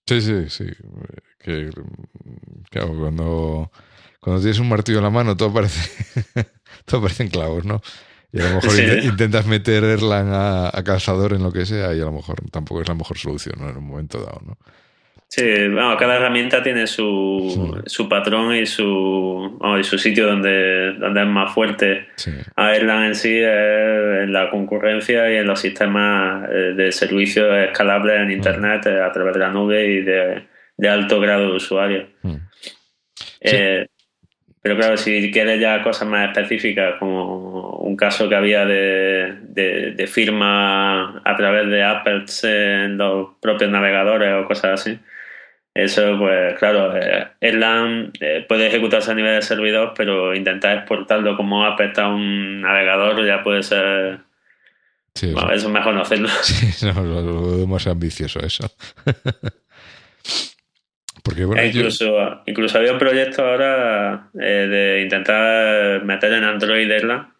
Sí, 0.06 0.20
sí, 0.22 0.48
sí. 0.48 0.66
Que, 1.38 1.70
claro, 2.70 2.96
cuando, 2.98 3.70
cuando 4.18 4.40
tienes 4.40 4.58
un 4.58 4.68
martillo 4.68 4.98
en 4.98 5.04
la 5.04 5.10
mano 5.10 5.36
todo 5.36 5.52
parece, 5.52 5.90
todo 6.86 7.02
parecen 7.02 7.28
clavos, 7.28 7.64
¿no? 7.64 7.82
Y 8.32 8.40
a 8.40 8.48
lo 8.48 8.54
mejor 8.56 9.04
intentas 9.04 9.46
meter 9.46 9.82
Erlang 9.82 10.30
a, 10.32 10.82
calzador 10.84 11.32
en 11.32 11.42
lo 11.42 11.52
que 11.52 11.66
sea 11.66 11.94
y 11.94 12.00
a 12.00 12.04
lo 12.04 12.12
mejor 12.12 12.36
tampoco 12.50 12.80
es 12.82 12.88
la 12.88 12.94
mejor 12.94 13.18
solución 13.18 13.56
en 13.68 13.76
un 13.76 13.84
momento 13.84 14.18
dado, 14.18 14.40
¿no? 14.46 14.58
Sí, 15.30 15.44
bueno, 15.68 15.96
cada 15.96 16.16
herramienta 16.16 16.60
tiene 16.60 16.88
su, 16.88 17.80
su 17.86 18.08
patrón 18.08 18.52
y 18.56 18.66
su, 18.66 19.60
y 19.78 19.84
su 19.84 19.96
sitio 19.96 20.26
donde, 20.26 20.94
donde 20.94 21.22
es 21.22 21.28
más 21.28 21.54
fuerte. 21.54 22.08
A 22.56 22.74
Erlang 22.74 23.04
en 23.04 23.14
sí 23.14 23.38
es 23.38 24.24
en 24.24 24.32
la 24.32 24.50
concurrencia 24.50 25.32
y 25.32 25.36
en 25.36 25.46
los 25.46 25.60
sistemas 25.60 26.48
eh, 26.50 26.74
de 26.74 26.90
servicios 26.90 27.48
escalables 27.58 28.18
en 28.20 28.32
Internet 28.32 28.86
eh, 28.86 29.00
a 29.00 29.12
través 29.12 29.34
de 29.34 29.38
la 29.38 29.50
nube 29.50 29.86
y 29.86 30.02
de, 30.02 30.88
alto 30.88 31.20
grado 31.20 31.50
de 31.50 31.56
usuario. 31.56 32.08
Eh, 33.40 33.86
pero 34.62 34.76
claro, 34.76 34.96
si 34.96 35.30
quieres 35.30 35.58
ya 35.60 35.82
cosas 35.82 36.06
más 36.06 36.28
específicas, 36.28 36.96
como 36.98 37.78
un 37.78 37.96
caso 37.96 38.28
que 38.28 38.34
había 38.34 38.66
de, 38.66 39.38
de, 39.48 40.06
firma 40.06 41.22
a 41.24 41.36
través 41.36 41.68
de 41.68 41.82
Apple 41.82 42.24
en 42.42 42.98
los 42.98 43.28
propios 43.40 43.70
navegadores 43.70 44.34
o 44.34 44.46
cosas 44.46 44.80
así, 44.80 44.98
eso, 45.72 46.18
pues 46.18 46.58
claro, 46.58 46.96
eh, 46.96 47.28
Erlang 47.40 48.12
eh, 48.20 48.44
puede 48.46 48.66
ejecutarse 48.66 49.12
a 49.12 49.14
nivel 49.14 49.36
de 49.36 49.42
servidor, 49.42 49.94
pero 49.96 50.34
intentar 50.34 50.78
exportarlo 50.78 51.36
como 51.36 51.64
Apex 51.64 51.98
a 51.98 52.08
un 52.08 52.60
navegador 52.60 53.24
ya 53.24 53.42
puede 53.42 53.62
ser. 53.62 54.18
Sí, 55.14 55.32
eso 55.32 55.52
es 55.52 55.68
mejor 55.68 55.94
no 55.94 56.02
hacerlo. 56.02 56.28
Sí, 56.42 56.86
no, 56.86 57.02
lo, 57.02 57.66
más 57.66 57.86
ambicioso 57.86 58.40
eso. 58.40 58.70
Porque, 61.22 61.44
bueno, 61.44 61.60
e 61.60 61.68
incluso, 61.68 62.42
incluso 62.46 62.78
había 62.78 62.92
un 62.92 62.98
proyecto 62.98 63.44
ahora 63.44 64.30
eh, 64.40 64.66
de 64.68 65.02
intentar 65.02 66.04
meter 66.04 66.32
en 66.32 66.44
Android 66.44 66.90
Erlang, 66.90 67.32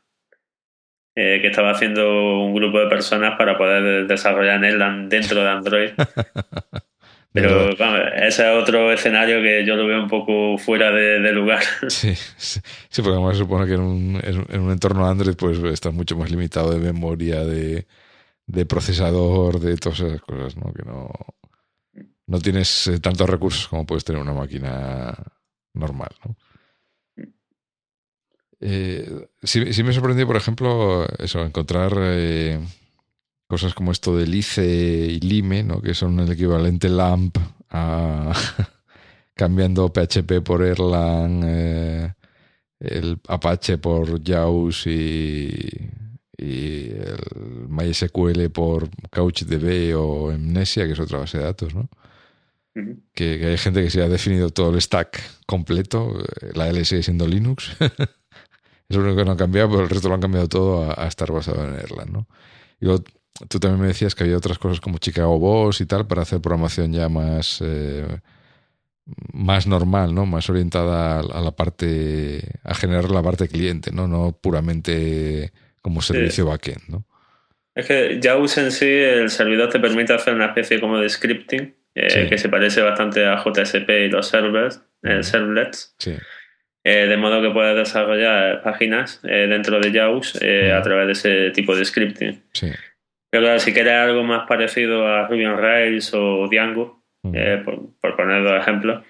que 1.14 1.46
estaba 1.46 1.72
haciendo 1.72 2.40
un 2.40 2.54
grupo 2.54 2.80
de 2.80 2.86
personas 2.86 3.36
para 3.36 3.58
poder 3.58 4.06
desarrollar 4.06 4.56
en 4.56 4.64
Erlang 4.64 5.08
dentro 5.08 5.42
de 5.42 5.48
Android. 5.48 5.90
Pero 7.32 7.70
ese 7.70 8.42
es 8.42 8.62
otro 8.62 8.92
escenario 8.92 9.40
que 9.40 9.64
yo 9.64 9.76
lo 9.76 9.86
veo 9.86 10.02
un 10.02 10.08
poco 10.08 10.58
fuera 10.58 10.90
de, 10.90 11.32
lugar. 11.32 11.62
Sí, 11.88 12.14
sí, 12.14 12.60
porque 12.96 13.10
además 13.10 13.36
se 13.36 13.42
supone 13.42 13.66
que 13.66 13.74
en 13.74 13.80
un, 13.80 14.20
en 14.24 14.60
un 14.60 14.72
entorno 14.72 15.06
Android 15.06 15.36
pues 15.36 15.58
está 15.58 15.90
mucho 15.92 16.16
más 16.16 16.30
limitado 16.30 16.72
de 16.72 16.80
memoria, 16.80 17.44
de, 17.44 17.86
de 18.46 18.66
procesador, 18.66 19.60
de 19.60 19.76
todas 19.76 20.00
esas 20.00 20.20
cosas, 20.22 20.56
¿no? 20.56 20.72
Que 20.72 20.82
no, 20.82 21.08
no 22.30 22.38
tienes 22.38 22.86
eh, 22.86 23.00
tantos 23.00 23.28
recursos 23.28 23.66
como 23.66 23.84
puedes 23.84 24.04
tener 24.04 24.22
una 24.22 24.32
máquina 24.32 25.12
normal, 25.74 26.10
¿no? 26.24 26.36
Eh, 28.60 29.28
sí, 29.42 29.72
sí, 29.72 29.82
me 29.82 29.92
sorprendió, 29.92 30.26
por 30.26 30.36
ejemplo, 30.36 31.08
eso, 31.18 31.42
encontrar 31.42 31.92
eh, 31.96 32.60
cosas 33.48 33.74
como 33.74 33.90
esto 33.90 34.16
de 34.16 34.28
Lice 34.28 34.64
y 34.64 35.18
Lime, 35.18 35.64
¿no? 35.64 35.80
que 35.80 35.94
son 35.94 36.20
el 36.20 36.30
equivalente 36.30 36.88
LAMP 36.88 37.36
a 37.70 38.32
cambiando 39.34 39.90
PHP 39.92 40.42
por 40.44 40.62
Erlang, 40.62 41.42
el 42.78 43.18
Apache 43.26 43.78
por 43.78 44.22
JAWS 44.22 44.86
y, 44.86 45.58
y, 46.36 46.90
el 46.90 47.66
MySQL 47.68 48.50
por 48.50 48.90
CouchDB 49.10 49.96
o 49.96 50.30
Amnesia, 50.30 50.86
que 50.86 50.92
es 50.92 51.00
otra 51.00 51.18
base 51.18 51.38
de 51.38 51.44
datos, 51.44 51.74
¿no? 51.74 51.88
Que, 53.14 53.46
hay 53.46 53.58
gente 53.58 53.82
que 53.82 53.90
se 53.90 54.02
ha 54.02 54.08
definido 54.08 54.50
todo 54.50 54.74
el 54.74 54.80
stack 54.80 55.20
completo, 55.46 56.22
la 56.54 56.68
L 56.68 56.84
sigue 56.84 57.02
siendo 57.02 57.26
Linux, 57.26 57.76
es 58.88 58.96
lo 58.96 59.02
único 59.02 59.16
que 59.16 59.24
no 59.24 59.32
ha 59.32 59.36
cambiado, 59.36 59.70
pero 59.70 59.82
el 59.82 59.90
resto 59.90 60.08
lo 60.08 60.14
han 60.14 60.20
cambiado 60.20 60.48
todo 60.48 61.00
a, 61.00 61.06
estar 61.06 61.30
basado 61.32 61.66
en 61.66 61.74
Erlang, 61.74 62.12
¿no? 62.12 62.26
Y 62.80 62.86
luego 62.86 63.04
Tú 63.48 63.58
también 63.58 63.80
me 63.80 63.86
decías 63.88 64.14
que 64.14 64.24
había 64.24 64.36
otras 64.36 64.58
cosas 64.58 64.80
como 64.80 64.98
Chicago 64.98 65.38
Boss 65.38 65.80
y 65.80 65.86
tal 65.86 66.06
para 66.06 66.22
hacer 66.22 66.40
programación 66.40 66.92
ya 66.92 67.08
más, 67.08 67.62
eh, 67.64 68.06
más 69.32 69.66
normal, 69.66 70.14
¿no? 70.14 70.26
Más 70.26 70.50
orientada 70.50 71.20
a 71.20 71.40
la 71.40 71.50
parte, 71.52 72.42
a 72.64 72.74
generar 72.74 73.10
la 73.10 73.22
parte 73.22 73.48
cliente, 73.48 73.92
¿no? 73.92 74.06
No 74.06 74.36
puramente 74.38 75.52
como 75.80 76.02
servicio 76.02 76.46
backend, 76.46 76.88
¿no? 76.88 77.06
Es 77.74 77.86
que 77.86 78.20
JAWS 78.22 78.58
en 78.58 78.72
sí, 78.72 78.86
el 78.86 79.30
servidor 79.30 79.70
te 79.70 79.80
permite 79.80 80.12
hacer 80.12 80.34
una 80.34 80.46
especie 80.46 80.80
como 80.80 80.98
de 80.98 81.08
scripting, 81.08 81.74
eh, 81.94 82.26
que 82.28 82.38
se 82.38 82.48
parece 82.48 82.82
bastante 82.82 83.26
a 83.26 83.42
JSP 83.42 83.88
y 83.88 84.08
los 84.08 84.28
servers, 84.28 84.82
eh, 85.02 85.22
servlets. 85.22 85.94
Sí. 85.98 86.16
de 86.82 87.16
modo 87.18 87.42
que 87.42 87.50
puedes 87.50 87.76
desarrollar 87.76 88.62
páginas 88.62 89.20
dentro 89.22 89.80
de 89.80 89.92
JAWS 89.92 90.36
a 90.36 90.82
través 90.82 91.06
de 91.06 91.12
ese 91.12 91.50
tipo 91.50 91.76
de 91.76 91.84
scripting. 91.84 92.42
Sí. 92.52 92.72
Pero 93.30 93.44
claro, 93.44 93.60
si 93.60 93.72
quieres 93.72 93.92
algo 93.92 94.24
más 94.24 94.46
parecido 94.46 95.06
a 95.06 95.28
Ruby 95.28 95.46
on 95.46 95.58
Rails 95.58 96.12
o 96.14 96.48
Django, 96.48 97.04
eh, 97.32 97.62
por, 97.64 98.16
poner 98.16 98.42
dos 98.42 98.60
ejemplos, 98.60 99.04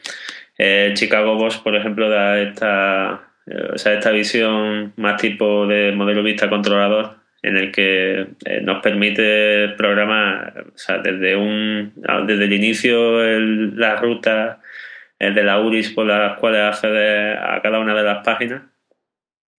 eh, 0.58 0.92
Chicago 0.94 1.36
Boss, 1.36 1.56
por 1.56 1.74
ejemplo, 1.74 2.10
da 2.10 2.38
esta, 2.38 3.32
eh, 3.46 3.70
o 3.72 3.78
sea, 3.78 3.94
esta 3.94 4.10
visión 4.10 4.92
más 4.96 5.20
tipo 5.20 5.66
de 5.66 5.92
modelo 5.92 6.22
vista 6.22 6.50
controlador 6.50 7.19
en 7.42 7.56
el 7.56 7.72
que 7.72 8.26
nos 8.62 8.82
permite 8.82 9.68
programar 9.70 10.66
o 10.74 10.78
sea, 10.78 10.98
desde, 10.98 11.36
un, 11.36 11.92
desde 12.26 12.44
el 12.44 12.52
inicio 12.52 13.24
el, 13.24 13.78
la 13.78 13.96
ruta 13.96 14.60
de 15.18 15.42
la 15.42 15.60
URIs 15.60 15.90
por 15.90 16.06
las 16.06 16.38
cuales 16.38 16.62
accede 16.62 17.32
a 17.34 17.60
cada 17.62 17.78
una 17.78 17.94
de 17.94 18.02
las 18.02 18.24
páginas, 18.24 18.62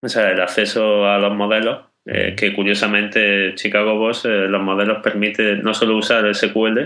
o 0.01 0.09
sea, 0.09 0.31
el 0.31 0.41
acceso 0.41 1.07
a 1.07 1.19
los 1.19 1.35
modelos 1.35 1.91
eh, 2.05 2.33
que 2.35 2.53
curiosamente 2.53 3.53
Chicago 3.53 3.95
Boss 3.95 4.25
eh, 4.25 4.47
los 4.47 4.61
modelos 4.61 5.03
permite 5.03 5.57
no 5.57 5.73
solo 5.75 5.97
usar 5.97 6.33
SQL, 6.33 6.79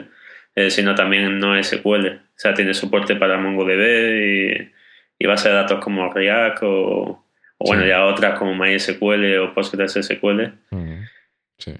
eh, 0.55 0.69
sino 0.69 0.93
también 0.93 1.39
no 1.39 1.61
SQL. 1.61 2.07
O 2.07 2.37
sea, 2.37 2.53
tiene 2.53 2.73
soporte 2.73 3.15
para 3.15 3.37
MongoDB 3.37 4.71
y, 5.19 5.25
base 5.25 5.49
de 5.49 5.55
datos 5.55 5.79
como 5.83 6.11
React 6.11 6.59
o, 6.63 7.24
bueno, 7.59 7.85
ya 7.85 8.05
otras 8.05 8.37
como 8.37 8.55
MySQL 8.55 9.37
o 9.39 9.53
PostgreSQL. 9.53 10.53
Sí. 11.57 11.73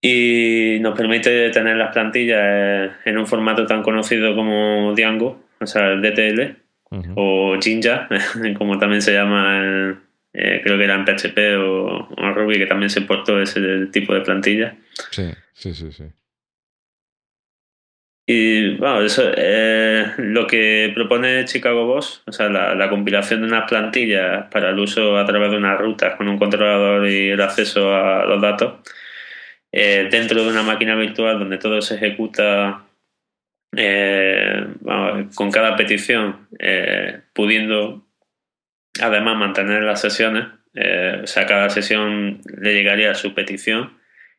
Y 0.00 0.78
nos 0.80 0.96
permite 0.96 1.50
tener 1.50 1.76
las 1.76 1.92
plantillas 1.92 2.92
en 3.04 3.18
un 3.18 3.26
formato 3.26 3.66
tan 3.66 3.82
conocido 3.82 4.34
como 4.34 4.94
Django, 4.94 5.44
o 5.60 5.66
sea, 5.66 5.88
el 5.92 6.02
DTL, 6.02 6.56
o 7.16 7.58
Jinja, 7.60 8.08
como 8.58 8.78
también 8.78 9.02
se 9.02 9.12
llama 9.12 9.98
eh, 10.32 10.60
creo 10.62 10.78
que 10.78 10.84
era 10.84 10.94
en 10.94 11.04
PHP 11.04 11.38
o, 11.58 12.08
en 12.16 12.34
Ruby, 12.34 12.58
que 12.58 12.66
también 12.66 12.90
se 12.90 13.00
portó 13.00 13.40
ese 13.40 13.86
tipo 13.86 14.14
de 14.14 14.20
plantilla. 14.20 14.76
Sí, 15.10 15.30
sí, 15.52 15.74
sí, 15.74 15.90
sí. 15.90 16.04
Y 18.30 18.74
bueno, 18.76 19.00
eso 19.00 19.22
eh, 19.34 20.12
lo 20.18 20.46
que 20.46 20.92
propone 20.94 21.46
Chicago 21.46 21.86
Boss, 21.86 22.22
o 22.26 22.32
sea, 22.32 22.50
la, 22.50 22.90
compilación 22.90 23.40
de 23.40 23.46
unas 23.46 23.66
plantillas 23.66 24.48
para 24.50 24.68
el 24.68 24.78
uso 24.78 25.16
a 25.16 25.24
través 25.24 25.50
de 25.50 25.56
unas 25.56 25.80
rutas 25.80 26.14
con 26.16 26.28
un 26.28 26.36
controlador 26.38 27.08
y 27.08 27.30
el 27.30 27.40
acceso 27.40 27.94
a 27.94 28.26
los 28.26 28.42
datos, 28.42 28.86
eh, 29.72 30.08
dentro 30.10 30.44
de 30.44 30.50
una 30.50 30.62
máquina 30.62 30.94
virtual 30.94 31.38
donde 31.38 31.56
todo 31.56 31.80
se 31.80 31.94
ejecuta 31.94 32.84
con 35.34 35.50
cada 35.50 35.76
petición, 35.76 36.48
pudiendo 37.32 38.06
además 39.00 39.38
mantener 39.38 39.84
las 39.84 40.02
sesiones, 40.02 40.48
eh, 40.74 41.20
o 41.22 41.26
sea, 41.26 41.46
cada 41.46 41.70
sesión 41.70 42.42
le 42.60 42.74
llegaría 42.74 43.10
a 43.10 43.14
su 43.14 43.32
petición 43.32 43.97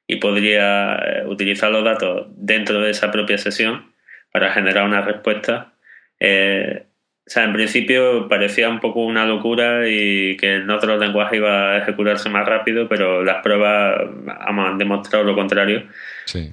y 0.10 0.16
podría 0.16 0.96
eh, 0.96 1.24
utilizar 1.28 1.72
los 1.72 1.84
datos 1.84 2.28
dentro 2.36 2.82
de 2.82 2.90
esa 2.90 3.12
propia 3.12 3.38
sesión 3.38 3.94
para 4.32 4.52
generar 4.52 4.84
una 4.86 5.02
respuesta. 5.02 5.74
Eh, 6.20 6.84
o 7.28 7.30
sea, 7.30 7.44
en 7.44 7.54
principio 7.54 8.28
parecía 8.28 8.70
un 8.70 8.80
poco 8.80 9.06
una 9.06 9.28
locura 9.28 9.88
y 9.88 10.36
que 10.38 10.56
en 10.56 10.70
otros 10.72 11.00
lenguajes 11.00 11.38
iba 11.38 11.74
a 11.74 11.78
ejecutarse 11.78 12.28
más 12.28 12.48
rápido, 12.48 12.90
pero 12.90 13.24
las 13.24 13.44
pruebas 13.44 14.02
han 14.28 14.80
demostrado 14.80 15.24
lo 15.24 15.36
contrario, 15.36 15.84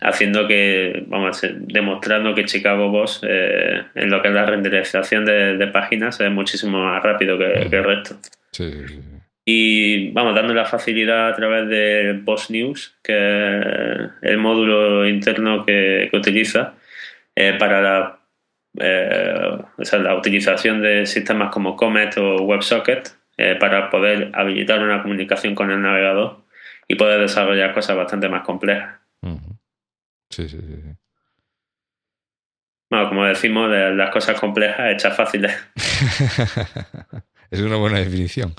haciendo 0.02 0.46
que, 0.46 1.04
vamos, 1.06 1.40
demostrando 1.60 2.34
que 2.34 2.44
Chicago 2.44 2.90
Boss 2.90 3.22
eh, 3.26 3.84
en 3.94 4.10
lo 4.10 4.20
que 4.20 4.28
es 4.28 4.34
la 4.34 4.44
renderización 4.44 5.24
de, 5.24 5.66
páginas 5.72 6.20
es 6.20 6.30
muchísimo 6.30 6.84
más 6.84 7.02
rápido 7.02 7.38
que, 7.38 7.52
el 7.54 7.84
resto. 7.84 8.16
Y 9.48 10.10
vamos, 10.10 10.34
dando 10.34 10.52
la 10.52 10.64
facilidad 10.64 11.28
a 11.28 11.36
través 11.36 11.68
de 11.68 12.20
Boss 12.20 12.50
News, 12.50 12.98
que 13.00 13.12
es 13.14 14.10
el 14.22 14.38
módulo 14.38 15.08
interno 15.08 15.64
que, 15.64 16.10
utiliza 16.12 16.74
eh, 17.36 17.54
para 17.56 17.80
la 17.80 18.18
eh, 18.78 19.58
la 20.00 20.14
utilización 20.16 20.82
de 20.82 21.06
sistemas 21.06 21.52
como 21.52 21.76
Comet 21.76 22.18
o 22.18 22.42
WebSocket 22.42 23.16
eh, 23.36 23.54
para 23.54 23.88
poder 23.88 24.32
habilitar 24.34 24.82
una 24.82 25.00
comunicación 25.00 25.54
con 25.54 25.70
el 25.70 25.80
navegador 25.80 26.44
y 26.88 26.96
poder 26.96 27.20
desarrollar 27.20 27.72
cosas 27.72 27.96
bastante 27.96 28.28
más 28.28 28.42
complejas. 28.42 28.98
Sí, 30.28 30.48
sí, 30.48 30.58
sí. 30.58 30.82
Bueno, 32.90 33.08
como 33.08 33.24
decimos, 33.24 33.70
las 33.70 34.10
cosas 34.10 34.40
complejas 34.40 34.92
hechas 34.92 35.16
fáciles. 35.16 35.56
es 37.50 37.60
una 37.60 37.76
buena 37.76 37.98
definición. 37.98 38.54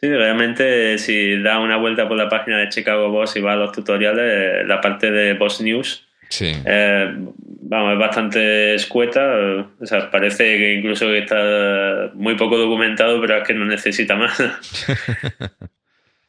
Sí, 0.00 0.06
realmente 0.08 0.96
si 0.98 1.42
da 1.42 1.58
una 1.58 1.76
vuelta 1.76 2.06
por 2.06 2.16
la 2.16 2.28
página 2.28 2.58
de 2.58 2.68
Chicago 2.68 3.10
Boss 3.10 3.34
y 3.34 3.40
va 3.40 3.54
a 3.54 3.56
los 3.56 3.72
tutoriales, 3.72 4.64
la 4.64 4.80
parte 4.80 5.10
de 5.10 5.34
Boss 5.34 5.60
News 5.60 6.08
Sí. 6.28 6.52
Eh, 6.64 7.14
vamos, 7.62 7.92
es 7.94 7.98
bastante 7.98 8.74
escueta. 8.74 9.66
O 9.80 9.86
sea, 9.86 10.10
parece 10.10 10.58
que 10.58 10.74
incluso 10.74 11.06
que 11.06 11.18
está 11.18 12.10
muy 12.14 12.36
poco 12.36 12.58
documentado, 12.58 13.20
pero 13.20 13.38
es 13.38 13.46
que 13.46 13.54
no 13.54 13.64
necesita 13.64 14.16
más. 14.16 14.38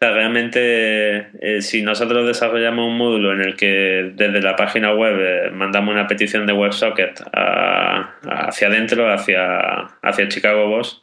realmente, 0.08 1.28
eh, 1.42 1.62
si 1.62 1.82
nosotros 1.82 2.26
desarrollamos 2.26 2.88
un 2.88 2.98
módulo 2.98 3.34
en 3.34 3.42
el 3.42 3.56
que 3.58 4.12
desde 4.16 4.42
la 4.42 4.56
página 4.56 4.94
web 4.94 5.18
eh, 5.20 5.52
mandamos 5.52 5.94
una 5.94 6.08
petición 6.08 6.46
de 6.46 6.54
WebSocket 6.54 7.22
hacia 7.34 8.68
adentro, 8.68 9.12
hacia, 9.12 9.60
hacia 10.02 10.30
Chicago 10.30 10.68
Boss, 10.70 11.02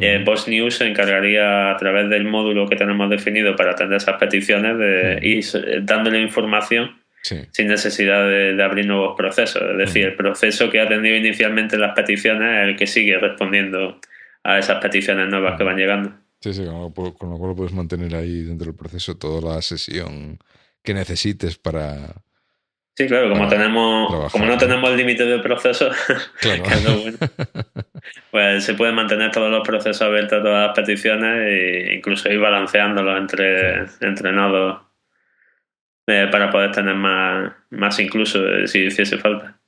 eh, 0.00 0.22
Boss 0.24 0.48
News 0.48 0.76
se 0.76 0.86
encargaría 0.86 1.70
a 1.70 1.76
través 1.76 2.08
del 2.08 2.24
módulo 2.24 2.66
que 2.66 2.76
tenemos 2.76 3.10
definido 3.10 3.54
para 3.56 3.72
atender 3.72 3.98
esas 3.98 4.16
peticiones 4.16 4.78
de 4.78 5.18
ir 5.22 5.44
dándole 5.82 6.20
información 6.20 6.98
sin 7.22 7.68
necesidad 7.68 8.26
de, 8.26 8.62
abrir 8.62 8.86
nuevos 8.86 9.14
procesos. 9.18 9.62
Es 9.72 9.76
decir, 9.76 10.06
el 10.06 10.14
proceso 10.14 10.70
que 10.70 10.80
ha 10.80 10.84
atendido 10.84 11.14
inicialmente 11.14 11.76
las 11.76 11.92
peticiones 11.92 12.62
es 12.62 12.68
el 12.68 12.76
que 12.76 12.86
sigue 12.86 13.18
respondiendo 13.18 14.00
a 14.42 14.58
esas 14.58 14.80
peticiones 14.80 15.28
nuevas 15.28 15.58
que 15.58 15.64
van 15.64 15.76
llegando. 15.76 16.14
Sí, 16.40 16.54
sí, 16.54 16.64
con 16.64 17.30
lo, 17.30 17.38
cual 17.38 17.54
puedes 17.54 17.74
mantener 17.74 18.16
ahí 18.16 18.42
dentro 18.42 18.66
del 18.66 18.74
proceso 18.74 19.16
toda 19.16 19.56
la 19.56 19.62
sesión 19.62 20.38
que 20.82 20.94
necesites 20.94 21.58
para. 21.58 22.22
Sí, 22.96 23.06
claro, 23.06 23.30
como 23.30 23.48
tenemos, 23.48 24.32
como 24.32 24.46
no 24.46 24.56
tenemos 24.56 24.90
el 24.90 24.96
límite 24.96 25.24
del 25.24 25.42
proceso, 25.42 25.90
pues 28.30 28.64
se 28.64 28.74
pueden 28.74 28.94
mantener 28.94 29.30
todos 29.30 29.50
los 29.50 29.66
procesos 29.66 30.02
abiertos, 30.02 30.42
todas 30.42 30.68
las 30.68 30.76
peticiones 30.76 31.46
e 31.46 31.94
incluso 31.94 32.30
ir 32.30 32.38
balanceándolos 32.38 33.18
entre, 34.00 34.32
nodos 34.32 34.80
eh, 36.06 36.28
para 36.32 36.50
poder 36.50 36.72
tener 36.72 36.94
más, 36.94 37.52
más 37.70 37.98
incluso 38.00 38.46
eh, 38.46 38.66
si 38.66 38.80
hiciese 38.80 39.18
falta. 39.18 39.58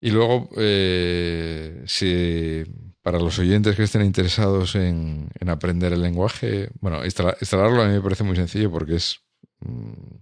Y 0.00 0.10
luego, 0.10 0.50
eh, 0.58 1.82
si 1.86 2.64
para 3.02 3.18
los 3.18 3.38
oyentes 3.38 3.76
que 3.76 3.84
estén 3.84 4.02
interesados 4.02 4.74
en, 4.74 5.30
aprender 5.46 5.92
el 5.92 6.02
lenguaje, 6.02 6.70
bueno, 6.80 7.04
instalarlo 7.04 7.82
a 7.82 7.86
mí 7.86 7.94
me 7.94 8.00
parece 8.02 8.24
muy 8.24 8.36
sencillo 8.36 8.70
porque 8.70 8.96
es. 8.96 9.20
Mm, 9.60 10.16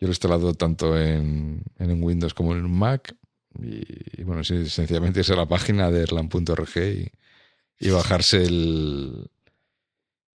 yo 0.00 0.08
lo 0.08 0.08
he 0.08 0.16
instalado 0.16 0.54
tanto 0.54 0.98
en, 0.98 1.62
Windows 1.78 2.34
como 2.34 2.52
en 2.54 2.70
Mac. 2.70 3.14
Y, 3.60 4.22
bueno, 4.24 4.42
sí, 4.42 4.68
sencillamente 4.68 5.20
es 5.20 5.30
a 5.30 5.36
la 5.36 5.46
página 5.46 5.90
de 5.90 6.02
erlang.org 6.02 6.76
y, 6.76 7.08
y, 7.78 7.90
bajarse 7.90 8.42
el, 8.42 9.30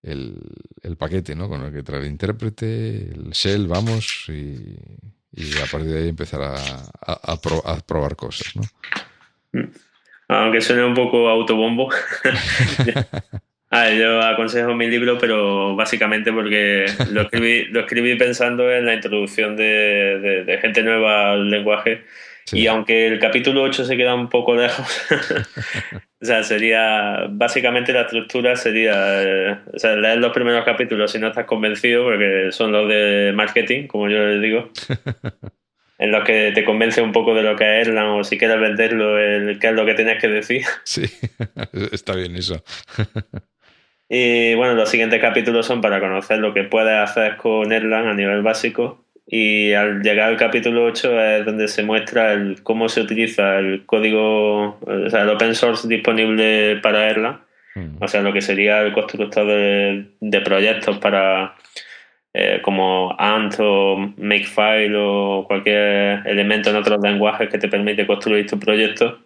el, 0.02 0.96
paquete, 0.98 1.36
¿no? 1.36 1.50
Con 1.50 1.64
el 1.64 1.74
que 1.74 1.84
trae 1.84 2.00
el 2.00 2.08
intérprete, 2.08 3.12
el 3.12 3.32
shell, 3.32 3.68
vamos, 3.68 4.26
y, 4.30 4.78
a 5.62 5.70
partir 5.70 5.92
de 5.92 6.00
ahí 6.00 6.08
empezar 6.10 6.42
a, 6.42 6.56
a 7.02 7.78
probar 7.82 8.16
cosas, 8.16 8.56
¿no? 8.56 8.64
Mm 9.52 9.89
aunque 10.30 10.62
suene 10.62 10.86
un 10.86 10.94
poco 10.94 11.28
autobombo. 11.28 11.90
yo 13.98 14.22
aconsejo 14.22 14.76
mi 14.76 14.88
libro, 14.88 15.18
pero 15.18 15.76
básicamente 15.76 16.32
porque 16.32 16.86
lo 17.12 17.22
escribí, 17.22 17.66
lo 17.72 17.82
escribí 17.82 18.16
pensando 18.16 18.72
en 18.72 18.86
la 18.86 18.94
introducción 18.94 19.56
de, 19.56 20.60
gente 20.62 20.84
nueva 20.84 21.34
al 21.34 21.50
lenguaje. 21.50 22.04
Y 22.52 22.66
aunque 22.66 23.06
el 23.06 23.20
capítulo 23.20 23.62
8 23.62 23.86
se 23.86 23.96
queda 23.96 24.16
un 24.16 24.28
poco 24.28 24.56
lejos, 24.56 25.08
o 26.22 26.26
sea, 26.26 26.42
sería, 26.42 27.28
básicamente 27.30 27.94
la 27.94 28.02
estructura 28.02 28.56
sería, 28.56 28.94
eh, 29.22 29.58
o 29.72 29.78
sea, 29.78 29.96
leer 29.96 30.18
los 30.18 30.34
primeros 30.34 30.66
capítulos 30.66 31.12
si 31.12 31.20
no 31.20 31.28
estás 31.28 31.46
convencido, 31.46 32.06
porque 32.06 32.48
son 32.52 32.72
los 32.72 32.90
de 32.90 33.34
marketing, 33.36 33.86
como 33.86 34.10
yo 34.10 34.26
les 34.26 34.42
digo. 34.42 34.72
En 36.00 36.12
los 36.12 36.24
que 36.24 36.52
te 36.54 36.64
convence 36.64 37.02
un 37.02 37.12
poco 37.12 37.36
de 37.36 37.44
lo 37.44 37.58
que 37.58 37.82
es 37.82 37.88
Erlang 37.88 38.08
o 38.08 38.24
si 38.24 38.38
quieres 38.38 38.60
venderlo, 38.60 39.20
el, 39.20 39.60
qué 39.60 39.68
es 39.68 39.74
lo 39.74 39.86
que 39.86 39.94
tienes 39.94 40.20
que 40.20 40.30
decir. 40.30 40.64
Sí, 40.86 41.04
está 41.92 42.16
bien 42.16 42.36
eso. 42.38 42.64
y 44.10 44.56
bueno, 44.56 44.74
los 44.76 44.90
siguientes 44.90 45.20
capítulos 45.20 45.66
son 45.66 45.82
para 45.82 46.00
conocer 46.00 46.40
lo 46.40 46.54
que 46.54 46.64
puedes 46.64 46.98
hacer 46.98 47.36
con 47.36 47.72
Erlang 47.74 48.08
a 48.08 48.14
nivel 48.14 48.42
básico. 48.42 49.06
Y 49.32 49.74
al 49.74 50.02
llegar 50.02 50.30
al 50.30 50.38
capítulo 50.38 50.86
8 50.86 51.22
es 51.22 51.46
donde 51.46 51.68
se 51.68 51.84
muestra 51.84 52.34
el, 52.34 52.64
cómo 52.64 52.90
se 52.90 53.02
utiliza 53.02 53.60
el 53.60 53.86
código, 53.86 54.80
o 54.80 55.10
sea, 55.10 55.22
el 55.22 55.30
open 55.30 55.54
source 55.54 55.88
disponible 55.88 56.78
para 56.82 57.10
Erlang. 57.10 57.42
Mm. 57.76 58.02
O 58.02 58.08
sea, 58.08 58.22
lo 58.22 58.34
que 58.34 58.42
sería 58.42 58.82
el 58.82 58.94
constructor 58.94 59.46
de 59.46 60.42
proyectos 60.42 60.98
para 60.98 61.56
eh, 62.42 62.62
como 62.62 63.14
Ant 63.20 63.56
o 63.60 63.98
Makefile 64.16 64.96
o 64.96 65.44
cualquier 65.46 66.26
elemento 66.26 66.70
en 66.70 66.78
otros 66.78 66.98
lenguajes 67.04 67.50
que 67.50 67.58
te 67.58 67.68
permite 67.68 68.08
construir 68.08 68.48
tu 68.48 68.58
proyecto, 68.58 69.20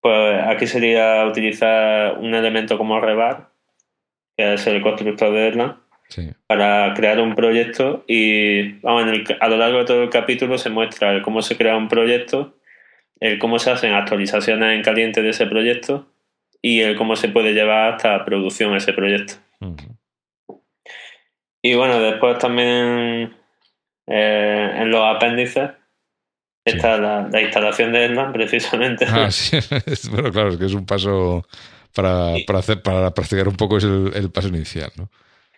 pues 0.00 0.42
aquí 0.44 0.66
sería 0.66 1.24
utilizar 1.24 2.18
un 2.18 2.34
elemento 2.34 2.76
como 2.76 3.00
Rebar, 3.00 3.50
que 4.36 4.54
es 4.54 4.66
el 4.66 4.82
constructor 4.82 5.32
de 5.32 5.46
Erlang, 5.46 5.76
para 6.48 6.94
crear 6.94 7.20
un 7.20 7.36
proyecto 7.36 8.02
y 8.08 8.84
a 8.84 9.48
lo 9.48 9.56
largo 9.56 9.78
de 9.78 9.84
todo 9.84 10.02
el 10.02 10.10
capítulo 10.10 10.58
se 10.58 10.68
muestra 10.68 11.22
cómo 11.22 11.42
se 11.42 11.56
crea 11.56 11.76
un 11.76 11.86
proyecto, 11.86 12.56
el 13.20 13.38
cómo 13.38 13.60
se 13.60 13.70
hacen 13.70 13.92
actualizaciones 13.92 14.74
en 14.74 14.82
caliente 14.82 15.22
de 15.22 15.28
ese 15.28 15.46
proyecto 15.46 16.08
y 16.60 16.80
el 16.80 16.96
cómo 16.96 17.14
se 17.14 17.28
puede 17.28 17.52
llevar 17.54 17.94
hasta 17.94 18.24
producción 18.24 18.74
ese 18.74 18.92
proyecto. 18.92 19.34
Y 21.62 21.74
bueno, 21.74 22.00
después 22.00 22.38
también 22.38 23.36
eh, 24.06 24.72
en 24.76 24.90
los 24.90 25.16
apéndices 25.16 25.70
está 26.64 26.96
la, 26.98 27.40
instalación 27.40 27.92
de 27.92 28.04
Erlang, 28.06 28.32
precisamente. 28.32 29.06
Ah, 29.08 29.30
sí. 29.30 29.58
bueno, 30.10 30.30
claro, 30.30 30.50
es 30.50 30.56
que 30.56 30.66
es 30.66 30.74
un 30.74 30.86
paso 30.86 31.46
para, 31.94 32.34
para, 32.46 32.58
hacer, 32.58 32.82
para 32.82 33.12
practicar 33.12 33.48
un 33.48 33.56
poco 33.56 33.78
es 33.78 33.84
el, 33.84 34.30
paso 34.32 34.48
inicial, 34.48 34.90
¿no? 34.96 35.10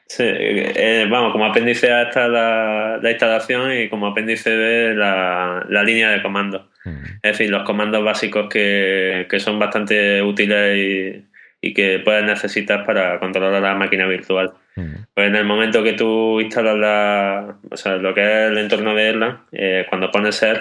Sí, 0.06 0.24
eh, 0.26 1.06
vamos, 1.08 1.32
como 1.32 1.46
apéndice 1.46 1.90
A 1.90 2.02
está 2.02 2.28
la, 2.28 3.10
instalación 3.10 3.72
y 3.72 3.88
como 3.88 4.08
apéndice 4.08 4.54
B 4.54 4.94
la, 4.94 5.64
la 5.70 5.82
línea 5.82 6.10
de 6.10 6.20
comando. 6.20 6.68
Mm. 6.84 7.04
Es 7.22 7.38
decir, 7.38 7.48
los 7.48 7.62
comandos 7.62 8.04
básicos 8.04 8.48
que, 8.50 9.26
que 9.30 9.40
son 9.40 9.58
bastante 9.58 10.20
útiles 10.20 10.76
y, 10.76 11.24
y 11.62 11.72
que 11.72 12.00
puedes 12.00 12.24
necesitar 12.24 12.84
para 12.84 13.18
controlar 13.20 13.62
la 13.62 13.74
máquina 13.74 14.06
virtual. 14.06 14.52
Pues 14.74 15.26
en 15.28 15.36
el 15.36 15.44
momento 15.44 15.82
que 15.82 15.92
tú 15.92 16.40
instalas 16.40 16.76
la, 16.76 17.56
o 17.70 17.76
sea, 17.76 17.96
lo 17.96 18.14
que 18.14 18.22
es 18.22 18.50
el 18.50 18.58
entorno 18.58 18.94
de 18.94 19.08
Erlang, 19.08 19.38
eh, 19.52 19.86
cuando 19.88 20.10
pones 20.10 20.36
ser, 20.36 20.60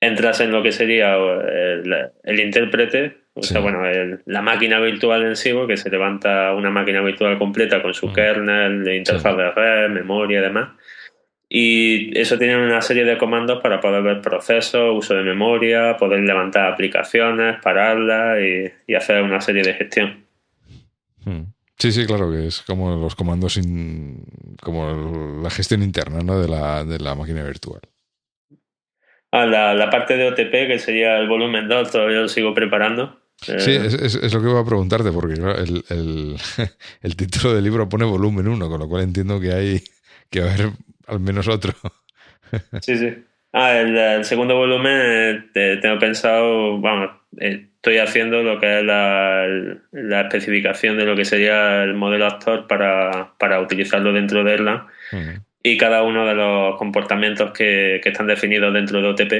entras 0.00 0.40
en 0.40 0.52
lo 0.52 0.62
que 0.62 0.72
sería 0.72 1.16
el, 1.16 2.40
intérprete, 2.40 3.16
o 3.34 3.42
sea, 3.42 3.60
bueno, 3.60 3.82
la 4.26 4.42
máquina 4.42 4.78
virtual 4.78 5.24
en 5.24 5.34
sí, 5.34 5.52
que 5.66 5.76
se 5.76 5.90
levanta 5.90 6.52
una 6.54 6.70
máquina 6.70 7.00
virtual 7.00 7.36
completa 7.38 7.82
con 7.82 7.94
su 7.94 8.12
kernel, 8.12 8.86
interfaz 8.94 9.36
de 9.36 9.50
red, 9.50 9.90
memoria 9.90 10.38
y 10.38 10.42
demás. 10.42 10.68
Y 11.48 12.18
eso 12.18 12.38
tiene 12.38 12.56
una 12.56 12.80
serie 12.80 13.04
de 13.04 13.18
comandos 13.18 13.60
para 13.60 13.80
poder 13.80 14.02
ver 14.02 14.20
procesos, 14.20 14.96
uso 14.96 15.14
de 15.14 15.22
memoria, 15.22 15.96
poder 15.96 16.20
levantar 16.20 16.72
aplicaciones, 16.72 17.56
pararlas 17.60 18.38
y, 18.86 18.94
hacer 18.94 19.22
una 19.22 19.40
serie 19.40 19.62
de 19.62 19.74
gestión. 19.74 20.24
Sí, 21.78 21.92
sí, 21.92 22.06
claro, 22.06 22.30
que 22.30 22.46
es 22.46 22.62
como 22.62 22.96
los 22.96 23.14
comandos, 23.16 23.58
como 24.62 25.40
la 25.42 25.50
gestión 25.50 25.82
interna 25.82 26.20
¿no? 26.20 26.38
de, 26.38 26.48
la, 26.48 26.84
de 26.84 26.98
la 26.98 27.14
máquina 27.14 27.42
virtual. 27.42 27.80
Ah, 29.32 29.46
la, 29.46 29.90
parte 29.90 30.16
de 30.16 30.28
OTP, 30.28 30.68
que 30.68 30.78
sería 30.78 31.18
el 31.18 31.28
volumen 31.28 31.68
2, 31.68 31.90
todavía 31.90 32.20
lo 32.20 32.28
sigo 32.28 32.54
preparando. 32.54 33.20
Sí, 33.36 33.72
eh, 33.72 33.86
es, 33.86 34.32
lo 34.32 34.40
que 34.40 34.48
iba 34.48 34.60
a 34.60 34.64
preguntarte, 34.64 35.10
porque 35.10 35.34
el, 35.34 35.82
el, 37.02 37.16
título 37.16 37.52
del 37.52 37.64
libro 37.64 37.88
pone 37.88 38.04
volumen 38.04 38.46
1, 38.46 38.68
con 38.68 38.78
lo 38.78 38.88
cual 38.88 39.02
entiendo 39.02 39.40
que 39.40 39.52
hay 39.52 39.84
que 40.30 40.40
haber 40.40 40.70
al 41.08 41.18
menos 41.18 41.48
otro. 41.48 41.72
sí, 42.80 42.96
sí. 42.96 43.24
Ah, 43.52 43.76
el, 43.76 44.24
segundo 44.24 44.56
volumen 44.56 45.50
eh, 45.54 45.78
tengo 45.80 45.98
pensado, 45.98 46.80
vamos, 46.80 47.10
eh, 47.40 47.70
estoy 47.84 47.98
haciendo 47.98 48.42
lo 48.42 48.58
que 48.58 48.78
es 48.78 48.82
la, 48.84 49.46
la, 49.92 50.22
especificación 50.22 50.96
de 50.96 51.04
lo 51.04 51.14
que 51.14 51.26
sería 51.26 51.84
el 51.84 51.92
modelo 51.92 52.24
actor 52.24 52.66
para, 52.66 53.34
para 53.38 53.60
utilizarlo 53.60 54.10
dentro 54.10 54.42
de 54.42 54.54
Erlang 54.54 54.86
y 55.62 55.76
cada 55.76 56.02
uno 56.02 56.24
de 56.26 56.34
los 56.34 56.76
comportamientos 56.76 57.52
que, 57.52 58.00
que, 58.02 58.08
están 58.08 58.26
definidos 58.26 58.72
dentro 58.72 59.02
de 59.02 59.08
OTP 59.08 59.32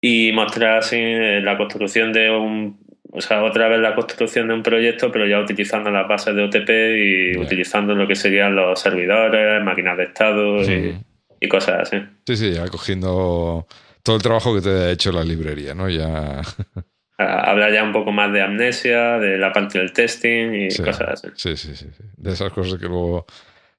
y 0.00 0.30
mostrar 0.30 0.78
así 0.78 0.96
eh, 0.96 1.40
la 1.42 1.56
construcción 1.56 2.12
de 2.12 2.30
un, 2.30 2.78
o 3.10 3.20
sea, 3.20 3.42
otra 3.42 3.66
vez 3.66 3.80
la 3.80 3.96
construcción 3.96 4.46
de 4.46 4.54
un 4.54 4.62
proyecto, 4.62 5.10
pero 5.10 5.26
ya 5.26 5.40
utilizando 5.40 5.90
las 5.90 6.06
bases 6.06 6.36
de 6.36 6.44
OTP 6.44 6.70
y 6.70 7.36
utilizando 7.36 7.96
lo 7.96 8.06
que 8.06 8.14
serían 8.14 8.54
los 8.54 8.78
servidores, 8.78 9.60
máquinas 9.64 9.96
de 9.96 10.04
estado 10.04 10.62
y, 10.62 11.48
cosas 11.48 11.80
así. 11.80 11.96
Sí, 12.24 12.36
sí, 12.36 12.52
ya 12.52 12.68
cogiendo 12.68 13.66
todo 14.04 14.14
el 14.14 14.22
trabajo 14.22 14.54
que 14.54 14.60
te 14.60 14.70
ha 14.70 14.90
hecho 14.92 15.10
la 15.10 15.24
librería, 15.24 15.74
¿no? 15.74 15.88
Ya. 15.90 16.42
Hablar 17.18 17.72
ya 17.72 17.84
un 17.84 17.92
poco 17.92 18.10
más 18.10 18.32
de 18.32 18.42
amnesia, 18.42 19.18
de 19.18 19.38
la 19.38 19.52
parte 19.52 19.78
del 19.78 19.92
testing 19.92 20.54
y 20.54 20.68
cosas 20.68 21.24
así. 21.24 21.28
Sí, 21.34 21.56
sí, 21.56 21.76
sí, 21.76 21.86
sí. 21.96 22.04
De 22.16 22.32
esas 22.32 22.52
cosas 22.52 22.80
que 22.80 22.86
luego 22.86 23.26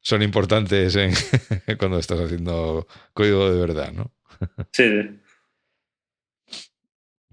son 0.01 0.22
importantes 0.22 0.95
en 0.95 1.11
cuando 1.77 1.99
estás 1.99 2.19
haciendo 2.19 2.88
código 3.14 3.51
de 3.51 3.60
verdad, 3.60 3.91
¿no? 3.91 4.11
sí, 4.72 4.89
sí. 4.89 5.19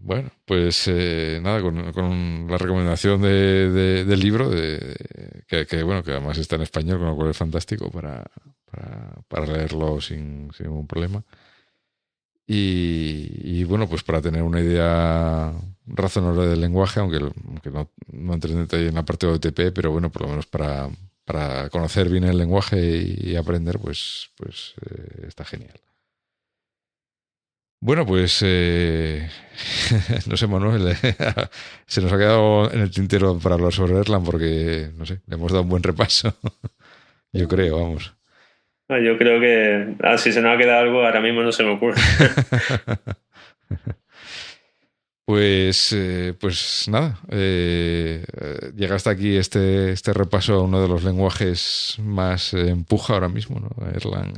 Bueno, 0.03 0.31
pues 0.47 0.89
eh, 0.89 1.41
nada, 1.43 1.61
con, 1.61 2.47
la 2.49 2.57
recomendación 2.57 3.21
de, 3.21 4.05
del 4.05 4.21
libro, 4.21 4.49
de, 4.49 4.97
que, 5.47 5.83
bueno, 5.83 6.03
que 6.03 6.13
además 6.13 6.39
está 6.39 6.57
en 6.57 6.63
español, 6.63 6.99
con 6.99 7.09
lo 7.09 7.17
cual 7.17 7.31
es 7.31 7.37
fantástico 7.37 7.91
para, 7.91 8.25
para, 9.29 9.47
leerlo 9.47 10.01
sin, 10.01 10.51
sin, 10.57 10.69
ningún 10.69 10.87
problema. 10.87 11.23
Y, 12.47 13.63
bueno, 13.65 13.89
pues 13.89 14.03
para 14.03 14.21
tener 14.23 14.43
una 14.43 14.61
idea 14.61 15.53
razonable 15.95 16.47
del 16.47 16.61
lenguaje, 16.61 17.01
aunque, 17.01 17.19
aunque 17.19 17.71
no, 17.71 17.91
no 18.13 18.35
entre 18.35 18.53
en 18.53 18.61
detalle 18.61 18.89
en 18.89 18.95
la 18.95 19.05
parte 19.05 19.27
de 19.27 19.33
OTP, 19.33 19.75
pero 19.75 19.91
bueno, 19.91 20.11
por 20.11 20.23
lo 20.23 20.29
menos 20.29 20.47
para, 20.47 20.89
para 21.25 21.69
conocer 21.71 22.09
bien 22.09 22.25
el 22.25 22.39
lenguaje 22.39 22.79
y, 22.79 23.37
aprender, 23.37 23.79
pues, 23.79 24.31
pues 24.37 24.75
eh, 24.85 25.27
está 25.29 25.45
genial. 25.45 25.81
Bueno, 27.83 28.05
pues 28.05 28.41
eh, 28.45 29.29
no 30.27 30.37
sé, 30.37 30.47
Manuel, 30.47 30.95
se 31.87 32.03
nos 32.03 32.13
ha 32.13 32.19
quedado 32.19 32.71
en 32.73 32.81
el 32.81 32.91
tintero 32.91 33.39
para 33.39 33.55
hablar 33.55 33.73
sobre 33.73 33.99
Erlang 33.99 34.25
porque, 34.25 34.91
no 34.97 35.07
sé, 35.07 35.21
le 35.27 35.37
hemos 35.37 35.51
dado 35.51 35.63
un 35.63 35.71
buen 35.71 35.83
repaso. 35.83 36.37
Yo 37.33 37.49
creo, 37.49 37.79
vamos. 37.79 38.13
Yo 38.89 39.17
creo 39.17 39.41
que 39.41 39.95
ah, 40.03 40.19
si 40.19 40.33
se 40.33 40.43
nos 40.43 40.53
ha 40.53 40.59
quedado 40.59 40.81
algo, 40.81 41.07
ahora 41.07 41.21
mismo 41.21 41.43
no 41.43 41.53
se 41.53 41.63
me 41.63 41.71
ocurre. 41.71 42.01
Pues, 45.31 45.93
eh, 45.93 46.35
pues 46.41 46.89
nada, 46.89 47.21
eh, 47.29 48.25
llega 48.75 48.97
hasta 48.97 49.11
aquí 49.11 49.37
este, 49.37 49.93
este 49.93 50.13
repaso 50.13 50.55
a 50.55 50.63
uno 50.65 50.83
de 50.83 50.89
los 50.89 51.05
lenguajes 51.05 51.95
más 52.01 52.53
empuja 52.53 53.15
ahora 53.15 53.29
mismo, 53.29 53.61
¿no? 53.61 53.71
Erlang, 53.95 54.35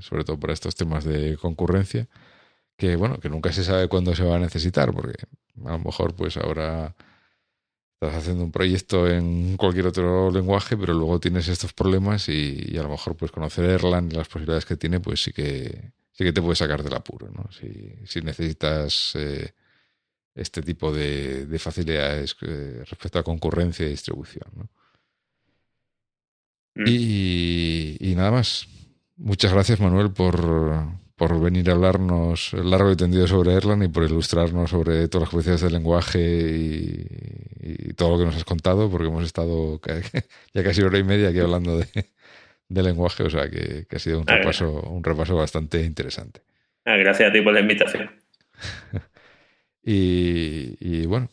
sobre 0.00 0.24
todo 0.24 0.40
para 0.40 0.52
estos 0.52 0.74
temas 0.74 1.04
de 1.04 1.36
concurrencia 1.36 2.08
que 2.76 2.96
bueno, 2.96 3.20
que 3.20 3.28
nunca 3.28 3.52
se 3.52 3.62
sabe 3.62 3.86
cuándo 3.86 4.12
se 4.16 4.24
va 4.24 4.34
a 4.34 4.40
necesitar, 4.40 4.92
porque 4.92 5.14
a 5.66 5.70
lo 5.70 5.78
mejor 5.78 6.16
pues 6.16 6.36
ahora 6.36 6.96
estás 8.00 8.16
haciendo 8.16 8.42
un 8.42 8.50
proyecto 8.50 9.08
en 9.08 9.56
cualquier 9.56 9.86
otro 9.86 10.32
lenguaje, 10.32 10.76
pero 10.76 10.94
luego 10.94 11.20
tienes 11.20 11.46
estos 11.46 11.72
problemas 11.72 12.28
y, 12.28 12.76
a 12.76 12.82
lo 12.82 12.88
mejor 12.88 13.16
pues 13.16 13.30
conocer 13.30 13.66
Erlang 13.66 14.10
y 14.10 14.16
las 14.16 14.26
posibilidades 14.26 14.66
que 14.66 14.76
tiene, 14.76 14.98
pues 14.98 15.22
sí 15.22 15.32
que 15.32 15.92
sí 16.10 16.24
que 16.24 16.32
te 16.32 16.42
puede 16.42 16.56
sacar 16.56 16.82
del 16.82 16.94
apuro, 16.94 17.30
¿no? 17.30 17.52
Si, 17.52 17.94
si 18.04 18.20
necesitas 18.20 19.12
eh, 19.14 19.54
este 20.34 20.62
tipo 20.62 20.92
de, 20.92 21.46
de 21.46 21.58
facilidades 21.58 22.36
eh, 22.42 22.82
respecto 22.88 23.18
a 23.18 23.22
concurrencia 23.22 23.86
y 23.86 23.90
distribución, 23.90 24.48
¿no? 24.56 24.68
Mm. 26.74 26.84
Y, 26.86 27.96
y 28.00 28.14
nada 28.14 28.32
más. 28.32 28.68
Muchas 29.16 29.52
gracias, 29.52 29.78
Manuel, 29.78 30.10
por, 30.10 30.40
por 31.16 31.40
venir 31.40 31.70
a 31.70 31.74
hablarnos 31.74 32.52
largo 32.52 32.90
y 32.90 32.96
tendido 32.96 33.26
sobre 33.26 33.54
Erlang 33.54 33.84
y 33.84 33.88
por 33.88 34.02
ilustrarnos 34.02 34.70
sobre 34.70 35.06
todas 35.08 35.22
las 35.22 35.30
capacidades 35.30 35.60
del 35.62 35.72
lenguaje 35.74 36.20
y, 36.20 37.94
todo 37.94 38.10
lo 38.10 38.18
que 38.18 38.24
nos 38.24 38.36
has 38.36 38.44
contado, 38.44 38.90
porque 38.90 39.06
hemos 39.06 39.24
estado 39.24 39.80
ya 40.52 40.64
casi 40.64 40.82
hora 40.82 40.98
y 40.98 41.04
media 41.04 41.28
aquí 41.28 41.38
hablando 41.38 41.78
de, 41.78 42.82
lenguaje, 42.82 43.22
o 43.22 43.30
sea 43.30 43.48
que, 43.48 43.86
ha 43.88 43.98
sido 44.00 44.18
un 44.18 44.24
ah, 44.26 44.38
repaso, 44.38 44.80
un 44.82 45.04
repaso 45.04 45.36
bastante 45.36 45.80
interesante. 45.84 46.40
Ah, 46.84 46.96
gracias 46.96 47.30
a 47.30 47.32
ti 47.32 47.40
por 47.40 47.54
la 47.54 47.60
invitación. 47.60 48.10
y, 49.84 51.06
bueno, 51.06 51.28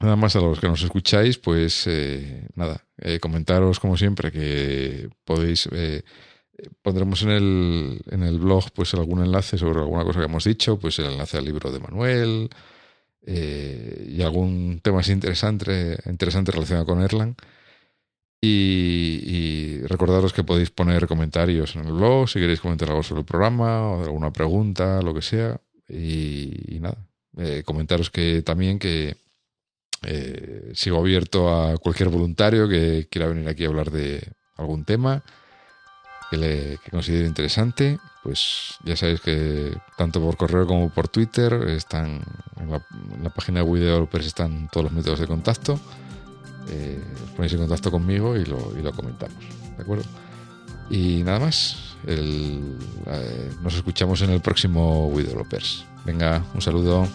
nada 0.00 0.16
más 0.16 0.36
a 0.36 0.40
los 0.40 0.60
que 0.60 0.68
nos 0.68 0.82
escucháis, 0.82 1.38
pues 1.38 1.86
eh, 1.86 2.46
nada, 2.54 2.84
eh, 2.98 3.18
comentaros 3.20 3.80
como 3.80 3.96
siempre 3.96 4.30
que 4.32 5.08
podéis... 5.24 5.68
Eh, 5.72 6.02
pondremos 6.82 7.22
en 7.22 7.30
el, 7.30 8.02
en 8.10 8.22
el 8.22 8.38
blog 8.38 8.70
pues 8.72 8.92
algún 8.94 9.24
enlace 9.24 9.56
sobre 9.56 9.80
alguna 9.80 10.04
cosa 10.04 10.20
que 10.20 10.26
hemos 10.26 10.44
dicho, 10.44 10.78
pues 10.78 10.98
el 10.98 11.06
enlace 11.06 11.38
al 11.38 11.44
libro 11.44 11.72
de 11.72 11.80
Manuel 11.80 12.50
eh, 13.26 14.06
y 14.08 14.22
algún 14.22 14.80
tema 14.82 15.00
interesante, 15.06 15.98
interesante 16.06 16.52
relacionado 16.52 16.86
con 16.86 17.02
Erlang. 17.02 17.36
Y, 18.42 19.82
recordaros 19.82 20.32
que 20.32 20.44
podéis 20.44 20.70
poner 20.70 21.06
comentarios 21.06 21.76
en 21.76 21.84
el 21.84 21.92
blog 21.92 22.28
si 22.28 22.38
queréis 22.38 22.60
comentar 22.60 22.88
algo 22.88 23.02
sobre 23.02 23.20
el 23.20 23.26
programa 23.26 23.82
o 23.82 24.02
alguna 24.02 24.32
pregunta, 24.32 25.02
lo 25.02 25.12
que 25.12 25.22
sea. 25.22 25.60
Y, 25.88 26.78
nada, 26.80 27.06
eh, 27.36 27.62
comentaros 27.64 28.10
que 28.10 28.42
también 28.42 28.78
que 28.78 29.16
eh, 30.02 30.72
sigo 30.74 30.98
abierto 30.98 31.54
a 31.54 31.76
cualquier 31.76 32.08
voluntario 32.08 32.68
que 32.68 33.06
quiera 33.10 33.28
venir 33.28 33.48
aquí 33.48 33.64
a 33.64 33.68
hablar 33.68 33.90
de 33.90 34.32
algún 34.56 34.84
tema 34.84 35.22
que, 36.30 36.36
le, 36.36 36.78
considere 36.90 37.26
interesante, 37.26 37.98
pues 38.22 38.76
ya 38.84 38.96
sabéis 38.96 39.20
que 39.20 39.76
tanto 39.96 40.20
por 40.20 40.36
correo 40.36 40.66
como 40.66 40.90
por 40.90 41.08
Twitter 41.08 41.52
están 41.68 42.20
en 42.56 42.70
la, 42.70 43.30
página 43.30 43.64
de 43.64 43.80
Developers 43.80 44.26
están 44.26 44.68
todos 44.70 44.84
los 44.84 44.92
métodos 44.92 45.20
de 45.20 45.26
contacto. 45.26 45.78
Eh, 46.68 47.02
os 47.24 47.30
ponéis 47.30 47.52
en 47.54 47.60
contacto 47.60 47.90
conmigo 47.90 48.36
y 48.36 48.44
lo, 48.44 48.78
y 48.78 48.82
lo 48.82 48.92
comentamos. 48.92 49.42
¿De 49.76 49.82
acuerdo? 49.82 50.04
Y 50.88 51.22
nada 51.24 51.40
más. 51.40 51.86
Nos 53.62 53.74
escuchamos 53.74 54.22
en 54.22 54.30
el 54.30 54.40
próximo 54.40 55.12
Developers. 55.14 55.84
Venga, 56.04 56.42
un 56.54 56.60
saludo. 56.60 57.06